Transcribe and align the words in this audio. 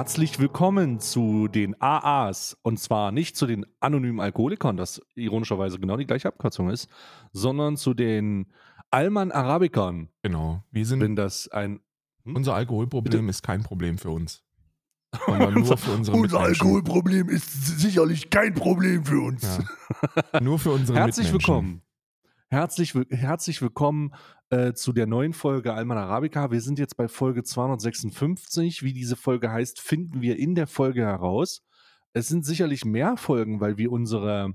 Herzlich 0.00 0.38
willkommen 0.38 0.98
zu 0.98 1.46
den 1.46 1.78
AAs. 1.78 2.56
Und 2.62 2.80
zwar 2.80 3.12
nicht 3.12 3.36
zu 3.36 3.46
den 3.46 3.66
anonymen 3.80 4.18
Alkoholikern, 4.18 4.78
das 4.78 5.02
ironischerweise 5.14 5.78
genau 5.78 5.98
die 5.98 6.06
gleiche 6.06 6.26
Abkürzung 6.28 6.70
ist, 6.70 6.88
sondern 7.34 7.76
zu 7.76 7.92
den 7.92 8.46
Alman 8.90 9.30
Arabikern. 9.30 10.08
Genau. 10.22 10.64
Wir 10.70 10.86
sind, 10.86 11.00
Wenn 11.00 11.16
das 11.16 11.48
ein. 11.48 11.80
Hm? 12.24 12.34
unser 12.34 12.54
Alkoholproblem 12.54 13.28
ist 13.28 13.42
kein 13.42 13.62
Problem 13.62 13.98
für 13.98 14.08
uns. 14.08 14.42
Nur 15.28 15.76
für 15.76 15.90
unsere 15.92 16.16
Unser. 16.16 16.40
Alkoholproblem 16.40 17.28
ist 17.28 17.78
sicherlich 17.78 18.30
kein 18.30 18.54
Problem 18.54 19.04
für 19.04 19.20
uns. 19.20 19.58
Ja. 20.32 20.40
Nur 20.40 20.58
für 20.58 20.70
unsere 20.70 20.98
Herzlich 20.98 21.26
Mitmenschen. 21.26 21.54
willkommen. 21.54 21.82
Herzlich, 22.48 22.94
herzlich 23.10 23.60
willkommen 23.60 24.14
äh, 24.50 24.72
zu 24.74 24.92
der 24.92 25.06
neuen 25.06 25.32
Folge 25.32 25.72
Alman 25.74 25.98
Arabica. 25.98 26.50
Wir 26.50 26.60
sind 26.60 26.78
jetzt 26.78 26.96
bei 26.96 27.08
Folge 27.08 27.42
256. 27.42 28.82
Wie 28.82 28.92
diese 28.92 29.16
Folge 29.16 29.50
heißt, 29.50 29.80
finden 29.80 30.20
wir 30.20 30.38
in 30.38 30.54
der 30.54 30.66
Folge 30.66 31.02
heraus. 31.02 31.62
Es 32.12 32.28
sind 32.28 32.44
sicherlich 32.44 32.84
mehr 32.84 33.16
Folgen, 33.16 33.60
weil 33.60 33.78
wir 33.78 33.92
unsere 33.92 34.54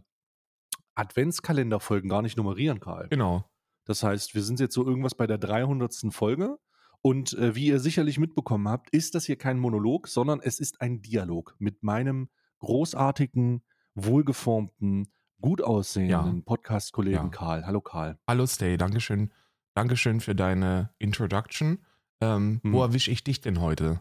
Adventskalenderfolgen 0.95 2.09
gar 2.09 2.21
nicht 2.21 2.38
nummerieren, 2.38 2.80
Karl. 2.80 3.08
Genau. 3.09 3.45
Das 3.85 4.04
heißt, 4.04 4.34
wir 4.35 4.44
sind 4.44 4.59
jetzt 4.59 4.73
so 4.73 4.85
irgendwas 4.85 5.16
bei 5.16 5.27
der 5.27 5.38
300. 5.38 5.94
Folge. 6.12 6.57
Und 7.02 7.34
äh, 7.34 7.55
wie 7.55 7.68
ihr 7.68 7.80
sicherlich 7.80 8.18
mitbekommen 8.18 8.68
habt, 8.68 8.90
ist 8.90 9.13
das 9.13 9.26
hier 9.26 9.38
kein 9.38 9.59
Monolog, 9.59 10.07
sondern 10.07 10.40
es 10.41 10.59
ist 10.59 10.82
ein 10.82 11.02
Dialog 11.02 11.55
mit 11.59 11.84
meinem 11.84 12.30
großartigen, 12.59 13.63
wohlgeformten, 13.93 15.07
gut 15.40 15.62
aussehenden 15.62 16.38
Ja. 16.38 16.41
Podcast-Kollegen 16.46 17.16
Ja. 17.26 17.30
Karl. 17.30 17.66
Hallo 17.66 17.82
Karl. 17.82 18.18
Hallo 18.27 18.48
Stay, 18.48 18.76
Dankeschön. 18.77 19.32
Dankeschön 19.76 20.21
für 20.21 20.35
deine 20.35 20.90
Introduction. 20.99 21.79
Ähm, 22.21 22.62
Hm. 22.63 22.73
Wo 22.73 22.81
erwische 22.81 23.12
ich 23.12 23.23
dich 23.23 23.41
denn 23.41 23.59
heute? 23.59 23.99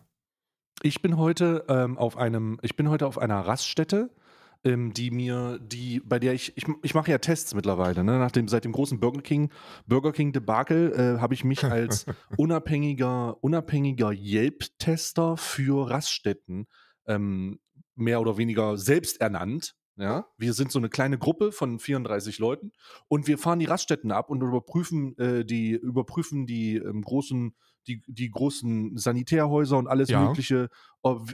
Ich 0.82 1.02
bin 1.02 1.18
heute 1.18 1.64
ähm, 1.68 1.98
auf 1.98 2.16
einem, 2.16 2.58
ich 2.62 2.76
bin 2.76 2.88
heute 2.88 3.06
auf 3.06 3.18
einer 3.18 3.40
Raststätte, 3.40 4.14
ähm, 4.62 4.92
die 4.94 5.10
mir, 5.10 5.58
die, 5.60 6.00
bei 6.00 6.20
der 6.20 6.32
ich, 6.32 6.56
ich, 6.56 6.64
ich 6.82 6.94
mache 6.94 7.10
ja 7.10 7.18
Tests 7.18 7.54
mittlerweile, 7.54 8.04
ne? 8.04 8.18
Nach 8.18 8.30
dem, 8.30 8.46
seit 8.46 8.64
dem 8.64 8.70
großen 8.72 9.00
Burger 9.00 9.20
King, 9.20 9.50
Burger 9.86 10.12
King 10.12 10.32
Debakel 10.32 10.92
äh, 10.92 11.20
habe 11.20 11.34
ich 11.34 11.42
mich 11.42 11.64
als 11.64 12.06
unabhängiger, 12.36 13.42
unabhängiger 13.42 14.12
Yelp-Tester 14.12 15.36
für 15.36 15.90
Raststätten 15.90 16.66
ähm, 17.06 17.58
mehr 17.96 18.20
oder 18.20 18.36
weniger 18.36 18.78
selbst 18.78 19.20
ernannt. 19.20 19.74
Ja, 19.96 20.26
wir 20.38 20.54
sind 20.54 20.72
so 20.72 20.78
eine 20.80 20.88
kleine 20.88 21.18
Gruppe 21.18 21.52
von 21.52 21.78
34 21.78 22.38
Leuten 22.40 22.72
und 23.06 23.28
wir 23.28 23.38
fahren 23.38 23.60
die 23.60 23.66
Raststätten 23.66 24.10
ab 24.10 24.28
und 24.28 24.42
überprüfen 24.42 25.16
äh, 25.18 25.44
die 25.44 25.70
überprüfen 25.70 26.46
die 26.46 26.76
ähm, 26.76 27.02
großen 27.02 27.54
die, 27.86 28.02
die 28.06 28.30
großen 28.30 28.96
Sanitärhäuser 28.96 29.76
und 29.76 29.88
alles 29.88 30.08
Ja. 30.08 30.24
Mögliche, 30.24 30.70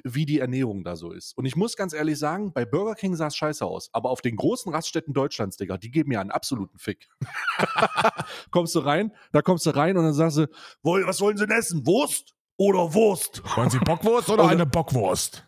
wie 0.03 0.27
die 0.27 0.41
Ernährung 0.41 0.83
da 0.83 0.97
so 0.97 1.13
ist. 1.13 1.39
Und 1.39 1.45
ich 1.45 1.55
muss 1.55 1.77
ganz 1.77 1.93
ehrlich 1.93 2.19
sagen, 2.19 2.53
bei 2.53 2.65
Burger 2.65 2.97
King 2.97 3.15
sah 3.15 3.29
es 3.29 3.37
scheiße 3.37 3.65
aus, 3.65 3.89
aber 3.93 4.11
auf 4.11 4.21
den 4.21 4.35
großen 4.35 4.73
Raststätten 4.75 5.15
Deutschlands, 5.15 5.59
Digga, 5.59 5.79
die 5.79 5.93
geben 5.93 6.09
mir 6.09 6.21
einen 6.21 6.33
absoluten 6.33 6.77
Fick. 6.77 7.09
kommst 8.51 8.75
du 8.75 8.81
rein, 8.81 9.13
da 9.33 9.43
kommst 9.43 9.65
du 9.67 9.71
rein 9.71 9.97
und 9.97 10.03
dann 10.03 10.13
sagst 10.13 10.39
du, 10.39 10.47
was 10.83 11.21
wollen 11.21 11.37
Sie 11.37 11.47
denn 11.47 11.57
essen? 11.57 11.87
Wurst 11.87 12.35
oder 12.57 12.93
Wurst? 12.95 13.43
Wollen 13.57 13.71
Sie 13.71 13.79
Bockwurst 13.79 14.29
oder 14.29 14.43
Oder- 14.45 14.53
eine 14.53 14.67
Bockwurst? 14.67 15.47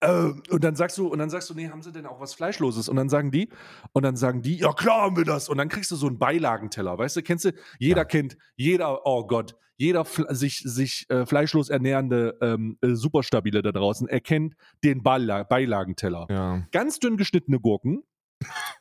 Äh, 0.00 0.32
und 0.50 0.64
dann 0.64 0.76
sagst 0.76 0.96
du, 0.98 1.08
und 1.08 1.18
dann 1.18 1.30
sagst 1.30 1.48
du, 1.50 1.54
nee, 1.54 1.68
haben 1.68 1.82
sie 1.82 1.92
denn 1.92 2.06
auch 2.06 2.20
was 2.20 2.34
Fleischloses? 2.34 2.88
Und 2.88 2.96
dann 2.96 3.08
sagen 3.08 3.30
die, 3.30 3.48
und 3.92 4.02
dann 4.02 4.16
sagen 4.16 4.42
die, 4.42 4.56
ja 4.56 4.72
klar 4.72 5.02
haben 5.02 5.16
wir 5.16 5.24
das. 5.24 5.48
Und 5.48 5.58
dann 5.58 5.68
kriegst 5.68 5.90
du 5.90 5.96
so 5.96 6.06
einen 6.06 6.18
Beilagenteller, 6.18 6.96
weißt 6.98 7.16
du, 7.16 7.22
kennst 7.22 7.44
du, 7.44 7.52
jeder 7.78 7.98
Ja. 8.02 8.04
kennt, 8.04 8.36
jeder, 8.56 9.06
oh 9.06 9.26
Gott, 9.26 9.56
jeder 9.76 10.04
sich, 10.28 10.58
sich 10.58 11.06
äh, 11.08 11.24
fleischlos 11.24 11.70
ernährende 11.70 12.36
ähm, 12.42 12.76
äh, 12.82 12.94
Superstabile 12.94 13.62
da 13.62 13.72
draußen 13.72 14.08
erkennt 14.08 14.54
den 14.84 15.02
Beila 15.02 15.42
Beilagenteller. 15.44 16.26
Ja. 16.28 16.66
Ganz 16.70 16.98
dünn 16.98 17.16
geschnittene 17.16 17.60
Gurken, 17.60 18.02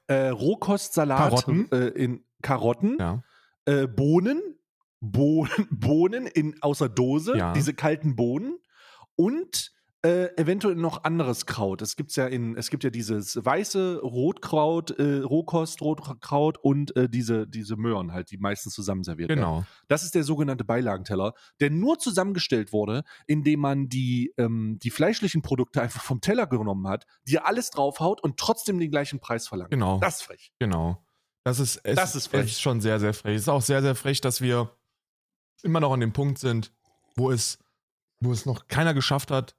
äh, 0.08 0.28
Rohkostsalat 0.29 1.18
Karotten. 1.18 1.72
Äh, 1.72 1.88
in 1.90 2.25
Karotten, 2.41 2.97
Ja. 3.00 3.24
äh, 3.66 3.88
Bohnen, 3.88 4.41
Bohnen, 5.00 5.50
Bohnen 5.72 6.28
in, 6.28 6.62
außer 6.62 6.90
Dose, 6.90 7.34
diese 7.56 7.74
kalten 7.74 8.16
Bohnen 8.18 8.58
und 9.16 9.72
äh, 10.01 10.33
eventuell 10.37 10.75
noch 10.75 11.03
anderes 11.03 11.45
Kraut. 11.45 11.81
Es 11.81 11.97
gibt's 11.97 12.15
ja 12.15 12.25
in, 12.25 12.55
es 12.55 12.69
gibt 12.69 12.85
ja 12.85 12.89
dieses 12.89 13.43
weiße 13.43 13.99
Rotkraut, 14.01 14.91
äh, 14.91 15.19
Rohkost, 15.19 15.81
Rotkraut 15.81 16.57
und 16.57 16.95
äh, 16.95 17.09
diese, 17.09 17.47
diese 17.47 17.75
Möhren 17.75 18.13
halt, 18.13 18.31
die 18.31 18.37
meistens 18.37 18.73
zusammen 18.73 19.03
serviert 19.03 19.29
werden. 19.29 19.41
Genau. 19.41 19.65
Das 19.89 20.03
ist 20.03 20.15
der 20.15 20.23
sogenannte 20.23 20.63
Beilagenteller, 20.63 21.33
der 21.59 21.69
nur 21.69 21.99
zusammengestellt 21.99 22.71
wurde, 22.71 23.03
indem 23.27 23.59
man 23.59 23.89
die, 23.89 24.33
ähm, 24.37 24.79
die 24.81 24.89
fleischlichen 24.89 25.41
Produkte 25.41 25.81
einfach 25.81 26.01
vom 26.01 26.21
Teller 26.21 26.47
genommen 26.47 26.87
hat, 26.87 27.05
dir 27.27 27.45
alles 27.45 27.69
draufhaut 27.69 28.21
und 28.21 28.37
trotzdem 28.37 28.79
den 28.79 28.91
gleichen 28.91 29.19
Preis 29.19 29.49
verlangt. 29.49 29.71
Genau. 29.71 29.99
Das 29.99 30.21
ist 30.21 30.23
frech. 30.23 30.53
Genau. 30.59 31.03
Das 31.43 31.59
ist, 31.59 31.81
es, 31.83 31.95
Das 31.95 32.16
ist 32.16 32.27
frech. 32.27 32.45
Es 32.45 32.51
ist 32.51 32.61
schon 32.61 32.79
sehr, 32.79 33.01
sehr 33.01 33.13
frech. 33.13 33.35
Es 33.35 33.41
ist 33.41 33.49
auch 33.49 33.61
sehr, 33.61 33.81
sehr 33.81 33.95
frech, 33.95 34.21
dass 34.21 34.39
wir 34.39 34.71
immer 35.61 35.81
noch 35.81 35.91
an 35.91 35.99
dem 35.99 36.13
Punkt 36.13 36.37
sind, 36.37 36.71
wo 37.17 37.31
es, 37.31 37.59
wo 38.21 38.31
es 38.31 38.45
noch 38.45 38.67
keiner 38.67 38.93
geschafft 38.93 39.29
hat, 39.31 39.57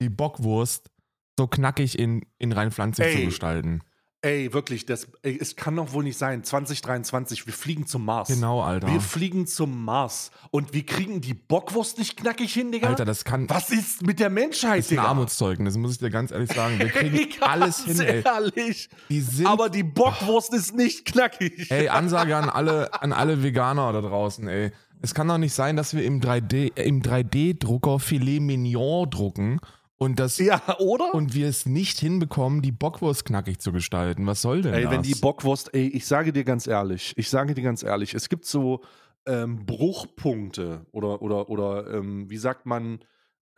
die 0.00 0.08
Bockwurst 0.10 0.90
so 1.38 1.46
knackig 1.46 1.98
in, 1.98 2.22
in 2.38 2.52
rein 2.52 2.70
pflanzlich 2.70 3.12
zu 3.12 3.18
Ey. 3.18 3.24
gestalten. 3.26 3.80
Ey, 4.22 4.52
wirklich, 4.52 4.84
das, 4.84 5.08
ey, 5.22 5.38
es 5.40 5.56
kann 5.56 5.76
doch 5.76 5.94
wohl 5.94 6.04
nicht 6.04 6.18
sein. 6.18 6.44
2023, 6.44 7.46
wir 7.46 7.54
fliegen 7.54 7.86
zum 7.86 8.04
Mars. 8.04 8.28
Genau, 8.28 8.60
Alter. 8.60 8.86
Wir 8.88 9.00
fliegen 9.00 9.46
zum 9.46 9.82
Mars. 9.82 10.30
Und 10.50 10.74
wir 10.74 10.84
kriegen 10.84 11.22
die 11.22 11.32
Bockwurst 11.32 11.96
nicht 11.96 12.18
knackig 12.18 12.52
hin, 12.52 12.70
Digga? 12.70 12.88
Alter, 12.88 13.06
das 13.06 13.24
kann. 13.24 13.48
Was 13.48 13.70
ist 13.70 14.02
mit 14.02 14.20
der 14.20 14.28
Menschheit, 14.28 14.80
Das 14.80 14.84
ist 14.86 14.90
ein 14.92 14.96
Digga? 14.96 15.08
Armutszeugnis, 15.08 15.78
muss 15.78 15.92
ich 15.92 15.98
dir 15.98 16.10
ganz 16.10 16.32
ehrlich 16.32 16.52
sagen. 16.52 16.78
Wir 16.78 16.88
kriegen 16.90 17.16
Digga, 17.16 17.46
alles 17.46 17.82
hin, 17.84 17.98
ey. 18.00 18.22
ehrlich. 18.22 18.90
Die 19.08 19.20
sind. 19.22 19.46
Aber 19.46 19.70
die 19.70 19.84
Bockwurst 19.84 20.52
ist 20.52 20.74
nicht 20.74 21.06
knackig. 21.06 21.70
ey, 21.70 21.88
Ansage 21.88 22.36
an 22.36 22.50
alle, 22.50 22.92
an 23.02 23.14
alle 23.14 23.42
Veganer 23.42 23.90
da 23.94 24.02
draußen, 24.02 24.46
ey. 24.48 24.70
Es 25.00 25.14
kann 25.14 25.28
doch 25.28 25.38
nicht 25.38 25.54
sein, 25.54 25.76
dass 25.76 25.94
wir 25.94 26.04
im 26.04 26.20
3D, 26.20 26.76
äh, 26.76 26.86
im 26.86 27.00
3D-Drucker 27.00 27.98
Filet 27.98 28.40
Mignon 28.40 29.08
drucken 29.08 29.60
und 30.00 30.18
das. 30.18 30.38
Ja, 30.38 30.78
oder? 30.78 31.14
Und 31.14 31.34
wir 31.34 31.46
es 31.46 31.66
nicht 31.66 32.00
hinbekommen, 32.00 32.62
die 32.62 32.72
Bockwurst 32.72 33.26
knackig 33.26 33.60
zu 33.60 33.70
gestalten. 33.70 34.26
Was 34.26 34.40
soll 34.40 34.62
denn 34.62 34.72
Ey, 34.72 34.84
das? 34.84 34.92
wenn 34.92 35.02
die 35.02 35.14
Bockwurst, 35.14 35.74
ey, 35.74 35.88
ich 35.88 36.06
sage 36.06 36.32
dir 36.32 36.44
ganz 36.44 36.66
ehrlich, 36.66 37.12
ich 37.16 37.28
sage 37.28 37.54
dir 37.54 37.62
ganz 37.62 37.82
ehrlich, 37.82 38.14
es 38.14 38.30
gibt 38.30 38.46
so 38.46 38.80
ähm, 39.26 39.66
Bruchpunkte 39.66 40.86
oder, 40.92 41.20
oder, 41.20 41.50
oder 41.50 41.92
ähm, 41.92 42.30
wie 42.30 42.38
sagt 42.38 42.64
man, 42.64 43.00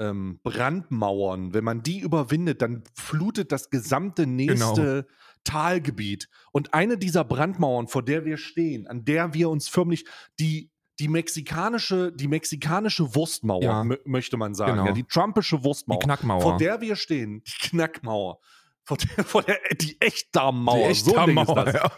ähm, 0.00 0.40
Brandmauern. 0.42 1.54
Wenn 1.54 1.62
man 1.62 1.84
die 1.84 2.00
überwindet, 2.00 2.60
dann 2.60 2.82
flutet 2.92 3.52
das 3.52 3.70
gesamte 3.70 4.26
nächste 4.26 5.06
Talgebiet. 5.44 6.28
Und 6.50 6.74
eine 6.74 6.98
dieser 6.98 7.22
Brandmauern, 7.22 7.86
vor 7.86 8.02
der 8.02 8.24
wir 8.24 8.36
stehen, 8.36 8.88
an 8.88 9.04
der 9.04 9.32
wir 9.32 9.48
uns 9.48 9.68
förmlich 9.68 10.06
die 10.40 10.71
die 10.98 11.08
mexikanische, 11.08 12.12
die 12.12 12.28
mexikanische 12.28 13.14
Wurstmauer, 13.14 13.62
Ja. 13.62 13.80
mö- 13.82 14.00
möchte 14.04 14.36
man 14.36 14.54
sagen. 14.54 14.72
Genau. 14.72 14.86
Ja, 14.86 14.92
die 14.92 15.04
trumpische 15.04 15.58
die 15.58 15.64
Wurstmauer. 15.64 15.98
Knackmauer. 16.00 16.40
Vor 16.42 16.56
der 16.58 16.80
wir 16.80 16.96
stehen, 16.96 17.42
die 17.44 17.68
Knackmauer. 17.68 18.38
Vor 18.84 18.96
der, 18.96 19.24
vor 19.24 19.42
der 19.42 19.58
die 19.80 20.00
Echtdarmmauer. 20.00 20.88
die 20.88 20.94
so 20.94 21.10
Echtdarmmauer, 21.16 21.64
das. 21.64 21.74
ja. 21.74 21.90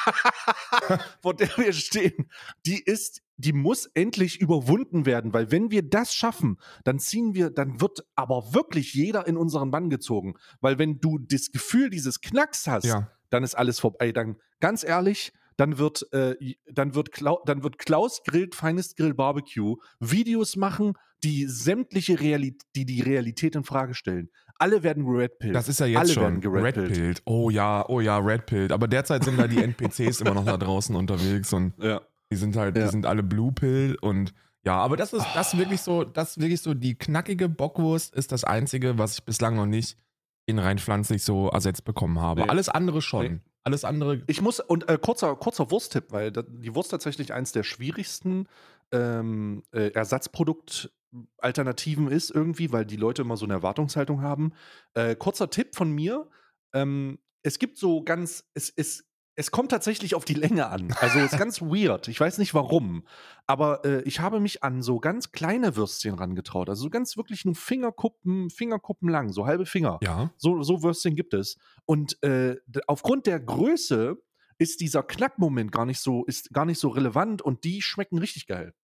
vor 1.22 1.34
der 1.34 1.48
wir 1.56 1.72
stehen, 1.72 2.30
die 2.66 2.80
ist, 2.80 3.22
die 3.36 3.52
muss 3.52 3.86
endlich 3.94 4.40
überwunden 4.40 5.06
werden, 5.06 5.32
weil 5.32 5.50
wenn 5.50 5.70
wir 5.70 5.82
das 5.82 6.14
schaffen, 6.14 6.58
dann 6.84 6.98
ziehen 6.98 7.34
wir, 7.34 7.50
dann 7.50 7.80
wird 7.80 8.04
aber 8.14 8.54
wirklich 8.54 8.94
jeder 8.94 9.26
in 9.26 9.36
unseren 9.36 9.70
Bann 9.70 9.90
gezogen, 9.90 10.34
weil 10.60 10.78
wenn 10.78 11.00
du 11.00 11.18
das 11.18 11.50
Gefühl 11.50 11.90
dieses 11.90 12.20
Knacks 12.20 12.66
hast, 12.66 12.84
Ja. 12.84 13.10
dann 13.30 13.42
ist 13.42 13.54
alles 13.54 13.80
vorbei. 13.80 14.12
Dann 14.12 14.36
ganz 14.60 14.84
ehrlich, 14.84 15.32
dann 15.60 15.78
wird, 15.78 16.10
äh, 16.12 16.34
dann 16.72 16.94
wird, 16.94 17.12
Klau 17.12 17.40
dann 17.44 17.62
wird 17.62 17.78
Klaus 17.78 18.22
grillt 18.24 18.54
Finest 18.54 18.96
Grill 18.96 19.14
Barbecue 19.14 19.76
Videos 20.00 20.56
machen, 20.56 20.94
die 21.22 21.44
sämtliche 21.46 22.18
Realität, 22.20 22.62
die 22.74 22.86
die 22.86 23.02
Realität 23.02 23.54
in 23.54 23.64
Frage 23.64 23.94
stellen. 23.94 24.30
Alle 24.58 24.82
werden 24.82 25.04
geredpillt. 25.04 25.54
Das 25.54 25.68
ist 25.68 25.80
ja 25.80 25.86
jetzt 25.86 25.98
Alle 25.98 26.12
schon. 26.12 26.40
Redpillt. 26.44 27.22
Oh 27.24 27.50
ja, 27.50 27.84
oh 27.88 28.00
ja, 28.00 28.18
Redpillt. 28.18 28.72
Aber 28.72 28.88
derzeit 28.88 29.24
sind 29.24 29.38
da 29.38 29.46
die 29.46 29.58
NPCs 29.62 30.20
immer 30.20 30.34
noch 30.34 30.44
da 30.44 30.56
draußen 30.56 30.94
unterwegs 30.96 31.52
und 31.52 31.72
Ja. 31.78 32.00
die 32.30 32.36
sind 32.36 32.56
halt, 32.56 32.76
Ja. 32.76 32.84
die 32.84 32.90
sind 32.90 33.06
alle 33.06 33.22
Blue 33.22 33.52
Pill 33.52 33.96
und 34.00 34.32
ja, 34.64 34.76
aber 34.76 34.96
das 34.98 35.14
ist 35.14 35.24
das 35.34 35.54
ist 35.54 35.58
wirklich 35.58 35.80
so, 35.80 36.04
das 36.04 36.38
wirklich 36.38 36.60
so, 36.60 36.74
die 36.74 36.94
knackige 36.94 37.48
Bockwurst 37.48 38.14
ist 38.14 38.32
das 38.32 38.44
einzige, 38.44 38.98
was 38.98 39.14
ich 39.18 39.24
bislang 39.24 39.56
noch 39.56 39.64
nicht 39.66 39.96
in 40.44 40.58
rein 40.58 40.78
pflanzlich 40.78 41.22
so 41.22 41.48
ersetzt 41.48 41.84
bekommen 41.84 42.20
habe. 42.20 42.42
Nee. 42.42 42.48
Alles 42.48 42.68
andere 42.68 43.00
schon. 43.00 43.26
Nee. 43.26 43.40
Alles 43.62 43.84
andere. 43.84 44.22
Ich 44.26 44.40
muss, 44.40 44.58
und 44.60 44.88
äh, 44.88 44.96
kurzer, 45.00 45.36
kurzer 45.36 45.70
Wursttipp, 45.70 46.12
weil 46.12 46.32
die 46.32 46.74
Wurst 46.74 46.90
tatsächlich 46.90 47.34
eins 47.34 47.52
der 47.52 47.62
schwierigsten 47.62 48.48
ähm, 48.90 49.62
äh, 49.72 49.90
Ersatzproduktalternativen 49.90 52.08
ist 52.08 52.30
irgendwie, 52.30 52.72
weil 52.72 52.86
die 52.86 52.96
Leute 52.96 53.20
immer 53.22 53.36
so 53.36 53.44
eine 53.44 53.52
Erwartungshaltung 53.54 54.22
haben. 54.22 54.54
Äh, 54.94 55.14
kurzer 55.14 55.50
Tipp 55.50 55.76
von 55.76 55.92
mir, 55.92 56.26
ähm, 56.72 57.18
es 57.42 57.58
gibt 57.58 57.78
so 57.78 58.02
ganz, 58.02 58.48
es, 58.54 58.72
es, 58.74 59.09
Es 59.36 59.50
kommt 59.50 59.70
tatsächlich 59.70 60.14
auf 60.14 60.24
die 60.24 60.34
Länge 60.34 60.68
an. 60.68 60.92
Also 61.00 61.18
ist 61.18 61.38
ganz 61.38 61.62
weird. 61.62 62.08
Ich 62.08 62.20
weiß 62.20 62.38
nicht 62.38 62.52
warum. 62.52 63.06
Aber 63.46 63.84
äh, 63.84 64.02
ich 64.02 64.20
habe 64.20 64.40
mich 64.40 64.62
an 64.62 64.82
so 64.82 64.98
ganz 64.98 65.32
kleine 65.32 65.76
Würstchen 65.76 66.14
rangetraut. 66.14 66.68
Also 66.68 66.82
so 66.82 66.90
ganz 66.90 67.16
wirklich 67.16 67.44
nur 67.44 67.54
Fingerkuppen, 67.54 68.50
Fingerkuppen 68.50 69.08
lang, 69.08 69.32
so 69.32 69.46
halbe 69.46 69.66
Finger. 69.66 69.98
Ja. 70.02 70.30
So, 70.36 70.62
so 70.62 70.82
Würstchen 70.82 71.16
gibt 71.16 71.32
es. 71.32 71.56
Und 71.86 72.22
äh, 72.22 72.56
aufgrund 72.86 73.26
der 73.26 73.40
Größe 73.40 74.16
ist 74.58 74.80
dieser 74.80 75.02
Knackmoment 75.02 75.72
gar 75.72 75.86
nicht 75.86 76.00
so, 76.00 76.24
ist 76.26 76.52
gar 76.52 76.66
nicht 76.66 76.78
so 76.78 76.88
relevant 76.88 77.40
und 77.40 77.64
die 77.64 77.80
schmecken 77.80 78.18
richtig 78.18 78.46
geil. 78.46 78.74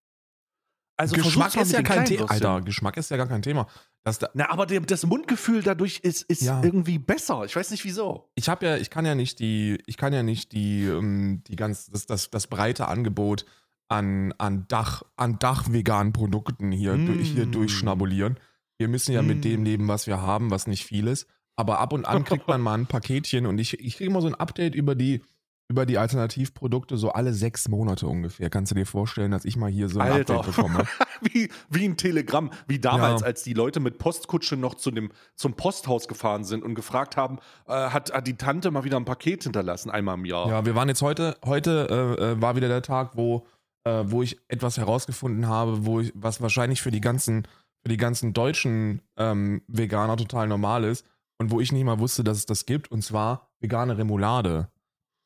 Also 0.97 1.15
Geschmack 1.15 1.55
ist 1.55 1.71
ja 1.71 1.83
kein 1.83 2.05
Thema. 2.05 2.29
Alter, 2.31 2.61
Geschmack 2.61 2.97
ist 2.97 3.11
ja 3.11 3.17
gar 3.17 3.27
kein 3.27 3.43
Thema. 3.43 3.67
Da, 4.11 4.29
Na, 4.33 4.49
aber 4.49 4.65
der, 4.65 4.79
das 4.81 5.05
Mundgefühl 5.05 5.61
dadurch 5.63 5.99
ist, 5.99 6.23
ist 6.23 6.41
Ja. 6.43 6.61
irgendwie 6.63 6.97
besser. 6.99 7.43
Ich 7.45 7.55
weiß 7.55 7.71
nicht 7.71 7.83
wieso. 7.85 8.29
ich 8.35 8.47
habe 8.49 8.65
ja, 8.65 8.77
ich 8.77 8.89
kann 8.89 9.05
ja 9.05 9.15
nicht 9.15 9.39
die, 9.39 9.77
ich 9.85 9.97
kann 9.97 10.13
ja 10.13 10.23
nicht 10.23 10.51
die, 10.53 10.83
ähm, 10.85 11.43
die 11.47 11.55
ganz, 11.55 11.87
das, 11.87 12.05
das, 12.05 12.29
das 12.29 12.47
breite 12.47 12.87
Angebot 12.87 13.45
an, 13.89 14.33
an 14.37 14.65
Dach, 14.67 15.03
an 15.15 15.39
Dach 15.39 15.65
veganen 15.71 16.13
Produkten 16.13 16.71
hier, 16.71 16.95
Mm. 16.95 17.19
hier 17.19 17.45
durchschnabulieren. 17.45 18.37
Wir 18.77 18.87
müssen 18.87 19.11
ja 19.13 19.21
mit 19.21 19.39
Mm. 19.39 19.41
dem 19.41 19.63
leben, 19.63 19.87
was 19.87 20.07
wir 20.07 20.21
haben, 20.21 20.51
was 20.51 20.67
nicht 20.67 20.85
viel 20.85 21.07
ist. 21.07 21.27
Aber 21.55 21.79
ab 21.79 21.91
und 21.93 22.05
an 22.05 22.23
kriegt 22.23 22.47
man 22.47 22.61
mal 22.61 22.75
ein 22.77 22.85
Paketchen 22.85 23.45
und 23.45 23.57
ich, 23.59 23.79
ich 23.79 23.97
kriege 23.97 24.09
immer 24.09 24.21
so 24.21 24.27
ein 24.27 24.35
Update 24.35 24.75
über 24.75 24.93
die, 24.95 25.23
über 25.69 25.85
die 25.85 25.97
Alternativprodukte 25.97 26.97
so 26.97 27.11
alle 27.11 27.33
sechs 27.33 27.67
Monate 27.67 28.07
ungefähr. 28.07 28.49
Kannst 28.49 28.71
du 28.71 28.75
dir 28.75 28.85
vorstellen, 28.85 29.31
dass 29.31 29.43
ich 29.43 29.57
mal 29.57 29.69
hier 29.69 29.89
so 29.89 29.99
ein 29.99 30.11
Alter. 30.11 30.39
Update 30.39 30.55
bekomme? 30.55 30.85
wie, 31.21 31.49
wie 31.69 31.85
ein 31.85 31.97
Telegramm, 31.97 32.51
wie 32.67 32.79
damals, 32.79 33.21
Ja. 33.21 33.27
als 33.27 33.43
die 33.43 33.53
Leute 33.53 33.79
mit 33.81 33.97
Postkutsche 33.97 34.55
noch 34.55 34.75
zu 34.75 34.91
dem, 34.91 35.11
zum 35.35 35.53
Posthaus 35.55 36.07
gefahren 36.07 36.45
sind 36.45 36.63
und 36.63 36.73
gefragt 36.75 37.17
haben, 37.17 37.39
äh, 37.67 37.73
hat, 37.73 38.13
hat 38.13 38.27
die 38.27 38.37
Tante 38.37 38.71
mal 38.71 38.85
wieder 38.85 38.97
ein 38.97 39.05
Paket 39.05 39.43
hinterlassen, 39.43 39.89
einmal 39.91 40.15
im 40.15 40.25
Jahr. 40.25 40.47
Ja, 40.47 40.65
wir 40.65 40.75
waren 40.75 40.87
jetzt 40.87 41.01
heute, 41.01 41.35
heute 41.43 42.15
äh, 42.17 42.23
äh, 42.31 42.41
war 42.41 42.55
wieder 42.55 42.69
der 42.69 42.81
Tag, 42.81 43.17
wo, 43.17 43.45
äh, 43.83 44.03
wo 44.05 44.23
ich 44.23 44.39
etwas 44.47 44.77
herausgefunden 44.77 45.47
habe, 45.47 45.85
wo 45.85 45.99
ich, 45.99 46.13
was 46.15 46.41
wahrscheinlich 46.41 46.81
für 46.81 46.91
die 46.91 47.01
ganzen, 47.01 47.45
für 47.83 47.89
die 47.89 47.97
ganzen 47.97 48.31
deutschen 48.31 49.01
ähm, 49.17 49.61
Veganer 49.67 50.15
total 50.15 50.47
normal 50.47 50.85
ist 50.85 51.05
und 51.39 51.51
wo 51.51 51.59
ich 51.59 51.73
nicht 51.73 51.83
mal 51.83 51.99
wusste, 51.99 52.23
dass 52.23 52.37
es 52.37 52.45
das 52.45 52.65
gibt, 52.65 52.89
und 52.89 53.01
zwar 53.03 53.49
vegane 53.59 53.97
Remoulade. 53.97 54.69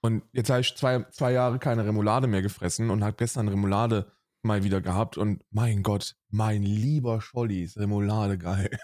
Und 0.01 0.23
jetzt 0.33 0.49
habe 0.49 0.61
ich 0.61 0.75
zwei, 0.75 1.03
zwei 1.11 1.31
Jahre 1.31 1.59
keine 1.59 1.85
Remoulade 1.85 2.27
mehr 2.27 2.41
gefressen 2.41 2.89
und 2.89 3.03
habe 3.03 3.15
gestern 3.17 3.47
Remoulade 3.47 4.11
mal 4.43 4.63
wieder 4.63 4.81
gehabt 4.81 5.17
und 5.17 5.43
mein 5.51 5.83
Gott, 5.83 6.15
mein 6.29 6.63
lieber 6.63 7.21
Scholli 7.21 7.61
ist 7.63 7.77
Remoulade 7.77 8.37
geil. 8.37 8.69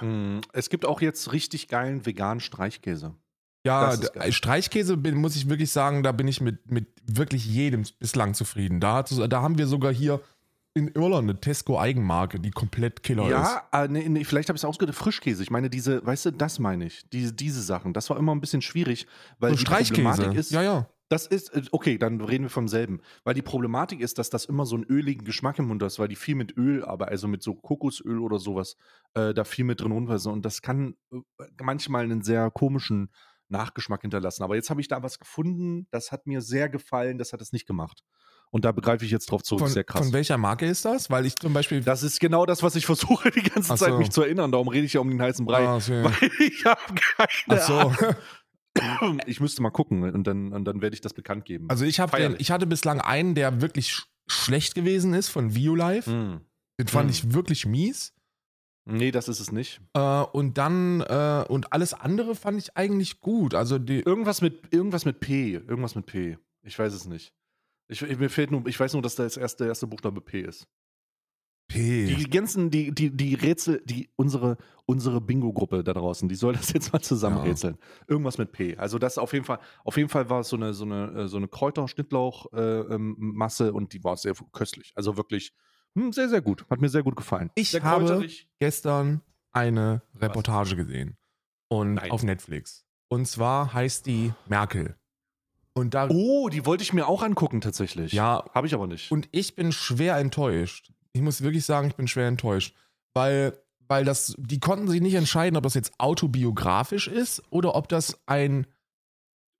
Mm, 0.00 0.38
Es 0.52 0.70
gibt 0.70 0.86
auch 0.86 1.00
jetzt 1.00 1.32
richtig 1.32 1.66
geilen 1.66 2.06
veganen 2.06 2.38
Streichkäse. 2.38 3.16
Ja. 3.66 3.92
Streichkäse 4.30 4.96
bin, 4.96 5.16
muss 5.16 5.34
ich 5.34 5.48
wirklich 5.48 5.72
sagen, 5.72 6.04
da 6.04 6.12
bin 6.12 6.28
ich 6.28 6.40
mit, 6.40 6.70
mit 6.70 6.86
wirklich 7.02 7.44
jedem 7.44 7.82
bislang 7.98 8.34
zufrieden. 8.34 8.78
Da, 8.78 8.94
hat, 8.94 9.10
da 9.32 9.42
haben 9.42 9.58
wir 9.58 9.66
sogar 9.66 9.92
hier 9.92 10.20
in 10.74 10.88
Irland 10.88 11.28
eine 11.28 11.40
Tesco-Eigenmarke, 11.40 12.38
die 12.38 12.50
komplett 12.50 13.02
Killer 13.02 13.24
ist. 13.24 13.30
Ja, 13.30 13.68
äh, 13.72 13.88
nee, 13.88 14.08
nee, 14.08 14.24
vielleicht 14.24 14.48
habe 14.48 14.56
ich 14.56 14.60
es 14.60 14.64
ausgedrückt. 14.64 14.98
Frischkäse. 14.98 15.42
Ich 15.42 15.50
meine, 15.50 15.70
diese, 15.70 16.04
weißt 16.04 16.26
du, 16.26 16.30
das 16.32 16.58
meine 16.58 16.86
ich. 16.86 17.08
Diese, 17.10 17.32
diese 17.32 17.62
Sachen. 17.62 17.92
Das 17.92 18.08
war 18.10 18.16
immer 18.16 18.34
ein 18.34 18.40
bisschen 18.40 18.62
schwierig, 18.62 19.06
weil 19.38 19.50
So 19.50 19.56
die 19.56 19.60
Streichkäse. 19.62 20.02
Problematik 20.02 20.38
ist. 20.38 20.50
ja, 20.52 20.62
ja. 20.62 20.88
Das 21.10 21.26
ist, 21.26 21.54
äh, 21.54 21.62
okay, 21.72 21.96
dann 21.96 22.20
reden 22.20 22.44
wir 22.44 22.50
vom 22.50 22.68
selben. 22.68 23.00
Weil 23.24 23.34
die 23.34 23.42
Problematik 23.42 24.00
ist, 24.00 24.18
dass 24.18 24.30
das 24.30 24.44
immer 24.44 24.66
so 24.66 24.76
einen 24.76 24.84
öligen 24.84 25.24
Geschmack 25.24 25.58
im 25.58 25.66
Mund 25.68 25.82
hat, 25.82 25.98
weil 25.98 26.08
die 26.08 26.16
viel 26.16 26.34
mit 26.34 26.56
Öl, 26.56 26.84
aber 26.84 27.08
also 27.08 27.28
mit 27.28 27.42
so 27.42 27.54
Kokosöl 27.54 28.18
oder 28.18 28.38
sowas, 28.38 28.76
äh, 29.14 29.32
da 29.32 29.44
viel 29.44 29.64
mit 29.64 29.80
drin 29.80 29.92
runterweisen. 29.92 30.32
Und 30.32 30.44
das 30.44 30.60
kann 30.60 30.94
äh, 31.10 31.18
manchmal 31.62 32.04
einen 32.04 32.22
sehr 32.22 32.50
komischen 32.50 33.10
Nachgeschmack 33.48 34.02
hinterlassen. 34.02 34.42
Aber 34.42 34.56
jetzt 34.56 34.68
habe 34.68 34.80
ich 34.80 34.88
da 34.88 35.02
was 35.02 35.18
gefunden, 35.18 35.86
das 35.90 36.12
hat 36.12 36.26
mir 36.26 36.42
sehr 36.42 36.68
gefallen, 36.68 37.16
das 37.16 37.32
hat 37.32 37.40
es 37.40 37.52
nicht 37.52 37.66
gemacht. 37.66 38.04
Und 38.50 38.64
da 38.64 38.72
begreife 38.72 39.04
ich 39.04 39.10
jetzt 39.10 39.30
drauf 39.30 39.42
zurück. 39.42 39.60
Von, 39.60 39.68
sehr 39.68 39.84
krass. 39.84 40.02
von 40.04 40.12
welcher 40.12 40.38
Marke 40.38 40.66
ist 40.66 40.84
das? 40.84 41.10
Weil 41.10 41.26
ich 41.26 41.36
zum 41.36 41.52
Beispiel. 41.52 41.80
das 41.82 42.02
ist 42.02 42.18
genau 42.20 42.46
das, 42.46 42.62
was 42.62 42.76
ich 42.76 42.86
versuche, 42.86 43.30
die 43.34 43.42
ganze 43.42 43.72
Ach 43.74 43.78
Zeit 43.78 43.90
so. 43.92 43.98
mich 43.98 44.10
zu 44.10 44.22
erinnern. 44.22 44.50
Darum 44.52 44.68
rede 44.68 44.86
ich 44.86 44.94
ja 44.94 45.00
um 45.00 45.10
den 45.10 45.20
heißen 45.20 45.44
Brei. 45.44 45.66
Ah, 45.66 45.76
okay. 45.76 46.04
Weil 46.04 46.30
ich 46.40 46.64
habe 46.64 46.80
keine 47.16 47.60
Ach 47.60 47.66
so. 47.66 47.78
Ahnung. 47.78 47.96
Ich 49.26 49.40
müsste 49.40 49.60
mal 49.60 49.70
gucken 49.70 50.04
und 50.04 50.24
dann, 50.26 50.52
und 50.52 50.64
dann 50.64 50.80
werde 50.82 50.94
ich 50.94 51.00
das 51.00 51.12
bekannt 51.12 51.44
geben. 51.44 51.68
Also 51.68 51.84
ich, 51.84 51.98
hab 51.98 52.14
den, 52.14 52.36
ich 52.38 52.50
hatte 52.52 52.66
bislang 52.66 53.00
einen, 53.00 53.34
der 53.34 53.60
wirklich 53.60 53.90
sch 53.92 54.06
schlecht 54.28 54.74
gewesen 54.76 55.14
ist 55.14 55.30
von 55.30 55.54
Violife. 55.54 56.08
Mm. 56.10 56.40
Den 56.78 56.86
fand 56.86 57.08
Mm. 57.08 57.10
ich 57.10 57.32
wirklich 57.32 57.66
mies. 57.66 58.14
Nee, 58.84 59.10
das 59.10 59.26
ist 59.28 59.40
es 59.40 59.50
nicht. 59.50 59.80
Äh, 59.94 60.00
und 60.22 60.58
dann, 60.58 61.00
äh, 61.00 61.44
und 61.48 61.72
alles 61.72 61.92
andere 61.92 62.34
fand 62.36 62.58
ich 62.58 62.76
eigentlich 62.76 63.20
gut. 63.20 63.54
Also 63.54 63.78
die, 63.78 64.00
Irgendwas 64.00 64.42
mit, 64.42 64.72
irgendwas 64.72 65.04
mit 65.06 65.18
P. 65.20 65.54
Irgendwas 65.54 65.94
mit 65.96 66.06
P. 66.06 66.38
Ich 66.62 66.78
weiß 66.78 66.92
es 66.92 67.06
nicht. 67.06 67.32
Ich, 67.88 68.02
ich- 68.02 68.18
mir 68.18 68.30
fehlt 68.30 68.50
nur, 68.50 68.66
ich 68.66 68.78
weiß 68.78 68.92
nur, 68.92 69.02
dass 69.02 69.14
das 69.16 69.36
erste, 69.36 69.66
erste 69.66 69.86
Buchstabe 69.86 70.20
P 70.20 70.40
ist. 70.42 70.66
P. 71.70 72.06
Die 72.06 72.30
ganzen, 72.30 72.70
die, 72.70 72.94
die, 72.94 73.14
die 73.14 73.34
Rätsel, 73.34 73.82
die, 73.84 74.08
unsere, 74.16 74.56
unsere 74.86 75.20
Bingo-Gruppe 75.20 75.84
da 75.84 75.92
draußen, 75.92 76.26
die 76.26 76.34
soll 76.34 76.54
das 76.54 76.72
jetzt 76.72 76.94
mal 76.94 77.02
zusammen 77.02 77.44
Ja. 77.44 77.74
Irgendwas 78.06 78.38
mit 78.38 78.52
P. 78.52 78.74
Also 78.78 78.98
das 78.98 79.18
auf 79.18 79.34
jeden 79.34 79.44
Fall, 79.44 79.58
auf 79.84 79.98
jeden 79.98 80.08
Fall 80.08 80.30
war 80.30 80.40
es 80.40 80.48
so 80.48 80.56
eine, 80.56 80.72
so 80.72 80.84
eine, 80.86 81.24
äh, 81.24 81.28
so 81.28 81.36
eine 81.36 81.46
Kräuter-Schnittlauch-Masse 81.48 83.72
und 83.72 83.92
die 83.92 84.02
war 84.02 84.16
sehr 84.16 84.34
köstlich. 84.52 84.92
Also 84.94 85.16
wirklich 85.18 85.52
hm, 85.94 86.12
sehr, 86.12 86.28
sehr 86.28 86.40
gut. 86.40 86.64
Hat 86.70 86.80
mir 86.80 86.88
sehr 86.88 87.02
gut 87.02 87.16
gefallen. 87.16 87.50
Ich 87.54 87.70
sehr 87.70 87.82
habe- 87.82 88.04
kräuterig. 88.06 88.48
gestern 88.60 89.22
eine 89.52 90.02
Reportage 90.14 90.76
gesehen. 90.76 91.16
Und 91.68 91.94
Nein. 91.94 92.10
auf 92.10 92.22
Netflix. 92.22 92.86
Und 93.08 93.26
zwar 93.26 93.72
heißt 93.74 94.06
die 94.06 94.32
Merkel. 94.48 94.96
Und 95.78 95.94
da. 95.94 96.08
Oh, 96.10 96.48
die 96.48 96.66
wollte 96.66 96.82
ich 96.82 96.92
mir 96.92 97.06
auch 97.06 97.22
angucken 97.22 97.60
tatsächlich. 97.60 98.12
Ja, 98.12 98.44
Habe 98.54 98.66
ich 98.66 98.74
aber 98.74 98.86
nicht. 98.86 99.10
und 99.10 99.28
ich 99.32 99.54
bin 99.56 99.72
schwer 99.72 100.16
enttäuscht. 100.16 100.90
Ich 101.12 101.22
muss 101.22 101.42
wirklich 101.42 101.64
sagen, 101.64 101.88
ich 101.88 101.94
bin 101.94 102.08
schwer 102.08 102.28
enttäuscht. 102.28 102.74
Weil, 103.14 103.58
weil 103.88 104.04
das, 104.04 104.34
die 104.38 104.60
konnten 104.60 104.88
sich 104.88 105.00
nicht 105.00 105.14
entscheiden, 105.14 105.56
ob 105.56 105.62
das 105.62 105.74
jetzt 105.74 105.92
autobiografisch 105.98 107.08
ist 107.08 107.42
oder 107.50 107.74
ob 107.74 107.88
das 107.88 108.18
ein. 108.26 108.66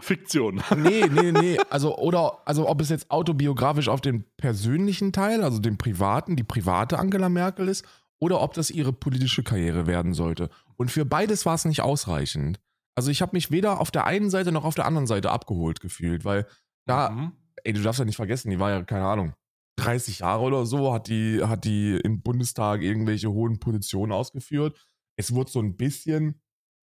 Fiktion. 0.00 0.62
Nee, 0.76 1.06
nee, 1.11 1.32
nee. 1.32 1.59
Also, 1.70 1.97
oder, 1.99 2.38
also 2.44 2.69
ob 2.69 2.81
es 2.81 2.88
jetzt 2.88 3.11
autobiografisch 3.11 3.88
auf 3.88 4.00
den 4.00 4.25
persönlichen 4.37 5.12
Teil, 5.12 5.43
also 5.43 5.59
den 5.59 5.76
privaten, 5.76 6.37
die 6.37 6.44
private 6.44 7.00
Angela 7.00 7.29
Merkel 7.29 7.67
ist, 7.67 7.85
oder 8.20 8.41
ob 8.41 8.55
das 8.55 8.70
ihre 8.70 8.93
politische 8.93 9.43
Karriere 9.43 9.88
werden 9.88 10.15
sollte. 10.15 10.50
Und 10.76 10.93
für 10.93 11.05
beides 11.05 11.47
war 11.47 11.55
es 11.55 11.65
nicht 11.65 11.82
ausreichend. 11.82 12.61
Also 12.99 13.12
ich 13.12 13.23
habe 13.23 13.37
mich 13.37 13.53
weder 13.53 13.81
auf 13.81 13.93
der 13.93 14.06
einen 14.06 14.29
Seite 14.29 14.50
noch 14.50 14.65
auf 14.65 14.75
der 14.75 14.85
anderen 14.85 15.06
Seite 15.06 15.31
abgeholt 15.31 15.79
gefühlt, 15.79 16.25
weil 16.25 16.49
da, 16.84 17.11
Mhm. 17.11 17.32
ey, 17.63 17.72
du 17.72 17.81
darfst 17.81 18.01
ja 18.01 18.05
nicht 18.05 18.17
vergessen, 18.17 18.51
die 18.51 18.58
war 18.58 18.70
ja, 18.70 18.82
keine 18.82 19.06
Ahnung, 19.06 19.34
30 19.77 20.19
Jahre 20.19 20.43
oder 20.43 20.67
so, 20.67 20.93
hat 20.93 21.06
die, 21.06 21.41
hat 21.44 21.65
die 21.65 21.96
im 22.03 22.22
Bundestag 22.22 22.82
irgendwelche 22.82 23.31
hohen 23.31 23.61
Positionen 23.61 24.11
ausgeführt. 24.11 24.77
Es 25.17 25.32
wurde 25.32 25.49
so 25.49 25.61
ein 25.61 25.77
bisschen 25.77 26.43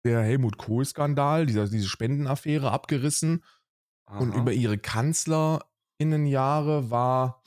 der 0.05 0.21
Helmut 0.21 0.57
Kohl-Skandal, 0.57 1.45
dieser, 1.45 1.69
diese 1.69 1.87
Spendenaffäre 1.87 2.71
abgerissen. 2.71 3.45
Und 4.19 4.33
Aha. 4.33 4.41
über 4.41 4.51
ihre 4.51 4.77
Kanzlerinnenjahre 4.77 6.91
war, 6.91 7.41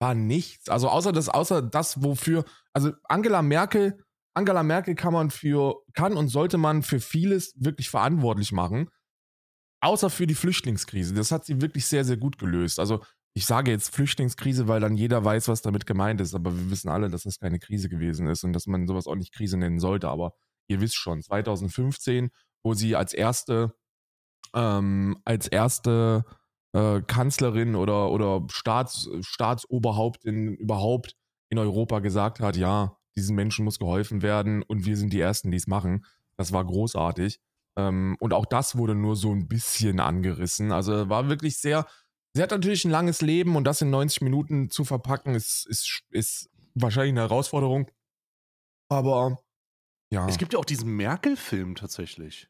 war 0.00 0.14
nichts. 0.14 0.70
Also 0.70 0.88
außer 0.88 1.12
das, 1.12 1.28
außer 1.28 1.60
das, 1.60 2.02
wofür, 2.02 2.46
also 2.72 2.92
Angela 3.04 3.42
Merkel, 3.42 4.02
Angela 4.34 4.62
Merkel 4.62 4.94
kann 4.94 5.12
man 5.12 5.30
für, 5.30 5.82
kann 5.94 6.16
und 6.16 6.28
sollte 6.28 6.58
man 6.58 6.82
für 6.82 7.00
vieles 7.00 7.52
wirklich 7.56 7.90
verantwortlich 7.90 8.52
machen. 8.52 8.88
Außer 9.80 10.10
für 10.10 10.26
die 10.26 10.34
Flüchtlingskrise. 10.34 11.14
Das 11.14 11.32
hat 11.32 11.44
sie 11.44 11.60
wirklich 11.60 11.86
sehr, 11.86 12.04
sehr 12.04 12.16
gut 12.16 12.38
gelöst. 12.38 12.78
Also 12.78 13.02
ich 13.34 13.46
sage 13.46 13.70
jetzt 13.70 13.94
Flüchtlingskrise, 13.94 14.68
weil 14.68 14.80
dann 14.80 14.96
jeder 14.96 15.24
weiß, 15.24 15.48
was 15.48 15.62
damit 15.62 15.86
gemeint 15.86 16.20
ist. 16.20 16.34
Aber 16.34 16.54
wir 16.56 16.70
wissen 16.70 16.88
alle, 16.88 17.10
dass 17.10 17.24
das 17.24 17.38
keine 17.38 17.58
Krise 17.58 17.88
gewesen 17.88 18.26
ist 18.26 18.44
und 18.44 18.52
dass 18.52 18.66
man 18.66 18.86
sowas 18.86 19.06
auch 19.06 19.16
nicht 19.16 19.34
Krise 19.34 19.56
nennen 19.56 19.80
sollte. 19.80 20.08
Aber 20.08 20.34
ihr 20.68 20.80
wisst 20.80 20.96
schon, 20.96 21.22
2015, 21.22 22.30
wo 22.62 22.74
sie 22.74 22.94
als 22.94 23.12
erste, 23.12 23.74
ähm, 24.54 25.18
als 25.24 25.48
erste 25.48 26.24
äh, 26.74 27.00
Kanzlerin 27.02 27.74
oder, 27.74 28.10
oder 28.10 28.46
Staats, 28.50 29.08
Staatsoberhauptin 29.20 30.54
überhaupt 30.54 31.16
in 31.50 31.58
Europa 31.58 31.98
gesagt 32.00 32.40
hat, 32.40 32.56
ja, 32.56 32.96
diesen 33.16 33.36
Menschen 33.36 33.64
muss 33.64 33.78
geholfen 33.78 34.22
werden 34.22 34.62
und 34.62 34.86
wir 34.86 34.96
sind 34.96 35.12
die 35.12 35.20
Ersten, 35.20 35.50
die 35.50 35.56
es 35.56 35.66
machen. 35.66 36.04
Das 36.36 36.52
war 36.52 36.64
großartig. 36.64 37.40
Ähm, 37.76 38.16
und 38.20 38.32
auch 38.32 38.46
das 38.46 38.76
wurde 38.76 38.94
nur 38.94 39.16
so 39.16 39.32
ein 39.32 39.48
bisschen 39.48 40.00
angerissen. 40.00 40.72
Also 40.72 41.08
war 41.08 41.28
wirklich 41.28 41.58
sehr, 41.58 41.86
sie 42.34 42.42
hat 42.42 42.50
natürlich 42.50 42.84
ein 42.84 42.90
langes 42.90 43.20
Leben 43.20 43.56
und 43.56 43.64
das 43.64 43.80
in 43.82 43.90
90 43.90 44.22
Minuten 44.22 44.70
zu 44.70 44.84
verpacken, 44.84 45.34
ist, 45.34 45.66
ist, 45.66 46.02
ist 46.10 46.50
wahrscheinlich 46.74 47.12
eine 47.12 47.20
Herausforderung. 47.20 47.90
Aber 48.88 49.38
ja, 50.12 50.28
Es 50.28 50.36
gibt 50.36 50.52
ja 50.52 50.58
auch 50.58 50.64
diesen 50.66 50.94
Merkel-Film 50.96 51.74
tatsächlich. 51.74 52.48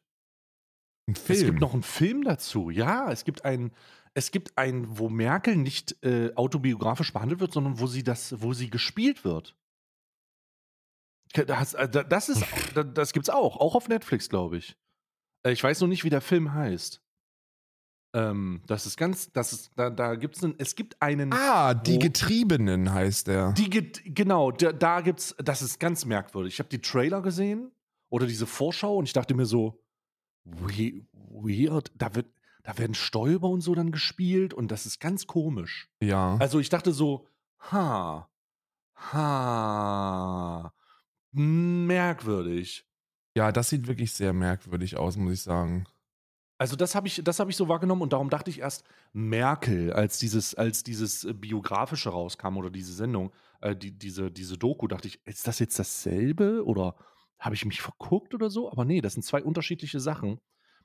ein 1.07 1.15
Film. 1.15 1.39
Es 1.39 1.45
gibt 1.45 1.59
noch 1.61 1.73
einen 1.73 1.83
Film 1.83 2.23
dazu. 2.23 2.69
Ja, 2.69 3.09
es 3.09 3.23
gibt 3.23 3.45
einen, 3.45 3.71
es 4.13 4.31
gibt 4.31 4.57
einen, 4.57 4.99
wo 4.99 5.09
Merkel 5.09 5.55
nicht 5.55 5.95
äh, 6.03 6.33
autobiografisch 6.35 7.13
behandelt 7.13 7.39
wird, 7.39 7.53
sondern 7.53 7.79
wo 7.79 7.87
sie 7.87 8.03
das, 8.03 8.41
wo 8.41 8.53
sie 8.53 8.69
gespielt 8.69 9.23
wird. 9.23 9.55
Das, 11.33 11.73
äh, 11.73 11.87
das 11.89 12.29
ist, 12.29 12.45
das, 12.93 13.11
gibt's 13.13 13.29
auch, 13.29 13.57
auch 13.57 13.75
auf 13.75 13.87
Netflix, 13.87 14.29
glaube 14.29 14.57
ich. 14.57 14.77
Äh, 15.43 15.51
Ich 15.51 15.63
weiß 15.63 15.81
noch 15.81 15.87
nicht, 15.87 16.03
wie 16.03 16.09
der 16.09 16.21
Film 16.21 16.53
heißt. 16.53 17.01
Ähm, 18.15 18.61
das 18.67 18.85
ist 18.85 18.95
ganz, 18.97 19.31
das 19.33 19.51
ist, 19.53 19.71
da, 19.75 19.89
da 19.89 20.13
gibt 20.15 20.37
es 20.37 20.43
einen, 20.43 20.53
es 20.59 20.75
gibt 20.75 21.01
einen. 21.01 21.33
Ah, 21.33 21.73
die 21.73 21.97
Getriebenen 21.97 22.93
heißt 22.93 23.25
der. 23.27 23.53
Die 23.53 23.69
genau, 23.71 24.51
da, 24.51 24.71
da 24.71 25.01
gibt's, 25.01 25.35
das 25.39 25.63
ist 25.63 25.79
ganz 25.79 26.05
merkwürdig. 26.05 26.53
Ich 26.53 26.59
habe 26.59 26.69
die 26.69 26.79
Trailer 26.81 27.21
gesehen 27.23 27.71
oder 28.09 28.27
diese 28.27 28.45
Vorschau 28.45 28.97
und 28.97 29.05
ich 29.05 29.13
dachte 29.13 29.33
mir 29.33 29.47
so, 29.47 29.81
we- 30.43 31.03
weird, 31.13 31.91
da 31.95 32.13
wird, 32.13 32.27
da 32.61 32.77
werden 32.77 32.93
Stäuber 32.93 33.49
und 33.49 33.61
so 33.61 33.73
dann 33.73 33.91
gespielt 33.91 34.53
und 34.53 34.67
das 34.71 34.85
ist 34.85 34.99
ganz 34.99 35.25
komisch. 35.25 35.89
ja. 35.99 36.37
Also 36.39 36.59
ich 36.59 36.69
dachte 36.69 36.91
so, 36.91 37.27
ha, 37.71 38.29
ha, 38.95 40.71
merkwürdig. 41.33 42.85
ja, 43.35 43.51
das 43.51 43.69
sieht 43.69 43.87
wirklich 43.87 44.13
sehr 44.13 44.33
merkwürdig 44.33 44.97
aus, 44.97 45.17
muss 45.17 45.33
ich 45.33 45.41
sagen. 45.41 45.85
Also 46.59 46.75
das 46.75 46.95
habe 46.95 47.07
ich, 47.07 47.21
das 47.23 47.39
habe 47.39 47.49
ich 47.49 47.57
so 47.57 47.67
wahrgenommen 47.67 48.03
und 48.03 48.13
darum 48.13 48.29
dachte 48.29 48.49
ich 48.49 48.59
erst 48.59 48.85
Merkel, 49.11 49.91
als 49.91 50.19
dieses, 50.19 50.55
als 50.55 50.83
dieses 50.83 51.25
äh, 51.25 51.33
biografische 51.33 52.09
rauskam 52.11 52.57
oder 52.57 52.69
diese 52.69 52.93
Sendung, 52.93 53.31
äh, 53.61 53.75
die, 53.75 53.91
diese, 53.91 54.31
diese 54.31 54.57
Doku, 54.57 54.87
dachte 54.87 55.07
ich, 55.07 55.19
ist 55.25 55.47
das 55.47 55.59
jetzt 55.59 55.77
dasselbe 55.79 56.63
oder 56.63 56.95
habe 57.39 57.55
ich 57.55 57.65
mich 57.65 57.81
verguckt 57.81 58.33
oder 58.33 58.49
so? 58.49 58.71
Aber 58.71 58.85
nee, 58.85 59.01
das 59.01 59.13
sind 59.13 59.23
zwei 59.23 59.43
unterschiedliche 59.43 59.99
Sachen. 59.99 60.39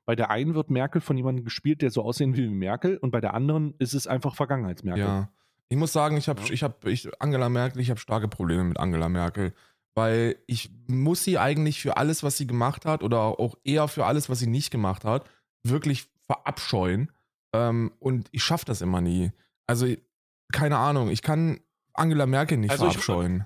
Bei 0.06 0.16
der 0.16 0.30
einen 0.30 0.54
wird 0.54 0.70
Merkel 0.70 1.00
von 1.02 1.16
jemandem 1.16 1.44
gespielt, 1.44 1.82
der 1.82 1.90
so 1.90 2.02
aussehen 2.02 2.34
will 2.34 2.48
wie 2.50 2.54
Merkel, 2.54 2.96
und 2.96 3.10
bei 3.10 3.20
der 3.20 3.34
anderen 3.34 3.74
ist 3.78 3.92
es 3.92 4.06
einfach 4.06 4.34
Vergangenheitsmerkel. 4.34 5.04
Ja. 5.04 5.30
Ich 5.68 5.76
muss 5.76 5.92
sagen, 5.92 6.16
ich 6.16 6.28
habe 6.30 6.40
Ja. 6.40 6.50
ich 6.50 6.62
hab, 6.62 6.86
ich, 6.86 7.08
Angela 7.20 7.50
Merkel, 7.50 7.82
ich 7.82 7.90
habe 7.90 8.00
starke 8.00 8.26
Probleme 8.26 8.64
mit 8.64 8.78
Angela 8.78 9.10
Merkel, 9.10 9.52
weil 9.98 10.36
ich 10.46 10.70
muss 10.86 11.24
sie 11.24 11.38
eigentlich 11.38 11.80
für 11.80 11.96
alles, 11.96 12.22
was 12.22 12.36
sie 12.36 12.46
gemacht 12.46 12.86
hat 12.86 13.02
oder 13.02 13.18
auch 13.40 13.56
eher 13.64 13.88
für 13.88 14.06
alles, 14.06 14.30
was 14.30 14.38
sie 14.38 14.46
nicht 14.46 14.70
gemacht 14.70 15.04
hat, 15.04 15.28
wirklich 15.64 16.08
verabscheuen. 16.24 17.10
Ähm, 17.52 17.90
und 17.98 18.28
ich 18.30 18.44
schaffe 18.44 18.64
das 18.64 18.80
immer 18.80 19.00
nie. 19.00 19.32
Also, 19.66 19.88
keine 20.52 20.76
Ahnung, 20.76 21.10
ich 21.10 21.20
kann 21.20 21.58
Angela 21.94 22.26
Merkel 22.26 22.58
nicht 22.58 22.70
Also 22.70 22.84
verabscheuen. 22.84 23.44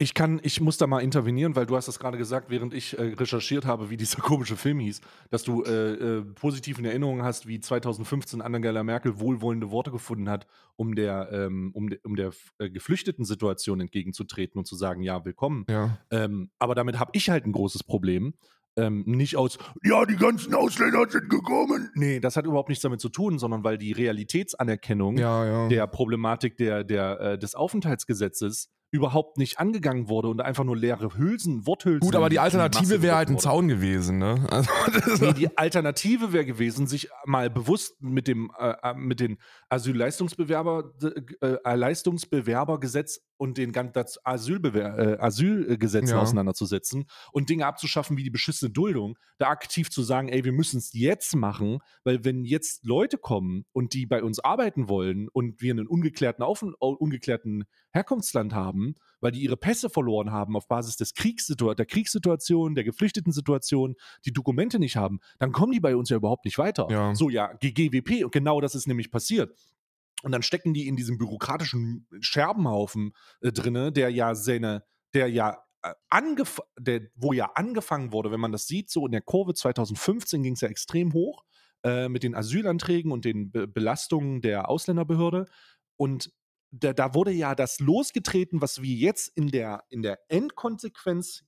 Ich 0.00 0.14
kann, 0.14 0.38
ich 0.44 0.60
muss 0.60 0.76
da 0.76 0.86
mal 0.86 1.00
intervenieren, 1.00 1.56
weil 1.56 1.66
du 1.66 1.74
hast 1.74 1.88
das 1.88 1.98
gerade 1.98 2.18
gesagt, 2.18 2.50
während 2.50 2.72
ich 2.72 2.96
äh, 2.96 3.02
recherchiert 3.14 3.66
habe, 3.66 3.90
wie 3.90 3.96
dieser 3.96 4.18
komische 4.22 4.56
Film 4.56 4.78
hieß, 4.78 5.00
dass 5.30 5.42
du 5.42 5.64
äh, 5.64 6.18
äh, 6.18 6.22
positiv 6.22 6.78
in 6.78 6.84
Erinnerung 6.84 7.24
hast, 7.24 7.48
wie 7.48 7.58
2015 7.58 8.40
Angela 8.40 8.84
Merkel 8.84 9.18
wohlwollende 9.18 9.72
Worte 9.72 9.90
gefunden 9.90 10.30
hat, 10.30 10.46
um 10.76 10.94
der, 10.94 11.30
ähm, 11.32 11.72
um, 11.74 11.88
de, 11.90 11.98
um 12.04 12.14
der 12.14 12.30
äh, 12.60 12.70
geflüchteten 12.70 13.24
Situation 13.24 13.80
entgegenzutreten 13.80 14.56
und 14.60 14.66
zu 14.66 14.76
sagen, 14.76 15.02
ja, 15.02 15.24
willkommen. 15.24 15.64
ja. 15.68 15.98
Ähm, 16.12 16.50
aber 16.60 16.76
damit 16.76 17.00
habe 17.00 17.10
ich 17.14 17.28
halt 17.28 17.44
ein 17.44 17.52
großes 17.52 17.82
Problem. 17.82 18.34
Ähm, 18.76 19.02
nicht 19.04 19.34
aus, 19.36 19.58
Ja, 19.82 20.06
die 20.06 20.14
ganzen 20.14 20.54
Ausländer 20.54 21.06
sind 21.08 21.28
gekommen. 21.28 21.90
nee, 21.94 22.20
das 22.20 22.36
hat 22.36 22.46
überhaupt 22.46 22.68
nichts 22.68 22.82
damit 22.82 23.00
zu 23.00 23.08
tun, 23.08 23.40
sondern 23.40 23.64
weil 23.64 23.76
die 23.78 23.90
Realitätsanerkennung 23.90 25.18
Ja, 25.18 25.44
ja. 25.44 25.68
der 25.68 25.88
Problematik 25.88 26.56
der, 26.56 26.84
der, 26.84 27.20
äh, 27.20 27.38
des 27.38 27.56
Aufenthaltsgesetzes 27.56 28.70
überhaupt 28.90 29.36
nicht 29.36 29.58
angegangen 29.58 30.08
wurde 30.08 30.28
und 30.28 30.40
einfach 30.40 30.64
nur 30.64 30.76
leere 30.76 31.16
Hülsen, 31.16 31.66
Worthülsen. 31.66 32.00
Gut, 32.00 32.16
aber 32.16 32.30
die 32.30 32.38
Alternative 32.38 33.02
wäre 33.02 33.16
halt 33.16 33.28
ein. 33.28 33.38
Zaun 33.38 33.68
gewesen, 33.68 34.18
ne? 34.18 34.46
Also, 34.50 34.70
Nee, 35.24 35.32
die 35.32 35.58
Alternative 35.58 36.32
wäre 36.32 36.44
gewesen, 36.44 36.86
sich 36.86 37.08
mal 37.24 37.50
bewusst 37.50 38.00
mit 38.00 38.26
dem 38.26 38.50
äh, 38.58 38.74
äh, 38.82 38.94
mit 38.94 39.20
den 39.20 39.38
Asylleistungsbewerber 39.68 40.92
äh, 41.40 41.74
Leistungsbewerbergesetz 41.74 43.20
und 43.38 43.56
den 43.56 43.72
ganzen 43.72 43.94
das 43.94 44.18
Asylbewer 44.24 44.98
äh, 44.98 45.18
Asylgesetzen 45.18 46.16
Ja. 46.16 46.20
auseinanderzusetzen 46.20 47.06
und 47.32 47.48
Dinge 47.48 47.64
abzuschaffen 47.66 48.16
wie 48.16 48.22
die 48.24 48.30
beschissene 48.30 48.70
Duldung, 48.70 49.16
da 49.38 49.48
aktiv 49.48 49.90
zu 49.90 50.02
sagen, 50.02 50.28
ey, 50.28 50.44
wir 50.44 50.52
müssen 50.52 50.78
es 50.78 50.92
jetzt 50.92 51.34
machen, 51.34 51.78
weil 52.04 52.24
wenn 52.24 52.44
jetzt 52.44 52.84
Leute 52.84 53.16
kommen 53.16 53.64
und 53.72 53.94
die 53.94 54.04
bei 54.04 54.22
uns 54.22 54.40
arbeiten 54.40 54.88
wollen 54.88 55.28
und 55.28 55.62
wir 55.62 55.72
einen 55.72 55.86
ungeklärten 55.86 56.42
Auf 56.44 56.62
ungeklärten 56.62 57.64
Herkunftsland 57.92 58.52
haben, 58.52 58.94
weil 59.20 59.32
die 59.32 59.40
ihre 59.40 59.56
Pässe 59.56 59.88
verloren 59.88 60.30
haben 60.32 60.56
auf 60.56 60.68
Basis 60.68 60.96
des 60.96 61.14
Kriegssitua 61.14 61.74
der 61.74 61.86
Kriegssituation, 61.86 62.74
der 62.74 62.84
geflüchteten 62.84 63.32
Situation, 63.32 63.94
die 64.24 64.32
Dokumente 64.32 64.78
nicht 64.78 64.96
haben, 64.96 65.20
dann 65.38 65.52
kommen 65.52 65.72
die 65.72 65.80
bei 65.80 65.96
uns 65.96 66.10
ja 66.10 66.16
überhaupt 66.16 66.44
nicht 66.44 66.58
weiter. 66.58 66.88
Ja. 66.90 67.14
So, 67.14 67.30
ja, 67.30 67.52
GGWP, 67.54 68.24
und 68.24 68.32
genau 68.32 68.60
das 68.60 68.74
ist 68.74 68.86
nämlich 68.86 69.10
passiert. 69.10 69.54
Und 70.22 70.32
dann 70.32 70.42
stecken 70.42 70.74
die 70.74 70.88
in 70.88 70.96
diesem 70.96 71.18
bürokratischen 71.18 72.06
Scherbenhaufen 72.20 73.12
äh, 73.40 73.52
drinne, 73.52 73.92
der 73.92 74.10
ja 74.10 74.34
seine, 74.34 74.84
der 75.14 75.28
ja 75.28 75.62
äh, 75.82 75.94
angef 76.08 76.60
der, 76.78 77.02
wo 77.14 77.32
ja 77.32 77.52
angefangen 77.54 78.12
wurde, 78.12 78.30
wenn 78.30 78.40
man 78.40 78.52
das 78.52 78.66
sieht, 78.66 78.90
so 78.90 79.06
in 79.06 79.12
der 79.12 79.20
Kurve 79.20 79.54
2015 79.54 80.42
ging 80.42 80.54
es 80.54 80.60
ja 80.60 80.68
extrem 80.68 81.12
hoch 81.12 81.44
äh, 81.84 82.08
mit 82.08 82.24
den 82.24 82.34
Asylanträgen 82.34 83.12
und 83.12 83.24
den 83.24 83.50
Be 83.50 83.68
Belastungen 83.68 84.40
der 84.40 84.68
Ausländerbehörde. 84.68 85.46
Und 85.96 86.32
da, 86.70 86.92
da 86.92 87.14
wurde 87.14 87.30
ja 87.30 87.54
das 87.54 87.78
losgetreten, 87.80 88.60
was 88.60 88.82
wir 88.82 88.94
jetzt 88.94 89.28
in 89.36 89.48
der, 89.48 89.84
in 89.88 90.02
der 90.02 90.18
Endkonsequenz 90.28 91.44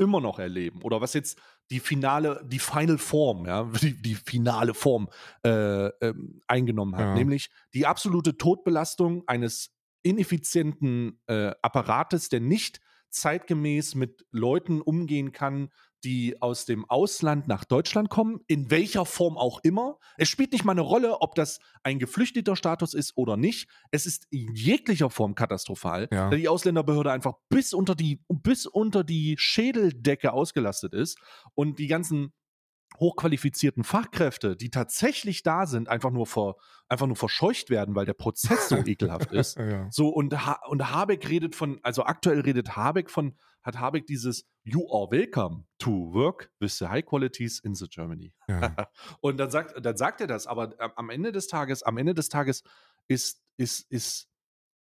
immer 0.00 0.20
noch 0.20 0.38
erleben. 0.38 0.82
Oder 0.82 1.00
was 1.00 1.14
jetzt 1.14 1.40
die 1.70 1.78
finale, 1.78 2.44
die 2.44 2.58
Final 2.58 2.98
Form, 2.98 3.46
ja, 3.46 3.64
die, 3.82 4.00
die 4.00 4.14
finale 4.14 4.74
Form 4.74 5.08
äh, 5.44 5.86
ähm, 5.86 6.40
eingenommen 6.46 6.96
hat. 6.96 7.06
Ja. 7.06 7.14
Nämlich 7.14 7.50
die 7.74 7.86
absolute 7.86 8.36
Todbelastung 8.36 9.22
eines 9.26 9.72
ineffizienten 10.02 11.20
äh, 11.26 11.52
Apparates, 11.62 12.30
der 12.30 12.40
nicht 12.40 12.80
zeitgemäß 13.10 13.94
mit 13.94 14.24
Leuten 14.30 14.80
umgehen 14.80 15.32
kann, 15.32 15.70
die 16.02 16.40
aus 16.40 16.64
dem 16.64 16.88
Ausland 16.88 17.46
nach 17.46 17.64
Deutschland 17.64 18.08
kommen, 18.08 18.40
in 18.46 18.70
welcher 18.70 19.04
Form 19.04 19.36
auch 19.36 19.60
immer. 19.62 19.98
Es 20.16 20.28
spielt 20.28 20.52
nicht 20.52 20.64
mal 20.64 20.72
eine 20.72 20.80
Rolle, 20.80 21.20
ob 21.20 21.34
das 21.34 21.58
ein 21.82 21.98
geflüchteter 21.98 22.56
Status 22.56 22.94
ist 22.94 23.16
oder 23.16 23.36
nicht. 23.36 23.68
Es 23.90 24.06
ist 24.06 24.26
in 24.30 24.54
jeglicher 24.54 25.10
Form 25.10 25.34
katastrophal, 25.34 26.08
Ja. 26.10 26.30
da 26.30 26.36
die 26.36 26.48
Ausländerbehörde 26.48 27.12
einfach 27.12 27.34
bis 27.50 27.74
unter 27.74 27.94
die, 27.94 28.22
bis 28.28 28.64
unter 28.64 29.04
die 29.04 29.36
Schädeldecke 29.38 30.32
ausgelastet 30.32 30.94
ist 30.94 31.18
und 31.54 31.78
die 31.78 31.86
ganzen 31.86 32.32
hochqualifizierten 32.98 33.84
Fachkräfte, 33.84 34.56
die 34.56 34.70
tatsächlich 34.70 35.42
da 35.42 35.66
sind, 35.66 35.88
einfach 35.88 36.10
nur, 36.10 36.26
ver, 36.26 36.56
einfach 36.88 37.06
nur 37.06 37.16
verscheucht 37.16 37.70
werden, 37.70 37.94
weil 37.94 38.04
der 38.06 38.14
Prozess 38.14 38.68
so 38.68 38.76
ekelhaft 38.86 39.32
ist. 39.32 39.56
ja. 39.56 39.88
So, 39.90 40.08
und, 40.08 40.46
ha 40.46 40.60
und 40.68 40.90
Habeck 40.90 41.28
redet 41.28 41.54
von, 41.54 41.80
also 41.82 42.04
aktuell 42.04 42.40
redet 42.40 42.76
Habeck 42.76 43.10
von, 43.10 43.36
hat 43.62 43.78
Habeck 43.78 44.06
dieses 44.06 44.46
You 44.64 44.86
are 44.92 45.10
welcome 45.10 45.64
to 45.78 45.90
work 46.12 46.50
with 46.60 46.78
the 46.78 46.86
high 46.86 47.04
qualities 47.04 47.58
in 47.60 47.74
the 47.74 47.86
Germany. 47.88 48.32
ja. 48.48 48.74
Und 49.20 49.38
dann 49.38 49.50
sagt, 49.50 49.84
dann 49.84 49.96
sagt 49.96 50.20
er 50.20 50.26
das, 50.26 50.46
aber 50.46 50.78
äh, 50.80 50.88
am 50.96 51.10
Ende 51.10 51.32
des 51.32 51.46
Tages, 51.46 51.82
am 51.82 51.96
Ende 51.96 52.14
des 52.14 52.28
Tages 52.28 52.62
ist, 53.08 53.42
ist, 53.56 53.90
ist, 53.90 54.28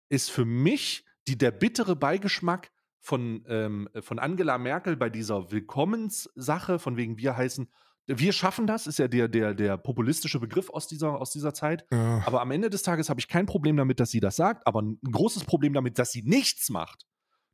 ist 0.09 0.31
für 0.31 0.45
mich 0.45 1.05
die, 1.27 1.39
der 1.39 1.51
bittere 1.51 1.97
Beigeschmack 1.97 2.71
von, 2.99 3.45
ähm, 3.49 3.89
von 4.01 4.19
Angela 4.19 4.59
Merkel 4.59 4.97
bei 4.97 5.11
dieser 5.11 5.51
Willkommenssache, 5.51 6.79
von 6.79 6.97
wegen 6.97 7.19
wir 7.19 7.37
heißen, 7.37 7.71
wir 8.07 8.33
schaffen 8.33 8.67
das, 8.67 8.87
ist 8.87 8.99
ja 8.99 9.09
der, 9.09 9.29
der, 9.29 9.55
der 9.55 9.77
populistische 9.79 10.39
Begriff 10.39 10.69
aus 10.71 10.87
dieser, 10.87 11.21
aus 11.21 11.31
dieser 11.31 11.55
Zeit. 11.55 11.87
ja. 11.91 12.23
Aber 12.27 12.41
am 12.41 12.51
Ende 12.51 12.71
des 12.71 12.83
Tages 12.83 13.09
habe 13.09 13.21
ich 13.21 13.29
kein 13.29 13.47
Problem 13.47 13.77
damit, 13.77 14.01
dass 14.01 14.11
sie 14.11 14.21
das 14.21 14.37
sagt, 14.37 14.67
aber 14.67 14.83
ein 14.83 14.99
großes 15.11 15.45
Problem 15.45 15.73
damit, 15.73 15.99
dass 15.99 16.13
sie 16.13 16.23
nichts 16.23 16.71
macht. 16.71 17.07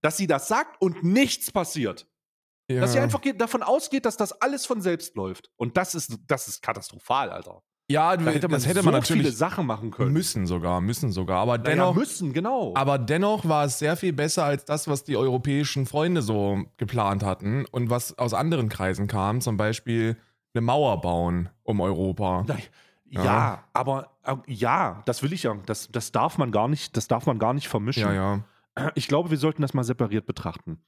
Dass 0.02 0.16
sie 0.16 0.26
das 0.26 0.48
sagt 0.48 0.80
und 0.80 1.02
nichts 1.04 1.50
passiert. 1.52 2.06
ja. 2.68 2.80
Dass 2.80 2.92
sie 2.92 2.98
einfach 3.00 3.20
davon 3.36 3.62
ausgeht, 3.62 4.06
dass 4.06 4.16
das 4.16 4.32
alles 4.32 4.66
von 4.66 4.80
selbst 4.80 5.14
läuft. 5.16 5.50
Und 5.56 5.76
das 5.76 5.94
ist, 5.94 6.18
das 6.26 6.48
ist 6.48 6.62
katastrophal, 6.62 7.30
Alter. 7.30 7.62
Ja, 7.90 8.16
Da 8.16 8.30
hätte 8.30 8.46
man, 8.46 8.52
das 8.52 8.66
hätte 8.68 8.82
man 8.84 8.94
so 8.94 8.98
natürlich 9.00 9.22
viele 9.24 9.34
Sachen 9.36 9.66
machen 9.66 9.90
können. 9.90 10.12
müssen 10.12 10.46
sogar, 10.46 10.80
müssen 10.80 11.10
sogar. 11.10 11.38
Aber 11.40 11.58
Naja, 11.58 11.70
dennoch, 11.70 11.94
müssen, 11.96 12.32
genau. 12.32 12.72
aber 12.76 12.98
dennoch 12.98 13.48
war 13.48 13.64
es 13.64 13.80
sehr 13.80 13.96
viel 13.96 14.12
besser 14.12 14.44
als 14.44 14.64
das, 14.64 14.86
was 14.86 15.02
die 15.02 15.16
europäischen 15.16 15.86
Freunde 15.86 16.22
so 16.22 16.62
geplant 16.76 17.24
hatten 17.24 17.66
und 17.72 17.90
was 17.90 18.16
aus 18.16 18.32
anderen 18.32 18.68
Kreisen 18.68 19.08
kam. 19.08 19.40
Zum 19.40 19.56
Beispiel 19.56 20.16
eine 20.54 20.62
Mauer 20.62 21.00
bauen 21.00 21.48
um 21.62 21.80
Europa. 21.80 22.44
Na, 22.46 22.56
ja, 23.24 23.64
aber 23.72 24.16
äh, 24.24 24.36
ja, 24.46 25.02
das 25.06 25.22
will 25.22 25.32
ich 25.32 25.42
ja. 25.42 25.54
Das, 25.66 25.88
das 25.90 26.12
darf 26.12 26.38
man 26.38 26.52
gar 26.52 26.68
nicht, 26.68 26.96
das 26.96 27.08
darf 27.08 27.26
man 27.26 27.38
gar 27.38 27.54
nicht 27.54 27.68
vermischen. 27.68 28.02
Ja, 28.02 28.12
ja. 28.12 28.44
Ich 28.94 29.08
glaube, 29.08 29.30
wir 29.30 29.36
sollten 29.36 29.62
das 29.62 29.74
mal 29.74 29.82
separiert 29.82 30.26
betrachten. 30.26 30.80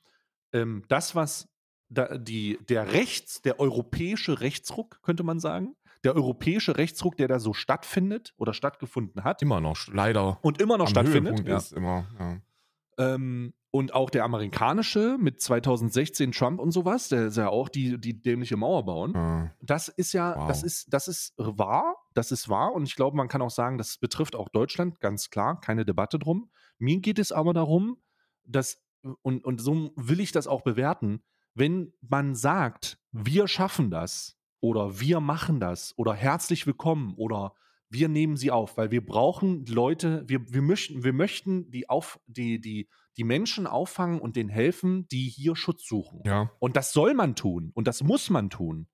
Ähm, 0.53 0.85
das, 0.89 1.17
was 1.17 1.49
da, 1.89 2.17
die, 2.17 2.59
der 2.69 2.93
Rechts, 2.93 3.43
der 3.43 3.59
europäische 3.61 4.41
Rechtsruck, 4.41 5.03
könnte 5.03 5.25
man 5.25 5.41
sagen, 5.41 5.75
der 6.05 6.15
europäische 6.15 6.77
Rechtsruck, 6.77 7.17
der 7.17 7.29
da 7.29 7.39
so 7.39 7.53
stattfindet 7.53 8.35
oder 8.37 8.55
stattgefunden 8.55 9.25
hat 9.25 9.43
Immer 9.43 9.61
noch, 9.61 9.77
leider. 9.89 10.39
und 10.43 10.61
immer 10.61 10.79
noch 10.79 10.87
am 10.87 10.91
stattfindet, 10.91 11.35
Höhepunkt 11.35 11.49
ja. 11.49 11.57
ist 11.57 11.73
immer. 11.73 12.07
Ja. 12.19 13.15
ähm, 13.15 13.53
und 13.73 13.95
auch 13.95 14.11
der 14.11 14.23
amerikanische 14.25 15.17
mit 15.19 15.41
2016 15.41 16.31
Trump 16.33 16.61
und 16.61 16.71
sowas, 16.73 17.09
der 17.09 17.27
ist 17.29 17.39
ja 17.39 17.49
auch 17.49 17.71
die, 17.71 17.99
die 17.99 18.23
dämliche 18.23 18.57
Mauer 18.57 18.85
bauen. 18.85 19.13
Ja. 19.15 19.51
Das 19.63 19.89
ist 19.89 20.13
ja, 20.13 20.37
Wow. 20.37 20.47
das 20.47 20.63
ist, 20.63 20.93
das 20.93 21.09
ist 21.09 21.35
wahr, 21.39 21.97
das 22.15 22.31
ist 22.33 22.49
wahr 22.49 22.75
und 22.75 22.85
ich 22.85 22.95
glaube, 22.95 23.17
man 23.17 23.29
kann 23.29 23.41
auch 23.43 23.51
sagen, 23.51 23.79
das 23.79 23.97
betrifft 23.97 24.37
auch 24.37 24.51
Deutschland, 24.51 25.01
ganz 25.01 25.31
klar, 25.31 25.59
keine 25.61 25.87
Debatte 25.87 26.19
drum. 26.19 26.51
Mir 26.79 27.01
geht 27.01 27.19
es 27.19 27.33
aber 27.33 27.55
darum, 27.55 27.97
dass, 28.45 28.79
und, 29.23 29.43
und 29.45 29.61
so 29.61 29.91
will 29.97 30.21
ich 30.21 30.33
das 30.33 30.47
auch 30.47 30.61
bewerten, 30.61 31.23
wenn 31.55 31.95
man 32.03 32.35
sagt, 32.35 32.99
wir 33.11 33.49
schaffen 33.49 33.91
das, 33.91 34.39
oder 34.61 35.01
wir 35.01 35.21
machen 35.21 35.61
das 35.61 35.93
oder 35.99 36.15
herzlich 36.15 36.67
willkommen 36.67 37.15
oder 37.17 37.53
wir 37.91 38.09
nehmen 38.09 38.37
sie 38.37 38.51
auf, 38.51 38.77
weil 38.77 38.91
wir 38.91 39.05
brauchen 39.05 39.67
Leute, 39.67 40.25
wir, 40.27 40.41
wir 40.51 40.63
möchten, 40.63 41.05
wir 41.05 41.13
möchten 41.13 41.71
die, 41.71 41.91
auf, 41.91 42.21
die, 42.27 42.61
die, 42.61 42.89
die 43.17 43.25
Menschen 43.25 43.67
auffangen 43.67 44.21
und 44.21 44.37
denen 44.37 44.49
helfen, 44.49 45.07
die 45.09 45.29
hier 45.29 45.57
Schutz 45.57 45.87
suchen. 45.87 46.23
Ja. 46.25 46.51
Und 46.59 46.77
das 46.77 46.93
soll 46.93 47.15
man 47.15 47.37
tun 47.37 47.71
und 47.75 47.87
das 47.87 48.03
muss 48.03 48.31
man 48.31 48.51
tun. 48.51 48.89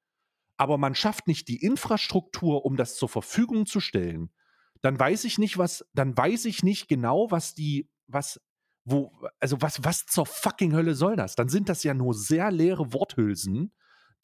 Aber 0.56 0.76
man 0.76 0.94
schafft 0.94 1.28
nicht 1.28 1.48
die 1.48 1.62
Infrastruktur, 1.62 2.64
um 2.64 2.76
das 2.76 2.96
zur 2.96 3.08
Verfügung 3.08 3.66
zu 3.66 3.80
stellen. 3.80 4.30
Dann 4.80 4.98
weiß 4.98 5.24
ich 5.24 5.38
nicht, 5.38 5.56
was, 5.56 5.84
dann 5.94 6.16
weiß 6.16 6.46
ich 6.46 6.62
nicht 6.62 6.88
genau, 6.88 7.30
was 7.30 7.54
die, 7.54 7.88
was, 8.06 8.40
wo, 8.84 9.12
also 9.38 9.60
was, 9.60 9.84
was 9.84 10.06
zur 10.06 10.26
fucking 10.26 10.72
Hölle 10.72 10.94
soll 10.94 11.14
das? 11.14 11.36
Dann 11.36 11.48
sind 11.48 11.68
das 11.68 11.84
ja 11.84 11.94
nur 11.94 12.14
sehr 12.14 12.50
leere 12.50 12.92
Worthülsen, 12.92 13.72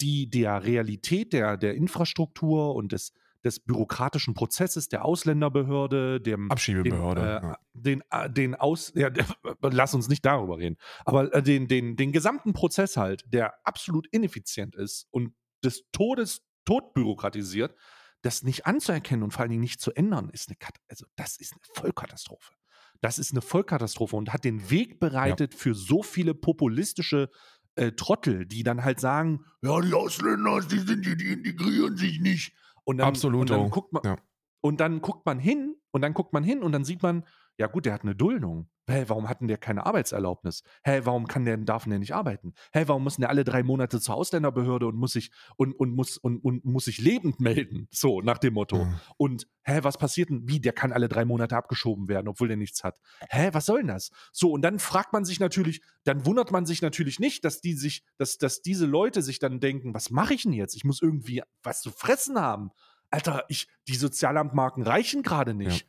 die 0.01 0.29
der 0.29 0.65
Realität 0.65 1.33
der, 1.33 1.57
der 1.57 1.75
Infrastruktur 1.75 2.75
und 2.75 2.93
des, 2.93 3.13
des 3.45 3.61
bürokratischen 3.61 4.35
Prozesses 4.35 4.89
der 4.89 5.05
Ausländerbehörde, 5.05 6.21
dem 6.21 6.51
Abschiebebehörde. 6.51 7.21
Den, 7.21 7.29
äh, 7.29 7.43
ja. 7.43 7.59
den, 7.75 8.03
äh, 8.11 8.31
den 8.31 8.55
Aus, 8.55 8.93
ja, 8.95 9.11
lass 9.63 9.95
uns 9.95 10.09
nicht 10.09 10.25
darüber 10.25 10.59
reden, 10.59 10.77
aber 11.05 11.33
äh, 11.35 11.43
den, 11.43 11.69
den, 11.69 11.97
den 11.97 12.13
gesamten 12.13 12.53
Prozess 12.53 12.97
halt, 12.97 13.25
der 13.27 13.55
absolut 13.65 14.07
ineffizient 14.09 14.75
ist 14.75 15.07
und 15.11 15.35
des 15.63 15.85
Todes 15.93 16.43
tot 16.65 16.95
bürokratisiert, 16.95 17.75
das 18.23 18.43
nicht 18.43 18.67
anzuerkennen 18.67 19.23
und 19.23 19.33
vor 19.33 19.43
allen 19.43 19.51
Dingen 19.51 19.61
nicht 19.61 19.81
zu 19.81 19.93
ändern, 19.93 20.31
ist 20.31 20.49
eine, 20.49 20.57
Kat 20.57 20.77
also 20.89 21.05
das 21.17 21.37
ist 21.37 21.53
eine 21.53 21.61
Vollkatastrophe. 21.75 22.55
Das 23.01 23.19
ist 23.19 23.33
eine 23.33 23.43
Vollkatastrophe 23.43 24.17
und 24.17 24.33
hat 24.33 24.45
den 24.45 24.71
Weg 24.71 24.99
bereitet 24.99 25.55
für 25.55 25.75
so 25.75 26.03
viele 26.03 26.33
populistische 26.35 27.29
äh, 27.77 27.93
Trottel, 27.93 28.47
die 28.47 28.63
dann 28.63 28.83
halt 28.83 29.01
sagen, 29.01 29.45
Ja, 29.63 29.81
die 29.81 29.93
Ausländer, 29.93 30.61
die 30.61 30.79
sind 30.79 31.05
die, 31.05 31.17
die 31.17 31.33
integrieren 31.33 31.97
sich 31.97 32.21
nicht. 32.21 32.55
Und 32.85 32.99
dann, 32.99 33.09
Absolut. 33.09 33.43
und 33.43 33.51
dann 33.51 33.71
guckt 33.71 33.93
man, 33.93 34.03
Ja. 34.05 34.17
und 34.61 34.81
dann 34.81 35.01
guckt 35.01 35.27
man 35.27 35.39
hin 35.39 35.77
und 35.91 36.03
dann 36.03 36.15
guckt 36.15 36.33
man 36.33 36.45
hin 36.45 36.63
und 36.63 36.73
dann 36.73 36.85
sieht 36.85 37.03
man, 37.03 37.25
ja 37.57 37.67
gut, 37.69 37.87
der 37.87 37.93
hat 37.93 38.03
eine 38.03 38.15
Duldung. 38.15 38.69
Hä, 38.87 39.05
warum 39.07 39.29
hat 39.31 39.41
denn 39.41 39.49
der 39.49 39.57
keine 39.57 39.87
Arbeitserlaubnis? 39.87 40.63
Hä, 40.83 41.01
warum 41.05 41.27
kann 41.27 41.47
der, 41.47 41.57
darf 41.57 41.85
denn 41.85 41.91
der 41.91 41.99
nicht 41.99 42.15
arbeiten? 42.15 42.53
Hä, 42.73 42.85
warum 42.87 43.03
muss 43.03 43.17
denn 43.17 43.23
der 43.23 43.31
alle 43.31 43.45
drei 43.45 43.63
Monate 43.63 43.99
zur 43.99 44.15
Ausländerbehörde 44.15 44.87
und 44.87 44.97
muss 44.97 45.13
sich 45.13 45.31
und, 45.57 45.73
und 45.73 45.95
muss 45.95 46.19
und, 46.19 46.45
und 46.45 46.65
muss 46.67 46.85
sich 46.85 46.99
lebend 46.99 47.41
melden? 47.41 47.89
So, 47.91 48.21
nach 48.21 48.37
dem 48.37 48.55
Motto. 48.55 48.85
Mhm. 48.85 49.01
Und 49.17 49.47
hä, 49.63 49.79
was 49.83 49.97
passiert 49.97 50.29
denn? 50.29 50.47
Wie, 50.49 50.61
der 50.61 50.73
kann 50.73 50.93
alle 50.93 51.09
drei 51.09 51.25
Monate 51.25 51.57
abgeschoben 51.57 52.09
werden, 52.09 52.29
obwohl 52.29 52.49
der 52.49 52.59
nichts 52.59 52.85
hat. 52.85 52.99
Hä, 53.31 53.51
was 53.53 53.65
soll 53.65 53.79
denn 53.79 53.89
das? 53.89 54.11
So, 54.33 54.53
und 54.53 54.61
dann 54.61 54.79
fragt 54.79 55.15
man 55.15 55.25
sich 55.25 55.41
natürlich, 55.41 55.81
dann 56.05 56.27
wundert 56.27 56.51
man 56.51 56.67
sich 56.67 56.83
natürlich 56.83 57.19
nicht, 57.19 57.45
dass 57.45 57.63
die 57.63 57.73
sich, 57.73 58.05
dass, 58.19 58.37
dass 58.37 58.61
diese 58.61 58.85
Leute 58.85 59.23
sich 59.23 59.39
dann 59.39 59.61
denken, 59.61 59.95
was 59.95 60.11
mache 60.11 60.35
ich 60.35 60.43
denn 60.43 60.53
jetzt? 60.53 60.77
Ich 60.77 60.85
muss 60.85 61.01
irgendwie 61.01 61.43
was 61.63 61.81
zu 61.81 61.91
fressen 61.91 62.39
haben. 62.39 62.71
Alter, 63.11 63.45
ich, 63.49 63.69
die 63.89 63.95
Sozialamtmarken 63.95 64.83
reichen 64.83 65.23
gerade 65.23 65.55
nicht. 65.55 65.87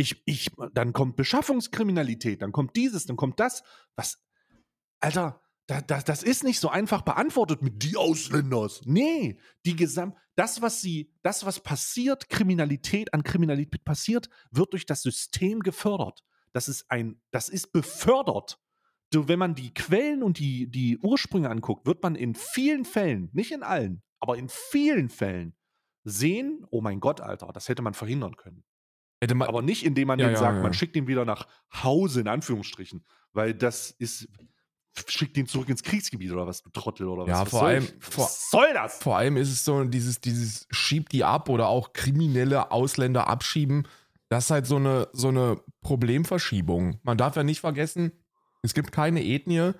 Ich, 0.00 0.22
ich, 0.24 0.50
dann 0.72 0.94
kommt 0.94 1.16
Beschaffungskriminalität, 1.16 2.40
dann 2.40 2.52
kommt 2.52 2.74
dieses, 2.74 3.04
dann 3.04 3.16
kommt 3.16 3.38
das. 3.38 3.62
Was, 3.96 4.24
Alter, 4.98 5.42
da, 5.66 5.82
da, 5.82 6.00
das 6.00 6.22
ist 6.22 6.42
nicht 6.42 6.58
so 6.58 6.70
einfach 6.70 7.02
beantwortet 7.02 7.60
mit 7.60 7.82
die 7.82 7.98
Ausländers. 7.98 8.80
Nee, 8.86 9.38
die 9.66 9.76
Gesamt, 9.76 10.16
das, 10.36 10.62
was 10.62 10.80
sie, 10.80 11.12
das, 11.22 11.44
was 11.44 11.60
passiert, 11.60 12.30
Kriminalität 12.30 13.12
an 13.12 13.22
Kriminalität 13.22 13.84
passiert, 13.84 14.30
wird 14.50 14.72
durch 14.72 14.86
das 14.86 15.02
System 15.02 15.60
gefördert. 15.60 16.24
Das 16.54 16.66
ist 16.66 16.90
ein, 16.90 17.20
das 17.30 17.50
ist 17.50 17.70
befördert. 17.70 18.58
Wenn 19.12 19.38
man 19.38 19.54
die 19.54 19.74
Quellen 19.74 20.22
und 20.22 20.38
die, 20.38 20.70
die 20.70 20.96
Ursprünge 20.96 21.50
anguckt, 21.50 21.86
wird 21.86 22.02
man 22.02 22.14
in 22.14 22.34
vielen 22.34 22.86
Fällen, 22.86 23.28
nicht 23.34 23.52
in 23.52 23.62
allen, 23.62 24.02
aber 24.18 24.38
in 24.38 24.48
vielen 24.48 25.10
Fällen 25.10 25.54
sehen, 26.04 26.64
oh 26.70 26.80
mein 26.80 27.00
Gott, 27.00 27.20
Alter, 27.20 27.50
das 27.52 27.68
hätte 27.68 27.82
man 27.82 27.92
verhindern 27.92 28.36
können. 28.36 28.64
Hätte 29.20 29.34
man, 29.34 29.48
Aber 29.48 29.62
nicht, 29.62 29.84
indem 29.84 30.08
man 30.08 30.18
Ja, 30.18 30.26
den 30.28 30.34
ja, 30.34 30.38
sagt, 30.38 30.56
ja. 30.56 30.62
man 30.62 30.72
schickt 30.72 30.96
ihn 30.96 31.06
wieder 31.06 31.24
nach 31.24 31.46
Hause, 31.82 32.20
in 32.20 32.28
Anführungsstrichen. 32.28 33.04
Weil 33.32 33.54
das 33.54 33.90
ist, 33.90 34.28
schickt 35.06 35.36
ihn 35.36 35.46
zurück 35.46 35.68
ins 35.68 35.82
Kriegsgebiet 35.82 36.32
oder 36.32 36.46
was, 36.46 36.62
du 36.62 36.70
Trottel 36.70 37.06
oder 37.08 37.22
was. 37.22 37.28
Ja, 37.28 37.40
was 37.42 37.50
vor 37.50 37.60
soll, 37.60 37.68
allem- 37.68 37.88
vor- 38.00 38.24
was 38.24 38.50
soll 38.50 38.72
das? 38.74 38.98
Vor 38.98 39.16
allem 39.18 39.36
ist 39.36 39.50
es 39.50 39.64
so 39.64 39.84
dieses, 39.84 40.20
dieses 40.20 40.66
schiebt 40.70 41.12
die 41.12 41.22
ab 41.24 41.48
oder 41.48 41.68
auch 41.68 41.92
kriminelle 41.92 42.70
Ausländer 42.72 43.26
abschieben. 43.28 43.86
Das 44.28 44.44
ist 44.44 44.50
halt 44.50 44.66
so 44.66 44.76
eine, 44.76 45.08
so 45.12 45.28
eine 45.28 45.60
Problemverschiebung. 45.82 46.98
Man 47.02 47.18
darf 47.18 47.36
ja 47.36 47.42
nicht 47.42 47.60
vergessen, 47.60 48.12
es 48.62 48.74
gibt 48.74 48.92
keine 48.92 49.24
Ethnie, 49.24 49.72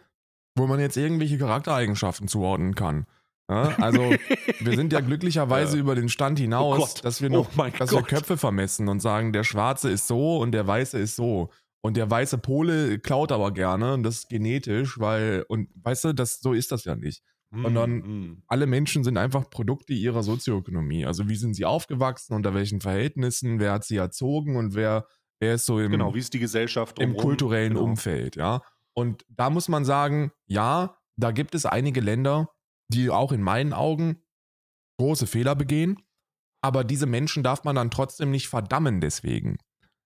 wo 0.57 0.67
man 0.67 0.81
jetzt 0.81 0.97
irgendwelche 0.97 1.39
Charaktereigenschaften 1.39 2.29
zuordnen 2.29 2.75
kann. 2.75 3.07
Ja, 3.51 3.63
also 3.79 4.01
wir 4.61 4.77
sind 4.77 4.93
ja 4.93 5.01
glücklicherweise 5.01 5.77
über 5.79 5.95
den 5.97 6.09
Stand 6.09 6.39
hinaus, 6.39 6.95
Oh 6.97 7.01
dass 7.03 7.21
wir 7.21 7.31
Oh 7.31 7.35
noch, 7.35 7.57
mein 7.57 7.73
dass 7.79 7.91
wir. 7.91 8.03
Köpfe 8.03 8.37
vermessen 8.37 8.89
und 8.89 9.01
sagen, 9.01 9.33
der 9.33 9.43
Schwarze 9.45 9.91
ist 9.91 10.07
so 10.07 10.39
und 10.39 10.53
der 10.53 10.67
Weiße 10.67 10.99
ist 10.99 11.17
so. 11.17 11.51
Und 11.83 11.97
der 11.97 12.11
weiße 12.11 12.39
Pole 12.39 12.99
klaut 12.99 13.33
aber 13.33 13.53
gerne 13.53 13.95
und 13.95 14.03
das 14.03 14.17
ist 14.19 14.29
genetisch, 14.29 14.99
weil, 15.01 15.45
und 15.49 15.69
weißt 15.83 16.05
du, 16.05 16.13
das, 16.13 16.41
so 16.41 16.53
ist 16.53 16.71
das 16.73 16.85
ja 16.85 16.95
nicht 16.95 17.23
Und 17.51 17.75
dann- 17.75 17.97
Mm, 18.01 18.43
alle 18.47 18.67
Menschen 18.67 19.03
sind 19.03 19.17
einfach 19.17 19.49
Produkte 19.51 19.95
ihrer 19.95 20.23
Sozioökonomie. 20.23 21.07
Also 21.07 21.29
wie 21.29 21.37
sind 21.37 21.55
sie 21.55 21.65
aufgewachsen, 21.65 22.35
unter 22.35 22.53
welchen 22.55 22.81
Verhältnissen, 22.83 23.59
wer 23.61 23.73
hat 23.73 23.85
sie 23.85 23.97
erzogen 23.97 24.57
und 24.57 24.75
wer, 24.75 25.07
wer 25.41 25.55
ist 25.55 25.65
so 25.67 25.81
im, 25.81 25.91
Genau, 25.91 26.15
wie 26.15 26.19
ist 26.19 26.35
die 26.35 26.39
Gesellschaft 26.39 26.99
im 27.01 27.17
kulturellen 27.17 27.73
genau. 27.75 27.85
Umfeld, 27.87 28.37
ja. 28.37 28.61
Und 28.93 29.25
da 29.31 29.49
muss 29.51 29.69
man 29.69 29.85
sagen, 29.87 30.31
ja, 30.47 30.97
da 31.17 31.31
gibt 31.33 31.55
es 31.55 31.65
einige 31.65 32.01
Länder, 32.01 32.51
die 32.93 33.11
auch 33.11 33.33
in 33.33 33.43
meinen 33.43 33.73
Augen 33.73 34.23
große 34.99 35.27
Fehler 35.27 35.55
begehen, 35.55 36.03
aber 36.63 36.85
diese 36.85 37.07
Menschen 37.07 37.43
darf 37.43 37.65
man 37.65 37.77
dann 37.77 37.91
trotzdem 37.91 38.31
nicht 38.31 38.49
verdammen 38.49 39.01
deswegen. 39.01 39.59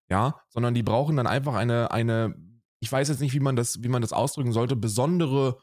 Ja, 0.09 0.39
sondern 0.49 0.75
die 0.75 0.83
brauchen 0.83 1.17
dann 1.17 1.27
einfach 1.27 1.55
eine, 1.55 1.89
eine, 1.91 2.35
ich 2.79 2.91
weiß 2.91 3.09
jetzt 3.09 3.21
nicht, 3.21 3.33
wie 3.33 3.39
man 3.39 3.55
das, 3.55 3.81
wie 3.81 3.89
man 3.89 4.03
das 4.03 4.13
ausdrücken 4.13 4.51
sollte, 4.53 4.75
besondere, 4.75 5.57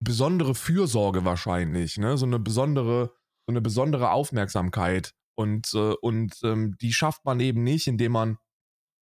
besondere 0.00 0.54
Fürsorge 0.56 1.24
wahrscheinlich, 1.24 1.96
ne? 1.96 2.18
So 2.18 2.26
eine 2.26 2.40
besondere, 2.40 3.12
so 3.46 3.52
eine 3.52 3.60
besondere 3.60 4.10
Aufmerksamkeit. 4.10 5.12
Und, 5.36 5.72
äh, 5.74 5.94
und 6.02 6.40
ähm, 6.42 6.76
die 6.80 6.92
schafft 6.92 7.24
man 7.24 7.38
eben 7.38 7.62
nicht, 7.62 7.86
indem 7.86 8.12
man, 8.12 8.38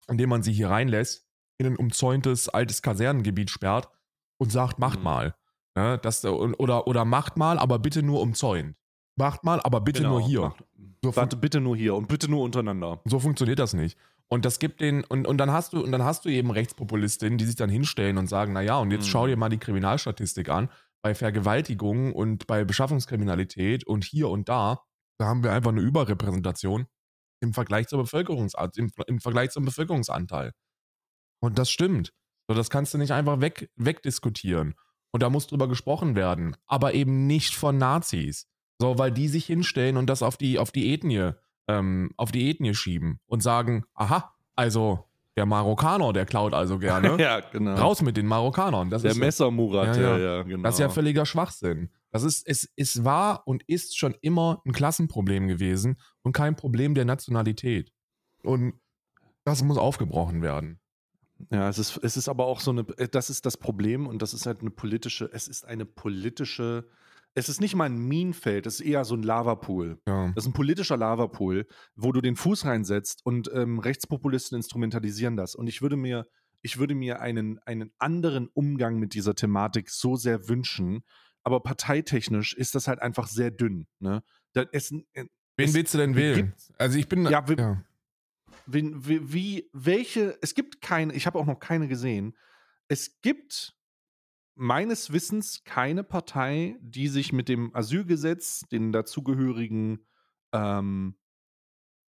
indem 0.09 0.29
man 0.29 0.43
sie 0.43 0.53
hier 0.53 0.69
reinlässt, 0.69 1.25
in 1.59 1.67
ein 1.67 1.77
umzäuntes 1.77 2.51
altes 2.51 2.83
Kasernengebiet 2.83 3.51
sperrt 3.51 3.89
und 4.39 4.53
sagt, 4.53 4.79
macht 4.79 4.99
Mhm. 4.99 5.05
mal. 5.05 5.35
Ne? 5.77 5.99
Das, 5.99 6.25
oder, 6.25 6.87
oder 6.87 7.05
macht 7.05 7.37
mal, 7.37 7.59
aber 7.59 7.79
bitte 7.79 8.03
nur 8.03 8.21
umzäunt. 8.21 8.77
Macht 9.19 9.45
mal, 9.45 9.61
aber 9.61 9.81
bitte 9.81 10.03
Genau, 10.03 10.19
nur 10.19 10.27
hier. 10.27 10.41
macht- 10.43 10.65
So 11.05 11.15
Warte, 11.15 11.37
bitte 11.37 11.61
nur 11.61 11.77
hier 11.77 11.95
und 11.95 12.09
bitte 12.09 12.29
nur 12.31 12.43
untereinander. 12.43 13.01
so 13.05 13.21
funktioniert 13.21 13.59
das 13.59 13.75
nicht. 13.75 13.97
Und 14.29 14.45
das 14.45 14.59
gibt 14.59 14.81
den, 14.81 15.05
und, 15.05 15.27
und 15.27 15.39
dann 15.39 15.53
hast 15.53 15.73
du, 15.73 15.83
und 15.85 15.93
dann 15.93 16.03
hast 16.03 16.25
du 16.25 16.29
eben 16.31 16.51
Rechtspopulistinnen, 16.51 17.39
die 17.39 17.45
sich 17.45 17.55
dann 17.55 17.71
hinstellen 17.71 18.19
und 18.19 18.27
sagen, 18.27 18.53
naja, 18.55 18.79
und 18.79 18.91
jetzt 18.91 19.07
Mhm. 19.07 19.11
schau 19.11 19.27
dir 19.29 19.37
mal 19.37 19.49
die 19.51 19.59
Kriminalstatistik 19.59 20.49
an. 20.49 20.69
Bei 21.03 21.15
Vergewaltigungen 21.15 22.13
und 22.13 22.47
bei 22.49 22.65
Beschaffungskriminalität 22.65 23.87
und 23.87 24.03
hier 24.05 24.29
und 24.29 24.49
da, 24.49 24.81
da 25.19 25.27
haben 25.27 25.45
wir 25.45 25.53
einfach 25.53 25.71
eine 25.71 25.81
Überrepräsentation 25.83 26.87
im 27.41 27.53
Vergleich 27.55 27.87
zur 27.87 28.01
Bevölkerungsart, 28.01 28.77
im, 28.79 28.91
im 29.07 29.21
Vergleich 29.21 29.51
zum 29.51 29.65
Bevölkerungsanteil. 29.65 30.53
Und 31.41 31.59
das 31.59 31.71
stimmt. 31.71 32.13
So, 32.49 32.57
das 32.57 32.71
kannst 32.71 32.95
du 32.95 32.99
nicht 32.99 33.13
einfach 33.13 33.41
weg, 33.41 33.71
wegdiskutieren. 33.77 34.75
Und 35.17 35.23
da 35.23 35.31
muss 35.31 35.47
drüber 35.47 35.67
gesprochen 35.67 36.15
werden. 36.15 36.59
Aber 36.67 36.93
eben 36.93 37.27
nicht 37.27 37.55
von 37.55 37.79
Nazis. 37.79 38.49
So, 38.79 38.99
weil 38.99 39.11
die 39.11 39.29
sich 39.29 39.47
hinstellen 39.47 39.97
und 39.97 40.11
das 40.11 40.23
auf 40.23 40.37
die, 40.37 40.59
auf 40.59 40.73
die 40.73 40.93
Ethnie, 40.93 41.31
ähm, 41.69 42.11
auf 42.19 42.33
die 42.33 42.51
Ethnie 42.51 42.75
schieben 42.75 43.19
und 43.25 43.43
sagen, 43.43 43.87
aha, 43.95 44.35
also 44.57 45.09
der 45.35 45.47
Marokkaner, 45.47 46.13
der 46.13 46.27
klaut 46.27 46.53
also 46.53 46.79
gerne. 46.79 47.17
Ja, 47.19 47.41
genau. 47.41 47.77
Raus 47.77 48.03
mit 48.03 48.19
den 48.19 48.27
Marokkanern. 48.27 48.91
Das 48.91 49.01
Der 49.01 49.13
ist, 49.13 49.17
Messermurat, 49.17 49.97
Ja, 49.97 50.03
ja, 50.03 50.19
ja. 50.19 50.43
genau. 50.43 50.65
das 50.65 50.75
ist 50.75 50.81
ja 50.81 50.91
völliger 50.91 51.25
Schwachsinn. 51.25 51.89
Das 52.11 52.23
ist, 52.23 52.47
es, 52.47 52.71
es 52.77 53.03
war 53.03 53.47
und 53.47 53.63
ist 53.63 53.97
schon 53.97 54.15
immer 54.21 54.61
ein 54.67 54.73
Klassenproblem 54.73 55.49
gewesen 55.49 55.97
und 56.21 56.33
kein 56.33 56.57
Problem 56.57 56.95
der 56.95 57.07
Nationalität. 57.07 57.91
Und 58.43 58.75
das 59.45 59.63
muss 59.63 59.79
aufgebrochen 59.79 60.43
werden. 60.43 60.79
Ja, 61.51 61.69
es 61.69 61.79
ist, 61.79 61.99
es 62.03 62.17
ist 62.17 62.29
aber 62.29 62.47
auch 62.47 62.61
so 62.61 62.71
eine, 62.71 62.81
äh, 62.97 63.09
das 63.09 63.31
ist 63.31 63.45
das 63.47 63.57
Problem 63.57 64.07
und 64.07 64.23
das 64.23 64.33
ist 64.35 64.47
halt 64.47 64.61
eine 64.61 64.71
politische, 64.71 65.29
es 65.33 65.49
ist 65.49 65.65
eine 65.67 65.85
politische, 65.85 66.89
es 67.35 67.49
ist 67.51 67.61
nicht 67.61 67.75
mal 67.75 67.85
ein 67.85 67.99
Minenfeld, 67.99 68.67
es 68.67 68.81
ist 68.81 68.87
eher 68.87 69.05
so 69.05 69.15
ein 69.15 69.23
Lavapool. 69.23 69.99
Ja. 70.07 70.33
Das 70.35 70.45
ist 70.45 70.49
ein 70.51 70.55
politischer 70.55 70.97
Lavapool, 70.97 71.67
wo 71.95 72.13
du 72.13 72.21
den 72.23 72.37
Fuß 72.37 72.65
reinsetzt 72.65 73.21
und 73.25 73.51
ähm, 73.53 73.79
Rechtspopulisten 73.79 74.57
instrumentalisieren 74.57 75.37
das. 75.37 75.55
Und 75.55 75.67
ich 75.67 75.83
würde 75.83 75.97
mir, 75.97 76.27
ich 76.63 76.79
würde 76.79 76.95
mir 76.95 77.21
einen, 77.21 77.59
einen 77.67 77.93
anderen 77.99 78.49
Umgang 78.49 78.99
mit 78.99 79.13
dieser 79.15 79.35
Thematik 79.35 79.91
so 79.91 80.17
sehr 80.17 80.49
wünschen. 80.49 81.03
Aber 81.43 81.61
parteitechnisch 81.61 82.55
ist 82.55 82.75
das 82.75 82.89
halt 82.89 83.01
einfach 83.03 83.29
sehr 83.29 83.51
dünn. 83.53 83.87
Ne? 84.01 84.23
Da, 84.55 84.65
es, 84.73 84.91
Wen 84.91 85.05
es 85.59 85.75
willst 85.75 85.95
du 85.95 85.99
denn 85.99 86.17
wählen? 86.17 86.35
gibt- 86.37 86.73
Also 86.79 86.99
ich 86.99 87.09
bin. 87.09 87.27
Ja, 87.27 87.47
wir- 87.49 87.57
ja. 87.59 87.83
Wie, 88.67 89.33
wie, 89.33 89.71
welche, 89.73 90.39
es 90.43 90.55
gibt 90.55 90.81
keine, 90.81 91.15
ich 91.15 91.27
habe 91.27 91.39
auch 91.39 91.47
noch 91.47 91.61
keine 91.61 91.89
gesehen. 91.89 92.37
Es 92.89 93.21
gibt 93.21 93.77
meines 94.55 95.13
Wissens 95.13 95.65
keine 95.65 96.03
Partei, 96.03 96.77
die 96.81 97.09
sich 97.09 97.33
mit 97.33 97.49
dem 97.49 97.75
Asylgesetz, 97.75 98.63
den 98.71 98.93
dazugehörigen, 98.93 100.07
ähm, 100.53 101.17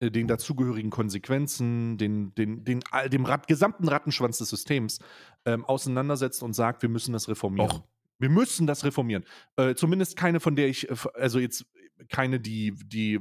äh, 0.01 0.11
den 0.11 0.29
dazugehörigen 0.29 0.91
Konsequenzen, 0.91 1.99
den, 1.99 2.35
den, 2.35 2.65
den, 2.65 2.83
all- 2.91 3.11
dem 3.11 3.25
Rat, 3.25 3.47
gesamten 3.49 3.89
Rattenschwanz 3.89 4.39
des 4.39 4.49
Systems 4.49 4.99
ähm, 5.45 5.65
auseinandersetzt 5.65 6.43
und 6.43 6.55
sagt, 6.55 6.83
wir 6.83 6.89
müssen 6.89 7.13
das 7.13 7.29
reformieren. 7.29 7.69
Doch. 7.69 7.85
Wir 8.19 8.31
müssen 8.31 8.67
das 8.67 8.85
reformieren. 8.85 9.25
Äh, 9.57 9.75
zumindest 9.75 10.17
keine, 10.17 10.41
von 10.41 10.57
der 10.57 10.69
ich, 10.69 10.89
äh, 10.91 10.97
also 11.15 11.39
jetzt 11.39 11.67
keine, 12.09 12.41
die, 12.41 12.73
die 12.85 13.21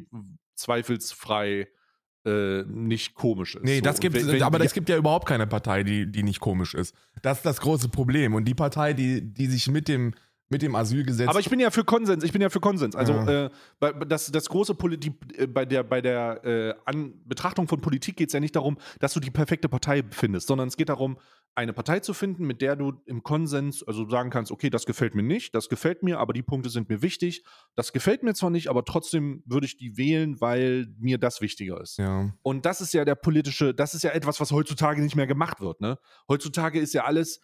zweifelsfrei 0.55 1.67
äh, 2.27 2.63
nicht 2.67 3.15
komisch 3.15 3.55
ist. 3.55 3.63
Nee, 3.63 3.77
So, 3.77 3.81
das 3.81 3.99
gibt 3.99 4.15
wenn- 4.15 4.43
aber 4.43 4.59
es 4.61 4.73
gibt 4.73 4.89
ja 4.89 4.97
überhaupt 4.97 5.27
keine 5.27 5.47
Partei, 5.47 5.83
die, 5.83 6.05
die 6.11 6.23
nicht 6.23 6.39
komisch 6.39 6.73
ist. 6.73 6.93
Das 7.21 7.37
ist 7.37 7.45
das 7.45 7.59
große 7.61 7.89
Problem. 7.89 8.33
Und 8.35 8.45
die 8.45 8.53
Partei, 8.53 8.93
die, 8.93 9.21
die 9.21 9.47
sich 9.47 9.67
mit 9.69 9.87
dem, 9.87 10.13
mit 10.49 10.61
dem 10.61 10.75
Asylgesetz. 10.75 11.27
Aber 11.27 11.39
ich 11.39 11.49
bin 11.49 11.59
ja 11.59 11.71
für 11.71 11.83
Konsens, 11.83 12.23
ich 12.23 12.31
bin 12.31 12.41
ja 12.41 12.49
für 12.49 12.59
Konsens. 12.59 12.95
Also 12.95 13.13
Ja. 13.13 13.45
äh, 13.45 13.49
bei, 13.79 13.91
das, 13.91 14.31
das 14.31 14.47
große 14.47 14.75
Politik, 14.75 15.13
äh, 15.37 15.47
bei 15.47 15.65
der, 15.65 15.83
bei 15.83 16.01
der 16.01 16.43
äh, 16.45 16.93
Betrachtung 17.25 17.67
von 17.67 17.81
Politik 17.81 18.15
geht 18.17 18.29
es 18.29 18.33
ja 18.33 18.39
nicht 18.39 18.55
darum, 18.55 18.77
dass 18.99 19.13
du 19.13 19.19
die 19.19 19.31
perfekte 19.31 19.67
Partei 19.69 20.03
findest, 20.11 20.47
sondern 20.47 20.67
es 20.67 20.77
geht 20.77 20.89
darum, 20.89 21.17
eine 21.57 21.73
Partei 21.73 21.99
zu 21.99 22.13
finden, 22.13 22.45
mit 22.45 22.61
der 22.61 22.75
du 22.75 22.93
im 23.05 23.23
Konsens, 23.23 23.81
also 23.83 24.07
sagen 24.07 24.29
kannst, 24.29 24.51
okay, 24.51 24.69
das 24.69 24.85
gefällt 24.85 25.15
mir 25.15 25.23
nicht, 25.23 25.55
das 25.55 25.69
gefällt 25.69 26.03
mir, 26.03 26.19
aber 26.19 26.31
die 26.33 26.43
Punkte 26.43 26.69
sind 26.69 26.87
mir 26.87 27.01
wichtig. 27.01 27.43
Das 27.75 27.91
gefällt 27.93 28.21
mir 28.23 28.33
zwar 28.35 28.51
nicht, 28.51 28.67
aber 28.69 28.85
trotzdem 28.85 29.41
würde 29.45 29.65
ich 29.65 29.75
die 29.77 29.97
wählen, 29.97 30.39
weil 30.39 30.87
mir 30.99 31.17
das 31.17 31.41
wichtiger 31.41 31.81
ist. 31.81 31.97
ja. 31.97 32.31
Und 32.43 32.65
das 32.65 32.79
ist 32.81 32.93
ja 32.93 33.03
der 33.05 33.15
politische, 33.15 33.73
das 33.73 33.93
ist 33.95 34.03
ja 34.03 34.11
etwas, 34.11 34.39
was 34.39 34.51
heutzutage 34.51 35.01
nicht 35.01 35.15
mehr 35.15 35.27
gemacht 35.27 35.59
wird. 35.59 35.81
Ne? 35.81 35.97
Heutzutage 36.29 36.79
ist 36.79 36.93
ja 36.93 37.03
alles, 37.05 37.41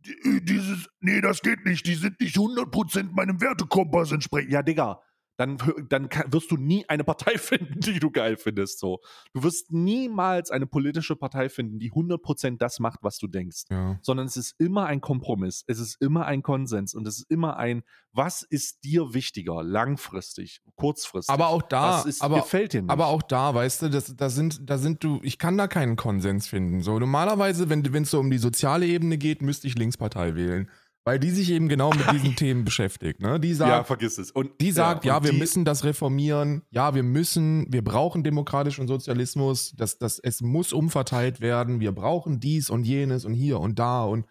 Die- 0.00 0.44
Dieses, 0.44 0.88
nee, 1.00 1.20
das 1.20 1.40
geht 1.40 1.64
nicht. 1.64 1.86
Die 1.86 1.94
sind 1.94 2.20
nicht 2.20 2.36
100% 2.36 3.12
meinem 3.12 3.40
Wertekompass 3.40 4.10
entsprechend. 4.10 4.52
Ja, 4.52 4.62
Digga, 4.62 5.00
dann, 5.38 5.56
dann 5.88 6.08
kann, 6.08 6.32
wirst 6.32 6.50
du 6.50 6.56
nie 6.56 6.84
eine 6.88 7.04
Partei 7.04 7.38
finden, 7.38 7.80
die 7.80 8.00
du 8.00 8.10
geil 8.10 8.36
findest. 8.36 8.80
So. 8.80 9.00
Du 9.32 9.44
wirst 9.44 9.72
niemals 9.72 10.50
eine 10.50 10.66
politische 10.66 11.14
Partei 11.14 11.48
finden, 11.48 11.78
die 11.78 11.92
100% 11.92 12.58
das 12.58 12.80
macht, 12.80 12.98
was 13.02 13.18
du 13.18 13.28
denkst. 13.28 13.64
ja. 13.70 13.98
Sondern 14.02 14.26
es 14.26 14.36
ist 14.36 14.56
immer 14.58 14.86
ein 14.86 15.00
Kompromiss, 15.00 15.64
es 15.68 15.78
ist 15.78 15.96
immer 16.00 16.26
ein 16.26 16.42
Konsens 16.42 16.94
und 16.94 17.06
es 17.06 17.18
ist 17.18 17.30
immer 17.30 17.56
ein, 17.56 17.84
was 18.12 18.42
ist 18.42 18.82
dir 18.82 19.14
wichtiger, 19.14 19.62
langfristig, 19.62 20.60
kurzfristig. 20.74 21.32
Aber 21.32 21.48
auch 21.48 21.62
da, 21.62 21.98
was 21.98 22.06
ist, 22.06 22.22
aber, 22.22 22.40
gefällt 22.40 22.72
dir 22.72 22.82
nicht. 22.82 22.90
aber 22.90 23.06
auch 23.06 23.22
da, 23.22 23.54
weißt 23.54 23.82
du, 23.82 23.90
das, 23.90 24.16
da 24.16 24.30
sind, 24.30 24.68
da 24.68 24.76
sind 24.76 25.04
du, 25.04 25.20
ich 25.22 25.38
kann 25.38 25.56
da 25.56 25.68
keinen 25.68 25.94
Konsens 25.94 26.48
finden. 26.48 26.80
So, 26.80 26.98
normalerweise, 26.98 27.70
wenn 27.70 27.84
es 27.84 28.10
so 28.10 28.18
um 28.18 28.30
die 28.30 28.38
soziale 28.38 28.86
Ebene 28.86 29.18
geht, 29.18 29.40
müsste 29.40 29.68
ich 29.68 29.78
Linkspartei 29.78 30.34
wählen. 30.34 30.68
Weil 31.04 31.18
die 31.18 31.30
sich 31.30 31.50
eben 31.50 31.68
genau 31.68 31.90
mit 31.90 32.10
diesen 32.12 32.36
Themen 32.36 32.64
beschäftigt. 32.64 33.20
Ne? 33.20 33.40
Die 33.40 33.54
sagt, 33.54 33.70
ja, 33.70 33.82
vergiss 33.84 34.18
es. 34.18 34.30
Und, 34.30 34.60
Die 34.60 34.72
sagt, 34.72 35.04
ja, 35.06 35.16
und 35.16 35.24
wir 35.24 35.30
die- 35.32 35.38
müssen 35.38 35.64
das 35.64 35.84
reformieren. 35.84 36.62
Ja, 36.70 36.94
wir 36.94 37.02
müssen, 37.02 37.66
wir 37.72 37.82
brauchen 37.82 38.22
demokratischen 38.24 38.86
Sozialismus. 38.88 39.72
Das, 39.76 39.98
das, 39.98 40.18
es 40.18 40.42
muss 40.42 40.72
umverteilt 40.74 41.40
werden. 41.40 41.80
Wir 41.80 41.92
brauchen 41.92 42.40
dies 42.40 42.68
und 42.68 42.84
jenes 42.84 43.24
und 43.24 43.32
hier 43.34 43.58
und 43.60 43.78
da 43.78 44.04
und 44.04 44.26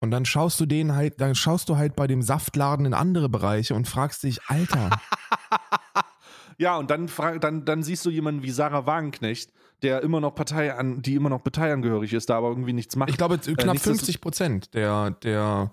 und 0.00 0.10
dann 0.10 0.26
schaust 0.26 0.60
du 0.60 0.66
den 0.66 0.94
halt, 0.94 1.18
dann 1.22 1.34
schaust 1.34 1.70
du 1.70 1.78
halt 1.78 1.96
bei 1.96 2.06
dem 2.06 2.20
Saftladen 2.20 2.84
in 2.84 2.92
andere 2.92 3.30
Bereiche 3.30 3.74
und 3.74 3.88
fragst 3.88 4.22
dich, 4.22 4.38
Alter, 4.48 4.90
Ja, 6.58 6.76
und 6.76 6.90
dann, 6.90 7.10
dann, 7.40 7.64
dann 7.64 7.82
siehst 7.82 8.04
du 8.06 8.10
jemanden 8.10 8.42
wie 8.42 8.50
Sarah 8.50 8.86
Wagenknecht, 8.86 9.50
der 9.82 10.02
immer 10.02 10.20
noch 10.20 10.34
Partei 10.34 10.72
an, 10.74 11.02
die 11.02 11.14
immer 11.14 11.28
noch 11.30 11.42
parteiangehörig 11.42 12.12
ist, 12.12 12.30
da 12.30 12.36
aber 12.38 12.48
irgendwie 12.50 12.72
nichts 12.72 12.94
macht. 12.96 13.10
ich 13.10 13.16
glaube, 13.16 13.38
knapp 13.38 13.56
nichtsdestot- 13.76 13.82
50 13.82 14.20
Prozent 14.20 14.74
der, 14.74 15.10
der 15.22 15.72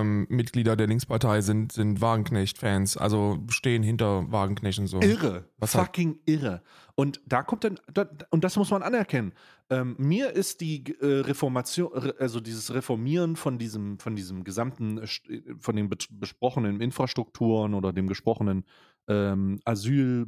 ähm, 0.00 0.26
Mitglieder 0.30 0.76
der 0.76 0.86
Linkspartei 0.86 1.40
sind, 1.40 1.72
sind 1.72 2.00
Wagenknecht-Fans, 2.00 2.96
also 2.96 3.38
stehen 3.48 3.82
hinter 3.82 4.30
Wagenknecht 4.32 4.78
und 4.78 4.86
so. 4.86 5.00
irre. 5.00 5.48
Was 5.58 5.74
hat- 5.74 5.86
fucking 5.86 6.18
irre. 6.26 6.62
Und 6.96 7.20
da 7.26 7.42
kommt 7.42 7.64
dann, 7.64 7.78
da, 7.92 8.08
und 8.30 8.44
das 8.44 8.56
muss 8.56 8.70
man 8.70 8.82
anerkennen. 8.82 9.32
Ähm, 9.70 9.96
mir 9.98 10.30
ist 10.30 10.60
die 10.60 10.84
äh, 11.00 11.20
Reformation, 11.20 11.92
re- 11.92 12.14
also 12.18 12.40
dieses 12.40 12.72
Reformieren 12.72 13.34
von 13.36 13.58
diesem, 13.58 13.98
von 13.98 14.14
diesem 14.14 14.44
gesamten, 14.44 14.98
äh, 14.98 15.04
äh, 15.32 15.54
von 15.58 15.74
den 15.76 15.90
besprochenen 16.10 16.80
Infrastrukturen 16.80 17.74
oder 17.74 17.92
dem 17.92 18.06
gesprochenen 18.06 18.64
ähm, 19.08 19.60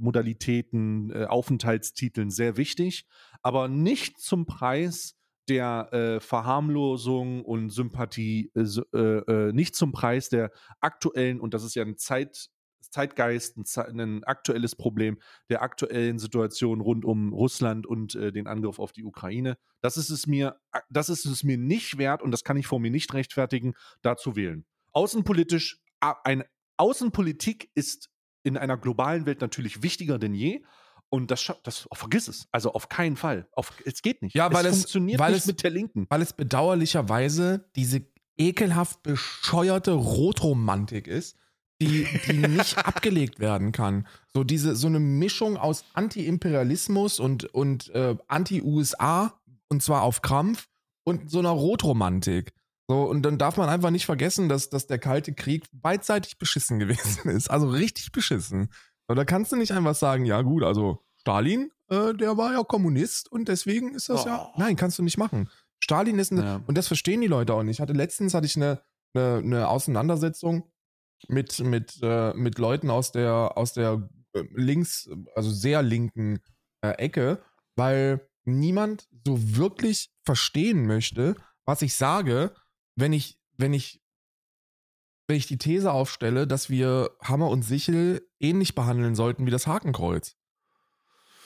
Asylmodalitäten, 0.06 1.10
äh, 1.10 1.24
Aufenthaltstiteln 1.26 2.30
sehr 2.30 2.56
wichtig, 2.56 3.06
aber 3.42 3.68
nicht 3.68 4.18
zum 4.18 4.46
Preis 4.46 5.16
der 5.48 5.92
äh, 5.92 6.20
Verharmlosung 6.20 7.44
und 7.44 7.70
Sympathie, 7.70 8.50
äh, 8.54 8.62
äh, 8.94 8.98
äh, 9.48 9.52
nicht 9.52 9.74
zum 9.76 9.92
Preis 9.92 10.28
der 10.28 10.50
aktuellen, 10.80 11.40
und 11.40 11.54
das 11.54 11.64
ist 11.64 11.74
ja 11.74 11.82
ein 11.85 11.96
Zeit, 11.96 12.48
Zeitgeist, 12.90 13.56
ein, 13.59 14.00
ein 14.00 14.24
aktuelles 14.24 14.76
Problem 14.76 15.18
der 15.50 15.62
aktuellen 15.62 16.18
Situation 16.18 16.80
rund 16.80 17.04
um 17.04 17.32
Russland 17.32 17.87
und 17.87 18.14
äh, 18.14 18.32
den 18.32 18.46
Angriff 18.46 18.78
auf 18.78 18.92
die 18.92 19.04
Ukraine. 19.04 19.59
Das 19.80 19.96
ist 19.96 20.11
es 20.11 20.26
mir, 20.26 20.56
das 20.88 21.09
ist 21.09 21.26
es 21.26 21.42
mir 21.42 21.59
nicht 21.59 21.98
wert 21.98 22.22
und 22.22 22.30
das 22.30 22.44
kann 22.44 22.56
ich 22.56 22.66
vor 22.66 22.80
mir 22.80 22.90
nicht 22.90 23.12
rechtfertigen, 23.12 23.74
da 24.02 24.16
zu 24.16 24.37
wählen. 24.37 24.64
Außenpolitisch, 24.92 25.80
a- 26.00 26.16
ein 26.24 26.44
Außenpolitik 26.76 27.70
ist 27.74 28.09
in 28.44 28.56
einer 28.56 28.76
globalen 28.76 29.26
Welt 29.26 29.40
natürlich 29.40 29.82
wichtiger 29.82 30.18
denn 30.18 30.35
je. 30.35 30.62
Und 31.08 31.30
das, 31.30 31.52
das 31.62 31.86
oh, 31.90 31.94
vergiss 31.94 32.26
es. 32.28 32.48
Also 32.52 32.72
auf 32.72 32.88
keinen 32.88 33.16
Fall. 33.16 33.46
Auf, 33.52 33.72
es 33.84 34.02
geht 34.02 34.22
nicht. 34.22 34.34
Ja, 34.34 34.52
weil 34.52 34.66
es 34.66 34.72
es- 34.72 34.78
funktioniert 34.82 35.20
weil 35.20 35.32
nicht 35.32 35.40
es- 35.42 35.46
mit 35.46 35.62
der 35.62 35.70
Linken. 35.70 36.06
weil 36.08 36.20
es 36.22 36.32
bedauerlicherweise 36.32 37.68
diese 37.76 38.02
ekelhaft 38.38 39.02
bescheuerte 39.02 39.92
Rotromantik 39.92 41.06
ist, 41.06 41.36
die, 41.80 42.06
die 42.26 42.32
nicht 42.48 42.76
abgelegt 42.78 43.38
werden 43.38 43.72
kann. 43.72 44.06
So 44.34 44.44
diese, 44.44 44.74
so 44.76 44.86
eine 44.88 44.98
Mischung 45.00 45.56
aus 45.56 45.84
Anti-Imperialismus 45.94 47.20
und, 47.20 47.44
und 47.54 47.88
äh, 47.94 48.16
Anti-USA, 48.28 49.40
und 49.68 49.82
zwar 49.82 50.02
auf 50.02 50.22
Krampf, 50.22 50.68
und 51.04 51.30
so 51.30 51.38
einer 51.38 51.50
Rotromantik. 51.50 52.52
So, 52.88 53.02
und 53.04 53.22
dann 53.22 53.38
darf 53.38 53.56
man 53.56 53.68
einfach 53.68 53.90
nicht 53.90 54.06
vergessen, 54.06 54.48
dass, 54.48 54.70
dass 54.70 54.86
der 54.88 54.98
Kalte 54.98 55.32
Krieg 55.34 55.64
beidseitig 55.72 56.38
beschissen 56.38 56.78
gewesen 56.80 57.28
ist. 57.30 57.48
Also 57.48 57.68
richtig 57.68 58.10
beschissen. 58.12 58.68
Da 59.08 59.24
kannst 59.24 59.52
du 59.52 59.56
nicht 59.56 59.72
einfach 59.72 59.94
sagen, 59.94 60.24
ja 60.24 60.42
gut, 60.42 60.62
also 60.62 61.04
Stalin, 61.20 61.70
äh, 61.88 62.14
der 62.14 62.36
war 62.36 62.52
ja 62.52 62.62
Kommunist 62.64 63.30
und 63.30 63.48
deswegen 63.48 63.94
ist 63.94 64.08
das 64.08 64.24
ja. 64.24 64.50
Oh. 64.52 64.58
Nein, 64.58 64.76
kannst 64.76 64.98
du 64.98 65.02
nicht 65.02 65.18
machen. 65.18 65.48
Stalin 65.78 66.18
ist 66.18 66.32
eine, 66.32 66.42
Ja. 66.44 66.60
und 66.66 66.76
das 66.76 66.88
verstehen 66.88 67.20
die 67.20 67.26
Leute 67.26 67.54
auch 67.54 67.62
nicht. 67.62 67.76
Ich 67.76 67.80
hatte 67.80 67.92
letztens 67.92 68.34
hatte 68.34 68.46
ich 68.46 68.56
eine, 68.56 68.80
eine, 69.14 69.36
eine 69.38 69.68
Auseinandersetzung 69.68 70.70
mit, 71.28 71.60
mit, 71.60 71.98
äh, 72.02 72.32
mit 72.34 72.58
Leuten 72.58 72.90
aus 72.90 73.12
der, 73.12 73.52
aus 73.56 73.72
der 73.74 74.08
äh, 74.34 74.44
links, 74.54 75.08
also 75.34 75.50
sehr 75.50 75.82
linken 75.82 76.40
äh, 76.82 76.90
Ecke, 76.98 77.42
weil 77.76 78.28
niemand 78.44 79.08
so 79.26 79.56
wirklich 79.56 80.10
verstehen 80.24 80.86
möchte, 80.86 81.36
was 81.64 81.82
ich 81.82 81.94
sage, 81.94 82.54
wenn 82.96 83.12
ich, 83.12 83.38
wenn 83.56 83.72
ich, 83.74 84.00
wenn 85.26 85.36
ich 85.36 85.46
die 85.46 85.58
These 85.58 85.92
aufstelle, 85.92 86.46
dass 86.46 86.70
wir 86.70 87.10
Hammer 87.22 87.48
und 87.48 87.62
Sichel 87.62 88.22
ähnlich 88.40 88.74
behandeln 88.74 89.14
sollten 89.14 89.46
wie 89.46 89.50
das 89.50 89.66
Hakenkreuz. 89.66 90.36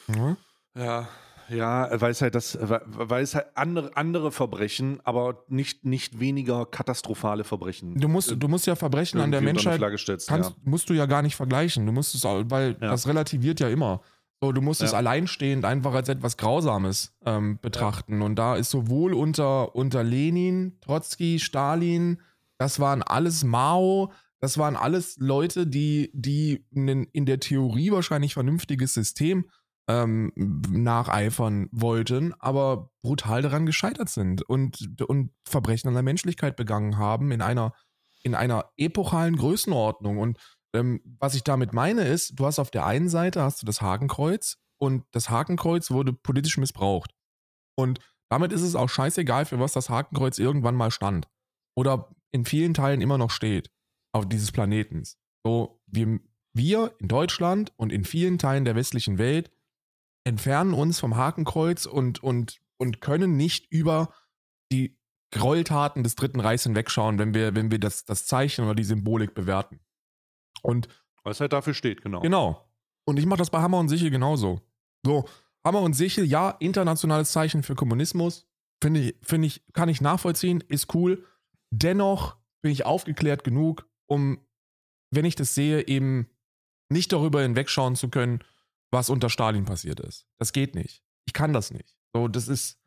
Ja? 0.08 0.36
Ja, 0.74 1.08
ja, 1.48 2.00
weil 2.00 2.12
es 2.12 2.22
halt 2.22 2.34
das, 2.36 2.56
weil 2.60 3.22
es 3.24 3.34
halt 3.34 3.46
andere, 3.56 3.96
andere 3.96 4.30
Verbrechen, 4.30 5.00
aber 5.04 5.44
nicht, 5.48 5.84
nicht 5.84 6.20
weniger 6.20 6.64
katastrophale 6.64 7.42
Verbrechen. 7.42 7.98
Du 7.98 8.06
musst, 8.08 8.34
du 8.36 8.48
musst 8.48 8.66
ja 8.66 8.76
Verbrechen 8.76 9.20
an 9.20 9.32
der 9.32 9.40
Menschheit 9.40 9.80
kannst, 9.80 10.28
ja. 10.28 10.54
musst 10.62 10.88
du 10.90 10.94
ja 10.94 11.06
gar 11.06 11.22
nicht 11.22 11.34
vergleichen. 11.34 11.86
Du 11.86 11.92
musst 11.92 12.14
es, 12.14 12.22
weil 12.24 12.76
Ja. 12.80 12.90
das 12.90 13.08
relativiert 13.08 13.58
ja 13.60 13.68
immer. 13.68 14.00
So, 14.40 14.52
du 14.52 14.62
musst 14.62 14.80
es 14.80 14.92
Ja. 14.92 14.98
alleinstehend 14.98 15.64
einfach 15.64 15.92
als 15.92 16.08
etwas 16.08 16.36
Grausames 16.36 17.14
ähm, 17.26 17.58
betrachten. 17.60 18.22
Und 18.22 18.36
da 18.36 18.56
ist 18.56 18.70
sowohl 18.70 19.12
unter, 19.12 19.74
unter 19.74 20.02
Lenin, 20.04 20.78
Trotzki, 20.80 21.38
Stalin, 21.40 22.22
das 22.60 22.78
waren 22.78 23.02
alles 23.02 23.42
Mao, 23.42 24.12
das 24.38 24.58
waren 24.58 24.76
alles 24.76 25.16
Leute, 25.16 25.66
die, 25.66 26.10
die 26.12 26.66
in, 26.70 27.24
der 27.24 27.40
Theorie 27.40 27.90
wahrscheinlich 27.90 28.34
vernünftiges 28.34 28.92
System 28.92 29.48
ähm, 29.88 30.30
nacheifern 30.68 31.70
wollten, 31.72 32.34
aber 32.38 32.90
brutal 33.00 33.40
daran 33.40 33.64
gescheitert 33.64 34.10
sind 34.10 34.42
und, 34.42 35.00
und 35.00 35.32
Verbrechen 35.48 35.88
an 35.88 35.94
der 35.94 36.02
Menschlichkeit 36.02 36.56
begangen 36.56 36.98
haben 36.98 37.32
in 37.32 37.40
einer, 37.40 37.72
in 38.22 38.34
einer 38.34 38.70
epochalen 38.76 39.36
Größenordnung. 39.36 40.18
Und 40.18 40.38
ähm, 40.74 41.00
was 41.18 41.34
ich 41.34 41.44
damit 41.44 41.72
meine 41.72 42.02
ist, 42.02 42.38
du 42.38 42.44
hast 42.44 42.58
auf 42.58 42.70
der 42.70 42.84
einen 42.84 43.08
Seite 43.08 43.42
hast 43.42 43.62
du 43.62 43.66
das 43.66 43.80
Hakenkreuz 43.80 44.58
und 44.76 45.04
das 45.12 45.30
Hakenkreuz 45.30 45.90
wurde 45.90 46.12
politisch 46.12 46.58
missbraucht. 46.58 47.14
Und 47.74 48.00
damit 48.28 48.52
ist 48.52 48.62
es 48.62 48.74
auch 48.74 48.90
scheißegal, 48.90 49.46
für 49.46 49.58
was 49.60 49.72
das 49.72 49.88
Hakenkreuz 49.88 50.38
irgendwann 50.38 50.74
mal 50.74 50.90
stand. 50.90 51.26
Oder 51.74 52.10
in 52.32 52.44
vielen 52.44 52.74
Teilen 52.74 53.00
immer 53.00 53.18
noch 53.18 53.30
steht. 53.30 53.70
Auf 54.12 54.28
dieses 54.28 54.50
Planetens. 54.50 55.18
So, 55.44 55.80
wir, 55.86 56.20
wir 56.52 56.94
in 56.98 57.08
Deutschland 57.08 57.72
und 57.76 57.92
in 57.92 58.04
vielen 58.04 58.38
Teilen 58.38 58.64
der 58.64 58.74
westlichen 58.74 59.18
Welt 59.18 59.50
entfernen 60.24 60.74
uns 60.74 61.00
vom 61.00 61.16
Hakenkreuz 61.16 61.86
und, 61.86 62.22
und, 62.22 62.60
und 62.76 63.00
können 63.00 63.36
nicht 63.36 63.70
über 63.70 64.12
die 64.72 64.98
Gräueltaten 65.32 66.02
des 66.02 66.16
Dritten 66.16 66.40
Reichs 66.40 66.64
hinwegschauen, 66.64 67.18
wenn 67.18 67.34
wir, 67.34 67.54
wenn 67.54 67.70
wir 67.70 67.78
das, 67.78 68.04
das 68.04 68.26
Zeichen 68.26 68.64
oder 68.64 68.74
die 68.74 68.84
Symbolik 68.84 69.34
bewerten. 69.34 69.80
Und 70.62 70.88
Was 71.22 71.40
halt 71.40 71.52
dafür 71.52 71.74
steht, 71.74 72.02
genau. 72.02 72.20
Genau. 72.20 72.68
Und 73.04 73.18
ich 73.18 73.26
mache 73.26 73.38
das 73.38 73.50
bei 73.50 73.60
Hammer 73.60 73.78
und 73.78 73.88
Sichel 73.88 74.10
genauso. 74.10 74.60
So, 75.04 75.24
Hammer 75.64 75.82
und 75.82 75.94
Sichel, 75.94 76.24
ja, 76.24 76.50
internationales 76.50 77.32
Zeichen 77.32 77.62
für 77.62 77.74
Kommunismus. 77.74 78.46
Finde 78.82 79.00
ich, 79.00 79.16
finde 79.22 79.46
ich, 79.46 79.62
kann 79.72 79.88
ich 79.88 80.00
nachvollziehen, 80.00 80.62
ist 80.68 80.94
cool. 80.94 81.26
Dennoch 81.70 82.36
bin 82.62 82.72
ich 82.72 82.84
aufgeklärt 82.84 83.44
genug, 83.44 83.88
um, 84.06 84.38
wenn 85.12 85.24
ich 85.24 85.34
das 85.36 85.54
sehe, 85.54 85.86
eben 85.86 86.28
nicht 86.90 87.12
darüber 87.12 87.42
hinwegschauen 87.42 87.96
zu 87.96 88.08
können, 88.08 88.40
was 88.92 89.08
unter 89.10 89.30
Stalin 89.30 89.64
passiert 89.64 90.00
ist. 90.00 90.26
Das 90.38 90.52
geht 90.52 90.74
nicht. 90.74 91.02
Ich 91.26 91.32
kann 91.32 91.52
das 91.52 91.70
nicht. 91.70 91.96
So, 92.12 92.26
das 92.26 92.48
ist, 92.48 92.78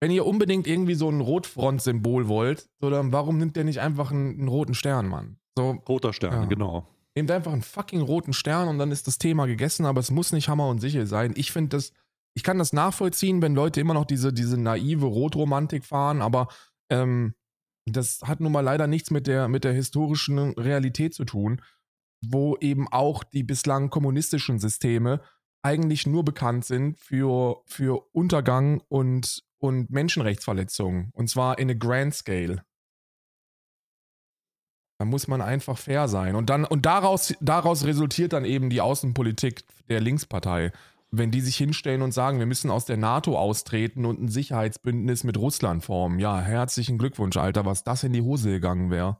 wenn 0.00 0.10
ihr 0.10 0.26
unbedingt 0.26 0.66
irgendwie 0.66 0.94
so 0.94 1.08
ein 1.08 1.20
Rotfront-Symbol 1.20 2.26
wollt, 2.28 2.68
so 2.80 2.90
dann 2.90 3.12
warum 3.12 3.38
nimmt 3.38 3.54
der 3.56 3.64
nicht 3.64 3.80
einfach 3.80 4.10
einen, 4.10 4.38
einen 4.40 4.48
roten 4.48 4.74
Stern, 4.74 5.06
Mann? 5.08 5.38
So, 5.56 5.70
Roter 5.88 6.12
Stern, 6.12 6.42
Ja. 6.42 6.44
genau. 6.46 6.88
Nehmt 7.14 7.30
einfach 7.30 7.52
einen 7.52 7.62
fucking 7.62 8.02
roten 8.02 8.34
Stern 8.34 8.68
und 8.68 8.78
dann 8.78 8.90
ist 8.90 9.06
das 9.06 9.16
Thema 9.16 9.46
gegessen, 9.46 9.86
aber 9.86 10.00
es 10.00 10.10
muss 10.10 10.32
nicht 10.32 10.48
Hammer 10.50 10.68
und 10.68 10.80
Sichel 10.80 11.06
sein. 11.06 11.32
Ich 11.36 11.50
finde 11.50 11.70
das, 11.76 11.92
ich 12.34 12.42
kann 12.42 12.58
das 12.58 12.74
nachvollziehen, 12.74 13.40
wenn 13.40 13.54
Leute 13.54 13.80
immer 13.80 13.94
noch 13.94 14.04
diese, 14.04 14.34
diese 14.34 14.58
naive 14.60 15.06
Rotromantik 15.06 15.84
fahren, 15.86 16.20
aber 16.20 16.48
ähm, 16.90 17.34
das 17.86 18.20
hat 18.22 18.40
nun 18.40 18.52
mal 18.52 18.60
leider 18.60 18.86
nichts 18.86 19.10
mit 19.10 19.26
der, 19.26 19.48
mit 19.48 19.64
der 19.64 19.72
historischen 19.72 20.50
Realität 20.54 21.14
zu 21.14 21.24
tun, 21.24 21.62
wo 22.20 22.56
eben 22.56 22.88
auch 22.88 23.22
die 23.24 23.42
bislang 23.42 23.90
kommunistischen 23.90 24.58
Systeme 24.58 25.20
eigentlich 25.62 26.06
nur 26.06 26.24
bekannt 26.24 26.64
sind 26.64 26.98
für, 26.98 27.62
für 27.66 28.06
Untergang 28.12 28.82
und, 28.88 29.44
und 29.58 29.90
Menschenrechtsverletzungen. 29.90 31.10
Und 31.12 31.28
zwar 31.28 31.58
in 31.58 31.70
a 31.70 31.74
grand 31.74 32.14
scale. 32.14 32.64
Da 34.98 35.04
muss 35.04 35.28
man 35.28 35.42
einfach 35.42 35.76
fair 35.76 36.08
sein. 36.08 36.36
Und 36.36 36.48
dann, 36.48 36.64
und 36.64 36.86
daraus, 36.86 37.34
daraus 37.40 37.84
resultiert 37.84 38.32
dann 38.32 38.44
eben 38.44 38.70
die 38.70 38.80
Außenpolitik 38.80 39.64
der 39.88 40.00
Linkspartei. 40.00 40.72
Wenn 41.18 41.30
die 41.30 41.40
sich 41.40 41.56
hinstellen 41.56 42.02
und 42.02 42.12
sagen, 42.12 42.38
wir 42.38 42.46
müssen 42.46 42.70
aus 42.70 42.84
der 42.84 42.98
NATO 42.98 43.38
austreten 43.38 44.04
und 44.04 44.20
ein 44.20 44.28
Sicherheitsbündnis 44.28 45.24
mit 45.24 45.38
Russland 45.38 45.82
formen. 45.82 46.18
Ja, 46.18 46.40
herzlichen 46.40 46.98
Glückwunsch, 46.98 47.38
Alter, 47.38 47.64
was 47.64 47.84
das 47.84 48.02
in 48.04 48.12
die 48.12 48.20
Hose 48.20 48.50
gegangen 48.50 48.90
wäre. 48.90 49.18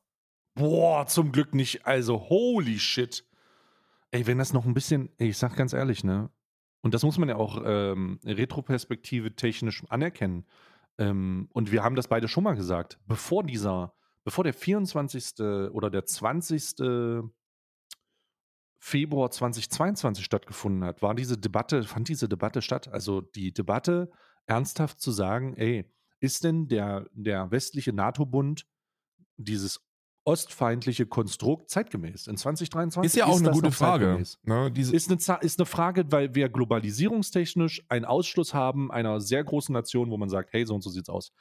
Boah, 0.54 1.06
zum 1.06 1.32
Glück 1.32 1.54
nicht. 1.54 1.86
Also, 1.86 2.28
holy 2.28 2.78
shit. 2.78 3.24
Ey, 4.10 4.26
wenn 4.26 4.36
das 4.36 4.52
noch 4.52 4.66
ein 4.66 4.74
bisschen, 4.74 5.08
ey, 5.16 5.28
ich 5.28 5.38
sag 5.38 5.56
ganz 5.56 5.72
ehrlich, 5.72 6.04
ne? 6.04 6.28
Und 6.82 6.92
das 6.92 7.02
muss 7.02 7.16
man 7.16 7.30
ja 7.30 7.36
auch 7.36 7.62
ähm, 7.64 8.20
Retroperspektive 8.24 9.34
technisch 9.34 9.82
anerkennen. 9.88 10.44
Ähm, 10.98 11.48
und 11.52 11.72
wir 11.72 11.82
haben 11.82 11.96
das 11.96 12.08
beide 12.08 12.28
schon 12.28 12.44
mal 12.44 12.56
gesagt. 12.56 12.98
Bevor 13.06 13.42
dieser, 13.42 13.94
bevor 14.22 14.44
der 14.44 14.54
24. 14.54 15.40
oder 15.72 15.90
der 15.90 16.04
20. 16.04 16.80
Februar 18.86 19.32
2022 19.32 20.24
stattgefunden 20.24 20.84
hat, 20.84 21.02
war 21.02 21.16
diese 21.16 21.36
Debatte, 21.36 21.82
fand 21.82 22.08
diese 22.08 22.28
Debatte 22.28 22.62
statt. 22.62 22.86
Also 22.86 23.20
die 23.20 23.52
Debatte, 23.52 24.12
ernsthaft 24.46 25.00
zu 25.00 25.10
sagen, 25.10 25.54
ey, 25.56 25.90
ist 26.20 26.44
denn 26.44 26.68
der, 26.68 27.08
der 27.12 27.50
westliche 27.50 27.92
NATO-Bund 27.92 28.64
dieses 29.38 29.84
ostfeindliche 30.24 31.04
Konstrukt 31.04 31.68
zeitgemäß 31.68 32.28
in 32.28 32.36
2023? 32.36 33.06
Ist 33.06 33.16
ja 33.16 33.26
auch 33.26 33.38
eine 33.38 33.46
das 33.48 33.56
gute 33.56 33.72
Frage. 33.72 34.22
Ne, 34.44 34.70
Ist 34.92 35.10
eine, 35.10 35.40
ist 35.40 35.58
eine 35.58 35.66
Frage, 35.66 36.04
weil 36.12 36.36
wir 36.36 36.48
globalisierungstechnisch 36.48 37.84
einen 37.88 38.04
Ausschluss 38.04 38.54
haben 38.54 38.92
einer 38.92 39.20
sehr 39.20 39.42
großen 39.42 39.72
Nation, 39.72 40.12
wo 40.12 40.16
man 40.16 40.28
sagt, 40.28 40.52
hey, 40.52 40.64
so 40.64 40.76
und 40.76 40.82
so 40.82 40.90
sieht's 40.90 41.08
aus. 41.08 41.32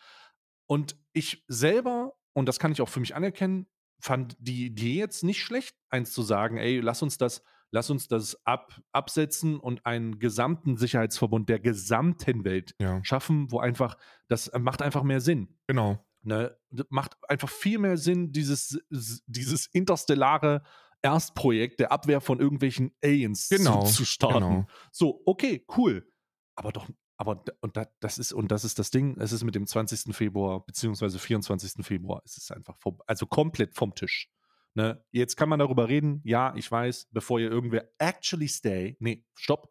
Und 0.66 0.98
ich 1.14 1.44
selber, 1.48 2.14
und 2.34 2.48
das 2.48 2.58
kann 2.58 2.72
ich 2.72 2.82
auch 2.82 2.90
für 2.90 3.02
mich 3.02 3.14
anerkennen, 3.14 3.68
fand 4.06 4.36
die 4.40 4.66
Idee 4.66 4.94
jetzt 5.00 5.24
nicht 5.24 5.42
schlecht, 5.42 5.76
eins 5.90 6.12
zu 6.14 6.22
sagen, 6.22 6.58
ey, 6.58 6.80
lass 6.80 7.02
uns 7.02 7.18
das, 7.18 7.42
lass 7.72 7.90
uns 7.90 8.08
das 8.08 8.38
ab, 8.46 8.80
absetzen 8.92 9.60
und 9.60 9.86
einen 9.86 10.20
gesamten 10.20 10.78
Sicherheitsverbund 10.78 11.50
der 11.50 11.60
gesamten 11.60 12.46
Welt 12.46 12.76
ja, 12.80 13.04
schaffen, 13.04 13.52
wo 13.52 13.60
einfach, 13.60 13.98
das 14.28 14.52
macht 14.58 14.82
einfach 14.82 15.04
mehr 15.04 15.22
Sinn. 15.22 15.58
genau. 15.68 16.00
Ne, 16.28 16.58
macht 16.90 17.18
einfach 17.30 17.50
viel 17.50 17.78
mehr 17.78 17.98
Sinn, 17.98 18.32
dieses, 18.32 18.80
dieses 19.28 19.68
interstellare 19.68 20.64
Erstprojekt 21.04 21.80
der 21.80 21.92
Abwehr 21.92 22.20
von 22.20 22.40
irgendwelchen 22.40 22.96
Aliens 23.04 23.48
Genau, 23.50 23.86
zu, 23.86 23.94
zu 23.98 24.06
starten. 24.06 24.40
genau. 24.40 24.68
So, 24.92 25.22
okay, 25.28 25.64
cool. 25.78 26.12
Aber 26.56 26.72
doch, 26.72 26.90
aber 27.18 27.44
und 27.62 27.78
da, 27.78 27.88
das 28.00 28.18
ist, 28.18 28.34
und 28.34 28.52
das 28.52 28.64
ist 28.64 28.80
das 28.80 28.92
Ding, 28.92 29.18
es 29.20 29.32
ist 29.32 29.44
mit 29.44 29.56
dem 29.56 29.68
20. 29.68 30.16
Februar, 30.16 30.66
beziehungsweise 30.66 31.20
24. 31.20 31.86
Februar, 31.86 32.22
es 32.26 32.38
ist 32.38 32.52
einfach 32.52 32.78
vom, 32.78 33.02
also 33.06 33.26
komplett 33.26 33.76
vom 33.76 33.96
Tisch. 33.96 34.30
Ne? 34.74 35.02
Jetzt 35.12 35.38
kann 35.38 35.48
man 35.48 35.60
darüber 35.60 35.88
reden, 35.88 36.22
ja, 36.26 36.54
ich 36.56 36.70
weiß, 36.70 37.08
bevor 37.12 37.40
ihr 37.40 37.50
irgendwer 37.50 37.86
actually 37.98 38.50
stay, 38.50 38.98
nee, 39.00 39.24
stopp. 39.34 39.70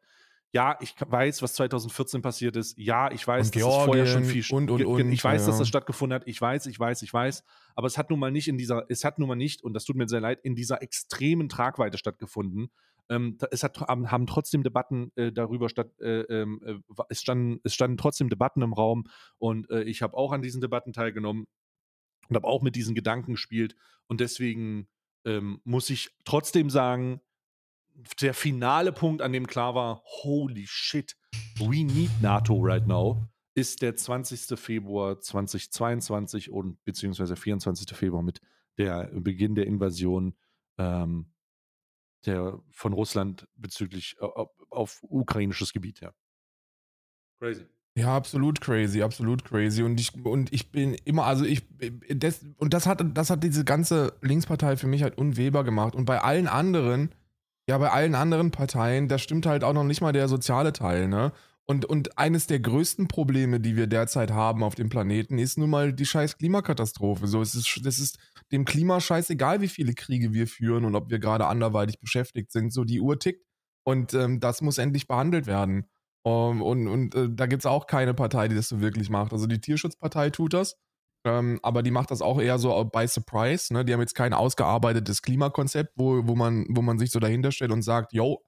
Ja, 0.53 0.79
ich 0.81 0.95
weiß, 0.97 1.43
was 1.43 1.55
2014 1.55 2.23
passiert 2.23 2.55
ist. 2.55 2.79
Ja, 2.79 3.11
ich 3.11 3.27
weiß, 3.27 3.49
Und 3.49 3.57
dass 3.57 3.63
es 3.63 3.85
vorher 3.85 4.07
schon 4.07 4.23
Georgien 4.23 4.43
viel 4.45 4.57
und, 4.57 4.71
und, 4.71 4.85
und, 4.85 5.13
Ich 5.13 5.25
weiß, 5.25 5.47
dass 5.47 5.57
ja. 5.57 5.59
das 5.59 5.69
stattgefunden 5.69 6.15
hat. 6.15 6.29
Ich 6.29 6.41
weiß, 6.41 6.67
ich 6.67 6.79
weiß, 6.79 7.03
ich 7.03 7.13
weiß. 7.13 7.43
Aber 7.75 7.89
es 7.89 7.99
hat 7.99 8.09
nun 8.09 8.21
mal 8.21 8.31
nicht 8.31 8.47
in 8.47 8.57
dieser, 8.57 8.87
es 8.89 9.05
hat 9.05 9.19
nun 9.19 9.27
mal 9.27 9.35
nicht, 9.35 9.65
und 9.65 9.75
das 9.75 9.85
tut 9.85 9.97
mir 9.97 10.07
sehr 10.07 10.21
leid, 10.21 10.39
in 10.45 10.55
dieser 10.55 10.81
extremen 10.81 11.49
Tragweite 11.49 11.99
stattgefunden. 11.99 12.71
Ähm, 13.11 13.39
es 13.51 13.63
hat, 13.63 13.81
haben, 13.81 14.27
trotzdem 14.27 14.63
Debatten 14.63 15.13
äh, 15.17 15.31
darüber 15.31 15.69
statt, 15.69 15.91
äh, 16.01 16.21
ähm, 16.23 16.61
äh, 16.65 16.75
es, 17.09 17.21
standen, 17.21 17.61
es 17.63 17.75
standen 17.75 17.97
trotzdem 17.97 18.29
Debatten 18.29 18.63
im 18.63 18.73
Raum 18.73 19.05
und 19.39 19.69
äh, 19.71 19.83
ich 19.83 20.03
habe 20.03 20.17
auch 20.17 20.33
an 20.33 20.43
diesen 20.43 20.61
Debatten 20.61 20.93
teilgenommen 20.93 21.47
und 22.29 22.37
habe 22.37 22.47
auch 22.47 22.63
mit 22.63 22.77
diesen 22.77 22.95
Gedanken 22.95 23.33
gespielt. 23.33 23.77
Und 24.07 24.21
deswegen 24.21 24.89
ähm, 25.25 25.61
muss 25.65 25.91
ich 25.91 26.11
trotzdem 26.25 26.71
sagen, 26.71 27.21
der 28.21 28.35
finale 28.35 28.93
Punkt, 28.93 29.23
an 29.23 29.33
dem 29.33 29.47
klar 29.47 29.75
war, 29.75 30.03
holy 30.05 30.67
shit, 30.67 31.17
we 31.57 31.85
need 31.85 32.11
NATO 32.21 32.59
right 32.61 32.87
now, 32.87 33.29
ist 33.55 33.83
der 33.83 33.95
20. 33.95 34.59
Februar 34.59 35.21
2022 35.21 36.51
und 36.51 36.83
beziehungsweise 36.85 37.37
24. 37.37 37.97
Februar 37.97 38.23
mit 38.23 38.41
der 38.79 39.11
Beginn 39.15 39.55
der 39.55 39.67
Invasion 39.67 40.35
ähm, 40.79 41.34
der, 42.27 42.61
von 42.71 42.93
Russland 42.93 43.47
bezüglich 43.57 44.17
äh, 44.21 44.25
auf, 44.25 44.51
auf 44.71 44.99
ukrainisches 45.03 45.73
Gebiet, 45.73 46.01
ja. 46.01 46.13
Crazy. 47.41 47.67
Ja, 47.97 48.17
absolut 48.17 48.61
crazy, 48.61 49.03
absolut 49.03 49.45
crazy. 49.45 49.83
Und 49.85 50.01
ich, 50.01 50.13
und 50.25 50.53
ich 50.53 50.73
bin 50.73 50.95
immer, 51.05 51.27
also 51.27 51.45
ich, 51.45 51.63
das, 52.09 52.45
und 52.57 52.75
das 52.75 52.87
hat, 52.87 53.05
das 53.15 53.31
hat 53.31 53.45
diese 53.45 53.65
ganze 53.65 54.15
Linkspartei 54.21 54.77
für 54.77 54.89
mich 54.89 55.05
halt 55.05 55.17
unwählbar 55.17 55.63
gemacht. 55.63 55.95
Und 55.95 56.05
bei 56.05 56.21
allen 56.21 56.49
anderen, 56.49 57.15
ja, 57.69 57.79
bei 57.79 57.91
allen 57.91 58.17
anderen 58.17 58.51
Parteien, 58.51 59.07
da 59.07 59.19
stimmt 59.19 59.47
halt 59.47 59.63
auch 59.63 59.75
noch 59.75 59.85
nicht 59.85 60.01
mal 60.01 60.13
der 60.13 60.27
soziale 60.27 60.73
Teil, 60.73 61.07
ne? 61.07 61.33
Und, 61.67 61.87
und 61.87 62.19
eines 62.19 62.47
der 62.47 62.61
größten 62.61 63.09
Probleme, 63.09 63.59
die 63.59 63.75
wir 63.77 63.87
derzeit 63.87 64.33
haben 64.33 64.63
auf 64.63 64.75
dem 64.75 64.91
Planeten, 64.91 65.39
ist 65.39 65.57
nun 65.57 65.71
mal 65.71 65.95
die 65.95 66.05
scheiß 66.05 66.37
Klimakatastrophe. 66.37 67.27
So, 67.27 67.41
es 67.41 67.55
ist, 67.55 67.81
das 67.85 67.99
ist 67.99 68.19
dem 68.53 68.65
Klima 68.65 69.01
scheißegal, 69.01 69.61
wie 69.61 69.69
viele 69.69 69.95
Kriege 69.95 70.33
wir 70.33 70.47
führen 70.47 70.85
und 70.85 70.95
ob 70.95 71.11
wir 71.11 71.19
gerade 71.19 71.47
anderweitig 71.47 72.01
beschäftigt 72.01 72.53
sind. 72.53 72.73
So, 72.73 72.85
die 72.85 73.01
Uhr 73.01 73.19
tickt. 73.19 73.45
Und 73.85 74.15
ähm, 74.15 74.41
das 74.41 74.63
muss 74.63 74.79
endlich 74.79 75.07
behandelt 75.07 75.47
werden. 75.47 75.89
Um, 76.27 76.63
und 76.63 76.89
und 76.89 77.15
äh, 77.15 77.29
da 77.31 77.45
gibt 77.47 77.63
es 77.63 77.67
auch 77.67 77.87
keine 77.87 78.15
Partei, 78.15 78.49
die 78.49 78.55
das 78.57 78.69
so 78.69 78.81
wirklich 78.81 79.11
macht. 79.11 79.33
Also 79.33 79.47
die 79.47 79.61
Tierschutzpartei 79.61 80.31
tut 80.31 80.55
das, 80.55 80.75
ähm, 81.27 81.61
aber 81.63 81.83
die 81.83 81.91
macht 81.91 82.11
das 82.11 82.23
auch 82.23 82.41
eher 82.41 82.59
so 82.59 82.83
by 82.85 83.07
surprise. 83.07 83.73
Ne? 83.75 83.85
Die 83.85 83.93
haben 83.93 84.01
jetzt 84.01 84.15
kein 84.15 84.33
ausgearbeitetes 84.33 85.21
Klimakonzept, 85.21 85.93
wo, 85.97 86.27
wo, 86.27 86.35
man, 86.35 86.67
wo 86.71 86.81
man 86.81 86.99
sich 86.99 87.11
so 87.11 87.19
dahinter 87.21 87.53
stellt 87.53 87.73
und 87.73 87.83
sagt, 87.83 88.15
yo, 88.15 88.43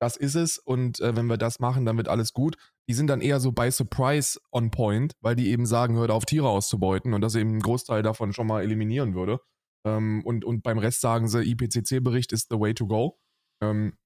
das 0.00 0.16
ist 0.16 0.34
es 0.34 0.58
und 0.58 0.98
äh, 1.00 1.14
wenn 1.14 1.26
wir 1.26 1.36
das 1.36 1.60
machen, 1.60 1.84
dann 1.84 1.96
wird 1.96 2.08
alles 2.08 2.32
gut. 2.32 2.56
Die 2.88 2.94
sind 2.94 3.08
dann 3.08 3.20
eher 3.20 3.38
so 3.38 3.52
by 3.52 3.70
surprise 3.70 4.40
on 4.50 4.70
point, 4.70 5.12
weil 5.20 5.36
die 5.36 5.48
eben 5.50 5.66
sagen, 5.66 5.96
hört 5.96 6.10
auf, 6.10 6.24
Tiere 6.24 6.48
auszubeuten 6.48 7.12
und 7.12 7.20
das 7.20 7.34
eben 7.34 7.50
einen 7.50 7.60
Großteil 7.60 8.02
davon 8.02 8.32
schon 8.32 8.46
mal 8.46 8.62
eliminieren 8.62 9.14
würde. 9.14 9.40
Ähm, 9.86 10.22
und, 10.24 10.44
und 10.44 10.62
beim 10.62 10.78
Rest 10.78 11.00
sagen 11.00 11.28
sie, 11.28 11.42
IPCC-Bericht 11.42 12.32
ist 12.32 12.48
the 12.50 12.58
way 12.58 12.74
to 12.74 12.86
go. 12.86 13.18
Ähm, 13.62 13.96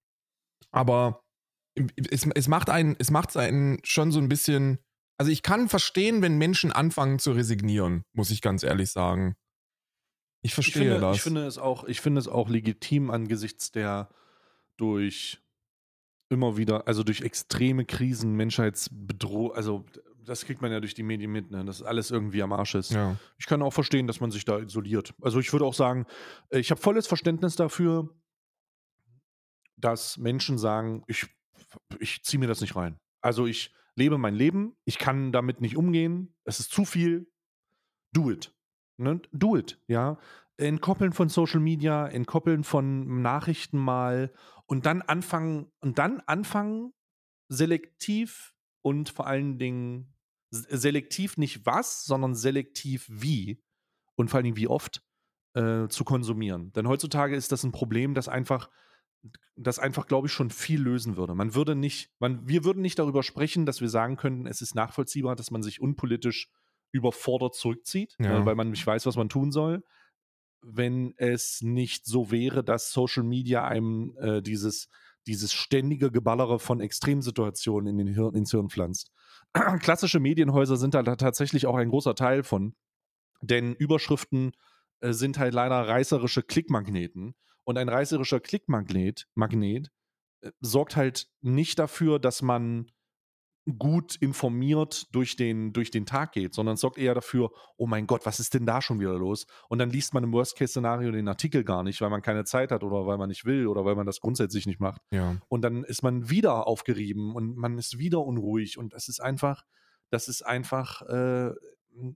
aber 0.70 1.22
es, 2.10 2.26
es 2.34 2.48
macht 2.48 2.70
einen, 2.70 2.96
es 2.98 3.10
macht 3.10 3.36
einen 3.36 3.78
schon 3.84 4.10
so 4.12 4.18
ein 4.18 4.28
bisschen. 4.28 4.78
Also 5.16 5.30
ich 5.30 5.42
kann 5.42 5.68
verstehen, 5.68 6.22
wenn 6.22 6.38
Menschen 6.38 6.72
anfangen 6.72 7.20
zu 7.20 7.32
resignieren, 7.32 8.02
muss 8.12 8.30
ich 8.30 8.40
ganz 8.40 8.64
ehrlich 8.64 8.90
sagen. 8.90 9.36
Ich 10.42 10.50
Ich 10.50 10.54
verstehe 10.54 10.82
finde, 10.82 11.00
das. 11.00 11.16
ich, 11.16 11.22
finde 11.22 11.46
es 11.46 11.58
auch, 11.58 11.84
ich 11.84 12.00
finde 12.00 12.18
es 12.18 12.28
auch 12.28 12.48
legitim 12.48 13.10
angesichts 13.10 13.70
der 13.70 14.10
durch 14.76 15.43
immer 16.28 16.56
wieder, 16.56 16.86
also 16.86 17.02
durch 17.02 17.20
extreme 17.20 17.84
Krisen, 17.84 18.34
Menschheitsbedrohung, 18.34 19.52
also 19.52 19.84
das 20.24 20.44
kriegt 20.44 20.62
man 20.62 20.72
ja 20.72 20.80
durch 20.80 20.94
die 20.94 21.02
Medien 21.02 21.30
mit, 21.30 21.50
ne, 21.50 21.64
dass 21.64 21.82
alles 21.82 22.10
irgendwie 22.10 22.42
am 22.42 22.52
Arsch 22.52 22.74
ist. 22.74 22.92
ja. 22.92 23.16
Ich 23.38 23.46
kann 23.46 23.62
auch 23.62 23.72
verstehen, 23.72 24.06
dass 24.06 24.20
man 24.20 24.30
sich 24.30 24.44
da 24.44 24.58
isoliert. 24.58 25.14
Also 25.20 25.38
ich 25.38 25.52
würde 25.52 25.64
auch 25.64 25.74
sagen, 25.74 26.06
äh, 26.50 26.58
ich 26.58 26.70
habe 26.70 26.80
volles 26.80 27.06
Verständnis 27.06 27.56
dafür, 27.56 28.08
dass 29.76 30.16
Menschen 30.16 30.56
sagen, 30.56 31.04
ich, 31.06 31.26
ich 31.98 32.22
ziehe 32.24 32.40
mir 32.40 32.46
das 32.46 32.60
nicht 32.60 32.76
rein. 32.76 32.98
Also 33.20 33.46
ich 33.46 33.74
lebe 33.96 34.18
mein 34.18 34.34
Leben, 34.34 34.76
ich 34.84 34.98
kann 34.98 35.32
damit 35.32 35.60
nicht 35.60 35.76
umgehen, 35.76 36.34
es 36.44 36.60
ist 36.60 36.70
zu 36.70 36.84
viel. 36.84 37.30
do 38.12 38.30
it. 38.30 38.54
Ne? 38.96 39.20
Do 39.32 39.56
it, 39.56 39.80
ja. 39.88 40.18
Entkoppeln 40.56 41.12
von 41.12 41.28
Social 41.28 41.60
Media, 41.60 42.06
entkoppeln 42.06 42.64
von 42.64 43.22
Nachrichten 43.22 43.78
mal 43.78 44.32
und 44.66 44.86
dann 44.86 45.02
anfangen, 45.02 45.72
und 45.80 45.98
dann 45.98 46.20
anfangen, 46.20 46.92
selektiv 47.48 48.54
und 48.82 49.08
vor 49.10 49.26
allen 49.26 49.58
Dingen 49.58 50.14
s- 50.52 50.66
selektiv 50.70 51.36
nicht 51.36 51.66
was, 51.66 52.04
sondern 52.04 52.34
selektiv 52.34 53.06
wie 53.10 53.62
und 54.16 54.28
vor 54.28 54.38
allen 54.38 54.44
Dingen 54.44 54.56
wie 54.56 54.68
oft 54.68 55.02
äh, 55.54 55.88
zu 55.88 56.04
konsumieren. 56.04 56.72
Denn 56.72 56.88
heutzutage 56.88 57.36
ist 57.36 57.52
das 57.52 57.64
ein 57.64 57.72
Problem, 57.72 58.14
das 58.14 58.28
einfach, 58.28 58.70
das 59.56 59.78
einfach, 59.78 60.06
glaube 60.06 60.26
ich, 60.28 60.32
schon 60.32 60.50
viel 60.50 60.80
lösen 60.80 61.16
würde. 61.16 61.34
Man 61.34 61.54
würde 61.54 61.74
nicht, 61.74 62.10
man, 62.18 62.46
wir 62.48 62.64
würden 62.64 62.82
nicht 62.82 62.98
darüber 62.98 63.22
sprechen, 63.22 63.66
dass 63.66 63.80
wir 63.80 63.88
sagen 63.88 64.16
könnten, 64.16 64.46
es 64.46 64.60
ist 64.62 64.74
nachvollziehbar, 64.74 65.36
dass 65.36 65.50
man 65.50 65.62
sich 65.62 65.80
unpolitisch 65.80 66.50
überfordert 66.92 67.54
zurückzieht, 67.54 68.14
Ja. 68.18 68.40
äh, 68.40 68.46
weil 68.46 68.54
man 68.54 68.70
nicht 68.70 68.86
weiß, 68.86 69.06
was 69.06 69.16
man 69.16 69.28
tun 69.28 69.50
soll. 69.50 69.82
Wenn 70.66 71.14
es 71.16 71.60
nicht 71.62 72.06
so 72.06 72.30
wäre, 72.30 72.64
dass 72.64 72.92
Social 72.92 73.22
Media 73.22 73.64
einem 73.64 74.16
äh, 74.18 74.40
dieses, 74.42 74.88
dieses 75.26 75.52
ständige 75.52 76.10
Geballere 76.10 76.58
von 76.58 76.80
Extremsituationen 76.80 77.88
in 77.88 77.98
den 77.98 78.14
Hirn, 78.14 78.34
ins 78.34 78.50
Hirn 78.50 78.70
pflanzt. 78.70 79.12
Klassische 79.80 80.20
Medienhäuser 80.20 80.76
sind 80.76 80.94
da 80.94 81.02
tatsächlich 81.02 81.66
auch 81.66 81.76
ein 81.76 81.90
großer 81.90 82.14
Teil 82.14 82.42
von, 82.42 82.74
denn 83.42 83.74
Überschriften 83.74 84.52
äh, 85.00 85.12
sind 85.12 85.38
halt 85.38 85.54
leider 85.54 85.86
reißerische 85.86 86.42
Klickmagneten. 86.42 87.34
Und 87.64 87.78
ein 87.78 87.88
reißerischer 87.88 88.40
Klickmagnet 88.40 89.26
Magnet, 89.34 89.90
äh, 90.40 90.50
sorgt 90.60 90.96
halt 90.96 91.28
nicht 91.40 91.78
dafür, 91.78 92.18
dass 92.18 92.42
man 92.42 92.90
gut 93.78 94.16
informiert 94.16 95.14
durch 95.14 95.36
den, 95.36 95.72
durch 95.72 95.90
den 95.90 96.04
Tag 96.04 96.32
geht, 96.32 96.54
sondern 96.54 96.76
sorgt 96.76 96.98
eher 96.98 97.14
dafür, 97.14 97.50
oh 97.76 97.86
mein 97.86 98.06
Gott, 98.06 98.26
was 98.26 98.38
ist 98.38 98.52
denn 98.52 98.66
da 98.66 98.82
schon 98.82 99.00
wieder 99.00 99.14
los? 99.14 99.46
Und 99.68 99.78
dann 99.78 99.90
liest 99.90 100.12
man 100.12 100.22
im 100.24 100.32
Worst-Case-Szenario 100.32 101.10
den 101.10 101.28
Artikel 101.28 101.64
gar 101.64 101.82
nicht, 101.82 102.00
weil 102.00 102.10
man 102.10 102.20
keine 102.20 102.44
Zeit 102.44 102.70
hat 102.70 102.84
oder 102.84 103.06
weil 103.06 103.16
man 103.16 103.28
nicht 103.28 103.46
will 103.46 103.66
oder 103.66 103.84
weil 103.84 103.94
man 103.94 104.04
das 104.04 104.20
grundsätzlich 104.20 104.66
nicht 104.66 104.80
macht. 104.80 105.00
Ja. 105.10 105.36
Und 105.48 105.62
dann 105.62 105.82
ist 105.84 106.02
man 106.02 106.28
wieder 106.28 106.66
aufgerieben 106.66 107.34
und 107.34 107.56
man 107.56 107.78
ist 107.78 107.98
wieder 107.98 108.20
unruhig 108.20 108.76
und 108.76 108.92
es 108.92 109.08
ist 109.08 109.20
einfach, 109.20 109.64
das 110.10 110.28
ist 110.28 110.42
einfach, 110.42 111.00
äh, 111.02 111.52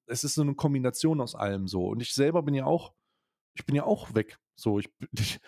es 0.07 0.25
ist 0.25 0.35
so 0.35 0.43
eine 0.43 0.55
Kombination 0.55 1.21
aus 1.21 1.35
allem 1.35 1.67
so. 1.67 1.87
Und 1.87 2.01
ich 2.01 2.13
selber 2.13 2.43
bin 2.43 2.55
ja 2.55 2.67
auch, 2.67 2.93
ich 3.55 3.65
bin 3.65 3.75
ja 3.75 3.85
auch 3.85 4.15
weg. 4.15 4.39
So, 4.55 4.79
ich, 4.79 4.91
ich, 5.19 5.41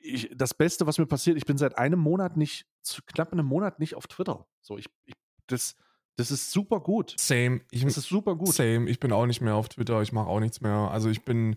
ich 0.00 0.30
das 0.34 0.54
Beste, 0.54 0.88
was 0.88 0.98
mir 0.98 1.06
passiert, 1.06 1.36
ich 1.36 1.46
bin 1.46 1.56
seit 1.56 1.78
einem 1.78 2.00
Monat 2.00 2.36
nicht, 2.36 2.66
zu 2.82 3.02
knapp 3.06 3.32
einem 3.32 3.46
Monat 3.46 3.78
nicht 3.78 3.94
auf 3.94 4.08
Twitter. 4.08 4.48
So, 4.60 4.76
ich, 4.76 4.86
ich 5.04 5.14
das, 5.48 5.76
das 6.16 6.30
ist 6.30 6.50
super 6.52 6.80
gut. 6.80 7.14
Same. 7.18 7.60
Ich, 7.70 7.84
Das 7.84 7.96
ist 7.96 8.08
super 8.08 8.34
gut. 8.36 8.52
Same. 8.54 8.88
Ich 8.88 9.00
bin 9.00 9.12
auch 9.12 9.26
nicht 9.26 9.40
mehr 9.40 9.54
auf 9.54 9.68
Twitter. 9.68 10.00
Ich 10.02 10.12
mache 10.12 10.28
auch 10.28 10.40
nichts 10.40 10.60
mehr. 10.60 10.72
Also 10.90 11.08
ich 11.10 11.24
bin, 11.24 11.56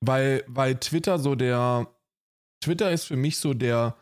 weil, 0.00 0.44
weil 0.46 0.76
Twitter 0.76 1.18
so 1.18 1.34
der, 1.34 1.88
Twitter 2.62 2.90
ist 2.92 3.04
für 3.04 3.16
mich 3.16 3.38
so 3.38 3.54
der, 3.54 3.96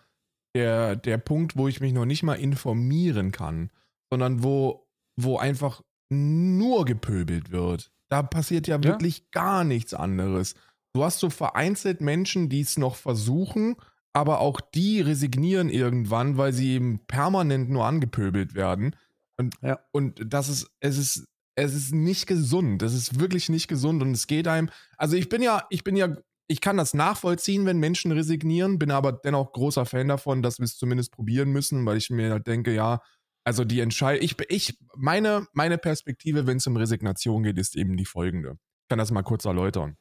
der, 0.54 0.96
der 0.96 1.18
Punkt, 1.18 1.56
wo 1.56 1.68
ich 1.68 1.80
mich 1.80 1.92
noch 1.92 2.04
nicht 2.04 2.22
mal 2.22 2.34
informieren 2.34 3.32
kann, 3.32 3.70
sondern 4.10 4.42
wo, 4.42 4.86
wo 5.16 5.38
einfach 5.38 5.82
nur 6.10 6.84
gepöbelt 6.84 7.50
wird. 7.50 7.90
Da 8.10 8.22
passiert 8.22 8.66
ja 8.66 8.76
Ja. 8.76 8.84
wirklich 8.84 9.30
gar 9.30 9.64
nichts 9.64 9.94
anderes. 9.94 10.54
Du 10.94 11.02
hast 11.04 11.20
so 11.20 11.30
vereinzelt 11.30 12.02
Menschen, 12.02 12.50
die 12.50 12.60
es 12.60 12.76
noch 12.76 12.96
versuchen, 12.96 13.76
aber 14.12 14.40
auch 14.40 14.60
die 14.60 15.00
resignieren 15.00 15.70
irgendwann, 15.70 16.36
weil 16.36 16.52
sie 16.52 16.72
eben 16.72 16.98
permanent 17.06 17.70
nur 17.70 17.86
angepöbelt 17.86 18.54
werden. 18.54 18.94
Und, 19.38 19.54
Ja. 19.62 19.80
und 19.92 20.20
das 20.24 20.48
ist, 20.48 20.70
es 20.80 20.98
ist, 20.98 21.26
es 21.54 21.74
ist 21.74 21.92
nicht 21.92 22.26
gesund. 22.26 22.82
Es 22.82 22.94
ist 22.94 23.20
wirklich 23.20 23.48
nicht 23.48 23.68
gesund 23.68 24.02
und 24.02 24.12
es 24.12 24.26
geht 24.26 24.48
einem. 24.48 24.70
Also 24.96 25.16
ich 25.16 25.28
bin 25.28 25.42
ja, 25.42 25.66
ich 25.70 25.84
bin 25.84 25.96
ja, 25.96 26.16
ich 26.48 26.60
kann 26.60 26.76
das 26.76 26.94
nachvollziehen, 26.94 27.66
wenn 27.66 27.78
Menschen 27.78 28.12
resignieren, 28.12 28.78
bin 28.78 28.90
aber 28.90 29.12
dennoch 29.12 29.52
großer 29.52 29.86
Fan 29.86 30.08
davon, 30.08 30.42
dass 30.42 30.58
wir 30.58 30.64
es 30.64 30.76
zumindest 30.76 31.12
probieren 31.12 31.50
müssen, 31.50 31.84
weil 31.86 31.96
ich 31.96 32.10
mir 32.10 32.30
halt 32.30 32.46
denke, 32.46 32.74
ja, 32.74 33.00
also 33.44 33.64
die 33.64 33.80
Entscheidung, 33.80 34.24
ich, 34.24 34.36
ich, 34.48 34.78
meine, 34.94 35.46
meine 35.52 35.78
Perspektive, 35.78 36.46
wenn 36.46 36.58
es 36.58 36.66
um 36.66 36.76
Resignation 36.76 37.42
geht, 37.42 37.58
ist 37.58 37.76
eben 37.76 37.96
die 37.96 38.04
folgende. 38.04 38.58
Ich 38.82 38.88
kann 38.88 38.98
das 38.98 39.10
mal 39.10 39.22
kurz 39.22 39.44
erläutern. 39.44 39.96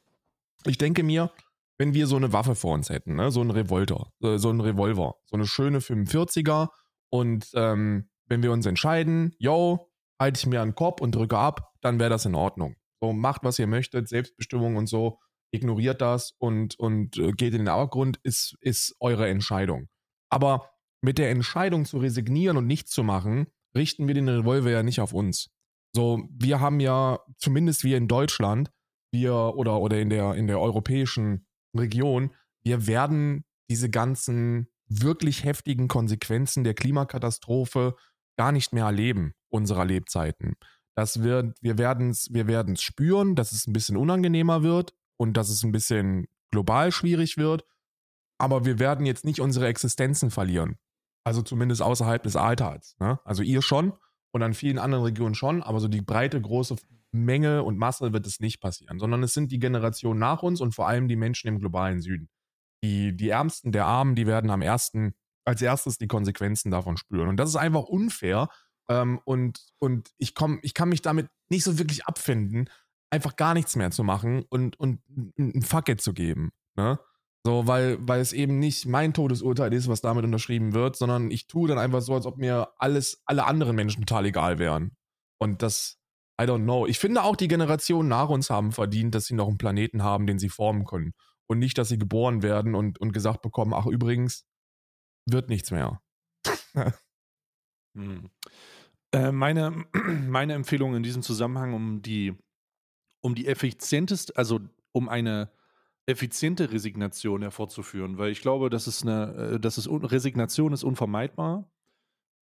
Ich 0.64 0.78
denke 0.78 1.02
mir, 1.02 1.32
wenn 1.78 1.94
wir 1.94 2.06
so 2.06 2.16
eine 2.16 2.32
Waffe 2.32 2.54
vor 2.54 2.74
uns 2.74 2.88
hätten, 2.90 3.16
ne, 3.16 3.30
so 3.30 3.40
ein 3.40 3.50
Revolter, 3.50 4.12
äh, 4.22 4.38
so 4.38 4.50
ein 4.50 4.60
Revolver, 4.60 5.16
so 5.26 5.36
eine 5.36 5.46
schöne 5.46 5.80
45er 5.80 6.68
und 7.08 7.50
ähm, 7.54 8.08
wenn 8.32 8.42
wir 8.42 8.50
uns 8.50 8.64
entscheiden, 8.64 9.34
yo, 9.38 9.90
halte 10.18 10.38
ich 10.38 10.46
mir 10.46 10.62
an 10.62 10.70
den 10.70 10.74
Kopf 10.74 11.02
und 11.02 11.14
drücke 11.14 11.36
ab, 11.36 11.70
dann 11.82 12.00
wäre 12.00 12.08
das 12.08 12.24
in 12.24 12.34
Ordnung. 12.34 12.76
So, 13.02 13.12
macht, 13.12 13.44
was 13.44 13.58
ihr 13.58 13.66
möchtet, 13.66 14.08
Selbstbestimmung 14.08 14.76
und 14.76 14.86
so, 14.86 15.18
ignoriert 15.52 16.00
das 16.00 16.32
und, 16.38 16.78
und 16.78 17.18
äh, 17.18 17.32
geht 17.32 17.52
in 17.52 17.58
den 17.58 17.68
Abgrund, 17.68 18.18
ist, 18.22 18.56
ist 18.62 18.96
eure 19.00 19.28
Entscheidung. 19.28 19.88
Aber 20.30 20.70
mit 21.02 21.18
der 21.18 21.28
Entscheidung 21.28 21.84
zu 21.84 21.98
resignieren 21.98 22.56
und 22.56 22.66
nichts 22.66 22.90
zu 22.92 23.02
machen, 23.02 23.48
richten 23.76 24.06
wir 24.06 24.14
den 24.14 24.30
Revolver 24.30 24.70
ja 24.70 24.82
nicht 24.82 25.00
auf 25.00 25.12
uns. 25.12 25.50
So, 25.94 26.26
wir 26.30 26.60
haben 26.60 26.80
ja, 26.80 27.18
zumindest 27.36 27.84
wir 27.84 27.98
in 27.98 28.08
Deutschland, 28.08 28.70
wir 29.12 29.34
oder, 29.34 29.78
oder 29.78 30.00
in, 30.00 30.08
der, 30.08 30.36
in 30.36 30.46
der 30.46 30.58
europäischen 30.58 31.46
Region, 31.76 32.30
wir 32.64 32.86
werden 32.86 33.44
diese 33.68 33.90
ganzen 33.90 34.68
wirklich 34.88 35.44
heftigen 35.44 35.88
Konsequenzen 35.88 36.64
der 36.64 36.72
Klimakatastrophe 36.74 37.94
gar 38.42 38.50
nicht 38.50 38.72
mehr 38.72 38.86
erleben, 38.86 39.34
unserer 39.50 39.84
Lebzeiten. 39.84 40.56
Das 40.96 41.22
wird, 41.22 41.56
wir 41.60 41.78
werden 41.78 42.10
es 42.10 42.34
wir 42.34 42.48
werden's 42.48 42.82
spüren, 42.82 43.36
dass 43.36 43.52
es 43.52 43.68
ein 43.68 43.72
bisschen 43.72 43.96
unangenehmer 43.96 44.64
wird 44.64 44.94
und 45.16 45.36
dass 45.36 45.48
es 45.48 45.62
ein 45.62 45.70
bisschen 45.70 46.26
global 46.50 46.90
schwierig 46.90 47.36
wird. 47.36 47.64
Aber 48.38 48.64
wir 48.64 48.80
werden 48.80 49.06
jetzt 49.06 49.24
nicht 49.24 49.40
unsere 49.40 49.68
Existenzen 49.68 50.32
verlieren. 50.32 50.76
Also 51.22 51.42
zumindest 51.42 51.82
außerhalb 51.82 52.20
des 52.24 52.34
Alltags. 52.34 52.96
Ne? 52.98 53.20
Also 53.24 53.44
ihr 53.44 53.62
schon 53.62 53.92
und 54.32 54.42
an 54.42 54.54
vielen 54.54 54.80
anderen 54.80 55.04
Regionen 55.04 55.36
schon, 55.36 55.62
aber 55.62 55.78
so 55.78 55.86
die 55.86 56.02
breite, 56.02 56.40
große 56.40 56.74
Menge 57.12 57.62
und 57.62 57.78
Masse 57.78 58.12
wird 58.12 58.26
es 58.26 58.40
nicht 58.40 58.60
passieren, 58.60 58.98
sondern 58.98 59.22
es 59.22 59.34
sind 59.34 59.52
die 59.52 59.60
Generationen 59.60 60.18
nach 60.18 60.42
uns 60.42 60.60
und 60.60 60.74
vor 60.74 60.88
allem 60.88 61.06
die 61.06 61.14
Menschen 61.14 61.46
im 61.46 61.60
globalen 61.60 62.00
Süden. 62.00 62.28
Die, 62.82 63.16
die 63.16 63.28
Ärmsten 63.28 63.70
der 63.70 63.86
Armen, 63.86 64.16
die 64.16 64.26
werden 64.26 64.50
am 64.50 64.62
ersten, 64.62 65.14
als 65.44 65.62
erstes 65.62 65.98
die 65.98 66.08
Konsequenzen 66.08 66.70
davon 66.70 66.96
spüren. 66.96 67.28
Und 67.28 67.36
das 67.36 67.48
ist 67.48 67.56
einfach 67.56 67.84
unfair. 67.84 68.48
Ähm, 68.88 69.20
und, 69.24 69.60
und 69.78 70.10
ich 70.18 70.34
komm, 70.34 70.58
ich 70.62 70.74
kann 70.74 70.88
mich 70.88 71.02
damit 71.02 71.28
nicht 71.48 71.64
so 71.64 71.78
wirklich 71.78 72.06
abfinden, 72.06 72.68
einfach 73.10 73.36
gar 73.36 73.54
nichts 73.54 73.76
mehr 73.76 73.90
zu 73.90 74.04
machen 74.04 74.44
und, 74.48 74.78
und 74.78 75.00
ein 75.38 75.62
Fuck 75.62 76.00
zu 76.00 76.14
geben. 76.14 76.50
Ne? 76.76 76.98
So, 77.44 77.66
weil, 77.66 77.98
weil 78.00 78.20
es 78.20 78.32
eben 78.32 78.58
nicht 78.58 78.86
mein 78.86 79.14
Todesurteil 79.14 79.72
ist, 79.72 79.88
was 79.88 80.00
damit 80.00 80.24
unterschrieben 80.24 80.74
wird, 80.74 80.96
sondern 80.96 81.30
ich 81.30 81.48
tue 81.48 81.68
dann 81.68 81.78
einfach 81.78 82.00
so, 82.00 82.14
als 82.14 82.24
ob 82.24 82.38
mir 82.38 82.68
alles, 82.78 83.20
alle 83.26 83.44
anderen 83.44 83.74
Menschen 83.74 84.06
total 84.06 84.26
egal 84.26 84.58
wären. 84.58 84.96
Und 85.38 85.62
das, 85.62 85.98
I 86.40 86.44
don't 86.44 86.62
know. 86.62 86.86
Ich 86.86 87.00
finde 87.00 87.24
auch, 87.24 87.34
die 87.34 87.48
Generationen 87.48 88.08
nach 88.08 88.28
uns 88.28 88.48
haben 88.48 88.70
verdient, 88.70 89.14
dass 89.14 89.26
sie 89.26 89.34
noch 89.34 89.48
einen 89.48 89.58
Planeten 89.58 90.04
haben, 90.04 90.26
den 90.26 90.38
sie 90.38 90.48
formen 90.48 90.84
können. 90.84 91.14
Und 91.48 91.58
nicht, 91.58 91.76
dass 91.78 91.88
sie 91.88 91.98
geboren 91.98 92.42
werden 92.42 92.76
und, 92.76 93.00
und 93.00 93.12
gesagt 93.12 93.42
bekommen, 93.42 93.74
ach 93.74 93.86
übrigens, 93.86 94.44
wird 95.26 95.48
nichts 95.48 95.70
mehr. 95.70 96.00
Hm. 97.94 98.30
Äh, 99.12 99.32
meine, 99.32 99.84
meine 100.26 100.54
Empfehlung 100.54 100.94
in 100.96 101.02
diesem 101.02 101.22
Zusammenhang, 101.22 101.74
um 101.74 102.00
die, 102.00 102.34
um 103.20 103.34
die 103.34 103.46
effizienteste, 103.46 104.34
also 104.36 104.60
um 104.92 105.10
eine 105.10 105.50
effiziente 106.06 106.72
Resignation 106.72 107.42
hervorzuführen, 107.42 108.18
weil 108.18 108.32
ich 108.32 108.40
glaube, 108.40 108.70
das 108.70 108.88
ist 108.88 109.02
eine, 109.02 109.52
äh, 109.56 109.60
das 109.60 109.78
ist 109.78 109.86
un, 109.86 110.04
Resignation 110.04 110.72
ist 110.72 110.84
unvermeidbar 110.84 111.70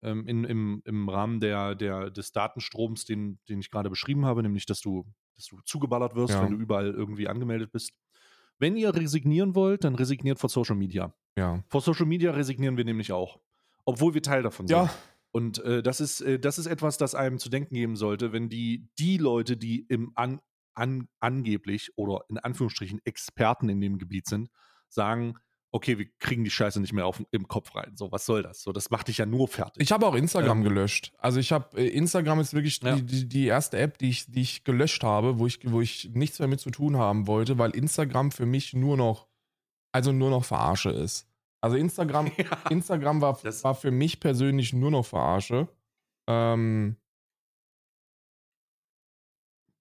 ähm, 0.03 0.27
in, 0.27 0.43
im, 0.43 0.81
im 0.85 1.09
Rahmen 1.09 1.39
der, 1.39 1.75
der, 1.75 2.11
des 2.11 2.31
Datenstroms, 2.31 3.05
den, 3.05 3.39
den 3.49 3.59
ich 3.59 3.71
gerade 3.71 3.89
beschrieben 3.89 4.25
habe, 4.25 4.43
nämlich 4.43 4.65
dass 4.65 4.81
du, 4.81 5.05
dass 5.37 5.45
du 5.47 5.59
zugeballert 5.61 6.15
wirst, 6.15 6.33
Ja. 6.33 6.43
wenn 6.43 6.51
du 6.51 6.57
überall 6.57 6.91
irgendwie 6.91 7.27
angemeldet 7.27 7.71
bist. 7.71 7.93
Wenn 8.59 8.75
ihr 8.75 8.93
resignieren 8.93 9.55
wollt, 9.55 9.83
dann 9.83 9.95
resigniert 9.95 10.39
vor 10.39 10.49
Social 10.49 10.75
Media. 10.75 11.13
Ja. 11.37 11.63
Vor 11.69 11.81
Social 11.81 12.05
Media 12.05 12.31
resignieren 12.31 12.75
wir 12.77 12.83
nämlich 12.85 13.11
auch, 13.13 13.39
obwohl 13.85 14.13
wir 14.13 14.21
Teil 14.21 14.43
davon 14.43 14.67
sind. 14.67 14.75
Ja, 14.75 14.89
Und 15.31 15.59
äh, 15.63 15.83
das, 15.83 16.01
ist, 16.01 16.21
äh, 16.21 16.39
das 16.39 16.57
ist 16.57 16.65
etwas, 16.65 16.97
das 16.97 17.15
einem 17.15 17.37
zu 17.37 17.49
denken 17.49 17.75
geben 17.75 17.95
sollte, 17.95 18.33
wenn 18.33 18.49
die, 18.49 18.89
die 18.97 19.17
Leute, 19.17 19.55
die 19.55 19.81
im 19.87 20.11
an, 20.15 20.41
an, 20.73 21.07
angeblich 21.19 21.91
oder 21.95 22.25
in 22.29 22.37
Anführungsstrichen 22.39 22.99
Experten 23.05 23.69
in 23.69 23.79
dem 23.79 23.97
Gebiet 23.99 24.25
sind, 24.27 24.49
sagen, 24.89 25.35
okay, 25.71 25.97
wir 25.99 26.07
kriegen 26.17 26.43
die 26.43 26.49
Scheiße 26.49 26.79
nicht 26.79 26.93
mehr 26.93 27.05
auf, 27.05 27.21
im 27.31 27.47
Kopf 27.47 27.75
rein. 27.75 27.91
So, 27.95 28.11
was 28.11 28.25
soll 28.25 28.41
das? 28.41 28.63
So, 28.63 28.71
das 28.71 28.89
macht 28.89 29.09
dich 29.09 29.17
ja 29.19 29.25
nur 29.25 29.47
fertig. 29.47 29.83
Ich 29.83 29.91
habe 29.91 30.07
auch 30.07 30.15
Instagram 30.15 30.59
Ähm, 30.59 30.63
gelöscht. 30.63 31.11
Also 31.17 31.39
ich 31.39 31.51
habe 31.51 31.77
äh, 31.77 31.87
Instagram 31.87 32.39
ist 32.39 32.53
wirklich 32.53 32.81
Ja. 32.81 32.95
die, 32.95 33.03
die, 33.05 33.27
die 33.27 33.45
erste 33.45 33.77
App, 33.77 33.97
die 33.99 34.09
ich, 34.09 34.31
die 34.31 34.41
ich 34.41 34.63
gelöscht 34.63 35.03
habe, 35.03 35.37
wo 35.39 35.45
ich, 35.45 35.59
wo 35.69 35.81
ich 35.81 36.09
nichts 36.13 36.39
mehr 36.39 36.47
mit 36.47 36.61
zu 36.61 36.71
tun 36.71 36.97
haben 36.97 37.27
wollte, 37.27 37.57
weil 37.59 37.71
Instagram 37.71 38.31
für 38.31 38.45
mich 38.45 38.73
nur 38.73 38.97
noch, 38.97 39.27
also 39.91 40.11
nur 40.13 40.29
noch 40.29 40.45
Verarsche 40.45 40.89
ist. 40.91 41.26
Also 41.61 41.75
Instagram, 41.77 42.27
ja. 42.37 42.69
Instagram 42.69 43.21
war, 43.21 43.41
war 43.43 43.75
für 43.75 43.91
mich 43.91 44.19
persönlich 44.19 44.73
nur 44.73 44.91
noch 44.91 45.05
Verarsche. 45.05 45.67
Ähm, 46.27 46.95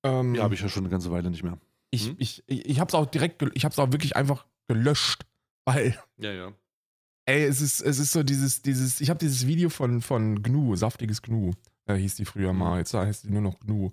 Ähm, 0.04 0.34
Ja, 0.34 0.44
habe 0.44 0.54
ich 0.54 0.60
ja 0.60 0.68
schon 0.68 0.84
eine 0.84 0.90
ganze 0.90 1.10
Weile 1.10 1.30
nicht 1.30 1.42
mehr. 1.42 1.58
ich, 1.90 2.08
Hm? 2.08 2.16
ich, 2.18 2.42
ich, 2.46 2.80
habe 2.80 2.88
es 2.88 2.94
auch 2.94 3.06
direkt, 3.06 3.42
ich 3.54 3.64
habe 3.64 3.72
es 3.72 3.78
auch 3.78 3.92
wirklich 3.92 4.16
einfach 4.16 4.46
gelöscht, 4.68 5.24
weil 5.64 5.98
Ja, 6.18 6.32
ja. 6.32 6.52
Ey, 7.28 7.42
es 7.44 7.60
ist, 7.60 7.80
es 7.80 7.98
ist 7.98 8.12
so 8.12 8.22
dieses, 8.22 8.62
dieses, 8.62 9.00
ich 9.00 9.10
habe 9.10 9.18
dieses 9.18 9.46
Video 9.48 9.68
von, 9.68 10.00
von 10.00 10.42
Gnu, 10.42 10.76
saftiges 10.76 11.22
Gnu, 11.22 11.52
äh, 11.86 11.96
hieß 11.96 12.14
die 12.16 12.24
früher 12.24 12.52
Mhm. 12.52 12.58
mal, 12.60 12.78
jetzt 12.78 12.94
heißt 12.94 13.24
die 13.24 13.30
nur 13.30 13.40
noch 13.42 13.58
Gnu. 13.58 13.90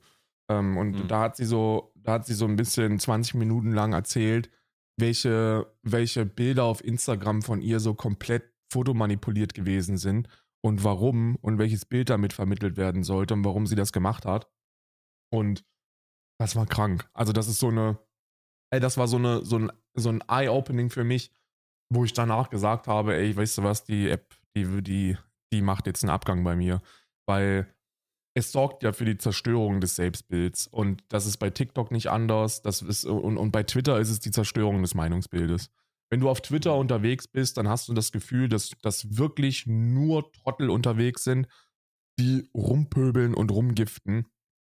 Ähm, 0.50 0.78
und 0.78 1.00
Mhm. 1.00 1.08
da 1.08 1.22
hat 1.22 1.38
sie 1.38 1.46
so, 1.46 1.92
da 1.96 2.14
hat 2.14 2.26
sie 2.28 2.36
so 2.36 2.46
ein 2.46 2.56
bisschen 2.58 3.00
20 3.00 3.34
Minuten 3.36 3.72
lang 3.72 3.94
erzählt, 3.94 4.52
welche, 4.98 5.72
welche 5.82 6.26
Bilder 6.26 6.66
auf 6.66 6.84
Instagram 6.84 7.42
von 7.42 7.62
ihr 7.62 7.80
so 7.80 7.94
komplett 7.94 8.54
fotomanipuliert 8.72 9.54
gewesen 9.54 9.98
sind 9.98 10.28
und 10.62 10.84
warum 10.84 11.36
und 11.38 11.58
welches 11.58 11.86
Bild 11.86 12.10
damit 12.10 12.34
vermittelt 12.34 12.78
werden 12.78 13.04
sollte 13.04 13.34
und 13.34 13.44
warum 13.44 13.68
sie 13.68 13.76
das 13.76 13.92
gemacht 13.92 14.26
hat. 14.26 14.50
Und 15.32 15.66
das 16.40 16.56
war 16.56 16.66
krank. 16.66 17.10
Also, 17.14 17.34
das 17.34 17.48
ist 17.48 17.60
so 17.60 17.70
eine, 17.70 18.00
ey, 18.72 18.80
das 18.80 18.98
war 18.98 19.08
so 19.08 19.18
eine, 19.18 19.46
so 19.46 19.58
ein, 19.58 19.72
so 19.94 20.10
ein 20.10 20.24
Eye-Opening 20.28 20.90
für 20.90 21.04
mich, 21.04 21.32
wo 21.90 22.06
ich 22.06 22.14
danach 22.14 22.50
gesagt 22.50 22.88
habe, 22.88 23.16
ey, 23.16 23.36
weißt 23.36 23.60
du 23.60 23.64
was, 23.64 23.84
die 23.84 24.10
App, 24.10 24.36
die, 24.56 24.82
die, 24.82 25.18
die 25.52 25.62
macht 25.62 25.88
jetzt 25.88 26.04
einen 26.04 26.10
Abgang 26.10 26.44
bei 26.44 26.56
mir. 26.56 26.82
Weil 27.28 27.73
es 28.34 28.52
sorgt 28.52 28.84
ja 28.84 28.94
für 28.94 29.06
die 29.06 29.18
Zerstörung 29.18 29.80
des 29.80 29.96
Selbstbilds. 29.96 30.68
Und 30.68 31.04
das 31.10 31.26
ist 31.26 31.38
bei 31.38 31.50
TikTok 31.50 31.92
nicht 31.92 32.10
anders. 32.10 32.62
Das 32.62 32.82
ist, 32.82 33.06
und, 33.06 33.38
und 33.38 33.52
bei 33.52 33.64
Twitter 33.64 34.00
ist 34.00 34.10
es 34.10 34.20
die 34.20 34.32
Zerstörung 34.32 34.82
des 34.82 34.96
Meinungsbildes. 34.96 35.70
Wenn 36.10 36.20
du 36.20 36.30
auf 36.30 36.42
Twitter 36.42 36.76
unterwegs 36.76 37.28
bist, 37.28 37.58
dann 37.58 37.68
hast 37.68 37.88
du 37.88 37.94
das 37.94 38.12
Gefühl, 38.12 38.50
dass, 38.50 38.72
dass 38.82 39.18
wirklich 39.18 39.66
nur 39.68 40.32
Trottel 40.32 40.70
unterwegs 40.70 41.24
sind, 41.24 41.48
die 42.20 42.50
rumpöbeln 42.54 43.34
und 43.34 43.52
rumgiften. 43.52 44.28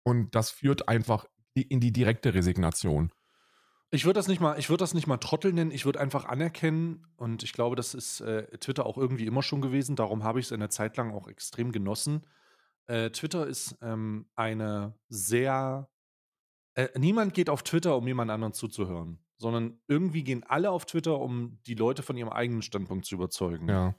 Und 0.03 0.36
das 0.36 0.51
führt 0.51 0.88
einfach 0.88 1.26
in 1.53 1.80
die 1.80 1.91
direkte 1.91 2.34
Resignation. 2.34 3.12
Ich 3.89 4.05
würde 4.05 4.20
das 4.20 4.28
nicht 4.28 4.41
mal, 4.41 4.60
das 4.60 4.93
nicht 4.93 5.08
mal 5.08 5.18
Trottel 5.18 5.53
nennen, 5.53 5.72
ich 5.72 5.86
würde 5.86 5.99
einfach 5.99 6.26
anerkennen 6.26 7.08
und 7.16 7.43
ich 7.43 7.53
glaube, 7.53 7.78
das 7.78 7.93
ist 7.93 8.20
äh, 8.20 8.45
Twitter 8.58 8.86
auch 8.86 8.97
irgendwie 8.97 9.26
immer 9.26 9.41
schon 9.41 9.62
gewesen, 9.62 9.95
darum 9.95 10.24
habe 10.24 10.39
ich 10.39 10.47
es 10.47 10.51
eine 10.51 10.68
Zeit 10.68 10.97
lang 10.97 11.12
auch 11.12 11.28
extrem 11.28 11.72
genossen. 11.72 12.26
Äh, 12.88 13.10
Twitter 13.12 13.48
ist 13.48 13.78
ähm, 13.82 14.28
eine 14.36 14.94
sehr 15.10 15.90
äh, 16.76 16.88
niemand 16.98 17.34
geht 17.34 17.50
auf 17.50 17.64
Twitter, 17.64 17.98
um 17.98 18.08
jemand 18.08 18.30
anderen 18.30 18.54
zuzuhören, 18.54 19.20
sondern 19.38 19.80
irgendwie 19.88 20.24
gehen 20.24 20.44
alle 20.44 20.70
auf 20.70 20.86
Twitter, 20.86 21.20
um 21.20 21.60
die 21.66 21.74
Leute 21.74 22.04
von 22.04 22.16
ihrem 22.16 22.30
eigenen 22.30 22.62
Standpunkt 22.62 23.06
zu 23.06 23.16
überzeugen. 23.16 23.68
Ja. 23.68 23.96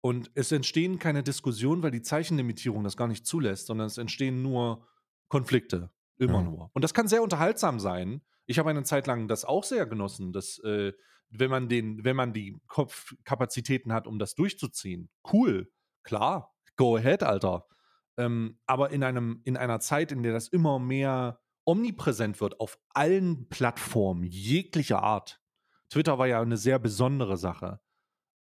Und 0.00 0.30
es 0.34 0.52
entstehen 0.52 0.98
keine 0.98 1.22
Diskussionen, 1.22 1.82
weil 1.82 1.90
die 1.90 2.02
Zeichenlimitierung 2.02 2.84
das 2.84 2.96
gar 2.96 3.08
nicht 3.08 3.26
zulässt, 3.26 3.66
sondern 3.66 3.88
es 3.88 3.98
entstehen 3.98 4.42
nur 4.42 4.86
Konflikte. 5.28 5.90
Immer 6.18 6.34
Ja. 6.34 6.42
nur. 6.42 6.70
Und 6.72 6.82
das 6.82 6.94
kann 6.94 7.08
sehr 7.08 7.22
unterhaltsam 7.22 7.80
sein. 7.80 8.22
Ich 8.46 8.58
habe 8.58 8.70
eine 8.70 8.84
Zeit 8.84 9.06
lang 9.06 9.26
das 9.26 9.44
auch 9.44 9.64
sehr 9.64 9.86
genossen, 9.86 10.32
dass, 10.32 10.58
äh, 10.60 10.92
wenn 11.30 11.50
man 11.50 11.68
den, 11.68 12.04
wenn 12.04 12.16
man 12.16 12.32
die 12.32 12.56
Kopfkapazitäten 12.66 13.92
hat, 13.92 14.06
um 14.06 14.18
das 14.18 14.34
durchzuziehen, 14.34 15.10
cool, 15.32 15.70
klar, 16.02 16.54
go 16.76 16.96
ahead, 16.96 17.22
Alter. 17.22 17.66
Ähm, 18.20 18.58
aber 18.66 18.90
in 18.90 19.02
einem, 19.02 19.40
in 19.44 19.56
einer 19.56 19.80
Zeit, 19.80 20.12
in 20.12 20.22
der 20.22 20.32
das 20.32 20.48
immer 20.48 20.78
mehr 20.78 21.40
omnipräsent 21.64 22.40
wird 22.40 22.60
auf 22.60 22.78
allen 22.90 23.48
Plattformen 23.48 24.24
jeglicher 24.24 25.02
Art. 25.02 25.40
Twitter 25.88 26.18
war 26.18 26.26
ja 26.26 26.40
eine 26.40 26.56
sehr 26.56 26.78
besondere 26.78 27.36
Sache 27.36 27.80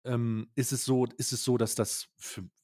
ähm, 0.04 0.50
ist 0.54 0.72
es 0.72 0.84
so, 0.84 1.06
ist 1.18 1.32
es 1.32 1.44
so, 1.44 1.56
dass 1.56 1.74
das 1.74 2.08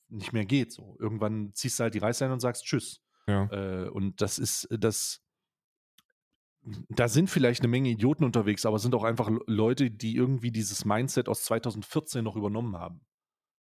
nicht 0.08 0.32
mehr 0.32 0.44
geht. 0.46 0.72
So 0.72 0.96
irgendwann 1.00 1.52
ziehst 1.54 1.78
du 1.78 1.84
halt 1.84 1.94
die 1.94 1.98
Reißleine 1.98 2.32
und 2.32 2.40
sagst 2.40 2.64
Tschüss. 2.64 3.02
Ja. 3.26 3.44
Äh, 3.50 3.88
und 3.88 4.20
das 4.20 4.38
ist 4.38 4.68
das. 4.70 5.22
Da 6.88 7.08
sind 7.08 7.30
vielleicht 7.30 7.60
eine 7.60 7.68
Menge 7.68 7.90
Idioten 7.90 8.24
unterwegs, 8.24 8.66
aber 8.66 8.76
es 8.76 8.82
sind 8.82 8.94
auch 8.94 9.04
einfach 9.04 9.28
Le- 9.30 9.40
Leute, 9.46 9.90
die 9.90 10.16
irgendwie 10.16 10.50
dieses 10.50 10.84
Mindset 10.84 11.28
aus 11.28 11.44
2014 11.44 12.24
noch 12.24 12.34
übernommen 12.34 12.76
haben. 12.76 13.02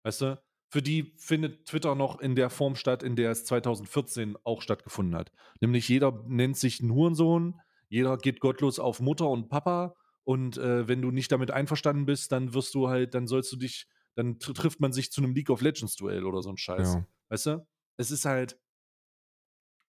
Weißt 0.04 0.22
du? 0.22 0.42
Für 0.74 0.82
die 0.82 1.14
findet 1.18 1.66
Twitter 1.66 1.94
noch 1.94 2.18
in 2.18 2.34
der 2.34 2.50
Form 2.50 2.74
statt, 2.74 3.04
in 3.04 3.14
der 3.14 3.30
es 3.30 3.44
2014 3.44 4.36
auch 4.42 4.60
stattgefunden 4.60 5.14
hat. 5.14 5.30
Nämlich 5.60 5.88
jeder 5.88 6.24
nennt 6.26 6.56
sich 6.56 6.80
einen 6.80 6.92
Hurensohn, 6.92 7.60
jeder 7.88 8.18
geht 8.18 8.40
gottlos 8.40 8.80
auf 8.80 8.98
Mutter 8.98 9.28
und 9.28 9.48
Papa 9.48 9.94
und 10.24 10.58
äh, 10.58 10.88
wenn 10.88 11.00
du 11.00 11.12
nicht 11.12 11.30
damit 11.30 11.52
einverstanden 11.52 12.06
bist, 12.06 12.32
dann 12.32 12.54
wirst 12.54 12.74
du 12.74 12.88
halt, 12.88 13.14
dann 13.14 13.28
sollst 13.28 13.52
du 13.52 13.56
dich, 13.56 13.86
dann 14.16 14.40
tr 14.40 14.52
trifft 14.52 14.80
man 14.80 14.92
sich 14.92 15.12
zu 15.12 15.22
einem 15.22 15.32
League 15.32 15.48
of 15.48 15.60
Legends 15.60 15.94
Duell 15.94 16.24
oder 16.24 16.42
so 16.42 16.50
ein 16.50 16.56
Scheiß. 16.56 16.94
Ja. 16.94 17.06
Weißt 17.28 17.46
du? 17.46 17.66
Es 17.96 18.10
ist 18.10 18.24
halt, 18.24 18.58